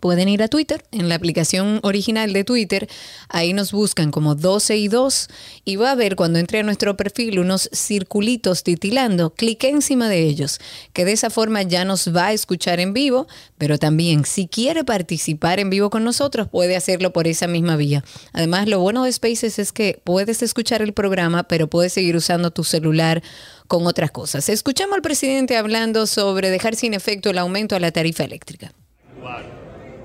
pueden 0.00 0.28
ir 0.28 0.42
a 0.42 0.48
Twitter, 0.48 0.84
en 0.92 1.08
la 1.08 1.14
aplicación 1.14 1.80
original 1.82 2.32
de 2.32 2.44
Twitter, 2.44 2.88
ahí 3.28 3.52
nos 3.52 3.72
buscan 3.72 4.10
como 4.10 4.34
12 4.34 4.76
y 4.76 4.88
2 4.88 5.28
y 5.64 5.76
va 5.76 5.92
a 5.92 5.94
ver 5.94 6.16
cuando 6.16 6.38
entre 6.38 6.60
a 6.60 6.62
nuestro 6.62 6.96
perfil 6.96 7.38
unos 7.38 7.68
circulitos 7.72 8.62
titilando, 8.62 9.30
clique 9.30 9.68
encima 9.68 10.08
de 10.08 10.22
ellos, 10.22 10.60
que 10.92 11.04
de 11.04 11.12
esa 11.12 11.30
forma 11.30 11.62
ya 11.62 11.84
nos 11.84 12.14
va 12.14 12.26
a 12.26 12.32
escuchar 12.32 12.80
en 12.80 12.92
vivo, 12.92 13.26
pero 13.58 13.78
también 13.78 14.24
si 14.24 14.46
quiere 14.46 14.84
participar 14.84 15.60
en 15.60 15.70
vivo 15.70 15.90
con 15.90 16.04
nosotros 16.04 16.48
puede 16.48 16.76
hacerlo 16.76 17.12
por 17.12 17.26
esa 17.26 17.46
misma 17.46 17.76
vía. 17.76 18.04
Además, 18.32 18.68
lo 18.68 18.80
bueno 18.80 19.04
de 19.04 19.12
Spaces 19.12 19.58
es 19.58 19.72
que 19.72 20.00
puedes 20.04 20.42
escuchar 20.42 20.82
el 20.82 20.92
programa, 20.92 21.44
pero 21.44 21.68
puedes 21.68 21.92
seguir 21.92 22.16
usando 22.16 22.50
tu 22.50 22.64
celular 22.64 23.22
con 23.66 23.86
otras 23.86 24.10
cosas. 24.10 24.48
Escuchamos 24.48 24.96
al 24.96 25.02
presidente 25.02 25.56
hablando 25.56 26.06
sobre 26.06 26.50
dejar 26.50 26.76
sin 26.76 26.94
efecto 26.94 27.30
el 27.30 27.38
aumento 27.38 27.76
a 27.76 27.80
la 27.80 27.90
tarifa 27.90 28.24
eléctrica. 28.24 28.72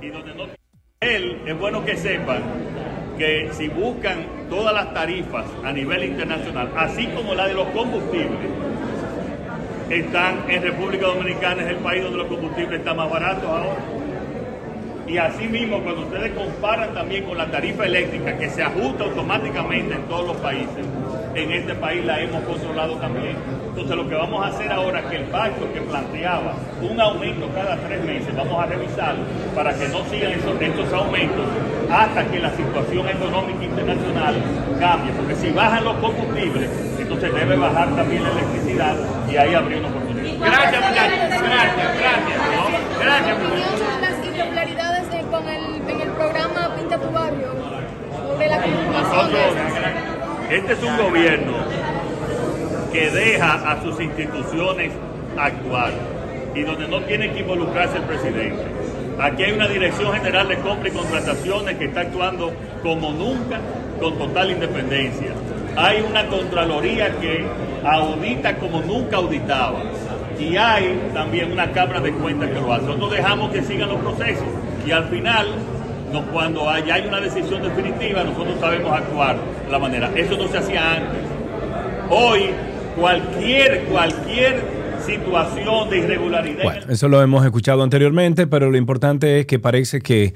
Y 0.02 0.10
donde 0.10 0.34
no 0.34 0.44
él 1.02 1.42
es 1.48 1.60
bueno 1.60 1.84
que 1.84 1.98
sepan 1.98 2.42
que 3.18 3.50
si 3.54 3.68
buscan 3.70 4.24
todas 4.50 4.74
las 4.74 4.94
tarifas 4.94 5.46
a 5.64 5.72
nivel 5.72 6.04
internacional, 6.04 6.72
así 6.76 7.08
como 7.08 7.34
la 7.34 7.48
de 7.48 7.56
los 7.56 7.68
combustibles, 7.70 8.50
están 9.90 10.50
en 10.50 10.62
República 10.62 11.08
Dominicana, 11.08 11.64
es 11.64 11.70
el 11.70 11.78
país 11.78 12.04
donde 12.04 12.20
los 12.20 12.28
combustibles 12.28 12.80
están 12.80 12.98
más 12.98 13.10
baratos 13.10 13.44
ahora. 13.44 13.76
Y 15.08 15.18
así 15.18 15.48
mismo, 15.48 15.82
cuando 15.82 16.02
ustedes 16.02 16.32
comparan 16.34 16.94
también 16.94 17.26
con 17.26 17.38
la 17.38 17.50
tarifa 17.50 17.86
eléctrica, 17.86 18.38
que 18.38 18.50
se 18.50 18.64
ajusta 18.64 19.04
automáticamente 19.04 19.96
en 19.96 20.04
todos 20.04 20.28
los 20.28 20.38
países, 20.38 20.86
en 21.36 21.52
este 21.52 21.76
país 21.76 22.06
la 22.06 22.20
hemos 22.20 22.44
controlado 22.44 22.96
también. 22.96 23.36
Entonces 23.68 23.96
lo 23.96 24.08
que 24.08 24.16
vamos 24.16 24.44
a 24.44 24.50
hacer 24.50 24.72
ahora 24.72 25.00
es 25.00 25.06
que 25.06 25.16
el 25.18 25.24
pacto 25.26 25.72
que 25.74 25.82
planteaba 25.82 26.56
un 26.82 27.00
aumento 27.00 27.48
cada 27.54 27.78
tres 27.78 28.04
meses, 28.04 28.36
vamos 28.36 28.62
a 28.62 28.66
revisarlo 28.66 29.24
para 29.56 29.74
que 29.74 29.88
no 29.88 30.04
sigan 30.06 30.32
esos, 30.32 30.62
estos 30.62 30.94
aumentos 30.94 31.46
hasta 31.90 32.26
que 32.26 32.40
la 32.40 32.52
situación 32.52 33.08
económica 33.08 33.64
internacional 33.64 34.36
cambie. 34.80 35.12
Porque 35.14 35.36
si 35.36 35.52
bajan 35.52 35.84
los 35.84 35.96
combustibles, 35.96 36.70
entonces 37.00 37.34
debe 37.34 37.56
bajar 37.56 37.96
también 37.96 38.24
la 38.24 38.32
electricidad 38.32 38.96
y 39.32 39.38
ahí 39.38 39.54
habría 39.54 39.80
una 39.80 39.88
oportunidad. 39.88 40.12
Gracias 40.40 40.90
muchachos, 40.90 41.20
gracias, 41.30 42.00
gracias. 42.00 42.40
¿no? 42.56 43.00
Gracias 43.00 43.38
muchachos. 43.40 44.02
Las 44.02 44.26
irregularidades 44.26 45.14
eh, 45.14 45.82
en 45.88 46.02
el 46.02 46.10
programa 46.10 46.76
Pinta 46.76 46.98
tu 46.98 47.10
Barrio, 47.12 47.54
sobre 48.28 48.48
la 48.48 48.58
esas. 48.58 50.11
Este 50.52 50.74
es 50.74 50.84
un 50.84 50.98
gobierno 50.98 51.54
que 52.92 53.10
deja 53.10 53.72
a 53.72 53.82
sus 53.82 54.02
instituciones 54.02 54.92
actuar 55.38 55.94
y 56.54 56.64
donde 56.64 56.90
no 56.90 57.00
tiene 57.04 57.32
que 57.32 57.40
involucrarse 57.40 57.96
el 57.96 58.04
presidente. 58.04 58.62
Aquí 59.18 59.44
hay 59.44 59.54
una 59.54 59.70
Dirección 59.70 60.12
General 60.12 60.46
de 60.50 60.58
Compra 60.58 60.90
y 60.90 60.92
Contrataciones 60.92 61.78
que 61.78 61.86
está 61.86 62.02
actuando 62.02 62.52
como 62.84 63.14
nunca, 63.14 63.62
con 64.02 64.18
total 64.18 64.52
independencia. 64.52 65.30
Hay 65.78 66.02
una 66.02 66.28
Contraloría 66.28 67.18
que 67.22 67.46
audita 67.86 68.58
como 68.58 68.82
nunca 68.82 69.18
auditaba. 69.18 69.80
Y 70.38 70.58
hay 70.58 71.12
también 71.14 71.54
una 71.54 71.72
Cámara 71.72 72.02
de 72.02 72.12
Cuentas 72.12 72.50
que 72.50 72.60
lo 72.60 72.74
hace. 72.74 72.88
Nosotros 72.88 73.12
dejamos 73.12 73.52
que 73.52 73.64
sigan 73.64 73.88
los 73.88 74.02
procesos 74.02 74.48
y 74.86 74.92
al 74.92 75.06
final 75.06 75.48
no, 76.12 76.26
cuando 76.32 76.70
hay, 76.70 76.90
hay 76.90 77.08
una 77.08 77.20
decisión 77.20 77.62
definitiva, 77.62 78.24
nosotros 78.24 78.60
sabemos 78.60 78.92
actuar 78.92 79.38
de 79.66 79.72
la 79.72 79.80
manera. 79.80 80.12
Eso 80.16 80.38
no 80.38 80.48
se 80.48 80.58
hacía 80.58 80.96
antes. 80.96 81.20
Hoy, 82.10 82.50
cualquier, 82.96 83.86
cualquier 83.86 84.62
situación 85.06 85.90
de 85.90 86.00
irregularidad. 86.00 86.64
Bueno, 86.64 86.86
eso 86.90 87.08
lo 87.08 87.22
hemos 87.22 87.44
escuchado 87.46 87.84
anteriormente, 87.84 88.48
pero 88.48 88.70
lo 88.70 88.78
importante 88.78 89.40
es 89.40 89.46
que 89.46 89.60
parece 89.60 90.02
que 90.02 90.34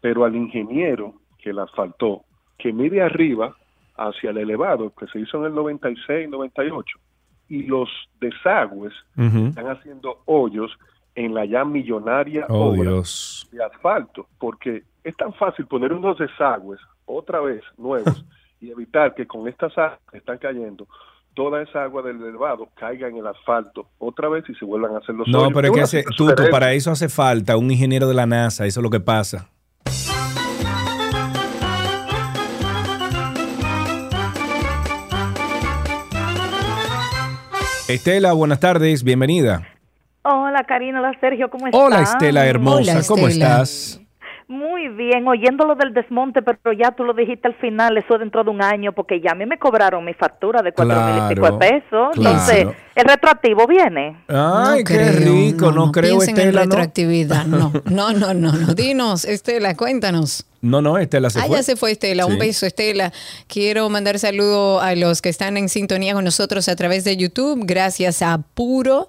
pero 0.00 0.24
al 0.24 0.34
ingeniero 0.34 1.14
que 1.38 1.52
la 1.52 1.64
asfaltó, 1.64 2.24
que 2.58 2.72
mide 2.72 3.02
arriba 3.02 3.54
hacia 3.96 4.30
el 4.30 4.38
elevado, 4.38 4.92
que 4.94 5.06
se 5.08 5.20
hizo 5.20 5.38
en 5.38 5.44
el 5.46 5.54
96, 5.54 6.28
98, 6.30 6.98
y 7.48 7.64
los 7.64 7.88
desagües 8.20 8.92
están 9.16 9.66
haciendo 9.68 10.22
hoyos 10.26 10.70
en 11.14 11.34
la 11.34 11.44
ya 11.44 11.64
millonaria 11.64 12.46
Oh, 12.48 12.70
obra 12.70 12.82
Dios. 12.92 13.46
de 13.52 13.62
asfalto, 13.62 14.26
porque 14.38 14.84
es 15.04 15.16
tan 15.16 15.34
fácil 15.34 15.66
poner 15.66 15.92
unos 15.92 16.16
desagües 16.18 16.80
otra 17.04 17.40
vez 17.40 17.62
nuevos 17.76 18.24
y 18.60 18.70
evitar 18.70 19.14
que 19.14 19.26
con 19.26 19.48
estas 19.48 19.76
aguas 19.78 19.98
que 20.10 20.18
están 20.18 20.38
cayendo, 20.38 20.86
toda 21.34 21.62
esa 21.62 21.82
agua 21.84 22.02
del 22.02 22.22
elevado 22.22 22.68
caiga 22.78 23.08
en 23.08 23.16
el 23.16 23.26
asfalto 23.26 23.88
otra 23.98 24.28
vez 24.28 24.44
y 24.48 24.54
se 24.54 24.64
vuelvan 24.64 24.94
a 24.94 24.98
hacer 24.98 25.14
los 25.14 25.26
No, 25.28 25.40
hoyos. 25.40 25.52
pero 25.54 25.68
es 25.68 25.72
que 25.74 25.80
hace, 25.80 26.04
para 26.50 26.72
eso 26.74 26.90
hace 26.90 27.08
falta 27.08 27.56
un 27.56 27.70
ingeniero 27.70 28.06
de 28.06 28.14
la 28.14 28.26
NASA, 28.26 28.66
eso 28.66 28.80
es 28.80 28.84
lo 28.84 28.90
que 28.90 29.00
pasa. 29.00 29.48
Estela, 37.88 38.32
buenas 38.32 38.60
tardes, 38.60 39.02
bienvenida. 39.02 39.66
Hola 40.22 40.64
Karina, 40.64 41.00
hola 41.00 41.16
Sergio, 41.20 41.50
¿cómo 41.50 41.66
estás? 41.66 41.80
Hola 41.80 42.02
Estela 42.02 42.46
hermosa, 42.46 43.00
¿cómo 43.08 43.26
estás? 43.26 44.00
Muy 44.50 44.88
bien, 44.88 45.28
oyéndolo 45.28 45.76
del 45.76 45.94
desmonte, 45.94 46.42
pero 46.42 46.72
ya 46.76 46.90
tú 46.90 47.04
lo 47.04 47.14
dijiste 47.14 47.46
al 47.46 47.54
final, 47.54 47.96
eso 47.96 48.18
dentro 48.18 48.42
de 48.42 48.50
un 48.50 48.60
año, 48.60 48.90
porque 48.92 49.20
ya 49.20 49.30
a 49.30 49.34
mí 49.36 49.46
me 49.46 49.60
cobraron 49.60 50.04
mi 50.04 50.12
factura 50.12 50.60
de 50.60 50.72
cuatro 50.72 51.00
mil 51.04 51.16
y 51.24 51.34
pico 51.36 51.52
de 51.52 51.56
Claro, 51.56 51.58
pesos. 51.60 52.16
Entonces, 52.16 52.62
claro. 52.64 52.74
el 52.96 53.04
retroactivo 53.04 53.66
viene. 53.68 54.16
Ay, 54.26 54.34
No 54.36 54.74
qué 54.78 54.82
creo, 54.84 55.34
rico, 55.34 55.70
no, 55.70 55.92
creo 55.92 56.20
en 56.20 56.30
Estela, 56.30 56.64
¿no? 56.64 56.70
retroactividad. 56.70 57.46
No, 57.46 57.70
no, 57.84 58.12
no, 58.12 58.34
no, 58.34 58.52
no. 58.52 58.74
Dinos, 58.74 59.24
Estela, 59.24 59.76
cuéntanos. 59.76 60.44
No, 60.62 60.82
no, 60.82 60.98
Estela 60.98 61.30
se 61.30 61.38
ah, 61.38 61.44
fue. 61.46 61.56
ya 61.56 61.62
se 61.62 61.76
fue 61.76 61.92
Estela. 61.92 62.26
Un 62.26 62.36
beso, 62.36 62.66
Estela. 62.66 63.12
Quiero 63.46 63.88
mandar 63.88 64.18
saludo 64.18 64.80
a 64.80 64.96
los 64.96 65.22
que 65.22 65.28
están 65.28 65.58
en 65.58 65.68
sintonía 65.68 66.12
con 66.14 66.24
nosotros 66.24 66.68
a 66.68 66.74
través 66.74 67.04
de 67.04 67.16
YouTube. 67.16 67.62
Gracias 67.66 68.20
a 68.20 68.38
Puro 68.54 69.08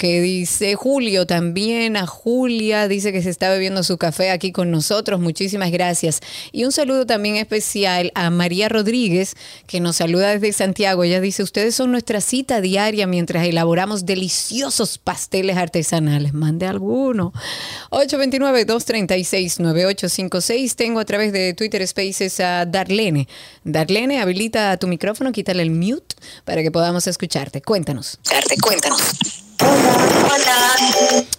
que 0.00 0.20
dice 0.22 0.74
Julio 0.76 1.26
también, 1.26 1.98
a 1.98 2.06
Julia, 2.06 2.88
dice 2.88 3.12
que 3.12 3.20
se 3.20 3.28
está 3.28 3.50
bebiendo 3.50 3.82
su 3.82 3.98
café 3.98 4.30
aquí 4.30 4.50
con 4.50 4.70
nosotros, 4.70 5.20
muchísimas 5.20 5.70
gracias. 5.70 6.20
Y 6.52 6.64
un 6.64 6.72
saludo 6.72 7.04
también 7.04 7.36
especial 7.36 8.10
a 8.14 8.30
María 8.30 8.70
Rodríguez, 8.70 9.34
que 9.66 9.78
nos 9.78 9.96
saluda 9.96 10.30
desde 10.30 10.54
Santiago. 10.54 11.04
Ella 11.04 11.20
dice, 11.20 11.42
ustedes 11.42 11.74
son 11.74 11.92
nuestra 11.92 12.22
cita 12.22 12.62
diaria 12.62 13.06
mientras 13.06 13.46
elaboramos 13.46 14.06
deliciosos 14.06 14.96
pasteles 14.96 15.58
artesanales. 15.58 16.32
Mande 16.32 16.64
alguno. 16.64 17.34
829-236-9856. 17.90 20.76
Tengo 20.76 21.00
a 21.00 21.04
través 21.04 21.30
de 21.34 21.52
Twitter 21.52 21.86
Spaces 21.86 22.40
a 22.40 22.64
Darlene. 22.64 23.28
Darlene, 23.64 24.22
habilita 24.22 24.74
tu 24.78 24.86
micrófono, 24.86 25.30
quítale 25.30 25.62
el 25.62 25.72
mute 25.72 26.16
para 26.46 26.62
que 26.62 26.70
podamos 26.70 27.06
escucharte. 27.06 27.60
Cuéntanos. 27.60 28.18
cuéntanos. 28.62 29.39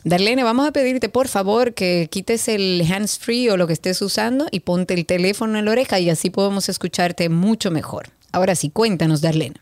Darlene, 0.03 0.43
vamos 0.43 0.68
a 0.68 0.72
pedirte 0.72 1.10
por 1.10 1.27
favor 1.27 1.73
que 1.73 2.07
quites 2.11 2.48
el 2.48 2.84
hands 2.91 3.19
free 3.19 3.49
o 3.49 3.57
lo 3.57 3.68
que 3.68 3.73
estés 3.73 4.02
usando 4.02 4.48
y 4.52 4.61
ponte 4.61 4.93
el 4.93 5.06
teléfono 5.06 5.57
en 5.57 5.65
la 5.65 5.72
oreja 5.72 5.99
y 5.99 6.10
así 6.10 6.30
podemos 6.30 6.69
escucharte 6.69 7.30
mucho 7.30 7.72
mejor. 7.72 8.07
Ahora 8.31 8.56
sí, 8.56 8.69
cuéntanos, 8.69 9.22
Darlene. 9.22 9.56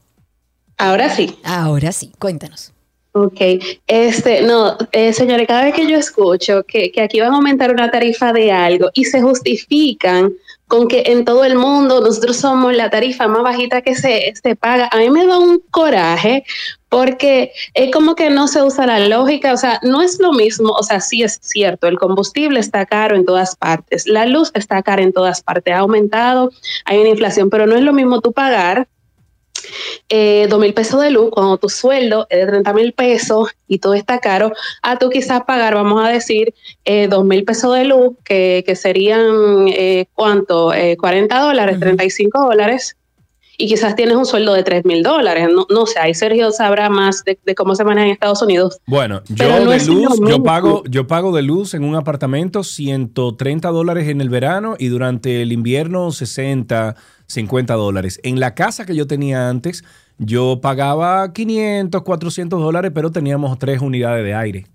Ahora 0.77 1.13
sí. 1.13 1.37
Ahora 1.43 1.91
sí, 1.91 2.11
cuéntanos. 2.19 2.71
Ok, 3.11 3.41
este, 3.87 4.43
no, 4.43 4.77
eh, 4.91 5.13
señores, 5.13 5.47
cada 5.47 5.63
vez 5.63 5.73
que 5.73 5.89
yo 5.89 5.97
escucho 5.97 6.63
que, 6.63 6.91
que 6.91 7.01
aquí 7.01 7.19
van 7.19 7.33
a 7.33 7.35
aumentar 7.35 7.71
una 7.71 7.89
tarifa 7.89 8.31
de 8.31 8.51
algo 8.51 8.91
y 8.93 9.05
se 9.05 9.21
justifican 9.21 10.31
con 10.69 10.87
que 10.87 11.01
en 11.07 11.25
todo 11.25 11.43
el 11.45 11.55
mundo 11.55 11.99
nosotros 11.99 12.37
somos 12.37 12.75
la 12.75 12.91
tarifa 12.91 13.27
más 13.27 13.41
bajita 13.41 13.81
que 13.81 13.95
se, 13.95 14.31
se 14.41 14.55
paga, 14.55 14.87
a 14.91 14.97
mí 14.97 15.09
me 15.09 15.25
da 15.25 15.39
un 15.39 15.63
coraje 15.71 16.43
porque 16.89 17.51
es 17.73 17.91
como 17.91 18.13
que 18.13 18.29
no 18.29 18.47
se 18.47 18.61
usa 18.61 18.85
la 18.85 18.99
lógica, 18.99 19.51
o 19.51 19.57
sea, 19.57 19.79
no 19.81 20.03
es 20.03 20.19
lo 20.19 20.31
mismo, 20.31 20.69
o 20.69 20.83
sea, 20.83 20.99
sí 21.01 21.23
es 21.23 21.39
cierto, 21.41 21.87
el 21.87 21.97
combustible 21.97 22.59
está 22.59 22.85
caro 22.85 23.15
en 23.15 23.25
todas 23.25 23.55
partes, 23.55 24.07
la 24.07 24.27
luz 24.27 24.51
está 24.53 24.83
cara 24.83 25.01
en 25.01 25.11
todas 25.11 25.41
partes, 25.41 25.73
ha 25.73 25.79
aumentado, 25.79 26.51
hay 26.85 26.99
una 26.99 27.09
inflación, 27.09 27.49
pero 27.49 27.65
no 27.65 27.75
es 27.75 27.81
lo 27.81 27.91
mismo 27.91 28.21
tú 28.21 28.31
pagar 28.31 28.87
dos 30.49 30.59
mil 30.59 30.73
pesos 30.73 31.01
de 31.01 31.11
luz 31.11 31.29
cuando 31.31 31.57
tu 31.57 31.69
sueldo 31.69 32.27
es 32.29 32.39
de 32.39 32.47
30 32.47 32.73
mil 32.73 32.93
pesos 32.93 33.49
y 33.69 33.79
todo 33.79 33.93
está 33.93 34.19
caro, 34.19 34.51
a 34.81 34.97
tú 34.97 35.09
quizás 35.09 35.43
pagar, 35.43 35.75
vamos 35.75 36.03
a 36.03 36.09
decir, 36.09 36.53
eh, 36.83 37.07
dos 37.07 37.23
mil 37.23 37.45
pesos 37.45 37.75
de 37.75 37.85
luz, 37.85 38.15
que, 38.25 38.63
que 38.65 38.75
serían, 38.75 39.67
eh, 39.67 40.07
¿cuánto? 40.13 40.73
Eh, 40.73 40.97
40 40.97 41.39
dólares, 41.39 41.79
35 41.79 42.41
dólares, 42.41 42.97
y 43.61 43.67
quizás 43.67 43.95
tienes 43.95 44.15
un 44.15 44.25
sueldo 44.25 44.53
de 44.53 44.63
3 44.63 44.85
mil 44.85 45.03
dólares. 45.03 45.49
No, 45.53 45.67
no 45.69 45.85
sé, 45.85 45.99
ahí 45.99 46.13
Sergio 46.13 46.51
sabrá 46.51 46.89
más 46.89 47.25
de, 47.25 47.37
de 47.45 47.55
cómo 47.55 47.75
se 47.75 47.83
maneja 47.83 48.07
en 48.07 48.13
Estados 48.13 48.41
Unidos. 48.41 48.79
Bueno, 48.87 49.21
yo 49.27 49.49
no 49.49 49.69
de 49.69 49.85
luz, 49.85 50.19
yo 50.27 50.41
pago, 50.41 50.83
yo 50.89 51.07
pago 51.07 51.35
de 51.35 51.41
luz 51.41 51.73
en 51.73 51.83
un 51.83 51.95
apartamento 51.95 52.63
130 52.63 53.69
dólares 53.69 54.07
en 54.07 54.21
el 54.21 54.29
verano 54.29 54.75
y 54.79 54.87
durante 54.87 55.41
el 55.41 55.51
invierno 55.51 56.11
60, 56.11 56.95
50 57.29 57.73
dólares. 57.75 58.19
En 58.23 58.39
la 58.39 58.53
casa 58.55 58.85
que 58.85 58.95
yo 58.95 59.07
tenía 59.07 59.49
antes, 59.49 59.83
yo 60.17 60.59
pagaba 60.61 61.31
500, 61.31 62.03
400 62.03 62.59
dólares, 62.61 62.91
pero 62.93 63.11
teníamos 63.11 63.57
tres 63.57 63.79
unidades 63.81 64.25
de 64.25 64.33
aire. 64.35 64.65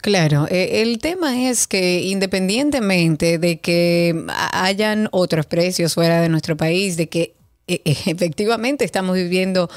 Claro, 0.00 0.48
eh, 0.50 0.82
el 0.82 0.98
tema 0.98 1.48
es 1.48 1.68
que 1.68 2.02
independientemente 2.02 3.38
de 3.38 3.60
que 3.60 4.24
ha- 4.28 4.64
hayan 4.64 5.08
otros 5.12 5.46
precios 5.46 5.94
fuera 5.94 6.20
de 6.20 6.28
nuestro 6.28 6.56
país, 6.56 6.96
de 6.96 7.08
que 7.08 7.34
eh, 7.68 7.80
efectivamente 7.84 8.84
estamos 8.84 9.14
viviendo 9.14 9.70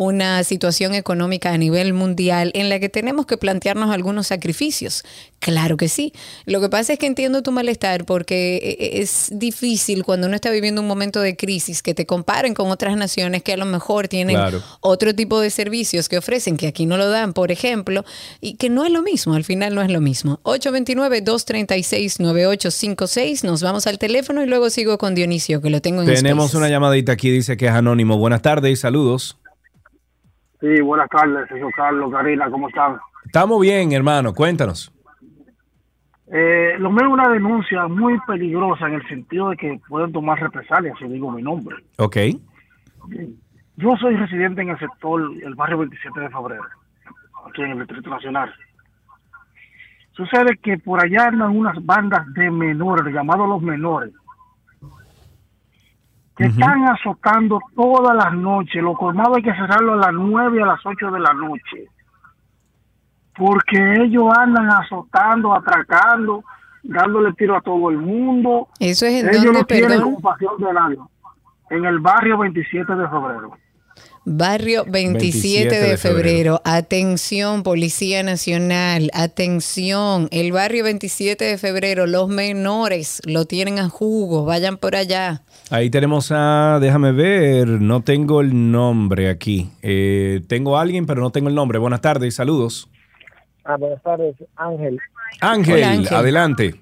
una 0.00 0.44
situación 0.44 0.94
económica 0.94 1.52
a 1.52 1.58
nivel 1.58 1.92
mundial 1.92 2.52
en 2.54 2.68
la 2.68 2.78
que 2.78 2.88
tenemos 2.88 3.26
que 3.26 3.36
plantearnos 3.36 3.90
algunos 3.90 4.28
sacrificios. 4.28 5.02
Claro 5.40 5.76
que 5.76 5.88
sí. 5.88 6.12
Lo 6.46 6.60
que 6.60 6.68
pasa 6.68 6.92
es 6.92 6.98
que 7.00 7.06
entiendo 7.06 7.42
tu 7.42 7.50
malestar 7.52 8.04
porque 8.04 8.76
eh, 8.78 9.00
es 9.00 9.28
difícil 9.32 10.04
cuando 10.04 10.26
uno 10.28 10.36
está 10.36 10.50
viviendo 10.50 10.80
un 10.80 10.86
momento 10.86 11.20
de 11.20 11.36
crisis 11.36 11.82
que 11.82 11.94
te 11.94 12.06
comparen 12.06 12.54
con 12.54 12.70
otras 12.70 12.96
naciones 12.96 13.42
que 13.42 13.52
a 13.52 13.56
lo 13.56 13.64
mejor 13.66 14.06
tienen 14.08 14.36
Claro. 14.36 14.62
otro 14.80 15.14
tipo 15.14 15.40
de 15.40 15.50
servicios 15.50 16.08
que 16.08 16.18
ofrecen 16.18 16.56
que 16.56 16.68
aquí 16.68 16.86
no 16.86 16.96
lo 16.96 17.08
dan, 17.08 17.32
por 17.32 17.50
ejemplo, 17.50 18.04
y 18.40 18.54
que 18.54 18.70
no 18.70 18.84
es 18.84 18.92
lo 18.92 19.02
mismo, 19.02 19.34
al 19.34 19.44
final 19.44 19.74
no 19.74 19.82
es 19.82 19.90
lo 19.90 20.00
mismo. 20.00 20.38
829-236-9856, 20.44 23.44
nos 23.44 23.62
vamos 23.62 23.86
al 23.86 23.98
teléfono 23.98 24.42
y 24.42 24.46
luego 24.46 24.70
sigo 24.70 24.98
con 24.98 25.14
Dionisio, 25.14 25.60
que 25.60 25.70
lo 25.70 25.80
tengo 25.80 26.02
en 26.02 26.08
Tenemos 26.14 26.46
Spaces. 26.46 26.58
una 26.58 26.68
llamadita 26.68 27.12
aquí, 27.12 27.30
dice 27.30 27.56
que 27.56 27.66
es 27.66 27.72
anónimo. 27.72 28.16
Buenas 28.18 28.42
tardes 28.42 28.72
y 28.72 28.76
saludos. 28.76 29.36
Sí, 30.60 30.80
buenas 30.80 31.08
tardes, 31.08 31.48
Sergio 31.48 31.70
Carlos, 31.74 32.10
Karina, 32.10 32.50
¿cómo 32.50 32.68
están? 32.68 32.98
Estamos 33.24 33.60
bien, 33.60 33.92
hermano, 33.92 34.34
cuéntanos. 34.34 34.92
Eh, 36.30 36.74
lo 36.78 36.90
es 36.90 37.06
una 37.06 37.28
denuncia 37.28 37.86
muy 37.86 38.18
peligrosa 38.26 38.86
en 38.86 38.94
el 38.94 39.08
sentido 39.08 39.50
de 39.50 39.56
que 39.56 39.80
pueden 39.88 40.12
tomar 40.12 40.38
represalias 40.40 40.98
si 40.98 41.06
digo 41.06 41.30
mi 41.30 41.42
nombre. 41.42 41.76
Ok. 41.96 42.16
Yo 43.76 43.96
soy 43.96 44.16
residente 44.16 44.62
en 44.62 44.70
el 44.70 44.78
sector, 44.78 45.22
el 45.42 45.54
barrio 45.54 45.78
27 45.78 46.20
de 46.20 46.28
febrero, 46.28 46.64
aquí 47.48 47.62
en 47.62 47.70
el 47.70 47.78
Distrito 47.78 48.10
Nacional. 48.10 48.52
Sucede 50.12 50.58
que 50.60 50.76
por 50.78 51.02
allá 51.02 51.28
andan 51.28 51.56
unas 51.56 51.82
bandas 51.86 52.26
de 52.34 52.50
menores, 52.50 53.14
llamados 53.14 53.48
los 53.48 53.62
menores, 53.62 54.12
que 56.38 56.44
están 56.44 56.84
azotando 56.84 57.58
todas 57.74 58.14
las 58.16 58.32
noches. 58.32 58.80
Los 58.80 58.96
colmados 58.96 59.38
hay 59.38 59.42
que 59.42 59.52
cerrarlo 59.54 59.94
a 59.94 59.96
las 59.96 60.12
9 60.12 60.56
y 60.56 60.62
a 60.62 60.66
las 60.66 60.86
8 60.86 61.10
de 61.10 61.18
la 61.18 61.32
noche. 61.34 61.88
Porque 63.36 63.94
ellos 64.04 64.32
andan 64.36 64.70
azotando, 64.70 65.52
atracando, 65.52 66.44
dándole 66.84 67.32
tiro 67.32 67.56
a 67.56 67.60
todo 67.60 67.90
el 67.90 67.98
mundo. 67.98 68.68
¿Eso 68.78 69.06
es 69.06 69.24
en 69.24 69.28
ellos 69.30 69.44
dónde, 69.46 69.58
no 69.58 69.66
tienen 69.66 69.88
perdón? 69.88 70.14
compasión 70.14 70.52
de 70.58 70.72
nadie. 70.72 70.98
En 71.70 71.84
el 71.84 71.98
barrio 71.98 72.38
27 72.38 72.94
de 72.94 73.08
febrero. 73.08 73.52
Barrio 74.30 74.84
27, 74.86 75.80
de, 75.80 75.96
febrero. 75.96 76.60
Atención, 76.62 77.62
Policía 77.62 78.22
Nacional. 78.22 79.08
Atención, 79.14 80.28
el 80.30 80.52
barrio 80.52 80.84
27 80.84 81.42
de 81.46 81.56
febrero. 81.56 82.06
Los 82.06 82.28
menores 82.28 83.22
lo 83.24 83.46
tienen 83.46 83.78
a 83.78 83.88
jugo. 83.88 84.44
Vayan 84.44 84.76
por 84.76 84.96
allá. 84.96 85.40
Ahí 85.70 85.88
tenemos 85.88 86.30
a, 86.30 86.78
déjame 86.78 87.12
ver, 87.12 87.68
no 87.68 88.02
tengo 88.02 88.42
el 88.42 88.70
nombre 88.70 89.30
aquí. 89.30 89.70
Eh, 89.80 90.42
tengo 90.46 90.76
a 90.76 90.82
alguien, 90.82 91.06
pero 91.06 91.22
no 91.22 91.30
tengo 91.30 91.48
el 91.48 91.54
nombre. 91.54 91.78
Buenas 91.78 92.02
tardes 92.02 92.28
y 92.28 92.36
saludos. 92.36 92.90
Ah, 93.64 93.76
buenas 93.78 94.02
tardes, 94.02 94.36
Ángel. 94.56 94.98
Ángel, 95.40 95.76
Hola, 95.76 95.90
Ángel. 95.90 96.14
adelante. 96.14 96.74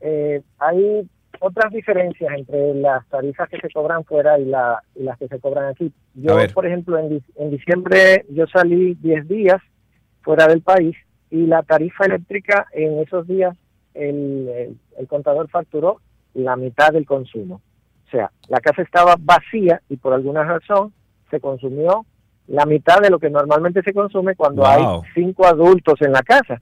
Eh, 0.00 0.40
hay 0.58 1.06
otras 1.40 1.72
diferencias 1.72 2.32
entre 2.36 2.74
las 2.74 3.06
tarifas 3.08 3.48
que 3.48 3.58
se 3.60 3.70
cobran 3.70 4.04
fuera 4.04 4.38
y, 4.38 4.44
la, 4.46 4.82
y 4.94 5.02
las 5.04 5.18
que 5.18 5.28
se 5.28 5.38
cobran 5.38 5.66
aquí. 5.66 5.92
Yo, 6.14 6.36
por 6.54 6.66
ejemplo, 6.66 6.98
en, 6.98 7.22
en 7.36 7.50
diciembre 7.50 8.24
yo 8.30 8.46
salí 8.46 8.94
10 8.94 9.28
días 9.28 9.60
fuera 10.22 10.46
del 10.46 10.62
país 10.62 10.96
y 11.30 11.46
la 11.46 11.62
tarifa 11.62 12.06
eléctrica 12.06 12.66
en 12.72 12.98
esos 13.00 13.26
días 13.26 13.56
el, 13.94 14.48
el- 14.48 14.76
el 14.98 15.06
contador 15.08 15.48
facturó 15.48 16.00
la 16.34 16.56
mitad 16.56 16.92
del 16.92 17.06
consumo. 17.06 17.60
O 18.06 18.10
sea, 18.10 18.30
la 18.48 18.60
casa 18.60 18.82
estaba 18.82 19.16
vacía 19.18 19.80
y 19.88 19.96
por 19.96 20.12
alguna 20.14 20.42
razón 20.44 20.92
se 21.30 21.40
consumió 21.40 22.04
la 22.46 22.64
mitad 22.64 23.00
de 23.00 23.10
lo 23.10 23.18
que 23.18 23.28
normalmente 23.30 23.82
se 23.82 23.92
consume 23.92 24.34
cuando 24.34 24.62
Wow. 24.62 24.70
hay 24.70 24.84
cinco 25.14 25.46
adultos 25.46 26.00
en 26.00 26.12
la 26.12 26.22
casa. 26.22 26.60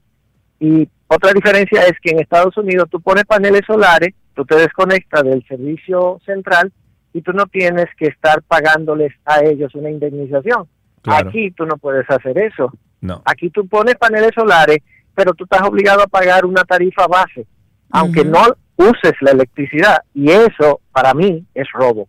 Y 0.59 0.87
otra 1.07 1.31
diferencia 1.33 1.81
es 1.83 1.93
que 2.01 2.11
en 2.11 2.19
Estados 2.19 2.57
Unidos 2.57 2.89
tú 2.91 2.99
pones 2.99 3.23
paneles 3.25 3.61
solares, 3.65 4.13
tú 4.37 4.45
te 4.45 4.55
desconectas 4.55 5.23
del 5.23 5.43
servicio 5.47 6.21
central 6.23 6.71
y 7.11 7.23
tú 7.23 7.33
no 7.33 7.47
tienes 7.47 7.87
que 7.97 8.05
estar 8.05 8.43
pagándoles 8.43 9.11
a 9.25 9.39
ellos 9.43 9.73
una 9.73 9.89
indemnización. 9.89 10.67
Claro. 11.01 11.29
Aquí 11.29 11.49
tú 11.49 11.65
no 11.65 11.75
puedes 11.77 12.07
hacer 12.07 12.37
eso. 12.37 12.71
No. 13.01 13.23
Aquí 13.25 13.49
tú 13.49 13.67
pones 13.67 13.95
paneles 13.95 14.29
solares, 14.35 14.77
pero 15.15 15.33
tú 15.33 15.45
estás 15.45 15.67
obligado 15.67 16.03
a 16.03 16.07
pagar 16.07 16.45
una 16.45 16.63
tarifa 16.63 17.07
base, 17.07 17.47
aunque 17.89 18.23
no 18.23 18.43
uses 18.75 19.13
la 19.21 19.31
electricidad. 19.31 20.03
Y 20.13 20.29
eso, 20.29 20.81
para 20.91 21.15
mí, 21.15 21.43
es 21.55 21.67
robo. 21.73 22.07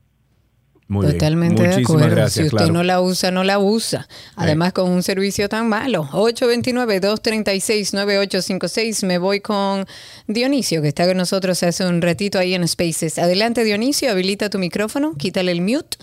Muy 0.88 1.06
Totalmente 1.06 1.62
de 1.62 1.68
Muchísimas 1.68 1.90
acuerdo. 1.90 2.16
gracias, 2.16 2.32
si 2.32 2.42
usted 2.44 2.56
claro. 2.56 2.72
no 2.72 2.82
la 2.82 3.02
usa, 3.02 3.30
no 3.30 3.44
la 3.44 3.58
usa. 3.58 4.08
Además, 4.36 4.72
con 4.72 4.88
un 4.88 5.02
servicio 5.02 5.50
tan 5.50 5.68
malo. 5.68 6.08
829-236-9856. 6.12 9.06
Me 9.06 9.18
voy 9.18 9.40
con 9.40 9.86
Dionisio, 10.26 10.80
que 10.80 10.88
está 10.88 11.06
con 11.06 11.18
nosotros 11.18 11.62
hace 11.62 11.84
un 11.84 12.00
ratito 12.00 12.38
ahí 12.38 12.54
en 12.54 12.66
Spaces. 12.66 13.18
Adelante, 13.18 13.64
Dionisio, 13.64 14.10
habilita 14.10 14.48
tu 14.48 14.58
micrófono, 14.58 15.14
quítale 15.14 15.52
el 15.52 15.60
mute 15.60 15.98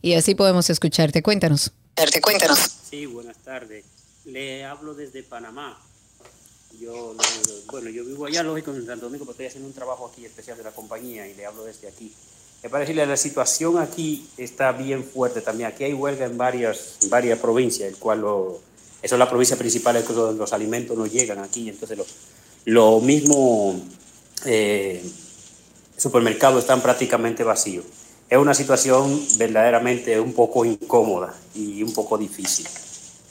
y 0.00 0.14
así 0.14 0.34
podemos 0.34 0.70
escucharte. 0.70 1.22
Cuéntanos. 1.22 1.72
Cuéntanos. 2.22 2.58
Sí, 2.88 3.04
buenas 3.04 3.36
tardes. 3.38 3.84
Le 4.24 4.64
hablo 4.64 4.94
desde 4.94 5.22
Panamá. 5.22 5.78
Yo, 6.80 7.14
bueno, 7.70 7.90
yo 7.90 8.06
vivo 8.06 8.24
allá, 8.24 8.42
lógico, 8.42 8.70
en 8.70 8.86
Santo 8.86 9.04
Domingo, 9.06 9.26
pero 9.26 9.32
estoy 9.32 9.46
haciendo 9.46 9.68
un 9.68 9.74
trabajo 9.74 10.10
aquí 10.10 10.24
especial 10.24 10.56
de 10.56 10.64
la 10.64 10.70
compañía 10.70 11.28
y 11.28 11.34
le 11.34 11.44
hablo 11.44 11.64
desde 11.64 11.88
aquí. 11.88 12.10
Es 12.62 12.70
para 12.70 12.80
decirle, 12.80 13.06
la 13.06 13.16
situación 13.16 13.78
aquí 13.78 14.28
está 14.36 14.72
bien 14.72 15.02
fuerte 15.02 15.40
también. 15.40 15.70
Aquí 15.70 15.84
hay 15.84 15.94
huelga 15.94 16.26
en 16.26 16.36
varias, 16.36 16.98
provincias, 17.40 17.88
el 17.88 17.96
cual 17.96 18.20
Eso 19.02 19.14
es 19.14 19.18
la 19.18 19.28
provincia 19.28 19.56
principal, 19.56 19.96
es 19.96 20.04
que 20.04 20.12
los, 20.12 20.52
alimentos 20.52 20.96
no 20.96 21.06
llegan 21.06 21.38
aquí, 21.38 21.70
entonces 21.70 21.96
lo, 21.96 22.04
lo 22.66 23.02
eh, 24.44 25.02
supermercados 25.96 26.60
están 26.60 26.82
prácticamente 26.82 27.44
vacíos. 27.44 27.84
Es 28.28 28.38
una 28.38 28.54
situación 28.54 29.20
verdaderamente 29.38 30.20
un 30.20 30.34
poco 30.34 30.64
incómoda 30.64 31.34
y 31.54 31.82
un 31.82 31.92
poco 31.94 32.18
difícil. 32.18 32.66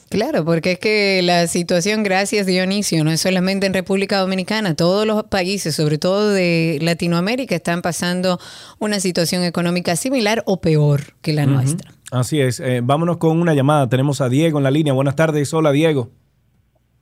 Claro, 0.09 0.43
porque 0.43 0.73
es 0.73 0.79
que 0.79 1.21
la 1.23 1.45
situación, 1.47 2.01
gracias 2.01 2.47
Dionisio, 2.47 3.03
no 3.03 3.11
es 3.11 3.21
solamente 3.21 3.67
en 3.67 3.73
República 3.73 4.17
Dominicana, 4.17 4.75
todos 4.75 5.05
los 5.05 5.23
países, 5.25 5.75
sobre 5.75 5.99
todo 5.99 6.31
de 6.31 6.79
Latinoamérica, 6.81 7.55
están 7.55 7.81
pasando 7.81 8.39
una 8.79 8.99
situación 8.99 9.43
económica 9.43 9.95
similar 9.95 10.41
o 10.45 10.61
peor 10.61 11.01
que 11.21 11.33
la 11.33 11.45
nuestra. 11.45 11.91
Así 12.11 12.41
es. 12.41 12.59
Eh, 12.59 12.81
vámonos 12.83 13.17
con 13.17 13.39
una 13.39 13.53
llamada. 13.53 13.87
Tenemos 13.87 14.19
a 14.19 14.29
Diego 14.29 14.57
en 14.57 14.63
la 14.63 14.71
línea. 14.71 14.93
Buenas 14.93 15.15
tardes. 15.15 15.53
Hola, 15.53 15.71
Diego. 15.71 16.09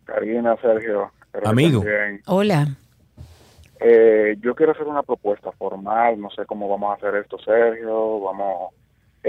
Karina, 0.04 0.58
Sergio. 0.62 1.12
Amigo. 1.46 1.84
Hola. 2.26 2.78
Eh, 3.80 4.36
yo 4.42 4.56
quiero 4.56 4.72
hacer 4.72 4.88
una 4.88 5.04
propuesta 5.04 5.52
formal, 5.52 6.20
no 6.20 6.30
sé 6.32 6.46
cómo 6.46 6.68
vamos 6.68 6.92
a 6.92 6.96
hacer 6.96 7.16
esto, 7.22 7.38
Sergio. 7.38 8.20
Vamos, 8.22 8.74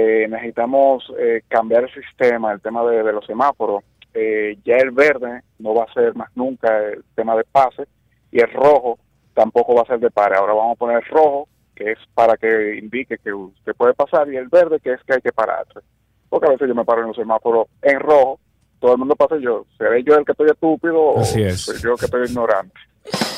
eh, 0.01 0.29
necesitamos 0.29 1.12
eh, 1.19 1.43
cambiar 1.49 1.83
el 1.83 1.93
sistema, 1.93 2.53
el 2.53 2.61
tema 2.61 2.85
de, 2.89 3.03
de 3.03 3.12
los 3.12 3.27
semáforos. 3.27 3.83
Eh, 4.15 4.57
ya 4.65 4.77
el 4.77 4.93
verde 4.93 5.43
no 5.59 5.75
va 5.75 5.85
a 5.85 5.93
ser 5.93 6.15
más 6.15 6.31
nunca 6.37 6.69
el 6.85 7.03
tema 7.16 7.35
de 7.35 7.43
pase 7.43 7.83
y 8.31 8.41
el 8.41 8.49
rojo 8.53 8.97
tampoco 9.35 9.75
va 9.75 9.83
a 9.83 9.87
ser 9.87 9.99
de 9.99 10.12
pare. 10.12 10.37
Ahora 10.37 10.53
vamos 10.53 10.77
a 10.77 10.79
poner 10.79 10.99
el 10.99 11.05
rojo, 11.07 11.49
que 11.75 11.91
es 11.91 11.99
para 12.15 12.37
que 12.37 12.77
indique 12.77 13.19
que 13.19 13.33
usted 13.33 13.75
puede 13.75 13.93
pasar, 13.95 14.33
y 14.33 14.37
el 14.37 14.47
verde, 14.47 14.79
que 14.79 14.93
es 14.93 15.03
que 15.03 15.15
hay 15.15 15.20
que 15.20 15.33
pararse. 15.33 15.81
Porque 16.29 16.47
a 16.47 16.51
veces 16.51 16.69
yo 16.69 16.77
me 16.77 16.85
paro 16.85 17.01
en 17.01 17.09
los 17.09 17.16
semáforos 17.16 17.66
en 17.83 17.99
rojo, 17.99 18.39
todo 18.79 18.93
el 18.93 18.99
mundo 18.99 19.16
pasa 19.16 19.37
y 19.37 19.43
yo. 19.43 19.66
¿Seré 19.77 20.05
yo 20.05 20.15
el 20.15 20.25
que 20.25 20.31
estoy 20.33 20.49
estúpido 20.49 21.19
Así 21.19 21.43
o 21.43 21.47
es. 21.47 21.61
soy 21.62 21.77
yo 21.81 21.93
el 21.95 21.99
que 21.99 22.05
estoy 22.05 22.25
ignorante? 22.25 22.75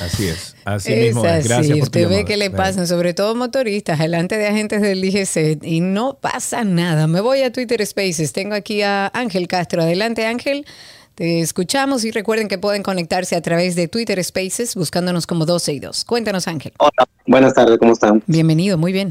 Así 0.00 0.28
es. 0.28 0.56
Así 0.64 0.92
Es 0.92 0.98
mismo 0.98 1.24
así, 1.24 1.48
Gracias 1.48 1.78
por 1.78 1.88
tu 1.88 1.98
usted 1.98 2.08
ve 2.08 2.24
que 2.24 2.36
le 2.36 2.50
pasan, 2.50 2.86
sobre 2.86 3.14
todo 3.14 3.34
motoristas, 3.34 3.98
delante 3.98 4.36
de 4.36 4.46
agentes 4.46 4.80
del 4.82 5.00
DGC 5.00 5.62
y 5.62 5.80
no 5.80 6.14
pasa 6.14 6.64
nada. 6.64 7.06
Me 7.06 7.20
voy 7.20 7.42
a 7.42 7.52
Twitter 7.52 7.84
Spaces. 7.86 8.32
Tengo 8.32 8.54
aquí 8.54 8.82
a 8.82 9.10
Ángel 9.14 9.46
Castro. 9.48 9.82
Adelante, 9.82 10.26
Ángel. 10.26 10.66
Te 11.14 11.40
escuchamos 11.40 12.04
y 12.04 12.12
recuerden 12.12 12.48
que 12.48 12.56
pueden 12.56 12.82
conectarse 12.82 13.36
a 13.36 13.42
través 13.42 13.76
de 13.76 13.88
Twitter 13.88 14.22
Spaces 14.24 14.74
buscándonos 14.74 15.26
como 15.26 15.44
12 15.44 15.74
y 15.74 15.80
2. 15.80 16.04
Cuéntanos, 16.04 16.48
Ángel. 16.48 16.72
Hola, 16.78 17.06
buenas 17.26 17.52
tardes, 17.52 17.78
¿cómo 17.78 17.92
están? 17.92 18.22
Bienvenido, 18.26 18.78
muy 18.78 18.92
bien. 18.92 19.10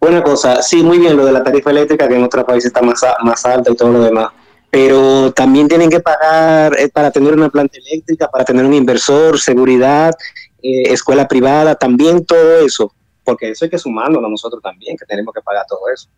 Una 0.00 0.22
cosa, 0.22 0.62
sí, 0.62 0.82
muy 0.82 0.98
bien 0.98 1.16
lo 1.16 1.26
de 1.26 1.32
la 1.32 1.42
tarifa 1.42 1.70
eléctrica, 1.70 2.08
que 2.08 2.14
en 2.14 2.22
otros 2.22 2.44
países 2.44 2.68
está 2.68 2.80
más, 2.80 3.02
más 3.24 3.44
alta 3.44 3.72
y 3.72 3.74
todo 3.74 3.90
lo 3.90 4.00
demás, 4.00 4.30
pero 4.70 5.32
también 5.32 5.68
tienen 5.68 5.90
que 5.90 6.00
pagar 6.00 6.78
eh, 6.78 6.88
para 6.88 7.10
tener 7.10 7.32
una 7.32 7.48
planta 7.48 7.78
eléctrica, 7.78 8.28
para 8.28 8.44
tener 8.44 8.64
un 8.64 8.74
inversor, 8.74 9.38
seguridad, 9.38 10.14
eh, 10.62 10.92
escuela 10.92 11.26
privada, 11.26 11.74
también 11.74 12.24
todo 12.24 12.58
eso, 12.58 12.92
porque 13.24 13.50
eso 13.50 13.64
hay 13.64 13.70
que 13.70 13.78
sumarlo 13.78 14.24
a 14.24 14.28
nosotros 14.28 14.62
también, 14.62 14.96
que 14.96 15.06
tenemos 15.06 15.34
que 15.34 15.40
pagar 15.42 15.64
todo 15.66 15.80
eso. 15.92 16.08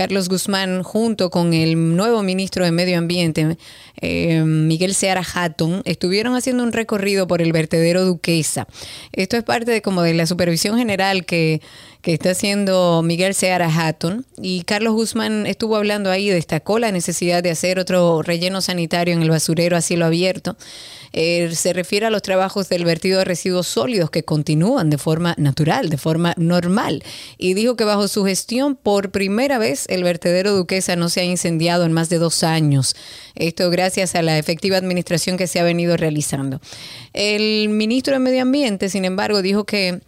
Carlos 0.00 0.30
Guzmán, 0.30 0.82
junto 0.82 1.28
con 1.28 1.52
el 1.52 1.94
nuevo 1.94 2.22
ministro 2.22 2.64
de 2.64 2.70
Medio 2.70 2.96
Ambiente, 2.96 3.58
eh, 4.00 4.42
Miguel 4.46 4.94
Seara 4.94 5.22
Hatton, 5.22 5.82
estuvieron 5.84 6.34
haciendo 6.34 6.62
un 6.62 6.72
recorrido 6.72 7.26
por 7.26 7.42
el 7.42 7.52
vertedero 7.52 8.06
Duquesa. 8.06 8.66
Esto 9.12 9.36
es 9.36 9.44
parte 9.44 9.70
de 9.70 9.82
como 9.82 10.00
de 10.00 10.14
la 10.14 10.24
supervisión 10.24 10.78
general 10.78 11.26
que, 11.26 11.60
que 12.00 12.14
está 12.14 12.30
haciendo 12.30 13.02
Miguel 13.04 13.34
Seara 13.34 13.68
Hatton. 13.68 14.24
Y 14.40 14.62
Carlos 14.62 14.94
Guzmán 14.94 15.46
estuvo 15.46 15.76
hablando 15.76 16.10
ahí, 16.10 16.30
destacó 16.30 16.78
la 16.78 16.92
necesidad 16.92 17.42
de 17.42 17.50
hacer 17.50 17.78
otro 17.78 18.22
relleno 18.22 18.62
sanitario 18.62 19.12
en 19.12 19.20
el 19.20 19.28
basurero 19.28 19.76
a 19.76 19.82
cielo 19.82 20.06
abierto. 20.06 20.56
Eh, 21.12 21.54
se 21.54 21.72
refiere 21.72 22.06
a 22.06 22.10
los 22.10 22.22
trabajos 22.22 22.68
del 22.68 22.84
vertido 22.84 23.18
de 23.18 23.24
residuos 23.24 23.66
sólidos 23.66 24.10
que 24.10 24.22
continúan 24.22 24.90
de 24.90 24.98
forma 24.98 25.34
natural, 25.38 25.90
de 25.90 25.98
forma 25.98 26.34
normal. 26.36 27.02
Y 27.38 27.54
dijo 27.54 27.76
que 27.76 27.84
bajo 27.84 28.08
su 28.08 28.24
gestión, 28.24 28.76
por 28.76 29.10
primera 29.10 29.58
vez, 29.58 29.86
el 29.88 30.04
vertedero 30.04 30.52
Duquesa 30.52 30.96
no 30.96 31.08
se 31.08 31.20
ha 31.20 31.24
incendiado 31.24 31.84
en 31.84 31.92
más 31.92 32.08
de 32.08 32.18
dos 32.18 32.42
años. 32.42 32.94
Esto 33.34 33.70
gracias 33.70 34.14
a 34.14 34.22
la 34.22 34.38
efectiva 34.38 34.76
administración 34.76 35.36
que 35.36 35.46
se 35.46 35.60
ha 35.60 35.64
venido 35.64 35.96
realizando. 35.96 36.60
El 37.12 37.68
ministro 37.68 38.14
de 38.14 38.20
Medio 38.20 38.42
Ambiente, 38.42 38.88
sin 38.88 39.04
embargo, 39.04 39.42
dijo 39.42 39.64
que 39.64 40.00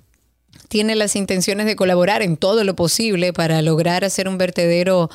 tiene 0.69 0.95
las 0.97 1.17
intenciones 1.17 1.67
de 1.67 1.77
colaborar 1.77 2.23
en 2.23 2.37
todo 2.37 2.65
lo 2.65 2.75
posible 2.75 3.33
para 3.33 3.61
lograr 3.61 4.05
hacer 4.05 4.29
un 4.29 4.39
vertedero 4.39 5.11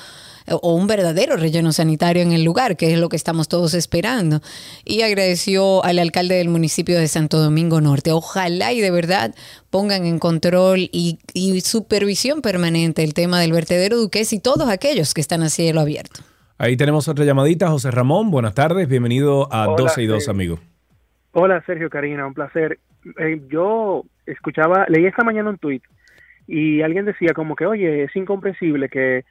o 0.49 0.73
un 0.75 0.87
verdadero 0.87 1.37
relleno 1.37 1.71
sanitario 1.71 2.21
en 2.21 2.31
el 2.31 2.43
lugar, 2.43 2.77
que 2.77 2.93
es 2.93 2.99
lo 2.99 3.09
que 3.09 3.15
estamos 3.15 3.47
todos 3.47 3.73
esperando. 3.73 4.41
Y 4.85 5.01
agradeció 5.01 5.83
al 5.83 5.99
alcalde 5.99 6.35
del 6.35 6.49
municipio 6.49 6.97
de 6.97 7.07
Santo 7.07 7.39
Domingo 7.39 7.81
Norte. 7.81 8.11
Ojalá 8.11 8.73
y 8.73 8.81
de 8.81 8.91
verdad 8.91 9.35
pongan 9.69 10.05
en 10.05 10.19
control 10.19 10.79
y, 10.91 11.19
y 11.33 11.61
supervisión 11.61 12.41
permanente 12.41 13.03
el 13.03 13.13
tema 13.13 13.39
del 13.39 13.51
vertedero 13.51 13.97
Duques 13.97 14.33
y 14.33 14.39
todos 14.39 14.69
aquellos 14.69 15.13
que 15.13 15.21
están 15.21 15.43
a 15.43 15.49
cielo 15.49 15.81
abierto. 15.81 16.21
Ahí 16.57 16.75
tenemos 16.75 17.07
otra 17.07 17.23
llamadita, 17.23 17.67
José 17.69 17.91
Ramón. 17.91 18.31
Buenas 18.31 18.55
tardes, 18.55 18.87
bienvenido 18.87 19.47
a 19.53 19.67
Hola, 19.67 19.83
12 19.83 20.01
y 20.03 20.05
2, 20.07 20.23
sí. 20.23 20.29
amigo. 20.31 20.59
Hola 21.31 21.61
Sergio 21.67 21.89
Karina, 21.89 22.25
un 22.25 22.33
placer. 22.33 22.79
Eh, 23.19 23.41
yo 23.47 24.03
escuchaba, 24.25 24.85
leí 24.87 25.05
esta 25.05 25.23
mañana 25.23 25.51
un 25.51 25.59
tuit 25.59 25.83
y 26.47 26.81
alguien 26.81 27.05
decía 27.05 27.33
como 27.35 27.55
que, 27.55 27.65
oye, 27.65 28.05
es 28.05 28.15
incomprensible 28.15 28.89
que 28.89 29.23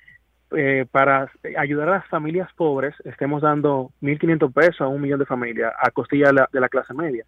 eh, 0.53 0.87
para 0.91 1.31
ayudar 1.59 1.89
a 1.89 1.93
las 1.93 2.07
familias 2.07 2.49
pobres 2.55 2.95
estemos 3.05 3.43
dando 3.43 3.91
1.500 4.03 4.53
pesos 4.53 4.81
a 4.83 4.89
un 4.89 5.01
millón 5.01 5.19
de 5.19 5.27
familias 5.27 5.73
a 5.79 5.91
costilla 5.91 6.29
de 6.29 6.33
la, 6.35 6.49
de 6.53 6.61
la 6.61 6.69
clase 6.69 6.95
media. 6.95 7.25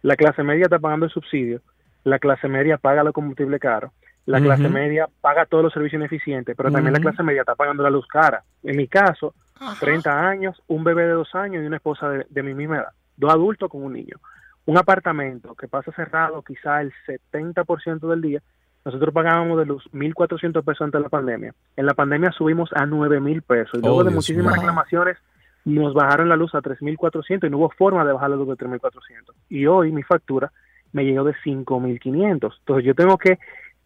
La 0.00 0.16
clase 0.16 0.42
media 0.42 0.64
está 0.64 0.78
pagando 0.78 1.06
el 1.06 1.12
subsidio, 1.12 1.60
la 2.04 2.18
clase 2.18 2.48
media 2.48 2.78
paga 2.78 3.04
los 3.04 3.12
combustibles 3.12 3.60
caros, 3.60 3.92
la 4.26 4.40
clase 4.40 4.68
media 4.68 5.08
paga 5.20 5.46
todos 5.46 5.64
los 5.64 5.72
servicios 5.72 6.00
ineficientes, 6.00 6.56
pero 6.56 6.70
también 6.70 6.92
la 6.92 7.00
clase 7.00 7.22
media 7.22 7.40
está 7.40 7.54
pagando 7.54 7.82
la 7.82 7.90
luz 7.90 8.06
cara. 8.06 8.42
En 8.62 8.76
mi 8.76 8.88
caso, 8.88 9.34
30 9.80 10.28
años, 10.28 10.62
un 10.68 10.82
bebé 10.82 11.06
de 11.06 11.12
dos 11.12 11.34
años 11.34 11.62
y 11.62 11.66
una 11.66 11.76
esposa 11.76 12.08
de, 12.08 12.26
de 12.28 12.42
mi 12.42 12.54
misma 12.54 12.78
edad, 12.78 12.92
dos 13.16 13.32
adultos 13.32 13.70
con 13.70 13.82
un 13.82 13.92
niño. 13.92 14.16
Un 14.64 14.78
apartamento 14.78 15.54
que 15.54 15.68
pasa 15.68 15.92
cerrado 15.92 16.42
quizá 16.42 16.80
el 16.80 16.92
70% 17.06 18.08
del 18.08 18.20
día, 18.20 18.42
nosotros 18.84 19.14
pagábamos 19.14 19.58
de 19.58 19.66
luz 19.66 19.84
1.400 19.92 20.64
pesos 20.64 20.80
antes 20.82 20.98
de 20.98 21.02
la 21.02 21.08
pandemia. 21.08 21.54
En 21.76 21.86
la 21.86 21.94
pandemia 21.94 22.32
subimos 22.32 22.70
a 22.72 22.84
9.000 22.84 23.42
pesos 23.42 23.74
y 23.74 23.80
luego 23.80 23.98
Oh, 23.98 24.04
de 24.04 24.10
muchísimas 24.10 24.56
reclamaciones 24.56 25.16
nos 25.64 25.94
bajaron 25.94 26.28
la 26.28 26.36
luz 26.36 26.54
a 26.54 26.60
3.400 26.60 27.46
y 27.46 27.50
no 27.50 27.58
hubo 27.58 27.70
forma 27.70 28.04
de 28.04 28.12
bajar 28.12 28.30
la 28.30 28.36
luz 28.36 28.48
de 28.48 28.54
3.400. 28.54 29.32
Y 29.48 29.66
hoy 29.66 29.92
mi 29.92 30.02
factura 30.02 30.50
me 30.92 31.04
llegó 31.04 31.24
de 31.24 31.34
5.500. 31.44 32.32
Entonces 32.58 32.84
yo 32.84 32.94
tengo 32.94 33.16
que 33.18 33.38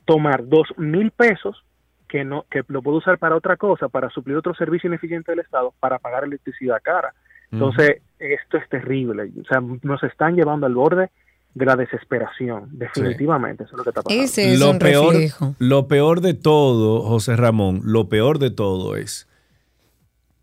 tomar 0.07 0.45
2.000 0.45 1.11
pesos 1.11 1.63
que 2.09 2.25
no 2.25 2.47
que 2.51 2.63
lo 2.69 2.83
puedo 2.83 2.99
usar 2.99 3.19
para 3.19 3.37
otra 3.37 3.57
cosa, 3.57 3.89
para 3.89 4.09
suplir 4.11 4.37
otro 4.37 4.55
servicio 4.55 4.89
ineficiente 4.89 5.33
del 5.33 5.41
Estado, 5.41 5.75
para 5.81 5.99
pagar 5.99 6.25
electricidad 6.25 6.81
cara. 6.83 7.13
Entonces, 7.51 8.03
esto 8.19 8.57
es 8.59 8.69
terrible. 8.69 9.31
O 9.41 9.45
sea, 9.45 9.61
nos 9.83 10.03
están 10.03 10.35
llevando 10.35 10.67
al 10.67 10.75
borde 10.75 11.11
de 11.57 11.65
la 11.65 11.75
desesperación, 11.75 12.69
definitivamente. 12.73 13.65
Eso 13.65 13.73
es 13.73 13.79
lo 13.79 13.83
que 13.85 13.89
está 13.91 14.03
pasando. 14.03 14.23
Ese 14.25 14.53
es 14.53 14.59
lo 14.61 14.73
un 14.73 14.79
peor, 14.79 15.15
reflejo. 15.15 15.55
lo 15.59 15.89
peor 15.89 16.21
de 16.21 16.35
todo, 16.35 17.01
José 17.03 17.35
Ramón, 17.35 17.81
lo 17.83 18.11
peor 18.11 18.39
de 18.39 18.51
todo 18.51 18.95
es 18.95 19.27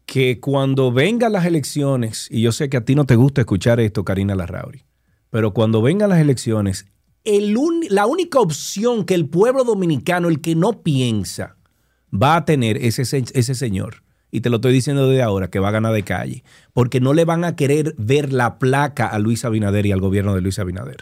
que 0.08 0.40
cuando 0.40 0.92
vengan 0.92 1.32
las 1.34 1.46
elecciones, 1.46 2.28
y 2.32 2.42
yo 2.42 2.52
sé 2.52 2.68
que 2.68 2.78
a 2.78 2.86
ti 2.86 2.96
no 2.96 3.06
te 3.06 3.16
gusta 3.16 3.42
escuchar 3.42 3.80
esto, 3.80 4.04
Karina 4.04 4.34
Larrauri, 4.36 4.86
pero 5.30 5.54
cuando 5.54 5.82
vengan 5.84 6.10
las 6.10 6.20
elecciones, 6.20 6.88
el 7.24 7.56
un- 7.58 7.86
la 7.90 8.06
única 8.08 8.40
opción 8.40 9.06
que 9.06 9.14
el 9.14 9.30
pueblo 9.30 9.64
dominicano, 9.64 10.30
el 10.30 10.42
que 10.42 10.56
no 10.56 10.82
piensa, 10.82 11.56
va 12.12 12.36
a 12.38 12.46
tener 12.46 12.78
es 12.78 12.98
ese, 13.00 13.24
ese 13.34 13.54
señor. 13.56 14.04
Y 14.30 14.42
te 14.42 14.50
lo 14.50 14.56
estoy 14.56 14.74
diciendo 14.74 15.08
desde 15.08 15.22
ahora, 15.22 15.50
que 15.52 15.60
va 15.60 15.70
a 15.70 15.72
ganar 15.72 15.94
de 15.94 16.02
calle. 16.02 16.44
Porque 16.74 17.00
no 17.00 17.14
le 17.14 17.24
van 17.26 17.44
a 17.46 17.56
querer 17.56 17.94
ver 17.98 18.34
la 18.34 18.58
placa 18.58 19.06
a 19.08 19.20
Luis 19.20 19.46
Abinader 19.46 19.86
y 19.86 19.92
al 19.92 20.02
gobierno 20.02 20.34
de 20.34 20.42
Luis 20.42 20.58
Abinader. 20.58 20.98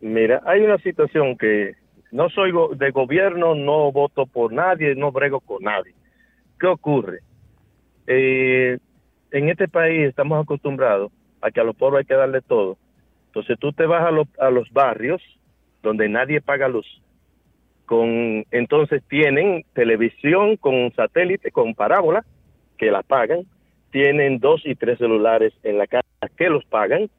Mira, 0.01 0.41
hay 0.45 0.61
una 0.61 0.77
situación 0.80 1.38
que 1.38 1.75
no 2.11 2.30
soy 2.30 2.51
de 2.75 2.91
gobierno, 2.91 3.55
no 3.55 3.91
voto 3.91 4.25
por 4.25 4.53
nadie, 4.53 4.95
no 4.95 5.11
brego 5.11 5.39
con 5.39 5.63
nadie. 5.63 5.93
¿Qué 6.59 6.67
ocurre? 6.67 7.19
Eh, 8.07 8.77
en 9.31 9.49
este 9.49 9.67
país 9.67 10.09
estamos 10.09 10.41
acostumbrados 10.41 11.11
a 11.41 11.51
que 11.51 11.59
a 11.59 11.63
los 11.63 11.75
pobres 11.75 11.99
hay 11.99 12.05
que 12.05 12.15
darle 12.15 12.41
todo. 12.41 12.77
Entonces 13.27 13.57
tú 13.59 13.73
te 13.73 13.85
vas 13.85 14.05
a 14.39 14.49
los 14.51 14.71
barrios 14.71 15.21
donde 15.81 16.07
nadie 16.07 16.39
paga 16.39 16.67
luz. 16.67 17.02
Con, 17.85 18.45
entonces 18.51 19.03
tienen 19.10 19.65
televisión 19.73 20.57
con 20.57 20.91
satélite, 20.95 21.51
con 21.51 21.76
parábola, 21.76 22.23
que 22.77 22.91
la 22.91 23.03
pagan. 23.03 23.41
Tienen 23.91 24.39
dos 24.39 24.61
y 24.65 24.76
tres 24.76 24.97
celulares 24.97 25.53
en 25.64 25.77
la 25.77 25.88
casa 25.88 26.07
que 26.38 26.49
los 26.49 26.65
pagan. 26.65 27.10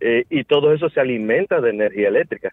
eh, 0.00 0.24
y 0.30 0.42
todo 0.44 0.72
eso 0.72 0.90
se 0.90 1.00
alimenta 1.00 1.60
de 1.60 1.70
energía 1.70 2.08
eléctrica. 2.08 2.52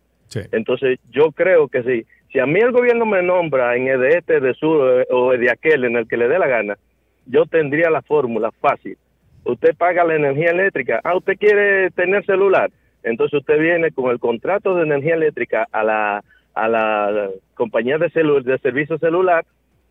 Entonces, 0.52 0.99
yo 1.10 1.31
creo 1.31 1.68
que 1.68 1.81
si, 1.84 2.06
si 2.31 2.40
a 2.40 2.45
mí 2.45 2.60
el 2.60 2.72
gobierno 2.72 3.06
me 3.06 3.23
nombra 3.23 3.76
en 3.76 3.88
el 3.88 3.99
de 3.99 4.10
este, 4.10 4.40
de 4.40 4.53
sur 4.53 5.02
eh, 5.02 5.07
o 5.10 5.31
de 5.31 5.49
aquel, 5.49 5.86
en 5.86 5.95
el 5.95 6.07
que 6.07 6.18
le 6.18 6.27
dé 6.27 6.38
la 6.38 6.48
gana, 6.48 6.77
yo 7.26 7.45
tendría 7.45 7.90
la 7.90 8.03
fórmula 8.03 8.52
fácil. 8.52 8.98
Usted 9.44 9.76
paga 9.76 10.03
la 10.03 10.15
energía 10.15 10.52
eléctrica. 10.52 11.02
Ah, 11.03 11.15
usted 11.15 11.38
quiere 11.38 11.90
tener 11.91 12.23
celular. 12.26 12.69
Entonces 13.02 13.40
usted 13.40 13.60
viene 13.60 13.91
con 13.91 14.11
el 14.11 14.19
contrato 14.19 14.76
de 14.76 14.84
energía 14.84 15.15
eléctrica 15.15 15.68
a 15.72 15.84
la, 15.84 16.23
a 16.64 16.68
la 16.68 17.30
compañía 17.53 17.98
de, 17.98 18.10
celu- 18.11 18.44
de 18.44 18.57
servicio 18.60 18.98
celular 18.98 19.45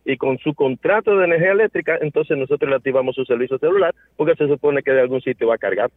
y 0.05 0.17
con 0.17 0.37
su 0.39 0.53
contrato 0.53 1.17
de 1.17 1.25
energía 1.25 1.51
eléctrica, 1.51 1.97
entonces 2.01 2.37
nosotros 2.37 2.69
le 2.69 2.77
activamos 2.77 3.15
su 3.15 3.25
servicio 3.25 3.57
celular 3.59 3.93
porque 4.15 4.35
se 4.35 4.47
supone 4.47 4.81
que 4.81 4.91
de 4.91 5.01
algún 5.01 5.21
sitio 5.21 5.47
va 5.47 5.55
a 5.55 5.57
cargar. 5.57 5.89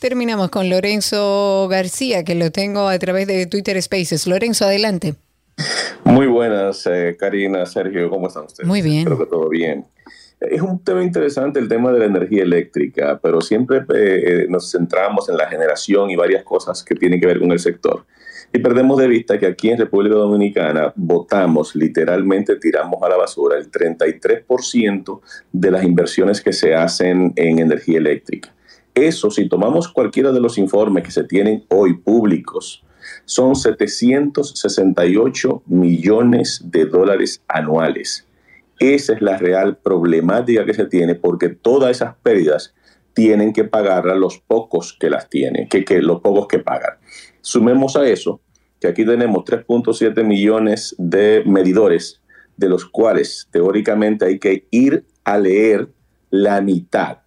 Terminamos 0.00 0.50
con 0.50 0.70
Lorenzo 0.70 1.66
García, 1.68 2.22
que 2.24 2.36
lo 2.36 2.52
tengo 2.52 2.88
a 2.88 2.98
través 2.98 3.26
de 3.26 3.46
Twitter 3.46 3.80
Spaces. 3.82 4.26
Lorenzo, 4.28 4.64
adelante. 4.64 5.14
Muy 6.04 6.26
buenas, 6.28 6.86
eh, 6.86 7.16
Karina, 7.18 7.66
Sergio, 7.66 8.08
¿cómo 8.08 8.28
están 8.28 8.44
ustedes? 8.44 8.66
Muy 8.66 8.80
bien. 8.80 8.98
Espero 9.00 9.18
que 9.18 9.26
todo 9.26 9.48
bien. 9.48 9.84
Es 10.40 10.62
un 10.62 10.82
tema 10.84 11.02
interesante 11.02 11.58
el 11.58 11.68
tema 11.68 11.92
de 11.92 11.98
la 11.98 12.04
energía 12.04 12.44
eléctrica, 12.44 13.18
pero 13.20 13.40
siempre 13.40 13.84
eh, 13.92 14.46
nos 14.48 14.70
centramos 14.70 15.28
en 15.28 15.36
la 15.36 15.48
generación 15.48 16.10
y 16.10 16.16
varias 16.16 16.44
cosas 16.44 16.84
que 16.84 16.94
tienen 16.94 17.20
que 17.20 17.26
ver 17.26 17.40
con 17.40 17.50
el 17.50 17.58
sector. 17.58 18.04
Y 18.52 18.60
perdemos 18.60 18.98
de 18.98 19.08
vista 19.08 19.38
que 19.38 19.46
aquí 19.46 19.68
en 19.68 19.78
República 19.78 20.14
Dominicana 20.14 20.92
votamos, 20.94 21.74
literalmente 21.74 22.56
tiramos 22.56 23.02
a 23.02 23.08
la 23.08 23.16
basura 23.16 23.58
el 23.58 23.70
33% 23.70 25.20
de 25.52 25.70
las 25.70 25.82
inversiones 25.82 26.40
que 26.40 26.52
se 26.52 26.74
hacen 26.74 27.32
en 27.36 27.58
energía 27.58 27.98
eléctrica. 27.98 28.54
Eso, 28.94 29.30
si 29.30 29.48
tomamos 29.48 29.88
cualquiera 29.88 30.32
de 30.32 30.40
los 30.40 30.56
informes 30.56 31.04
que 31.04 31.10
se 31.10 31.24
tienen 31.24 31.64
hoy 31.68 31.94
públicos, 31.94 32.82
son 33.24 33.56
768 33.56 35.62
millones 35.66 36.62
de 36.64 36.86
dólares 36.86 37.42
anuales. 37.48 38.27
Esa 38.78 39.14
es 39.14 39.22
la 39.22 39.36
real 39.36 39.76
problemática 39.78 40.64
que 40.64 40.74
se 40.74 40.86
tiene 40.86 41.14
porque 41.14 41.48
todas 41.48 41.90
esas 41.90 42.14
pérdidas 42.22 42.74
tienen 43.12 43.52
que 43.52 43.64
pagarlas 43.64 44.16
los 44.16 44.38
pocos 44.38 44.96
que 44.98 45.10
las 45.10 45.28
tienen, 45.28 45.68
que, 45.68 45.84
que 45.84 46.00
los 46.00 46.20
pocos 46.20 46.46
que 46.46 46.60
pagan. 46.60 46.94
Sumemos 47.40 47.96
a 47.96 48.06
eso 48.08 48.40
que 48.80 48.86
aquí 48.88 49.04
tenemos 49.04 49.44
3.7 49.44 50.22
millones 50.22 50.94
de 50.98 51.42
medidores, 51.44 52.20
de 52.56 52.68
los 52.68 52.84
cuales 52.86 53.48
teóricamente 53.50 54.24
hay 54.26 54.38
que 54.38 54.66
ir 54.70 55.04
a 55.24 55.36
leer 55.38 55.88
la 56.30 56.60
mitad 56.60 57.18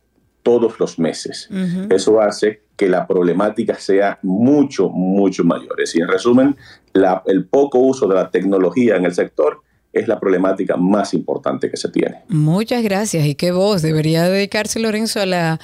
todos 0.43 0.79
los 0.79 0.97
meses. 0.97 1.49
Eso 1.91 2.21
hace 2.21 2.61
que 2.77 2.87
la 2.87 3.05
problemática 3.05 3.75
sea 3.75 4.17
mucho, 4.23 4.89
mucho 4.89 5.43
mayor. 5.43 5.75
Y 5.93 6.01
en 6.01 6.07
resumen, 6.07 6.55
la- 6.93 7.21
el 7.27 7.45
poco 7.45 7.79
uso 7.79 8.07
de 8.07 8.15
la 8.15 8.31
tecnología 8.31 8.95
en 8.95 9.05
el 9.05 9.13
sector 9.13 9.61
es 9.93 10.07
la 10.07 10.19
problemática 10.19 10.77
más 10.77 11.13
importante 11.13 11.69
que 11.69 11.75
se 11.77 11.89
tiene. 11.89 12.21
Muchas 12.29 12.81
gracias. 12.83 13.25
Y 13.25 13.35
qué 13.35 13.51
voz. 13.51 13.81
Debería 13.81 14.23
dedicarse 14.29 14.79
Lorenzo 14.79 15.19
a 15.19 15.25
la, 15.25 15.59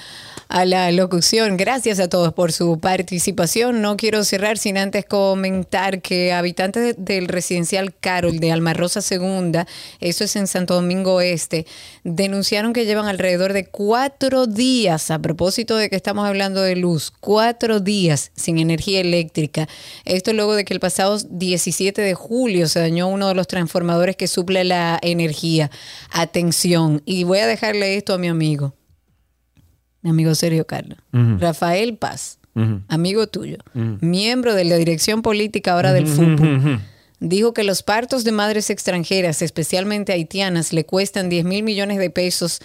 a 0.49 0.65
la 0.65 0.91
locución. 0.91 1.55
Gracias 1.55 1.99
a 2.01 2.09
todos 2.09 2.33
por 2.33 2.51
su 2.51 2.77
participación. 2.79 3.81
No 3.81 3.95
quiero 3.95 4.25
cerrar 4.25 4.57
sin 4.57 4.77
antes 4.77 5.05
comentar 5.05 6.01
que 6.01 6.33
habitantes 6.33 6.97
de- 6.97 7.01
del 7.15 7.29
residencial 7.29 7.93
Carol 7.97 8.39
de 8.39 8.51
Almarrosa 8.51 9.01
Segunda, 9.01 9.65
eso 10.01 10.25
es 10.25 10.35
en 10.35 10.47
Santo 10.47 10.73
Domingo 10.75 11.21
Este, 11.21 11.65
denunciaron 12.03 12.73
que 12.73 12.85
llevan 12.85 13.05
alrededor 13.05 13.53
de 13.53 13.65
cuatro 13.67 14.45
días, 14.45 15.09
a 15.09 15.19
propósito 15.19 15.77
de 15.77 15.89
que 15.89 15.95
estamos 15.95 16.27
hablando 16.27 16.61
de 16.61 16.75
luz, 16.75 17.13
cuatro 17.21 17.79
días 17.79 18.31
sin 18.35 18.57
energía 18.59 18.99
eléctrica. 18.99 19.69
Esto 20.03 20.33
luego 20.33 20.53
de 20.55 20.65
que 20.65 20.73
el 20.73 20.81
pasado 20.81 21.17
17 21.29 22.01
de 22.01 22.13
julio 22.13 22.67
se 22.67 22.81
dañó 22.81 23.07
uno 23.07 23.29
de 23.29 23.35
los 23.35 23.47
transformadores 23.47 24.16
que 24.17 24.27
suple 24.27 24.63
la 24.63 24.99
energía. 25.01 25.71
Atención. 26.11 27.01
Y 27.05 27.23
voy 27.23 27.39
a 27.39 27.47
dejarle 27.47 27.95
esto 27.95 28.13
a 28.13 28.17
mi 28.17 28.27
amigo, 28.27 28.75
mi 30.01 30.09
amigo 30.09 30.35
Sergio 30.35 30.65
Carlos. 30.67 30.97
Rafael 31.11 31.97
Paz, 31.97 32.39
amigo 32.87 33.27
tuyo, 33.27 33.57
miembro 33.73 34.55
de 34.55 34.65
la 34.65 34.75
dirección 34.75 35.21
política 35.21 35.73
ahora 35.73 35.93
del 35.93 36.05
ujú. 36.05 36.79
Dijo 37.19 37.53
que 37.53 37.63
los 37.63 37.83
partos 37.83 38.23
de 38.23 38.31
madres 38.31 38.69
extranjeras, 38.69 39.41
especialmente 39.41 40.13
haitianas, 40.13 40.73
le 40.73 40.85
cuestan 40.85 41.29
10 41.29 41.45
mil 41.45 41.63
millones 41.63 41.97
de 41.97 42.09
pesos 42.09 42.61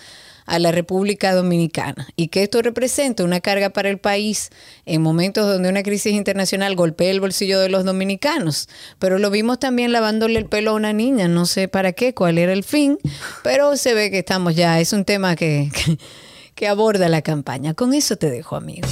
a 0.47 0.59
la 0.59 0.73
República 0.73 1.35
Dominicana 1.35 2.09
y 2.16 2.29
que 2.29 2.43
esto 2.43 2.62
representa 2.62 3.24
una 3.24 3.41
carga 3.41 3.70
para 3.70 3.91
el 3.91 3.99
país 3.99 4.51
en 4.87 5.03
momentos 5.03 5.47
donde 5.47 5.69
una 5.69 5.83
crisis 5.83 6.12
internacional 6.15 6.74
golpea 6.74 7.11
el 7.11 7.20
bolsillo 7.20 7.61
de 7.61 7.69
los 7.69 7.85
dominicanos. 7.85 8.69
Pero 8.99 9.19
lo 9.19 9.31
vimos 9.31 9.59
también 9.59 9.93
lavándole 9.93 10.39
el 10.39 10.47
pelo 10.47 10.73
a 10.73 10.74
una 10.74 10.93
niña, 10.93 11.29
no 11.29 11.47
sé 11.47 11.69
para 11.69 11.93
qué, 11.93 12.15
cuál 12.15 12.39
era 12.39 12.53
el 12.53 12.65
fin, 12.65 12.99
pero 13.43 13.77
se 13.77 13.95
ve 13.95 14.11
que 14.11 14.19
estamos 14.19 14.55
ya, 14.55 14.81
es 14.81 14.93
un 14.93 15.05
tema 15.05 15.37
que, 15.37 15.70
que, 15.74 15.99
que 16.55 16.69
aborda 16.69 17.09
la 17.09 17.23
campaña. 17.23 17.74
Con 17.74 17.95
eso 17.95 18.16
te 18.16 18.31
dejo, 18.31 18.57
amigo. 18.57 18.89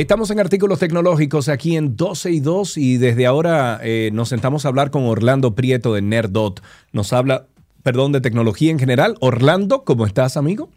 Estamos 0.00 0.30
en 0.30 0.40
artículos 0.40 0.78
tecnológicos 0.78 1.50
aquí 1.50 1.76
en 1.76 1.94
12 1.94 2.30
y 2.30 2.40
2 2.40 2.78
y 2.78 2.96
desde 2.96 3.26
ahora 3.26 3.78
eh, 3.82 4.08
nos 4.14 4.30
sentamos 4.30 4.64
a 4.64 4.68
hablar 4.68 4.90
con 4.90 5.04
Orlando 5.04 5.54
Prieto 5.54 5.92
de 5.92 6.00
Nerdot. 6.00 6.62
Nos 6.90 7.12
habla, 7.12 7.48
perdón, 7.82 8.10
de 8.10 8.22
tecnología 8.22 8.70
en 8.70 8.78
general. 8.78 9.18
Orlando, 9.20 9.84
¿cómo 9.84 10.06
estás, 10.06 10.38
amigo? 10.38 10.70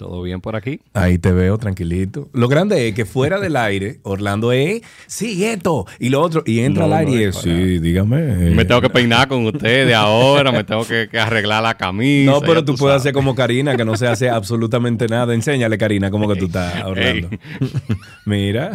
¿Todo 0.00 0.22
bien 0.22 0.40
por 0.40 0.56
aquí? 0.56 0.80
Ahí 0.94 1.18
te 1.18 1.30
veo 1.30 1.58
tranquilito. 1.58 2.30
Lo 2.32 2.48
grande 2.48 2.88
es 2.88 2.94
que 2.94 3.04
fuera 3.04 3.38
del 3.38 3.54
aire, 3.54 3.98
Orlando 4.02 4.50
es, 4.50 4.80
sí, 5.06 5.44
esto 5.44 5.84
y 5.98 6.08
lo 6.08 6.22
otro, 6.22 6.42
y 6.46 6.60
entra 6.60 6.86
No, 6.86 6.94
al 6.94 7.00
aire 7.00 7.12
no 7.16 7.20
y 7.20 7.24
es 7.24 7.36
sí, 7.36 7.78
dígame. 7.80 8.18
Me 8.54 8.64
tengo 8.64 8.80
que 8.80 8.88
peinar 8.88 9.28
con 9.28 9.44
ustedes 9.44 9.94
ahora, 9.94 10.52
me 10.52 10.64
tengo 10.64 10.86
que, 10.86 11.06
que 11.10 11.18
arreglar 11.20 11.62
la 11.62 11.74
camisa. 11.74 12.30
No, 12.30 12.40
pero 12.40 12.64
tú 12.64 12.76
puedes 12.76 12.96
hacer 12.96 13.12
como 13.12 13.34
Karina, 13.34 13.76
que 13.76 13.84
no 13.84 13.94
se 13.98 14.06
hace 14.08 14.30
absolutamente 14.30 15.06
nada. 15.06 15.34
Enséñale, 15.34 15.76
Karina, 15.76 16.10
cómo 16.10 16.26
que 16.32 16.36
tú 16.40 16.46
estás, 16.46 16.82
Orlando. 16.82 17.28
Mira. 18.24 18.72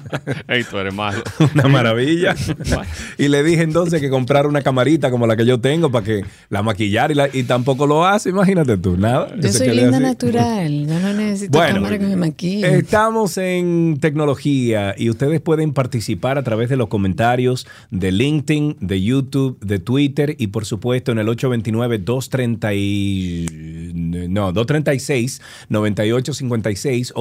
Ey, 0.48 0.62
tú 0.62 0.78
eres 0.78 0.94
malo. 0.94 1.20
Una 1.54 1.66
maravilla. 1.66 2.36
y 3.18 3.26
le 3.26 3.42
dije 3.42 3.62
entonces 3.62 4.00
que 4.00 4.08
comprara 4.08 4.46
una 4.48 4.62
camarita 4.62 5.10
como 5.10 5.26
la 5.26 5.36
que 5.36 5.44
yo 5.46 5.60
tengo 5.60 5.90
para 5.90 6.04
que 6.04 6.24
la 6.48 6.62
maquillar 6.62 7.10
y, 7.10 7.14
la- 7.14 7.28
y 7.32 7.42
tampoco 7.42 7.88
lo 7.88 8.06
hace, 8.06 8.28
imagínate 8.30 8.76
tú, 8.78 8.96
nada. 8.96 9.34
Yo 9.40 9.52
soy 9.52 9.70
linda 9.70 9.98
natural, 9.98 10.59
no 10.68 11.12
necesito 11.14 11.58
Bueno, 11.58 11.74
cámara 11.74 11.98
que 11.98 12.06
me 12.06 12.16
maquille. 12.16 12.76
Estamos 12.76 13.36
en 13.38 13.98
tecnología 14.00 14.94
y 14.96 15.10
ustedes 15.10 15.40
pueden 15.40 15.72
participar 15.72 16.38
a 16.38 16.42
través 16.42 16.68
de 16.68 16.76
los 16.76 16.88
comentarios 16.88 17.66
de 17.90 18.12
LinkedIn, 18.12 18.76
de 18.80 19.02
YouTube, 19.02 19.58
de 19.60 19.78
Twitter 19.78 20.34
y 20.38 20.48
por 20.48 20.64
supuesto 20.64 21.12
en 21.12 21.18
el 21.18 21.28
829-230 21.28 22.74
y- 22.74 24.26
no, 24.28 24.52
236-9856, 24.52 27.12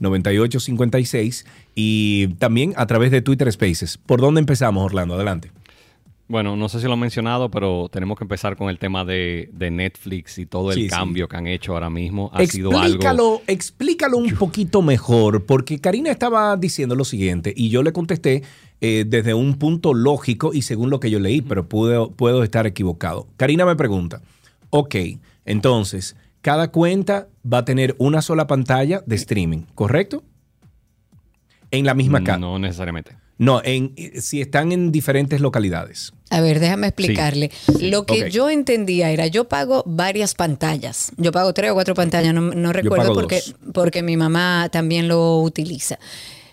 829-236-9856 0.00 1.44
y 1.74 2.28
también 2.38 2.72
a 2.76 2.86
través 2.86 3.10
de 3.10 3.22
Twitter 3.22 3.50
Spaces. 3.52 3.98
¿Por 3.98 4.20
dónde 4.20 4.40
empezamos, 4.40 4.84
Orlando? 4.84 5.14
Adelante. 5.14 5.50
Bueno, 6.28 6.56
no 6.56 6.68
sé 6.68 6.78
si 6.78 6.86
lo 6.86 6.92
han 6.92 7.00
mencionado, 7.00 7.50
pero 7.50 7.88
tenemos 7.90 8.18
que 8.18 8.24
empezar 8.24 8.54
con 8.56 8.68
el 8.68 8.78
tema 8.78 9.02
de, 9.06 9.48
de 9.54 9.70
Netflix 9.70 10.38
y 10.38 10.44
todo 10.44 10.70
el 10.72 10.76
Sí, 10.76 10.82
sí. 10.84 10.88
cambio 10.90 11.26
que 11.26 11.36
han 11.38 11.46
hecho 11.46 11.72
ahora 11.72 11.88
mismo. 11.88 12.30
Ha 12.34 12.44
sido 12.44 12.68
algo... 12.70 12.82
Explícalo, 12.84 13.42
explícalo 13.46 14.18
un 14.18 14.30
poquito 14.32 14.82
mejor, 14.82 15.46
porque 15.46 15.80
Karina 15.80 16.10
estaba 16.10 16.54
diciendo 16.58 16.94
lo 16.94 17.04
siguiente 17.04 17.54
y 17.56 17.70
yo 17.70 17.82
le 17.82 17.94
contesté 17.94 18.42
eh, 18.82 19.04
desde 19.08 19.32
un 19.32 19.54
punto 19.54 19.94
lógico 19.94 20.52
y 20.52 20.60
según 20.62 20.90
lo 20.90 21.00
que 21.00 21.10
yo 21.10 21.18
leí, 21.18 21.40
pero 21.40 21.66
puedo, 21.66 22.10
puedo 22.12 22.42
estar 22.42 22.66
equivocado. 22.66 23.26
Karina 23.38 23.64
me 23.64 23.74
pregunta, 23.74 24.20
ok, 24.68 24.96
entonces, 25.46 26.14
cada 26.42 26.70
cuenta 26.70 27.28
va 27.50 27.58
a 27.58 27.64
tener 27.64 27.96
una 27.98 28.20
sola 28.20 28.46
pantalla 28.46 29.02
de 29.06 29.16
streaming, 29.16 29.60
¿correcto? 29.74 30.22
En 31.70 31.86
la 31.86 31.94
misma 31.94 32.22
casa. 32.22 32.38
No 32.38 32.58
necesariamente. 32.58 33.16
No, 33.38 33.62
en, 33.64 33.94
si 34.20 34.40
están 34.40 34.72
en 34.72 34.90
diferentes 34.90 35.40
localidades. 35.40 36.12
A 36.30 36.40
ver, 36.40 36.60
déjame 36.60 36.88
explicarle. 36.88 37.50
Lo 37.80 38.04
que 38.04 38.30
yo 38.30 38.50
entendía 38.50 39.10
era, 39.10 39.28
yo 39.28 39.48
pago 39.48 39.82
varias 39.86 40.34
pantallas. 40.34 41.12
Yo 41.16 41.32
pago 41.32 41.54
tres 41.54 41.70
o 41.70 41.74
cuatro 41.74 41.94
pantallas, 41.94 42.34
no, 42.34 42.40
no 42.40 42.72
recuerdo 42.72 43.14
porque, 43.14 43.36
dos. 43.36 43.54
porque 43.72 44.02
mi 44.02 44.16
mamá 44.16 44.68
también 44.70 45.08
lo 45.08 45.38
utiliza. 45.38 45.98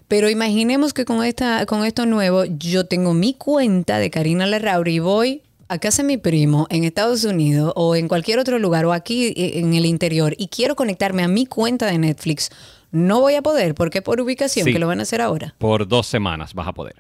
Pero 0.08 0.30
imaginemos 0.30 0.94
que 0.94 1.04
con, 1.04 1.24
esta, 1.24 1.66
con 1.66 1.84
esto 1.84 2.06
nuevo, 2.06 2.46
yo 2.46 2.86
tengo 2.86 3.14
mi 3.14 3.34
cuenta 3.34 3.98
de 3.98 4.12
Karina 4.12 4.46
Larrauri 4.46 4.96
y 4.96 5.00
voy 5.00 5.42
a 5.68 5.80
casa 5.80 6.04
de 6.04 6.08
mi 6.08 6.18
primo 6.18 6.68
en 6.70 6.84
Estados 6.84 7.24
Unidos 7.24 7.74
o 7.76 7.96
en 7.96 8.08
cualquier 8.08 8.38
otro 8.38 8.60
lugar 8.60 8.86
o 8.86 8.94
aquí 8.94 9.34
eh, 9.36 9.60
en 9.60 9.74
el 9.74 9.86
interior 9.86 10.36
y 10.38 10.48
quiero 10.50 10.76
conectarme 10.76 11.24
a 11.24 11.28
mi 11.28 11.48
cuenta 11.48 11.88
de 11.88 11.98
Netflix. 11.98 12.52
No 12.92 13.20
voy 13.22 13.36
a 13.36 13.42
poder 13.42 13.76
porque 13.76 14.02
por 14.02 14.20
ubicación, 14.22 14.66
Sí. 14.66 14.74
que 14.74 14.80
lo 14.80 14.88
van 14.88 15.00
a 15.00 15.04
hacer 15.04 15.22
ahora. 15.22 15.56
Por 15.58 15.88
dos 15.88 16.08
semanas 16.08 16.54
vas 16.54 16.68
a 16.68 16.74
poder. 16.74 16.96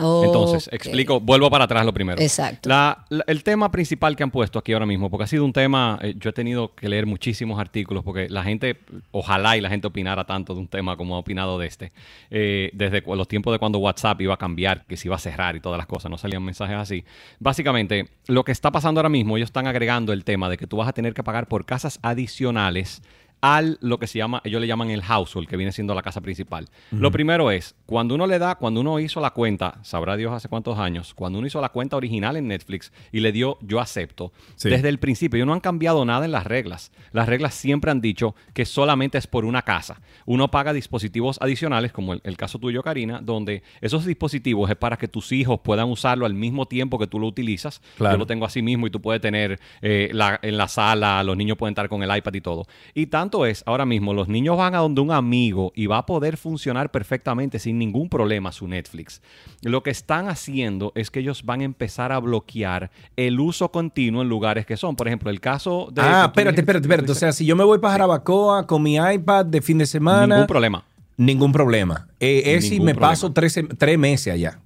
Oh, 0.00 0.22
Entonces, 0.24 0.70
explico, 0.72 1.20
vuelvo 1.20 1.50
para 1.50 1.64
atrás 1.64 1.84
lo 1.84 1.92
primero. 1.92 2.18
Exacto. 2.22 2.66
La- 2.66 3.04
la- 3.10 3.24
el 3.26 3.42
tema 3.44 3.70
principal 3.70 4.16
que 4.16 4.22
han 4.22 4.30
puesto 4.30 4.58
aquí 4.58 4.72
ahora 4.72 4.86
mismo, 4.86 5.10
porque 5.10 5.24
ha 5.24 5.26
sido 5.26 5.44
un 5.44 5.52
tema, 5.52 5.98
eh, 6.00 6.14
yo 6.18 6.30
he 6.30 6.32
tenido 6.32 6.74
que 6.74 6.88
leer 6.88 7.04
muchísimos 7.04 7.60
artículos, 7.60 8.02
porque 8.02 8.30
la 8.30 8.42
gente, 8.42 8.78
ojalá 9.10 9.54
y 9.58 9.60
la 9.60 9.68
gente 9.68 9.86
opinara 9.88 10.24
tanto 10.24 10.54
de 10.54 10.60
un 10.60 10.68
tema 10.68 10.96
como 10.96 11.14
ha 11.14 11.18
opinado 11.18 11.58
de 11.58 11.66
este, 11.66 11.92
eh, 12.30 12.70
desde 12.72 13.02
los 13.06 13.28
tiempos 13.28 13.52
de 13.52 13.58
cuando 13.58 13.80
WhatsApp 13.80 14.18
iba 14.22 14.32
a 14.32 14.38
cambiar, 14.38 14.86
que 14.86 14.96
se 14.96 15.08
iba 15.08 15.16
a 15.16 15.18
cerrar 15.18 15.56
y 15.56 15.60
todas 15.60 15.76
las 15.76 15.86
cosas, 15.86 16.10
no 16.10 16.16
salían 16.16 16.42
mensajes 16.42 16.76
así. 16.78 17.04
Básicamente, 17.38 18.08
lo 18.28 18.44
que 18.44 18.52
está 18.52 18.70
pasando 18.70 18.98
ahora 19.00 19.10
mismo, 19.10 19.36
ellos 19.36 19.48
están 19.48 19.66
agregando 19.66 20.14
el 20.14 20.24
tema 20.24 20.48
de 20.48 20.56
que 20.56 20.66
tú 20.66 20.78
vas 20.78 20.88
a 20.88 20.94
tener 20.94 21.12
que 21.12 21.22
pagar 21.22 21.48
por 21.48 21.66
casas 21.66 21.98
adicionales 22.00 23.02
al 23.42 23.76
lo 23.82 23.98
que 23.98 24.06
se 24.06 24.18
llama, 24.18 24.40
ellos 24.44 24.60
le 24.60 24.66
llaman 24.68 24.88
el 24.90 25.02
household, 25.02 25.48
que 25.48 25.56
viene 25.56 25.72
siendo 25.72 25.94
la 25.94 26.00
casa 26.02 26.20
principal. 26.20 26.68
Lo 26.92 27.10
primero 27.10 27.50
es, 27.50 27.74
cuando 27.86 28.14
uno 28.14 28.26
le 28.28 28.38
da, 28.38 28.54
cuando 28.54 28.80
uno 28.80 29.00
hizo 29.00 29.20
la 29.20 29.30
cuenta, 29.32 29.80
sabrá 29.82 30.16
Dios 30.16 30.32
hace 30.32 30.48
cuántos 30.48 30.78
años, 30.78 31.12
cuando 31.12 31.38
uno 31.40 31.48
hizo 31.48 31.60
la 31.60 31.70
cuenta 31.70 31.96
original 31.96 32.36
en 32.36 32.46
Netflix 32.46 32.92
y 33.10 33.18
le 33.20 33.32
dio 33.32 33.58
yo 33.60 33.80
acepto, 33.80 34.32
Sí. 34.54 34.70
desde 34.70 34.88
el 34.88 34.98
principio, 35.00 35.36
ellos 35.38 35.48
no 35.48 35.54
han 35.54 35.60
cambiado 35.60 36.04
nada 36.04 36.24
en 36.24 36.30
las 36.32 36.46
reglas. 36.46 36.92
Las 37.10 37.28
reglas 37.28 37.54
siempre 37.54 37.90
han 37.90 38.00
dicho 38.00 38.36
que 38.54 38.64
solamente 38.64 39.18
es 39.18 39.26
por 39.26 39.44
una 39.44 39.62
casa. 39.62 40.00
Uno 40.24 40.48
paga 40.52 40.72
dispositivos 40.72 41.38
adicionales, 41.42 41.90
como 41.92 42.12
el, 42.12 42.20
el 42.22 42.36
caso 42.36 42.60
tuyo, 42.60 42.82
Karina, 42.84 43.20
donde 43.20 43.64
esos 43.80 44.04
dispositivos 44.06 44.70
es 44.70 44.76
para 44.76 44.96
que 44.96 45.08
tus 45.08 45.32
hijos 45.32 45.58
puedan 45.64 45.88
usarlo 45.90 46.26
al 46.26 46.34
mismo 46.34 46.66
tiempo 46.66 46.96
que 46.96 47.08
tú 47.08 47.18
lo 47.18 47.26
utilizas. 47.26 47.82
Claro. 47.96 48.14
Yo 48.14 48.18
lo 48.20 48.26
tengo 48.26 48.46
así 48.46 48.62
mismo 48.62 48.86
y 48.86 48.90
tú 48.90 49.00
puedes 49.02 49.20
tener 49.20 49.58
eh, 49.80 50.10
la- 50.12 50.38
en 50.42 50.56
la 50.56 50.68
sala, 50.68 51.24
los 51.24 51.36
niños 51.36 51.56
pueden 51.56 51.72
estar 51.72 51.88
con 51.88 52.04
el 52.04 52.16
iPad 52.16 52.34
y 52.34 52.40
todo. 52.40 52.66
Y 52.94 53.06
tanto 53.06 53.31
es, 53.46 53.62
ahora 53.66 53.86
mismo, 53.86 54.14
los 54.14 54.28
niños 54.28 54.56
van 54.56 54.74
a 54.74 54.78
donde 54.78 55.00
un 55.00 55.10
amigo 55.10 55.72
y 55.74 55.86
va 55.86 55.98
a 55.98 56.06
poder 56.06 56.36
funcionar 56.36 56.90
perfectamente 56.90 57.58
sin 57.58 57.78
ningún 57.78 58.08
problema 58.08 58.52
su 58.52 58.68
Netflix. 58.68 59.22
Lo 59.62 59.82
que 59.82 59.90
están 59.90 60.28
haciendo 60.28 60.92
es 60.94 61.10
que 61.10 61.20
ellos 61.20 61.44
van 61.44 61.62
a 61.62 61.64
empezar 61.64 62.12
a 62.12 62.18
bloquear 62.18 62.90
el 63.16 63.40
uso 63.40 63.70
continuo 63.70 64.22
en 64.22 64.28
lugares 64.28 64.66
que 64.66 64.76
son. 64.76 64.94
Por 64.96 65.08
ejemplo, 65.08 65.30
el 65.30 65.40
caso 65.40 65.88
de... 65.92 66.02
Ah, 66.02 66.26
espérate, 66.26 66.60
espérate, 66.60 66.86
espérate. 66.86 67.12
O 67.12 67.14
sea, 67.14 67.32
si 67.32 67.44
yo 67.44 67.56
me 67.56 67.64
voy 67.64 67.78
para 67.78 67.92
Jarabacoa 67.92 68.66
con 68.66 68.82
mi 68.82 68.96
iPad 68.96 69.46
de 69.46 69.60
fin 69.60 69.78
de 69.78 69.86
semana. 69.86 70.34
Ningún 70.34 70.46
problema. 70.46 70.84
Ningún 71.16 71.52
problema. 71.52 72.08
Eh, 72.20 72.42
es 72.56 72.68
si 72.68 72.80
me 72.80 72.92
problema. 72.94 73.00
paso 73.00 73.32
tres, 73.32 73.60
tres 73.78 73.98
meses 73.98 74.32
allá. 74.32 74.58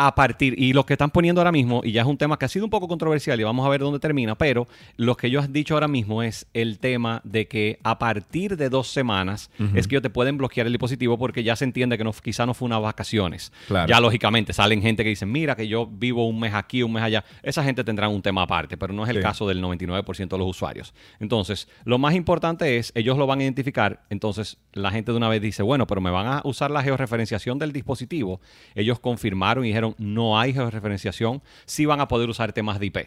A 0.00 0.14
partir, 0.14 0.54
y 0.56 0.72
lo 0.72 0.86
que 0.86 0.94
están 0.94 1.10
poniendo 1.10 1.40
ahora 1.40 1.50
mismo, 1.50 1.80
y 1.84 1.90
ya 1.90 2.02
es 2.02 2.06
un 2.06 2.16
tema 2.16 2.38
que 2.38 2.44
ha 2.44 2.48
sido 2.48 2.64
un 2.64 2.70
poco 2.70 2.86
controversial 2.86 3.38
y 3.40 3.42
vamos 3.42 3.66
a 3.66 3.68
ver 3.68 3.80
dónde 3.80 3.98
termina, 3.98 4.38
pero 4.38 4.68
lo 4.96 5.16
que 5.16 5.26
ellos 5.26 5.44
han 5.44 5.52
dicho 5.52 5.74
ahora 5.74 5.88
mismo 5.88 6.22
es 6.22 6.46
el 6.54 6.78
tema 6.78 7.20
de 7.24 7.48
que 7.48 7.80
a 7.82 7.98
partir 7.98 8.56
de 8.56 8.68
dos 8.70 8.86
semanas 8.88 9.50
es 9.74 9.88
que 9.88 9.96
ellos 9.96 10.02
te 10.02 10.10
pueden 10.10 10.38
bloquear 10.38 10.68
el 10.68 10.72
dispositivo 10.72 11.18
porque 11.18 11.42
ya 11.42 11.56
se 11.56 11.64
entiende 11.64 11.98
que 11.98 12.04
no, 12.04 12.12
quizá 12.12 12.46
no 12.46 12.54
fue 12.54 12.66
unas 12.66 12.80
vacaciones. 12.80 13.52
Claro. 13.66 13.88
Ya 13.88 14.00
lógicamente 14.00 14.52
salen 14.52 14.80
gente 14.82 15.02
que 15.02 15.10
dicen, 15.10 15.32
mira 15.32 15.56
que 15.56 15.66
yo 15.66 15.86
vivo 15.86 16.28
un 16.28 16.38
mes 16.38 16.54
aquí, 16.54 16.82
un 16.84 16.92
mes 16.92 17.02
allá. 17.02 17.24
Esa 17.42 17.64
gente 17.64 17.82
tendrá 17.82 18.08
un 18.08 18.22
tema 18.22 18.42
aparte, 18.42 18.76
pero 18.76 18.92
no 18.94 19.02
es 19.02 19.10
el 19.10 19.16
Sí. 19.16 19.22
caso 19.22 19.48
del 19.48 19.60
99% 19.60 20.36
de 20.36 20.38
los 20.38 20.48
usuarios. 20.48 20.94
Entonces, 21.18 21.66
lo 21.84 21.98
más 21.98 22.14
importante 22.14 22.76
es, 22.76 22.92
ellos 22.94 23.18
lo 23.18 23.26
van 23.26 23.40
a 23.40 23.42
identificar, 23.42 24.04
entonces 24.10 24.58
la 24.74 24.92
gente 24.92 25.10
de 25.10 25.18
una 25.18 25.28
vez 25.28 25.42
dice, 25.42 25.64
bueno, 25.64 25.88
pero 25.88 26.00
me 26.00 26.10
van 26.10 26.26
a 26.28 26.40
usar 26.44 26.70
la 26.70 26.84
georreferenciación 26.84 27.58
del 27.58 27.72
dispositivo. 27.72 28.40
Ellos 28.76 29.00
confirmaron 29.00 29.64
y 29.64 29.68
dijeron, 29.68 29.87
no 29.98 30.38
hay 30.38 30.52
georreferenciación, 30.52 31.42
sí 31.66 31.86
van 31.86 32.00
a 32.00 32.08
poder 32.08 32.28
usar 32.28 32.52
temas 32.52 32.78
de 32.80 32.86
IP 32.86 32.98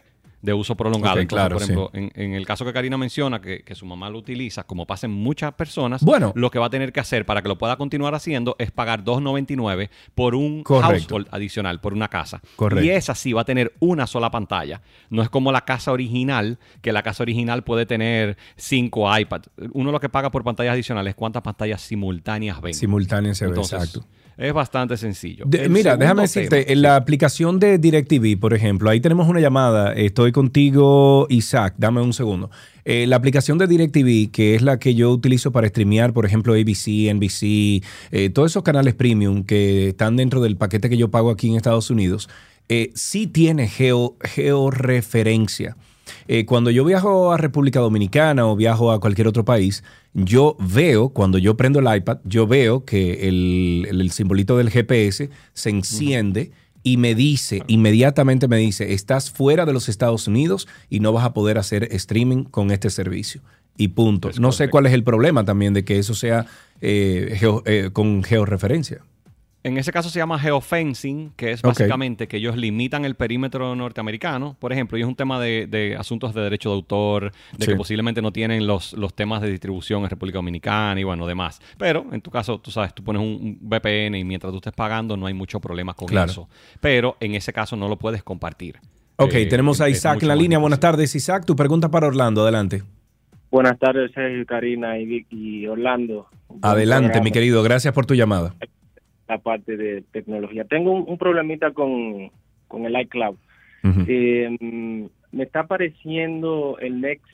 de 0.42 0.52
uso 0.52 0.76
prolongado. 0.76 1.14
Ok, 1.14 1.20
Entonces, 1.20 1.36
claro, 1.40 1.54
por 1.54 1.62
sí. 1.64 1.72
ejemplo, 1.72 1.90
en, 1.94 2.10
en 2.20 2.34
el 2.34 2.44
caso 2.44 2.64
que 2.64 2.72
Karina 2.72 2.98
menciona, 2.98 3.40
que, 3.40 3.62
que 3.62 3.76
su 3.76 3.86
mamá 3.86 4.10
lo 4.10 4.18
utiliza, 4.18 4.64
como 4.64 4.88
pasa 4.88 5.06
en 5.06 5.12
muchas 5.12 5.54
personas, 5.54 6.02
Bueno. 6.02 6.32
lo 6.34 6.50
que 6.50 6.58
va 6.58 6.66
a 6.66 6.70
tener 6.70 6.92
que 6.92 6.98
hacer 6.98 7.24
para 7.24 7.42
que 7.42 7.48
lo 7.48 7.56
pueda 7.58 7.76
continuar 7.76 8.16
haciendo 8.16 8.56
es 8.58 8.72
pagar 8.72 9.04
2.99 9.04 9.88
por 10.16 10.34
un 10.34 10.64
Correcto. 10.64 10.88
household 10.90 11.28
adicional, 11.30 11.80
por 11.80 11.92
una 11.94 12.08
casa. 12.08 12.40
Correcto. 12.56 12.84
Y 12.84 12.90
esa 12.90 13.14
sí 13.14 13.32
va 13.32 13.42
a 13.42 13.44
tener 13.44 13.72
una 13.78 14.08
sola 14.08 14.32
pantalla. 14.32 14.82
No 15.10 15.22
es 15.22 15.28
como 15.30 15.52
la 15.52 15.64
casa 15.64 15.92
original, 15.92 16.58
que 16.80 16.92
la 16.92 17.04
casa 17.04 17.22
original 17.22 17.62
puede 17.62 17.86
tener 17.86 18.36
cinco 18.56 19.16
iPads. 19.16 19.48
Uno 19.74 19.92
lo 19.92 20.00
que 20.00 20.08
paga 20.08 20.32
por 20.32 20.42
pantallas 20.42 20.72
adicionales 20.72 21.10
es 21.12 21.14
cuántas 21.14 21.42
pantallas 21.44 21.80
simultáneas 21.82 22.60
ven. 22.60 22.74
Simultáneo 22.74 23.32
se 23.36 23.44
ve, 23.44 23.50
Entonces, 23.50 23.78
exacto. 23.80 24.08
Es 24.42 24.52
bastante 24.52 24.96
sencillo. 24.96 25.44
De- 25.46 25.68
mira, 25.68 25.96
déjame 25.96 26.22
tema- 26.22 26.22
decirte, 26.22 26.72
en 26.72 26.82
la 26.82 26.96
aplicación 26.96 27.60
de 27.60 27.78
DirecTV, 27.78 28.36
por 28.40 28.54
ejemplo, 28.54 28.90
ahí 28.90 29.00
tenemos 29.00 29.28
una 29.28 29.38
llamada. 29.38 29.92
Estoy 29.92 30.32
contigo, 30.32 31.26
Isaac. 31.30 31.74
Dame 31.78 32.00
un 32.02 32.12
segundo. 32.12 32.50
Eh, 32.84 33.06
la 33.06 33.14
aplicación 33.14 33.58
de 33.58 33.68
DirecTV, 33.68 34.32
que 34.32 34.56
es 34.56 34.62
la 34.62 34.80
que 34.80 34.96
yo 34.96 35.12
utilizo 35.12 35.52
para 35.52 35.68
streamear, 35.68 36.12
por 36.12 36.26
ejemplo, 36.26 36.54
ABC, 36.54 37.08
NBC, 37.14 37.82
eh, 38.10 38.30
todos 38.30 38.50
esos 38.50 38.64
canales 38.64 38.94
premium 38.94 39.44
que 39.44 39.90
están 39.90 40.16
dentro 40.16 40.40
del 40.40 40.56
paquete 40.56 40.88
que 40.90 40.96
yo 40.96 41.08
pago 41.12 41.30
aquí 41.30 41.48
en 41.48 41.54
Estados 41.54 41.88
Unidos, 41.90 42.28
eh, 42.68 42.90
sí 42.94 43.28
tiene 43.28 43.68
geo, 43.68 44.16
georreferencia. 44.24 45.76
Cuando 46.46 46.70
yo 46.70 46.84
viajo 46.84 47.32
a 47.32 47.36
República 47.36 47.78
Dominicana 47.80 48.46
o 48.46 48.56
viajo 48.56 48.90
a 48.90 49.00
cualquier 49.00 49.28
otro 49.28 49.44
país, 49.44 49.82
yo 50.14 50.56
veo, 50.60 51.08
cuando 51.10 51.38
yo 51.38 51.56
prendo 51.56 51.78
el 51.80 51.96
iPad, 51.96 52.18
yo 52.24 52.46
veo 52.46 52.84
que 52.84 53.28
el, 53.28 53.86
el- 53.88 54.00
el 54.00 54.10
simbolito 54.10 54.56
del 54.58 54.70
GPS 54.70 55.30
se 55.54 55.70
enciende 55.70 56.50
y 56.82 56.96
me 56.96 57.14
dice, 57.14 57.62
inmediatamente 57.68 58.48
me 58.48 58.56
dice, 58.56 58.92
estás 58.92 59.30
fuera 59.30 59.64
de 59.66 59.72
los 59.72 59.88
Estados 59.88 60.26
Unidos 60.26 60.66
y 60.90 61.00
no 61.00 61.12
vas 61.12 61.24
a 61.24 61.32
poder 61.32 61.56
hacer 61.58 61.84
streaming 61.92 62.44
con 62.44 62.70
este 62.72 62.90
servicio. 62.90 63.40
Y 63.78 63.88
punto. 63.88 64.30
no 64.38 64.52
sé 64.52 64.68
cuál 64.68 64.84
es 64.86 64.92
el 64.92 65.02
problema 65.02 65.44
también 65.46 65.72
de 65.72 65.84
que 65.84 65.98
eso 65.98 66.14
sea 66.14 66.44
eh, 66.82 67.36
geo- 67.40 67.62
eh, 67.64 67.88
con 67.92 68.22
georreferencia. 68.22 69.00
En 69.64 69.78
ese 69.78 69.92
caso 69.92 70.08
se 70.10 70.18
llama 70.18 70.40
geofencing, 70.40 71.34
que 71.36 71.52
es 71.52 71.62
básicamente 71.62 72.26
que 72.26 72.38
ellos 72.38 72.56
limitan 72.56 73.04
el 73.04 73.14
perímetro 73.14 73.76
norteamericano, 73.76 74.56
por 74.58 74.72
ejemplo, 74.72 74.98
y 74.98 75.02
es 75.02 75.06
un 75.06 75.14
tema 75.14 75.38
de, 75.38 75.68
de 75.68 75.94
asuntos 75.96 76.34
de 76.34 76.40
derecho 76.40 76.70
de 76.70 76.74
autor, 76.74 77.30
de 77.56 77.64
Sí. 77.66 77.70
que 77.70 77.76
posiblemente 77.76 78.20
no 78.22 78.32
tienen 78.32 78.66
los, 78.66 78.92
los 78.94 79.14
temas 79.14 79.40
de 79.40 79.48
distribución 79.50 80.02
en 80.02 80.10
República 80.10 80.38
Dominicana 80.38 81.00
y 81.00 81.04
bueno, 81.04 81.28
demás. 81.28 81.60
Pero 81.78 82.06
en 82.12 82.20
tu 82.20 82.30
caso, 82.32 82.58
tú 82.58 82.72
sabes, 82.72 82.92
tú 82.92 83.04
pones 83.04 83.22
un, 83.22 83.28
un 83.28 83.58
VPN 83.60 84.16
y 84.18 84.24
mientras 84.24 84.50
tú 84.50 84.56
estés 84.56 84.72
pagando 84.72 85.16
no 85.16 85.26
hay 85.26 85.34
mucho 85.34 85.60
problema 85.60 85.94
con 85.94 86.08
Claro. 86.08 86.30
eso. 86.32 86.48
Pero 86.80 87.16
en 87.20 87.36
ese 87.36 87.52
caso 87.52 87.76
no 87.76 87.88
lo 87.88 87.96
puedes 87.96 88.24
compartir. 88.24 88.80
Ok, 89.16 89.34
Eh, 89.34 89.46
tenemos 89.46 89.80
a 89.80 89.88
Isaac 89.88 90.22
en 90.22 90.28
la 90.28 90.34
línea. 90.34 90.58
Buenas 90.58 90.80
tardes, 90.80 91.14
Isaac. 91.14 91.44
Tu 91.46 91.54
pregunta 91.54 91.88
para 91.88 92.08
Orlando, 92.08 92.42
adelante. 92.42 92.82
Buenas 93.52 93.78
tardes, 93.78 94.10
Sergio, 94.12 94.44
Karina 94.44 94.98
y, 94.98 95.04
Vic- 95.06 95.26
y 95.30 95.66
Orlando. 95.68 96.26
Adelante, 96.62 97.20
mi 97.20 97.30
querido. 97.30 97.62
Gracias 97.62 97.94
por 97.94 98.06
tu 98.06 98.14
llamada. 98.14 98.54
La 99.32 99.38
parte 99.38 99.78
de 99.78 100.04
tecnología. 100.12 100.64
Tengo 100.64 100.92
un, 100.92 101.04
un 101.08 101.16
problemita 101.16 101.70
con, 101.70 102.30
con 102.68 102.84
el 102.84 103.00
iCloud. 103.00 103.36
Eh, 104.06 104.54
mm, 104.60 105.06
me 105.32 105.44
está 105.44 105.60
apareciendo 105.60 106.76
el 106.78 107.00
Next 107.00 107.24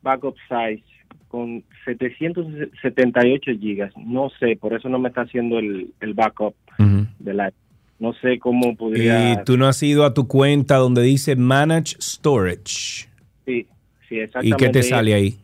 Backup 0.00 0.34
Size 0.48 0.82
con 1.28 1.62
778 1.84 3.50
gigas. 3.60 3.92
No 3.98 4.30
sé, 4.40 4.56
por 4.56 4.72
eso 4.72 4.88
no 4.88 4.98
me 4.98 5.10
está 5.10 5.20
haciendo 5.20 5.58
el, 5.58 5.92
el 6.00 6.14
backup 6.14 6.54
Ujú. 6.78 7.06
del 7.18 7.36
iCloud. 7.36 7.52
No 7.98 8.14
sé 8.14 8.38
cómo 8.38 8.74
podría... 8.74 9.34
Y 9.34 9.44
tú 9.44 9.58
no 9.58 9.66
has 9.66 9.82
ido 9.82 10.06
a 10.06 10.14
tu 10.14 10.26
cuenta 10.26 10.76
donde 10.76 11.02
dice 11.02 11.36
Manage 11.36 11.96
Storage. 12.00 13.10
Sí, 13.44 13.66
sí, 14.08 14.14
¿Y 14.14 14.20
exactamente. 14.20 14.56
qué 14.56 14.70
te 14.70 14.82
sale 14.82 15.12
ahí? 15.12 15.34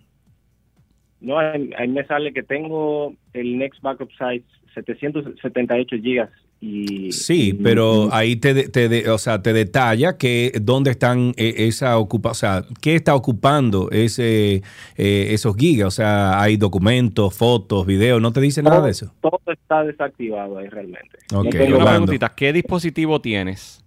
No, 1.20 1.39
ahí, 1.39 1.69
ahí 1.77 1.89
me 1.89 2.03
sale 2.07 2.32
que 2.32 2.43
tengo 2.43 3.15
el 3.35 3.59
Next 3.59 3.82
Backup 3.82 4.09
Size 4.12 4.47
778 4.77 5.97
gigas 6.03 6.31
y 6.61 7.11
Sí, 7.12 7.48
y- 7.51 7.53
pero 7.55 8.09
ahí 8.12 8.36
te, 8.36 8.55
de- 8.55 8.69
te 8.69 8.89
de- 8.89 9.11
o 9.11 9.19
sea, 9.19 9.43
te 9.43 9.53
detalla 9.53 10.16
que 10.16 10.53
dónde 10.61 10.90
están 10.90 11.32
eh, 11.36 11.55
esa 11.66 11.98
ocupa, 11.98 12.31
o 12.31 12.35
sea, 12.35 12.65
qué 12.81 12.94
está 12.94 13.15
ocupando 13.15 13.90
ese 13.90 14.62
eh, 14.97 15.28
esos 15.31 15.57
gigas, 15.57 15.89
o 15.89 15.90
sea, 15.90 16.40
hay 16.40 16.57
documentos, 16.57 17.35
fotos, 17.36 17.85
videos, 17.86 18.20
no 18.23 18.32
te 18.32 18.40
dice 18.40 18.62
nada 18.62 18.82
de 18.82 18.90
eso. 18.93 19.12
todo 19.20 19.40
está 19.53 19.82
desactivado 19.85 20.59
ahí 20.59 20.69
realmente. 20.69 21.19
Ok, 21.35 21.44
No 21.44 21.48
Y 21.48 21.51
tengo 21.51 21.77
una 21.77 21.90
preguntita, 21.90 22.32
¿qué 22.36 22.53
dispositivo 22.53 23.20
tienes? 23.20 23.82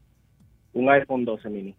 un 0.74 0.90
iPhone 0.90 1.26
12 1.26 1.50
mini. 1.50 1.76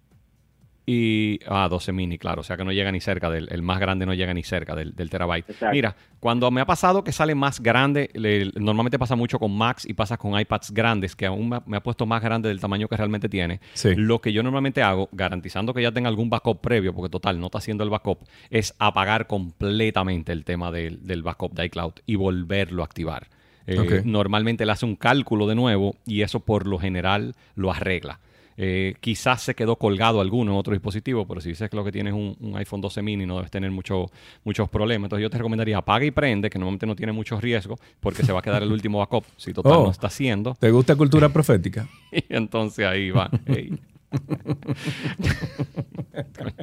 Y, 0.93 1.39
ah, 1.47 1.69
12 1.71 1.93
mini, 1.93 2.19
claro, 2.19 2.41
o 2.41 2.43
sea 2.45 2.57
que 2.57 2.65
no 2.65 2.73
llega 2.73 2.91
ni 2.91 3.01
cerca 3.01 3.31
del, 3.31 3.47
el 3.53 3.63
más 3.63 3.79
grande 3.79 4.07
no 4.07 4.13
llega 4.13 4.35
ni 4.35 4.43
cerca 4.43 4.75
del, 4.75 4.93
del 4.97 5.09
terabyte. 5.09 5.49
Exacto. 5.49 5.73
Mira, 5.73 5.95
cuando 6.19 6.51
me 6.51 6.61
ha 6.61 6.67
pasado 6.67 7.05
que 7.05 7.13
sale 7.13 7.37
más 7.37 7.61
grande, 7.61 8.11
le- 8.15 8.51
normalmente 8.57 8.99
pasa 8.99 9.15
mucho 9.15 9.39
con 9.39 9.57
Macs 9.57 9.87
y 9.89 9.95
pasa 9.95 10.17
con 10.17 10.39
iPads 10.39 10.73
grandes, 10.73 11.15
que 11.15 11.27
aún 11.27 11.49
me 11.51 11.57
ha, 11.57 11.63
me 11.65 11.77
ha 11.77 11.81
puesto 11.81 12.07
más 12.07 12.21
grande 12.21 12.49
del 12.49 12.59
tamaño 12.59 12.89
que 12.89 12.97
realmente 12.97 13.29
tiene. 13.29 13.61
Sí. 13.75 13.95
Lo 13.95 14.21
que 14.21 14.33
yo 14.33 14.43
normalmente 14.43 14.83
hago, 14.83 15.09
garantizando 15.13 15.73
que 15.73 15.83
ya 15.83 15.93
tenga 15.93 16.09
algún 16.09 16.29
backup 16.29 16.61
previo, 16.61 16.93
porque 16.93 17.09
total, 17.11 17.39
no 17.39 17.47
está 17.47 17.59
haciendo 17.59 17.85
el 17.85 17.91
backup, 17.91 18.19
es 18.51 18.75
apagar 18.81 19.29
completamente 19.29 20.33
el 20.33 20.45
tema 20.45 20.73
del, 20.73 21.07
del 21.07 21.23
backup 21.23 21.53
de 21.55 21.67
iCloud 21.67 21.93
y 22.05 22.17
volverlo 22.17 22.83
a 22.83 22.87
activar. 22.87 23.29
Eh. 23.75 24.03
Normalmente 24.05 24.67
le 24.67 24.73
hace 24.73 24.87
un 24.87 24.97
cálculo 24.97 25.47
de 25.47 25.55
nuevo 25.55 25.97
y 26.07 26.23
eso 26.23 26.41
por 26.41 26.67
lo 26.67 26.79
general 26.79 27.35
lo 27.55 27.71
arregla. 27.71 28.21
Eh, 28.63 28.95
quizás 29.01 29.41
se 29.41 29.55
quedó 29.55 29.77
colgado 29.77 30.21
alguno 30.21 30.53
en 30.53 30.59
otro 30.59 30.75
dispositivo, 30.75 31.27
pero 31.27 31.41
si 31.41 31.49
dices 31.49 31.71
que 31.71 31.77
lo 31.77 31.83
que 31.85 31.93
tienes 31.93 32.13
es 32.13 32.19
un, 32.19 32.37
un 32.41 32.57
iPhone 32.59 32.83
12 32.83 33.01
mini 33.01 33.25
no 33.25 33.37
debes 33.37 33.51
tener 33.51 33.71
mucho, 33.71 34.11
muchos 34.45 34.69
problemas. 34.69 35.07
Entonces 35.07 35.23
yo 35.23 35.31
te 35.31 35.39
recomendaría 35.39 35.79
apaga 35.79 36.05
y 36.05 36.11
prende, 36.11 36.51
que 36.51 36.59
normalmente 36.59 36.85
no 36.87 36.95
tiene 36.95 37.13
mucho 37.13 37.41
riesgo, 37.41 37.79
porque 38.01 38.23
se 38.23 38.33
va 38.33 38.41
a 38.41 38.43
quedar 38.43 38.63
el 38.63 38.71
último 38.71 38.99
backup 38.99 39.25
si 39.39 39.55
total 39.55 39.73
Oh. 39.73 39.85
no 39.85 39.91
está 39.91 40.09
haciendo. 40.09 40.55
¿Te 40.61 40.71
gusta 40.71 40.95
cultura 40.95 41.31
profética? 41.31 41.89
Y 42.13 42.23
entonces 42.29 42.85
ahí 42.87 43.11
va. 43.11 43.31
en 43.47 43.79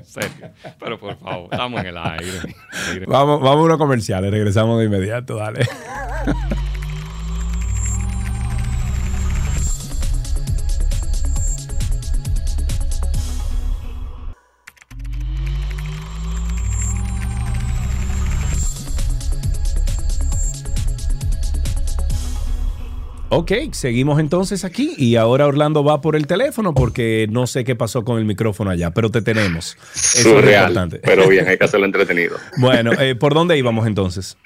serio. 0.06 0.50
Pero 0.80 1.00
por 1.00 1.18
favor, 1.18 1.48
estamos 1.52 1.82
en 1.82 1.88
el 1.88 1.98
aire. 1.98 2.32
aire. 2.92 3.06
Vamos, 3.08 3.42
vamos 3.42 3.62
a 3.62 3.64
unos 3.64 3.78
comerciales, 3.78 4.30
regresamos 4.30 4.78
de 4.80 4.86
inmediato, 4.86 5.36
dale. 5.38 5.66
Ok, 23.30 23.52
seguimos 23.72 24.22
entonces 24.22 24.64
aquí 24.64 24.94
y 24.98 25.18
ahora 25.18 25.48
Orlando 25.48 25.84
va 25.84 26.00
por 26.00 26.16
el 26.16 26.28
teléfono 26.28 26.74
porque 26.74 27.28
no 27.30 27.46
sé 27.46 27.66
qué 27.66 27.76
pasó 27.76 28.06
con 28.06 28.20
el 28.20 28.26
micrófono 28.26 28.72
allá, 28.72 28.92
pero 28.92 29.12
te 29.12 29.22
tenemos. 29.22 29.78
Eso 29.94 30.18
es 30.18 30.24
Surreal, 30.24 30.70
importante. 30.70 31.00
pero 31.04 31.28
bien, 31.28 31.46
hay 31.46 31.58
que 31.58 31.64
hacerlo 31.66 31.86
entretenido. 31.86 32.38
Bueno, 32.58 32.94
eh, 32.94 33.16
¿por 33.16 33.34
dónde 33.34 33.58
íbamos 33.58 33.86
entonces? 33.86 34.38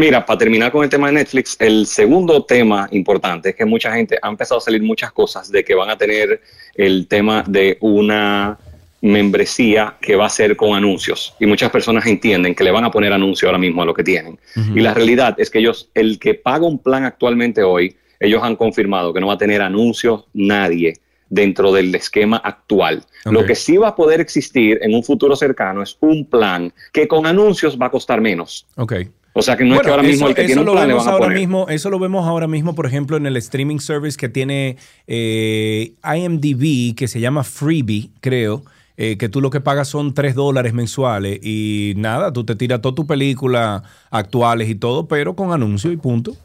Mira, 0.00 0.24
para 0.24 0.38
terminar 0.38 0.70
con 0.70 0.84
el 0.84 0.90
tema 0.90 1.08
de 1.08 1.14
Netflix, 1.14 1.56
el 1.58 1.84
segundo 1.86 2.44
tema 2.44 2.88
importante 2.92 3.48
es 3.48 3.56
que 3.56 3.64
mucha 3.64 3.92
gente 3.92 4.16
ha 4.22 4.28
empezado 4.28 4.58
a 4.58 4.60
salir 4.60 4.80
muchas 4.80 5.10
cosas 5.10 5.50
de 5.50 5.64
que 5.64 5.74
van 5.74 5.90
a 5.90 5.98
tener 5.98 6.40
el 6.76 7.08
tema 7.08 7.42
de 7.48 7.76
una 7.80 8.56
membresía 9.00 9.96
que 10.00 10.16
va 10.16 10.26
a 10.26 10.30
ser 10.30 10.56
con 10.56 10.74
anuncios 10.74 11.34
y 11.38 11.46
muchas 11.46 11.70
personas 11.70 12.06
entienden 12.06 12.54
que 12.54 12.64
le 12.64 12.70
van 12.70 12.84
a 12.84 12.90
poner 12.90 13.12
anuncio 13.12 13.48
ahora 13.48 13.58
mismo 13.58 13.82
a 13.82 13.84
lo 13.84 13.94
que 13.94 14.02
tienen. 14.02 14.38
Y 14.74 14.80
la 14.80 14.94
realidad 14.94 15.36
es 15.38 15.50
que 15.50 15.58
ellos, 15.58 15.90
el 15.94 16.18
que 16.18 16.34
paga 16.34 16.66
un 16.66 16.78
plan 16.78 17.04
actualmente 17.04 17.62
hoy, 17.62 17.96
ellos 18.20 18.42
han 18.42 18.56
confirmado 18.56 19.12
que 19.12 19.20
no 19.20 19.28
va 19.28 19.34
a 19.34 19.38
tener 19.38 19.62
anuncios 19.62 20.24
nadie 20.34 20.94
dentro 21.30 21.72
del 21.72 21.94
esquema 21.94 22.38
actual. 22.38 23.04
Lo 23.24 23.44
que 23.44 23.54
sí 23.54 23.76
va 23.76 23.88
a 23.88 23.96
poder 23.96 24.20
existir 24.20 24.78
en 24.82 24.94
un 24.94 25.04
futuro 25.04 25.36
cercano 25.36 25.82
es 25.82 25.96
un 26.00 26.24
plan 26.24 26.72
que 26.92 27.06
con 27.06 27.26
anuncios 27.26 27.78
va 27.80 27.86
a 27.86 27.90
costar 27.90 28.20
menos. 28.20 28.66
Ok. 28.76 28.94
O 29.34 29.42
sea 29.42 29.56
que 29.56 29.64
no 29.64 29.76
es 29.76 29.82
que 29.82 29.90
ahora 29.90 30.02
mismo 30.02 30.26
el 30.26 30.34
que 30.34 30.44
tiene 30.44 30.62
un 30.62 30.66
lo 30.66 30.72
plan 30.72 30.88
le 30.88 30.94
van 30.94 31.06
a 31.06 31.10
ahora 31.10 31.26
poner. 31.26 31.38
mismo, 31.38 31.68
eso 31.68 31.90
lo 31.90 32.00
vemos 32.00 32.26
ahora 32.26 32.48
mismo, 32.48 32.74
por 32.74 32.86
ejemplo, 32.86 33.16
en 33.16 33.26
el 33.26 33.36
streaming 33.36 33.78
service 33.78 34.16
que 34.16 34.28
tiene 34.28 34.78
eh, 35.06 35.92
IMDb, 36.02 36.96
que 36.96 37.06
se 37.06 37.20
llama 37.20 37.44
Freebie, 37.44 38.10
creo, 38.20 38.64
eh, 39.00 39.16
que 39.16 39.28
tú 39.28 39.40
lo 39.40 39.48
que 39.48 39.60
pagas 39.60 39.86
son 39.86 40.12
3 40.12 40.34
dólares 40.34 40.74
mensuales 40.74 41.38
y 41.40 41.94
nada, 41.96 42.32
tú 42.32 42.44
te 42.44 42.56
tiras 42.56 42.80
toda 42.80 42.96
tu 42.96 43.06
película 43.06 43.84
actuales 44.10 44.68
y 44.68 44.74
todo, 44.74 45.06
pero 45.06 45.36
con 45.36 45.52
anuncio 45.52 45.92
y 45.92 45.96
punto. 45.96 46.36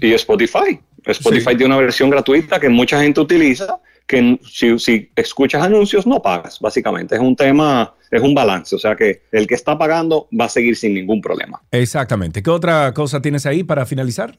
Y 0.00 0.12
Spotify. 0.12 0.78
Spotify 1.04 1.56
tiene 1.56 1.66
una 1.66 1.78
versión 1.78 2.08
gratuita 2.08 2.60
que 2.60 2.68
mucha 2.68 3.02
gente 3.02 3.20
utiliza, 3.20 3.80
que 4.06 4.38
si, 4.48 4.78
si 4.78 5.10
escuchas 5.16 5.60
anuncios 5.60 6.06
no 6.06 6.22
pagas, 6.22 6.60
básicamente. 6.60 7.16
Es 7.16 7.20
un 7.20 7.34
tema, 7.34 7.92
es 8.12 8.22
un 8.22 8.32
balance. 8.32 8.76
O 8.76 8.78
sea 8.78 8.94
que 8.94 9.22
el 9.32 9.48
que 9.48 9.56
está 9.56 9.76
pagando 9.76 10.28
va 10.38 10.44
a 10.44 10.48
seguir 10.48 10.76
sin 10.76 10.94
ningún 10.94 11.20
problema. 11.20 11.60
Exactamente. 11.72 12.44
¿Qué 12.44 12.50
otra 12.50 12.94
cosa 12.94 13.20
tienes 13.20 13.44
ahí 13.44 13.64
para 13.64 13.86
finalizar? 13.86 14.38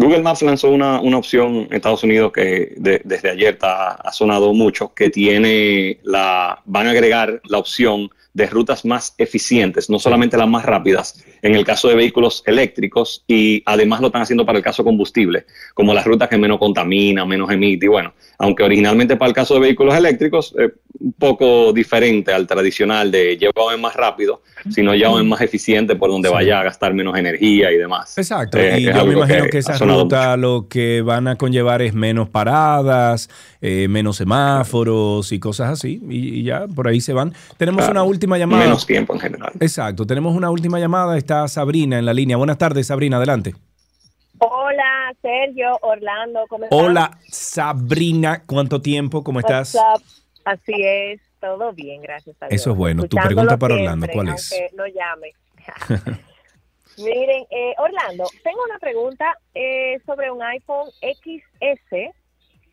Google 0.00 0.22
Maps 0.22 0.42
lanzó 0.42 0.70
una, 0.70 1.00
una 1.00 1.18
opción 1.18 1.66
en 1.68 1.72
Estados 1.74 2.04
Unidos 2.04 2.30
que 2.32 2.72
de- 2.76 3.00
desde 3.04 3.30
ayer 3.30 3.58
ha 3.60 4.12
sonado 4.12 4.54
mucho, 4.54 4.94
que 4.94 5.10
tiene 5.10 5.98
la, 6.04 6.62
van 6.66 6.86
a 6.86 6.90
agregar 6.92 7.40
la 7.48 7.58
opción 7.58 8.08
de 8.38 8.46
rutas 8.46 8.84
más 8.84 9.14
eficientes, 9.18 9.90
no 9.90 9.98
solamente 9.98 10.36
las 10.36 10.48
más 10.48 10.64
rápidas, 10.64 11.24
en 11.42 11.56
el 11.56 11.64
caso 11.64 11.88
de 11.88 11.96
vehículos 11.96 12.44
eléctricos 12.46 13.24
y 13.26 13.64
además 13.66 14.00
lo 14.00 14.06
están 14.06 14.22
haciendo 14.22 14.46
para 14.46 14.58
el 14.58 14.64
caso 14.64 14.84
combustible, 14.84 15.44
como 15.74 15.92
las 15.92 16.06
rutas 16.06 16.28
que 16.28 16.38
menos 16.38 16.58
contamina, 16.58 17.26
menos 17.26 17.50
emite. 17.50 17.86
Y 17.86 17.88
bueno, 17.88 18.14
aunque 18.38 18.62
originalmente 18.62 19.16
para 19.16 19.30
el 19.30 19.34
caso 19.34 19.54
de 19.54 19.60
vehículos 19.60 19.96
eléctricos, 19.96 20.54
eh, 20.56 20.70
un 21.00 21.12
poco 21.14 21.72
diferente 21.72 22.32
al 22.32 22.46
tradicional 22.46 23.10
de 23.10 23.36
llévame 23.36 23.76
más 23.76 23.96
rápido, 23.96 24.42
sino 24.70 24.94
llévame 24.94 25.24
más 25.24 25.40
eficiente 25.40 25.96
por 25.96 26.10
donde 26.10 26.28
vaya 26.28 26.60
a 26.60 26.62
gastar 26.62 26.94
menos 26.94 27.18
energía 27.18 27.72
y 27.72 27.76
demás. 27.76 28.16
Exacto, 28.18 28.58
Eh, 28.58 28.80
y 28.80 28.84
yo 28.84 29.04
me 29.04 29.14
imagino 29.14 29.46
que, 29.50 29.58
esa 29.58 29.78
ruta 29.78 30.36
lo 30.36 30.68
que 30.68 31.02
van 31.02 31.26
a 31.26 31.34
conllevar 31.34 31.82
es 31.82 31.92
menos 31.92 32.28
paradas, 32.28 33.28
eh, 33.60 33.88
menos 33.88 34.16
semáforos 34.16 35.32
y 35.32 35.40
cosas 35.40 35.70
así, 35.70 36.00
y, 36.08 36.40
y 36.40 36.42
ya 36.44 36.66
por 36.68 36.88
ahí 36.88 37.00
se 37.00 37.12
van. 37.12 37.32
Tenemos 37.56 37.78
Claro. 37.80 37.92
una 37.92 38.02
última 38.04 38.38
llamada. 38.38 38.64
Menos 38.64 38.86
tiempo 38.86 39.14
en 39.14 39.20
general. 39.20 39.52
Exacto, 39.60 40.06
tenemos 40.06 40.34
una 40.36 40.50
última 40.50 40.78
llamada, 40.78 41.16
está 41.18 41.46
Sabrina 41.48 41.98
en 41.98 42.06
la 42.06 42.14
línea. 42.14 42.36
Buenas 42.36 42.58
tardes, 42.58 42.86
Sabrina, 42.86 43.16
adelante. 43.16 43.54
Hola, 44.38 45.12
Sergio, 45.20 45.76
Orlando, 45.82 46.40
¿cómo 46.48 46.64
estás? 46.64 46.78
Hola, 46.78 47.18
Sabrina, 47.28 48.42
¿cuánto 48.46 48.80
tiempo? 48.80 49.24
¿Cómo 49.24 49.40
estás? 49.40 49.76
Así 50.44 50.72
es, 50.76 51.20
todo 51.40 51.72
bien, 51.72 52.00
gracias 52.02 52.36
a 52.40 52.46
Dios. 52.46 52.60
Eso 52.60 52.70
es 52.70 52.76
bueno. 52.76 53.02
Tu 53.08 53.16
pregunta 53.16 53.56
para 53.58 53.74
siempre, 53.74 53.92
Orlando, 53.92 54.06
¿cuál 54.12 54.28
es? 54.28 54.54
no 54.76 54.84
llame. 54.86 55.32
Miren, 56.98 57.44
eh, 57.50 57.74
Orlando, 57.78 58.24
tengo 58.42 58.58
una 58.68 58.78
pregunta 58.78 59.36
eh, 59.54 60.00
sobre 60.06 60.30
un 60.30 60.42
iPhone 60.42 60.88
XS. 61.00 62.14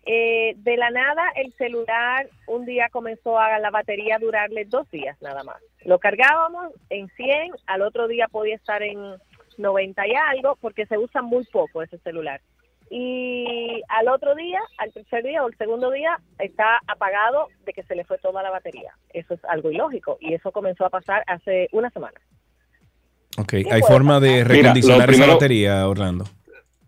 Eh, 0.06 0.54
de 0.58 0.78
la 0.78 0.92
nada, 0.92 1.24
el 1.36 1.52
celular 1.54 2.30
un 2.48 2.66
día 2.66 2.90
comenzó 2.92 3.40
a 3.40 3.58
la 3.60 3.72
batería 3.72 4.18
durarle 4.20 4.66
dos 4.66 4.90
días 4.92 5.20
nada 5.22 5.44
más. 5.44 5.58
Lo 5.84 5.98
cargábamos 6.00 6.72
en 6.90 7.10
100, 7.10 7.54
al 7.66 7.82
otro 7.82 8.08
día 8.08 8.28
podía 8.28 8.56
estar 8.56 8.84
en 8.84 9.00
90 9.58 10.08
y 10.08 10.14
algo, 10.14 10.58
porque 10.62 10.86
se 10.86 10.98
usa 10.98 11.22
muy 11.24 11.44
poco 11.46 11.82
ese 11.82 11.98
celular. 12.00 12.40
Y 12.92 13.82
al 13.90 14.08
otro 14.10 14.36
día, 14.36 14.60
al 14.78 14.94
tercer 14.94 15.24
día 15.24 15.44
o 15.44 15.48
el 15.48 15.58
segundo 15.58 15.90
día, 15.90 16.20
está 16.38 16.80
apagado 16.88 17.48
de 17.66 17.74
que 17.74 17.82
se 17.84 17.96
le 17.96 18.04
fue 18.06 18.20
toda 18.20 18.44
la 18.44 18.52
batería. 18.52 18.94
Eso 19.12 19.34
es 19.34 19.44
algo 19.46 19.72
ilógico 19.72 20.18
y 20.22 20.36
eso 20.36 20.52
comenzó 20.52 20.86
a 20.86 20.90
pasar 20.92 21.24
hace 21.26 21.68
una 21.72 21.90
semana. 21.90 22.20
Ok, 23.40 23.54
¿hay 23.72 23.82
forma 23.82 24.20
de 24.20 24.30
Mira, 24.30 24.44
recondicionar 24.46 25.08
primero- 25.08 25.26
esa 25.26 25.34
batería, 25.34 25.88
Orlando? 25.88 26.26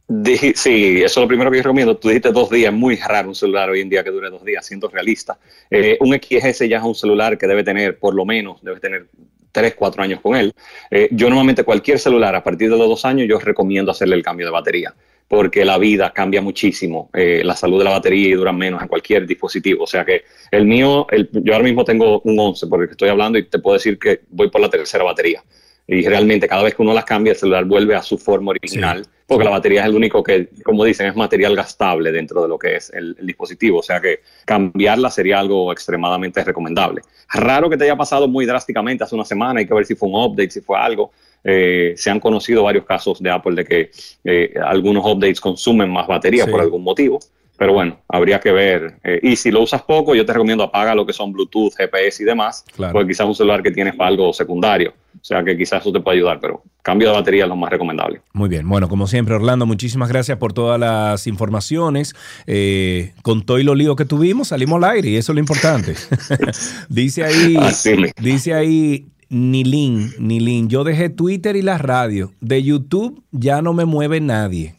Dije- 0.10 0.54
sí, 0.56 0.98
eso 1.04 1.20
es 1.20 1.24
lo 1.24 1.28
primero 1.28 1.52
que 1.52 1.58
yo 1.58 1.64
recomiendo. 1.64 1.98
Tú 1.98 2.08
dijiste 2.08 2.32
dos 2.32 2.50
días, 2.50 2.74
muy 2.74 2.96
raro 2.96 3.28
un 3.30 3.36
celular 3.36 3.70
hoy 3.70 3.82
en 3.82 3.90
día 3.90 4.04
que 4.04 4.10
dure 4.12 4.30
dos 4.30 4.44
días, 4.46 4.66
siendo 4.66 4.88
realista. 4.88 5.38
Eh, 5.70 5.98
un 6.00 6.14
XS 6.14 6.68
ya 6.68 6.78
es 6.78 6.84
un 6.84 6.96
celular 6.96 7.38
que 7.38 7.46
debe 7.46 7.64
tener, 7.64 8.00
por 8.00 8.16
lo 8.16 8.26
menos, 8.26 8.62
debe 8.64 8.80
tener 8.80 9.08
tres, 9.52 9.76
cuatro 9.76 10.02
años 10.04 10.22
con 10.22 10.36
él. 10.38 10.54
Eh, 10.92 11.10
yo 11.12 11.28
normalmente 11.30 11.64
cualquier 11.64 12.00
celular 12.00 12.34
a 12.36 12.44
partir 12.44 12.70
de 12.70 12.78
los 12.78 12.88
dos 12.88 13.04
años, 13.04 13.28
yo 13.28 13.38
recomiendo 13.40 13.92
hacerle 13.92 14.16
el 14.16 14.24
cambio 14.24 14.46
de 14.46 14.52
batería, 14.52 14.94
porque 15.28 15.66
la 15.66 15.78
vida 15.78 16.14
cambia 16.14 16.42
muchísimo, 16.42 17.10
eh, 17.14 17.42
la 17.44 17.56
salud 17.56 17.78
de 17.80 17.84
la 17.84 17.92
batería 17.92 18.34
dura 18.38 18.54
menos 18.54 18.82
en 18.82 18.88
cualquier 18.88 19.28
dispositivo. 19.28 19.84
O 19.84 19.88
sea 19.88 20.06
que 20.06 20.24
el 20.52 20.66
mío, 20.66 21.06
el- 21.12 21.30
yo 21.34 21.52
ahora 21.54 21.66
mismo 21.66 21.84
tengo 21.84 22.22
un 22.22 22.40
11 22.40 22.68
por 22.68 22.82
el 22.82 22.88
que 22.88 22.92
estoy 22.92 23.10
hablando 23.10 23.38
y 23.40 23.44
te 23.44 23.60
puedo 23.60 23.74
decir 23.74 24.00
que 24.00 24.22
voy 24.30 24.50
por 24.50 24.62
la 24.62 24.70
tercera 24.70 25.04
batería. 25.04 25.44
Y 25.90 26.06
realmente 26.06 26.48
cada 26.50 26.64
vez 26.64 26.76
que 26.76 26.82
uno 26.82 26.94
las 26.94 27.06
cambia, 27.06 27.32
el 27.32 27.38
celular 27.38 27.64
vuelve 27.64 27.96
a 27.96 28.02
su 28.02 28.18
forma 28.18 28.50
original, 28.52 29.06
porque 29.26 29.46
la 29.46 29.52
batería 29.52 29.82
es 29.82 29.88
el 29.88 29.96
único 29.96 30.22
que, 30.22 30.50
como 30.64 30.84
dicen, 30.84 31.08
es 31.08 31.16
material 31.16 31.56
gastable 31.56 32.12
dentro 32.12 32.42
de 32.42 32.50
lo 32.50 32.60
que 32.60 32.76
es 32.76 32.90
el, 32.94 33.16
el 33.18 33.26
dispositivo. 33.26 33.80
O 33.80 33.84
sea 33.84 34.02
que 34.02 34.20
cambiarla 34.46 35.10
sería 35.10 35.40
algo 35.40 35.72
extremadamente 35.72 36.44
recomendable. 36.44 37.02
Raro 37.32 37.70
que 37.70 37.78
te 37.78 37.86
haya 37.86 37.96
pasado 37.96 38.28
muy 38.28 38.46
drásticamente 38.46 39.04
hace 39.06 39.16
una 39.16 39.24
semana, 39.26 39.60
hay 39.62 39.66
que 39.68 39.74
ver 39.74 39.86
si 39.86 39.96
fue 39.96 40.10
un 40.10 40.16
update, 40.16 40.52
si 40.52 40.62
fue 40.62 40.78
algo. 40.78 41.12
Eh, 41.44 41.94
se 41.96 42.10
han 42.10 42.20
conocido 42.20 42.64
varios 42.64 42.84
casos 42.84 43.22
de 43.24 43.30
Apple 43.30 43.56
de 43.56 43.64
que 43.66 43.92
eh, 44.26 44.54
algunos 44.66 45.06
updates 45.06 45.40
consumen 45.40 45.90
más 45.90 46.06
batería 46.08 46.44
Sí. 46.46 46.52
por 46.52 46.60
algún 46.60 46.84
motivo. 46.84 47.20
Pero 47.58 47.74
bueno, 47.74 48.02
habría 48.10 48.40
que 48.40 48.52
ver. 48.52 48.98
Eh, 49.04 49.20
y 49.24 49.36
si 49.36 49.50
lo 49.52 49.62
usas 49.62 49.82
poco, 49.82 50.14
yo 50.14 50.26
te 50.26 50.34
recomiendo 50.34 50.64
apaga 50.64 50.94
lo 50.94 51.06
que 51.06 51.14
son 51.14 51.32
Bluetooth, 51.32 51.74
GPS 51.76 52.22
y 52.22 52.26
demás, 52.26 52.64
Claro. 52.76 52.94
porque 52.94 53.08
quizás 53.08 53.26
un 53.26 53.34
celular 53.36 53.64
que 53.64 53.72
tienes 53.72 53.96
para 53.96 54.10
algo 54.10 54.32
secundario. 54.34 54.94
O 55.28 55.34
sea 55.36 55.44
que 55.44 55.58
quizás 55.58 55.82
eso 55.82 55.92
te 55.92 56.00
puede 56.00 56.20
ayudar, 56.20 56.40
pero 56.40 56.64
cambio 56.82 57.10
de 57.10 57.16
batería 57.16 57.44
es 57.44 57.50
lo 57.50 57.58
más 57.58 57.70
recomendable. 57.70 58.22
Muy 58.32 58.48
bien, 58.48 58.66
bueno, 58.70 58.88
como 58.88 59.08
siempre, 59.08 59.36
Orlando, 59.36 59.66
muchísimas 59.66 60.08
gracias 60.08 60.38
por 60.38 60.54
todas 60.54 60.80
las 60.80 61.28
informaciones. 61.28 62.16
Eh, 62.46 63.12
con 63.24 63.46
todo 63.46 63.60
y 63.60 63.64
lo 63.64 63.76
lío 63.76 63.98
que 63.98 64.06
tuvimos, 64.06 64.48
salimos 64.48 64.82
al 64.82 64.90
aire 64.92 65.10
y 65.10 65.16
eso 65.18 65.34
es 65.34 65.36
lo 65.36 65.42
importante. 65.42 65.96
dice 66.88 67.26
ahí, 67.26 67.58
Así 67.62 67.98
dice 68.22 68.54
ahí 68.54 69.08
Nilin, 69.28 70.14
Nilin, 70.18 70.70
yo 70.70 70.86
dejé 70.86 71.10
Twitter 71.10 71.58
y 71.58 71.62
la 71.62 71.78
radio. 71.78 72.32
De 72.40 72.64
YouTube 72.64 73.22
ya 73.32 73.62
no 73.62 73.74
me 73.74 73.84
mueve 73.84 74.22
nadie. 74.22 74.76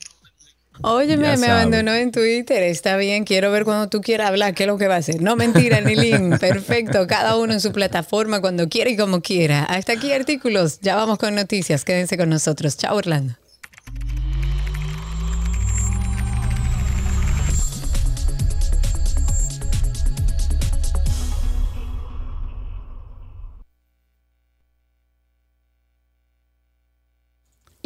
Óyeme, 0.83 1.25
Ya 1.25 1.31
me 1.33 1.37
sabe. 1.39 1.51
abandonó 1.53 1.93
en 1.95 2.13
Twitter. 2.13 2.63
Está 2.63 2.97
bien, 2.97 3.25
quiero 3.25 3.51
ver 3.51 3.65
cuando 3.65 3.89
tú 3.89 4.01
quieras 4.01 4.29
hablar 4.29 4.55
qué 4.55 4.65
es 4.65 4.67
lo 4.69 4.79
que 4.79 4.87
va 4.89 4.95
a 4.95 4.99
hacer. 4.99 5.21
No, 5.21 5.35
mentira, 5.37 5.81
Nilín. 5.81 6.31
Perfecto. 6.41 7.07
Cada 7.07 7.37
uno 7.37 7.53
en 7.53 7.61
su 7.61 7.73
plataforma 7.73 8.41
cuando 8.41 8.69
quiera 8.69 8.89
y 8.91 8.97
como 8.97 9.21
quiera. 9.21 9.65
Hasta 9.65 9.93
aquí 9.95 10.13
artículos. 10.13 10.79
Ya 10.81 10.95
vamos 10.97 11.19
con 11.19 11.35
noticias. 11.35 11.85
Quédense 11.85 12.17
con 12.17 12.29
nosotros. 12.29 12.77
Chao, 12.77 12.97
Orlando. 12.97 13.35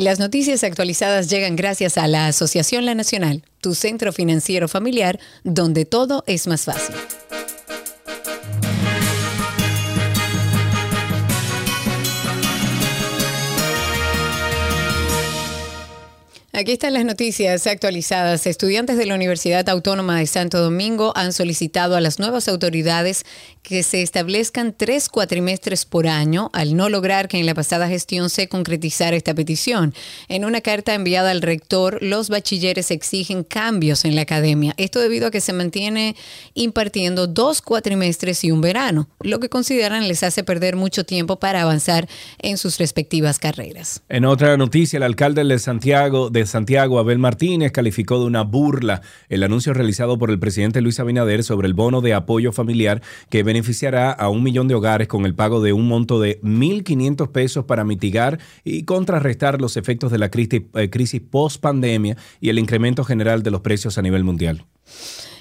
Las 0.02 0.18
noticias 0.18 0.64
actualizadas 0.64 1.30
llegan 1.30 1.54
gracias 1.54 1.96
a 1.96 2.08
la 2.08 2.26
Asociación 2.26 2.84
La 2.84 2.96
Nacional, 2.96 3.44
tu 3.60 3.72
centro 3.76 4.12
financiero 4.12 4.66
familiar, 4.66 5.20
donde 5.44 5.84
todo 5.84 6.24
es 6.26 6.48
más 6.48 6.64
fácil. 6.64 6.96
Aquí 16.54 16.72
están 16.72 16.92
las 16.92 17.06
noticias 17.06 17.66
actualizadas. 17.66 18.46
Estudiantes 18.46 18.98
de 18.98 19.06
la 19.06 19.14
Universidad 19.14 19.66
Autónoma 19.70 20.18
de 20.18 20.26
Santo 20.26 20.60
Domingo 20.60 21.12
han 21.16 21.32
solicitado 21.32 21.96
a 21.96 22.00
las 22.02 22.18
nuevas 22.18 22.46
autoridades 22.46 23.24
que 23.62 23.84
se 23.84 24.02
establezcan 24.02 24.74
tres 24.76 25.08
cuatrimestres 25.08 25.86
por 25.86 26.08
año 26.08 26.50
al 26.52 26.76
no 26.76 26.88
lograr 26.88 27.28
que 27.28 27.38
en 27.38 27.46
la 27.46 27.54
pasada 27.54 27.88
gestión 27.88 28.28
se 28.28 28.48
concretizara 28.48 29.16
esta 29.16 29.34
petición. 29.34 29.94
En 30.28 30.44
una 30.44 30.60
carta 30.60 30.94
enviada 30.94 31.30
al 31.30 31.42
rector, 31.42 31.98
los 32.02 32.28
bachilleres 32.28 32.90
exigen 32.90 33.44
cambios 33.44 34.04
en 34.04 34.16
la 34.16 34.22
academia. 34.22 34.74
Esto 34.78 34.98
debido 34.98 35.28
a 35.28 35.30
que 35.30 35.40
se 35.40 35.52
mantiene 35.52 36.16
impartiendo 36.54 37.28
dos 37.28 37.62
cuatrimestres 37.62 38.42
y 38.42 38.50
un 38.50 38.60
verano, 38.60 39.08
lo 39.20 39.38
que 39.38 39.48
consideran 39.48 40.08
les 40.08 40.24
hace 40.24 40.42
perder 40.42 40.74
mucho 40.74 41.04
tiempo 41.04 41.38
para 41.38 41.62
avanzar 41.62 42.08
en 42.40 42.58
sus 42.58 42.78
respectivas 42.78 43.38
carreras. 43.38 44.02
En 44.08 44.24
otra 44.24 44.56
noticia, 44.56 44.96
el 44.96 45.04
alcalde 45.04 45.44
de 45.44 45.58
Santiago, 45.58 46.30
de 46.30 46.46
Santiago, 46.46 46.98
Abel 46.98 47.18
Martínez, 47.18 47.70
calificó 47.70 48.18
de 48.18 48.26
una 48.26 48.42
burla 48.42 49.02
el 49.28 49.44
anuncio 49.44 49.72
realizado 49.72 50.18
por 50.18 50.30
el 50.30 50.40
presidente 50.40 50.80
Luis 50.80 50.98
Abinader 50.98 51.44
sobre 51.44 51.68
el 51.68 51.74
bono 51.74 52.00
de 52.00 52.14
apoyo 52.14 52.52
familiar 52.52 53.02
que 53.30 53.51
beneficiará 53.52 54.10
a 54.10 54.30
un 54.30 54.42
millón 54.42 54.66
de 54.66 54.74
hogares 54.74 55.08
con 55.08 55.26
el 55.26 55.34
pago 55.34 55.60
de 55.60 55.74
un 55.74 55.86
monto 55.86 56.18
de 56.18 56.40
1.500 56.40 57.30
pesos 57.32 57.64
para 57.66 57.84
mitigar 57.84 58.38
y 58.64 58.84
contrarrestar 58.84 59.60
los 59.60 59.76
efectos 59.76 60.10
de 60.10 60.16
la 60.16 60.30
crisis, 60.30 60.62
eh, 60.72 60.88
crisis 60.88 61.20
post-pandemia 61.20 62.16
y 62.40 62.48
el 62.48 62.58
incremento 62.58 63.04
general 63.04 63.42
de 63.42 63.50
los 63.50 63.60
precios 63.60 63.98
a 63.98 64.02
nivel 64.02 64.24
mundial. 64.24 64.64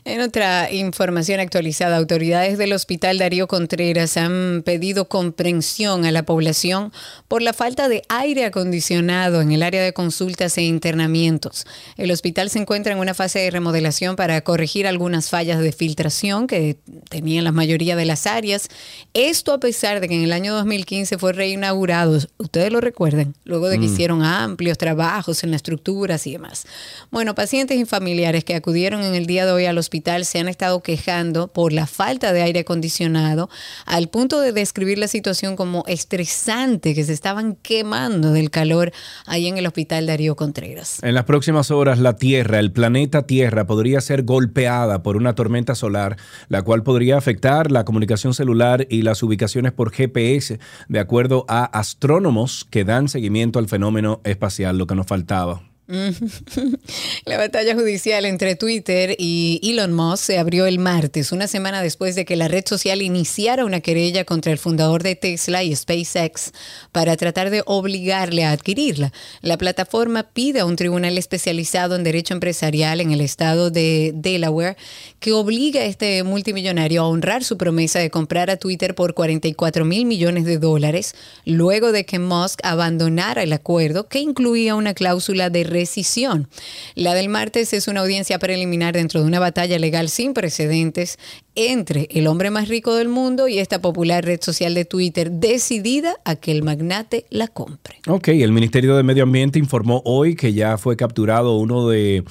En 0.04 0.20
otra 0.20 0.72
información 0.72 1.40
actualizada, 1.40 1.96
autoridades 1.96 2.58
del 2.58 2.74
Hospital 2.74 3.20
Darío 3.20 3.48
Contreras 3.48 4.18
han 4.18 4.64
pedido 4.66 5.08
comprensión 5.08 6.06
a 6.06 6.12
la 6.12 6.24
población 6.24 6.92
por 7.28 7.44
la 7.44 7.54
falta 7.54 7.88
de 7.88 8.02
aire 8.10 8.46
acondicionado 8.46 9.42
en 9.42 9.52
el 9.52 9.62
área 9.62 9.84
de 9.84 9.94
consultas 9.94 10.58
e 10.58 10.64
internamientos. 10.64 11.68
El 11.98 12.10
hospital 12.10 12.50
se 12.50 12.58
encuentra 12.58 12.94
en 12.94 12.98
una 12.98 13.14
fase 13.14 13.38
de 13.42 13.52
remodelación 13.52 14.16
para 14.16 14.42
corregir 14.42 14.88
algunas 14.88 15.30
fallas 15.30 15.60
de 15.60 15.72
filtración 15.72 16.48
que 16.48 16.78
tenían 17.10 17.44
la 17.44 17.52
mayoría 17.52 17.96
de 17.96 18.06
las 18.06 18.26
áreas. 18.26 18.70
Esto 19.14 19.54
a 19.54 19.60
pesar 19.60 20.00
de 20.00 20.08
que 20.10 20.16
en 20.16 20.24
el 20.24 20.34
año 20.34 20.56
2015 20.56 21.20
fue 21.20 21.34
reinaugurado, 21.34 22.18
ustedes 22.40 22.72
lo 22.72 22.82
recuerdan, 22.82 23.36
luego 23.44 23.70
de 23.70 23.78
que 23.78 23.86
Mm. 23.86 23.94
hicieron 23.94 24.24
amplios 24.24 24.80
trabajos 24.80 25.44
en 25.44 25.52
las 25.52 25.60
estructuras 25.60 26.26
y 26.26 26.32
demás. 26.32 26.66
Bueno, 27.12 27.36
pacientes 27.36 27.78
y 27.78 27.86
familiares 27.86 28.44
que 28.44 28.56
acudieron 28.56 29.04
en 29.04 29.14
el 29.14 29.28
día 29.28 29.46
de 29.46 29.52
hoy 29.52 29.66
al 29.66 29.78
hospital 29.78 29.91
se 30.24 30.40
han 30.40 30.48
estado 30.48 30.82
quejando 30.82 31.50
por 31.50 31.74
la 31.74 31.86
falta 31.86 32.32
de 32.32 32.42
aire 32.42 32.62
acondicionado, 32.62 33.50
al 33.86 34.08
punto 34.08 34.40
de 34.40 34.54
describir 34.54 34.98
la 34.98 35.08
situación 35.08 35.58
como 35.58 35.84
estresante, 35.88 36.96
que 36.96 37.04
se 37.04 37.12
estaban 37.12 37.56
quemando 37.56 38.32
del 38.32 38.50
calor 38.50 38.94
ahí 39.26 39.48
en 39.48 39.58
el 39.58 39.68
hospital 39.68 40.08
Darío 40.08 40.36
Contreras. 40.36 41.04
En 41.04 41.14
las 41.14 41.26
próximas 41.26 41.72
horas, 41.72 42.00
la 42.00 42.16
Tierra, 42.16 42.60
el 42.60 42.72
planeta 42.72 43.24
Tierra, 43.24 43.68
podría 43.68 44.00
ser 44.00 44.24
golpeada 44.24 45.04
por 45.04 45.18
una 45.18 45.36
tormenta 45.36 45.76
solar, 45.76 46.18
la 46.48 46.62
cual 46.62 46.84
podría 46.84 47.18
afectar 47.18 47.70
la 47.70 47.84
comunicación 47.84 48.34
celular 48.34 48.88
y 48.90 49.02
las 49.02 49.22
ubicaciones 49.24 49.74
por 49.74 49.92
GPS, 49.92 50.60
de 50.88 51.00
acuerdo 51.00 51.46
a 51.50 51.66
astrónomos 51.66 52.66
que 52.70 52.86
dan 52.86 53.10
seguimiento 53.10 53.60
al 53.60 53.68
fenómeno 53.68 54.22
espacial, 54.24 54.78
lo 54.78 54.88
que 54.88 54.96
nos 54.96 55.08
faltaba. 55.08 55.71
La 57.26 57.38
batalla 57.38 57.76
judicial 57.76 58.26
entre 58.26 58.56
Twitter 58.56 59.16
y 59.18 59.60
Elon 59.62 59.92
Musk 59.92 60.24
se 60.24 60.40
abrió 60.40 60.66
el 60.66 60.80
martes, 60.80 61.34
una 61.34 61.48
semana 61.48 61.82
después 61.82 62.16
de 62.16 62.24
que 62.24 62.38
la 62.38 62.48
red 62.48 62.64
social 62.66 63.02
iniciara 63.02 63.66
una 63.66 63.82
querella 63.82 64.24
contra 64.24 64.54
el 64.54 64.58
fundador 64.58 65.04
de 65.04 65.16
Tesla 65.16 65.64
y 65.64 65.76
SpaceX 65.76 66.54
para 66.94 67.18
tratar 67.18 67.50
de 67.50 67.64
obligarle 67.66 68.46
a 68.46 68.52
adquirirla. 68.52 69.12
La 69.42 69.58
plataforma 69.58 70.24
pide 70.24 70.62
a 70.62 70.66
un 70.66 70.78
tribunal 70.78 71.18
especializado 71.18 71.96
en 71.96 72.04
derecho 72.04 72.34
empresarial 72.34 73.02
en 73.02 73.12
el 73.12 73.20
estado 73.20 73.70
de 73.70 74.14
Delaware 74.16 74.78
que 75.20 75.34
obligue 75.34 75.80
a 75.80 75.86
este 75.86 76.24
multimillonario 76.24 77.02
a 77.02 77.08
honrar 77.08 77.44
su 77.44 77.58
promesa 77.58 78.00
de 78.00 78.10
comprar 78.10 78.50
a 78.50 78.58
Twitter 78.58 78.96
por 78.96 79.14
44 79.14 79.84
mil 79.84 80.06
millones 80.06 80.46
de 80.46 80.58
dólares, 80.58 81.16
luego 81.46 81.92
de 81.92 82.06
que 82.06 82.18
Musk 82.18 82.62
abandonara 82.64 83.44
el 83.44 83.52
acuerdo 83.52 84.08
que 84.08 84.20
incluía 84.20 84.76
una 84.76 84.94
cláusula 84.94 85.50
de 85.50 85.66
decisión. 85.82 86.48
La 86.96 87.14
del 87.14 87.30
martes 87.30 87.74
es 87.74 87.88
una 87.88 88.02
audiencia 88.02 88.40
preliminar 88.40 88.94
dentro 88.94 89.22
de 89.22 89.28
una 89.28 89.40
batalla 89.40 89.78
legal 89.78 90.10
sin 90.10 90.34
precedentes 90.34 91.18
entre 91.56 92.08
el 92.12 92.28
hombre 92.28 92.50
más 92.50 92.70
rico 92.70 92.96
del 92.96 93.10
mundo 93.10 93.48
y 93.48 93.60
esta 93.60 93.82
popular 93.82 94.24
red 94.24 94.40
social 94.42 94.74
de 94.74 94.86
Twitter 94.86 95.32
decidida 95.32 96.16
a 96.24 96.36
que 96.36 96.52
el 96.52 96.64
magnate 96.64 97.26
la 97.30 97.48
compre. 97.48 97.98
Ok, 98.08 98.30
el 98.30 98.52
Ministerio 98.52 98.96
de 98.96 99.04
Medio 99.04 99.24
Ambiente 99.24 99.60
informó 99.60 100.02
hoy 100.06 100.36
que 100.36 100.54
ya 100.54 100.78
fue 100.78 100.96
capturado 100.96 101.58
uno 101.58 101.90
de 101.90 102.24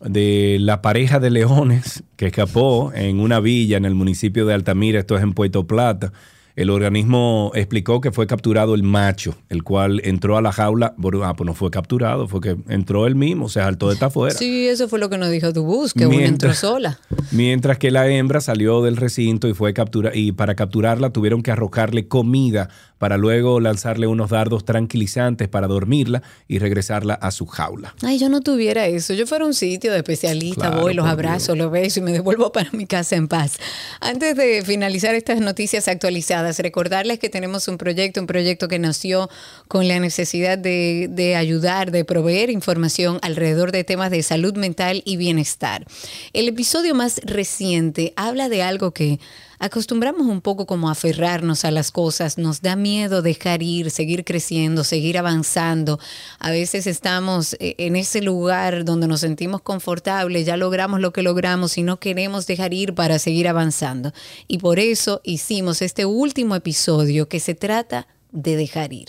de 0.00 0.58
la 0.60 0.80
pareja 0.80 1.18
de 1.18 1.30
leones 1.30 2.04
que 2.16 2.26
escapó 2.26 2.92
en 2.94 3.18
una 3.18 3.40
villa 3.40 3.76
en 3.76 3.84
el 3.84 3.96
municipio 3.96 4.46
de 4.46 4.54
Altamira, 4.54 5.00
esto 5.00 5.16
es 5.16 5.22
en 5.22 5.32
Puerto 5.32 5.66
Plata. 5.66 6.12
El 6.58 6.70
organismo 6.70 7.52
explicó 7.54 8.00
que 8.00 8.10
fue 8.10 8.26
capturado 8.26 8.74
el 8.74 8.82
macho, 8.82 9.36
el 9.48 9.62
cual 9.62 10.00
entró 10.02 10.36
a 10.36 10.42
la 10.42 10.50
jaula. 10.50 10.92
ah, 11.22 11.34
pues 11.36 11.46
no 11.46 11.54
fue 11.54 11.70
capturado, 11.70 12.26
fue 12.26 12.40
que 12.40 12.56
entró 12.68 13.06
él 13.06 13.14
mismo, 13.14 13.48
se 13.48 13.60
saltó 13.60 13.86
de 13.86 13.94
esta 13.94 14.06
afuera. 14.06 14.34
Sí, 14.36 14.66
eso 14.66 14.88
fue 14.88 14.98
lo 14.98 15.08
que 15.08 15.18
nos 15.18 15.30
dijo 15.30 15.52
tu 15.52 15.62
bus, 15.62 15.94
que 15.94 16.08
uno 16.08 16.18
entró 16.18 16.52
sola. 16.54 16.98
Mientras 17.30 17.78
que 17.78 17.92
la 17.92 18.08
hembra 18.08 18.40
salió 18.40 18.82
del 18.82 18.96
recinto 18.96 19.46
y 19.46 19.54
fue 19.54 19.72
capturada, 19.72 20.16
y 20.16 20.32
para 20.32 20.56
capturarla 20.56 21.10
tuvieron 21.10 21.44
que 21.44 21.52
arrojarle 21.52 22.08
comida 22.08 22.70
para 22.98 23.16
luego 23.16 23.60
lanzarle 23.60 24.06
unos 24.06 24.30
dardos 24.30 24.64
tranquilizantes 24.64 25.48
para 25.48 25.68
dormirla 25.68 26.22
y 26.48 26.58
regresarla 26.58 27.14
a 27.14 27.30
su 27.30 27.46
jaula. 27.46 27.94
Ay, 28.02 28.18
yo 28.18 28.28
no 28.28 28.40
tuviera 28.40 28.86
eso. 28.86 29.14
Yo 29.14 29.26
fuera 29.26 29.46
un 29.46 29.54
sitio 29.54 29.92
de 29.92 29.98
especialista, 29.98 30.70
voy, 30.70 30.94
los 30.94 31.06
abrazo, 31.06 31.54
los 31.54 31.70
beso 31.70 32.00
y 32.00 32.02
me 32.02 32.12
devuelvo 32.12 32.52
para 32.52 32.70
mi 32.72 32.86
casa 32.86 33.16
en 33.16 33.28
paz. 33.28 33.58
Antes 34.00 34.36
de 34.36 34.62
finalizar 34.64 35.14
estas 35.14 35.40
noticias 35.40 35.88
actualizadas, 35.88 36.47
recordarles 36.56 37.18
que 37.18 37.28
tenemos 37.28 37.68
un 37.68 37.76
proyecto, 37.78 38.20
un 38.20 38.26
proyecto 38.26 38.68
que 38.68 38.78
nació 38.78 39.28
con 39.68 39.86
la 39.88 40.00
necesidad 40.00 40.56
de, 40.56 41.08
de 41.10 41.36
ayudar, 41.36 41.90
de 41.90 42.04
proveer 42.04 42.50
información 42.50 43.18
alrededor 43.22 43.72
de 43.72 43.84
temas 43.84 44.10
de 44.10 44.22
salud 44.22 44.56
mental 44.56 45.02
y 45.04 45.16
bienestar. 45.16 45.84
El 46.32 46.48
episodio 46.48 46.94
más 46.94 47.20
reciente 47.24 48.12
habla 48.16 48.48
de 48.48 48.62
algo 48.62 48.92
que 48.92 49.20
acostumbramos 49.58 50.26
un 50.26 50.40
poco 50.40 50.66
como 50.66 50.90
aferrarnos 50.90 51.64
a 51.64 51.70
las 51.70 51.90
cosas, 51.90 52.38
nos 52.38 52.62
da 52.62 52.76
miedo 52.76 53.22
dejar 53.22 53.62
ir, 53.62 53.90
seguir 53.90 54.24
creciendo, 54.24 54.84
seguir 54.84 55.18
avanzando. 55.18 55.98
A 56.38 56.50
veces 56.50 56.86
estamos 56.86 57.54
eh, 57.54 57.74
en 57.78 57.96
ese 57.96 58.22
lugar 58.22 58.84
donde 58.84 59.08
nos 59.08 59.20
sentimos 59.20 59.60
confortables, 59.62 60.46
ya 60.46 60.56
logramos 60.56 61.00
lo 61.00 61.12
que 61.12 61.22
logramos 61.22 61.78
y 61.78 61.82
no 61.82 61.98
queremos 61.98 62.46
dejar 62.46 62.74
ir 62.74 62.94
para 62.94 63.18
seguir 63.18 63.48
avanzando. 63.48 64.12
Y 64.46 64.58
por 64.58 64.78
eso 64.78 65.20
hicimos 65.24 65.82
este 65.82 66.04
último 66.04 66.54
episodio 66.54 67.28
que 67.28 67.40
se 67.40 67.54
trata 67.54 68.06
de 68.32 68.56
dejar 68.56 68.92
ir. 68.92 69.08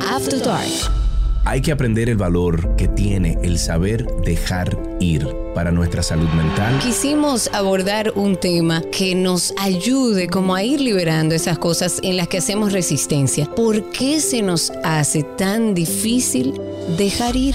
After 0.00 0.40
Dark. 0.42 1.15
Hay 1.48 1.60
que 1.60 1.70
aprender 1.70 2.08
el 2.08 2.16
valor 2.16 2.74
que 2.74 2.88
tiene 2.88 3.38
el 3.40 3.60
saber 3.60 4.04
dejar 4.24 4.76
ir 4.98 5.28
para 5.54 5.70
nuestra 5.70 6.02
salud 6.02 6.28
mental. 6.30 6.76
Quisimos 6.80 7.48
abordar 7.52 8.12
un 8.16 8.34
tema 8.34 8.82
que 8.90 9.14
nos 9.14 9.54
ayude 9.56 10.26
como 10.26 10.56
a 10.56 10.64
ir 10.64 10.80
liberando 10.80 11.36
esas 11.36 11.56
cosas 11.56 12.00
en 12.02 12.16
las 12.16 12.26
que 12.26 12.38
hacemos 12.38 12.72
resistencia. 12.72 13.46
¿Por 13.54 13.90
qué 13.90 14.20
se 14.20 14.42
nos 14.42 14.72
hace 14.82 15.22
tan 15.22 15.72
difícil 15.72 16.52
dejar 16.98 17.36
ir? 17.36 17.54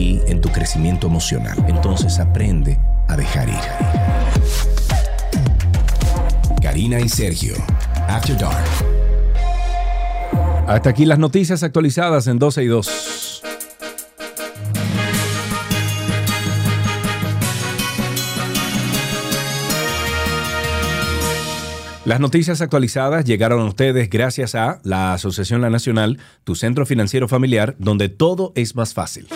en 0.01 0.41
tu 0.41 0.49
crecimiento 0.49 1.07
emocional. 1.07 1.63
Entonces 1.67 2.19
aprende 2.19 2.79
a 3.07 3.15
dejar 3.15 3.49
ir. 3.49 3.55
Karina 6.61 6.99
y 6.99 7.07
Sergio, 7.09 7.53
After 8.07 8.37
Dark. 8.37 8.65
Hasta 10.67 10.89
aquí 10.89 11.05
las 11.05 11.19
noticias 11.19 11.63
actualizadas 11.63 12.27
en 12.27 12.39
12 12.39 12.63
y 12.63 12.67
2. 12.67 13.43
Las 22.05 22.19
noticias 22.19 22.61
actualizadas 22.61 23.25
llegaron 23.25 23.61
a 23.61 23.65
ustedes 23.65 24.09
gracias 24.09 24.55
a 24.55 24.79
la 24.83 25.13
Asociación 25.13 25.61
La 25.61 25.69
Nacional, 25.69 26.17
tu 26.43 26.55
centro 26.55 26.85
financiero 26.85 27.27
familiar, 27.27 27.75
donde 27.77 28.09
todo 28.09 28.51
es 28.55 28.75
más 28.75 28.93
fácil. 28.93 29.27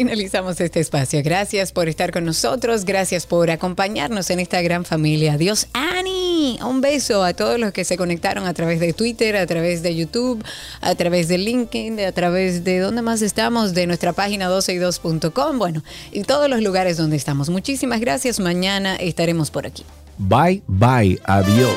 Finalizamos 0.00 0.58
este 0.62 0.80
espacio. 0.80 1.20
Gracias 1.22 1.72
por 1.72 1.86
estar 1.86 2.10
con 2.10 2.24
nosotros. 2.24 2.86
Gracias 2.86 3.26
por 3.26 3.50
acompañarnos 3.50 4.30
en 4.30 4.40
esta 4.40 4.62
gran 4.62 4.86
familia. 4.86 5.34
Adiós, 5.34 5.66
Ani. 5.74 6.58
Un 6.66 6.80
beso 6.80 7.22
a 7.22 7.34
todos 7.34 7.60
los 7.60 7.74
que 7.74 7.84
se 7.84 7.98
conectaron 7.98 8.46
a 8.46 8.54
través 8.54 8.80
de 8.80 8.94
Twitter, 8.94 9.36
a 9.36 9.46
través 9.46 9.82
de 9.82 9.94
YouTube, 9.94 10.42
a 10.80 10.94
través 10.94 11.28
de 11.28 11.36
LinkedIn, 11.36 12.00
a 12.00 12.12
través 12.12 12.64
de 12.64 12.78
donde 12.78 13.02
más 13.02 13.20
estamos, 13.20 13.74
de 13.74 13.86
nuestra 13.86 14.14
página 14.14 14.48
12y2.com. 14.48 15.58
Bueno, 15.58 15.84
y 16.12 16.22
todos 16.22 16.48
los 16.48 16.62
lugares 16.62 16.96
donde 16.96 17.16
estamos. 17.16 17.50
Muchísimas 17.50 18.00
gracias. 18.00 18.40
Mañana 18.40 18.96
estaremos 18.96 19.50
por 19.50 19.66
aquí. 19.66 19.84
Bye, 20.16 20.62
bye. 20.66 21.20
Adiós. 21.24 21.76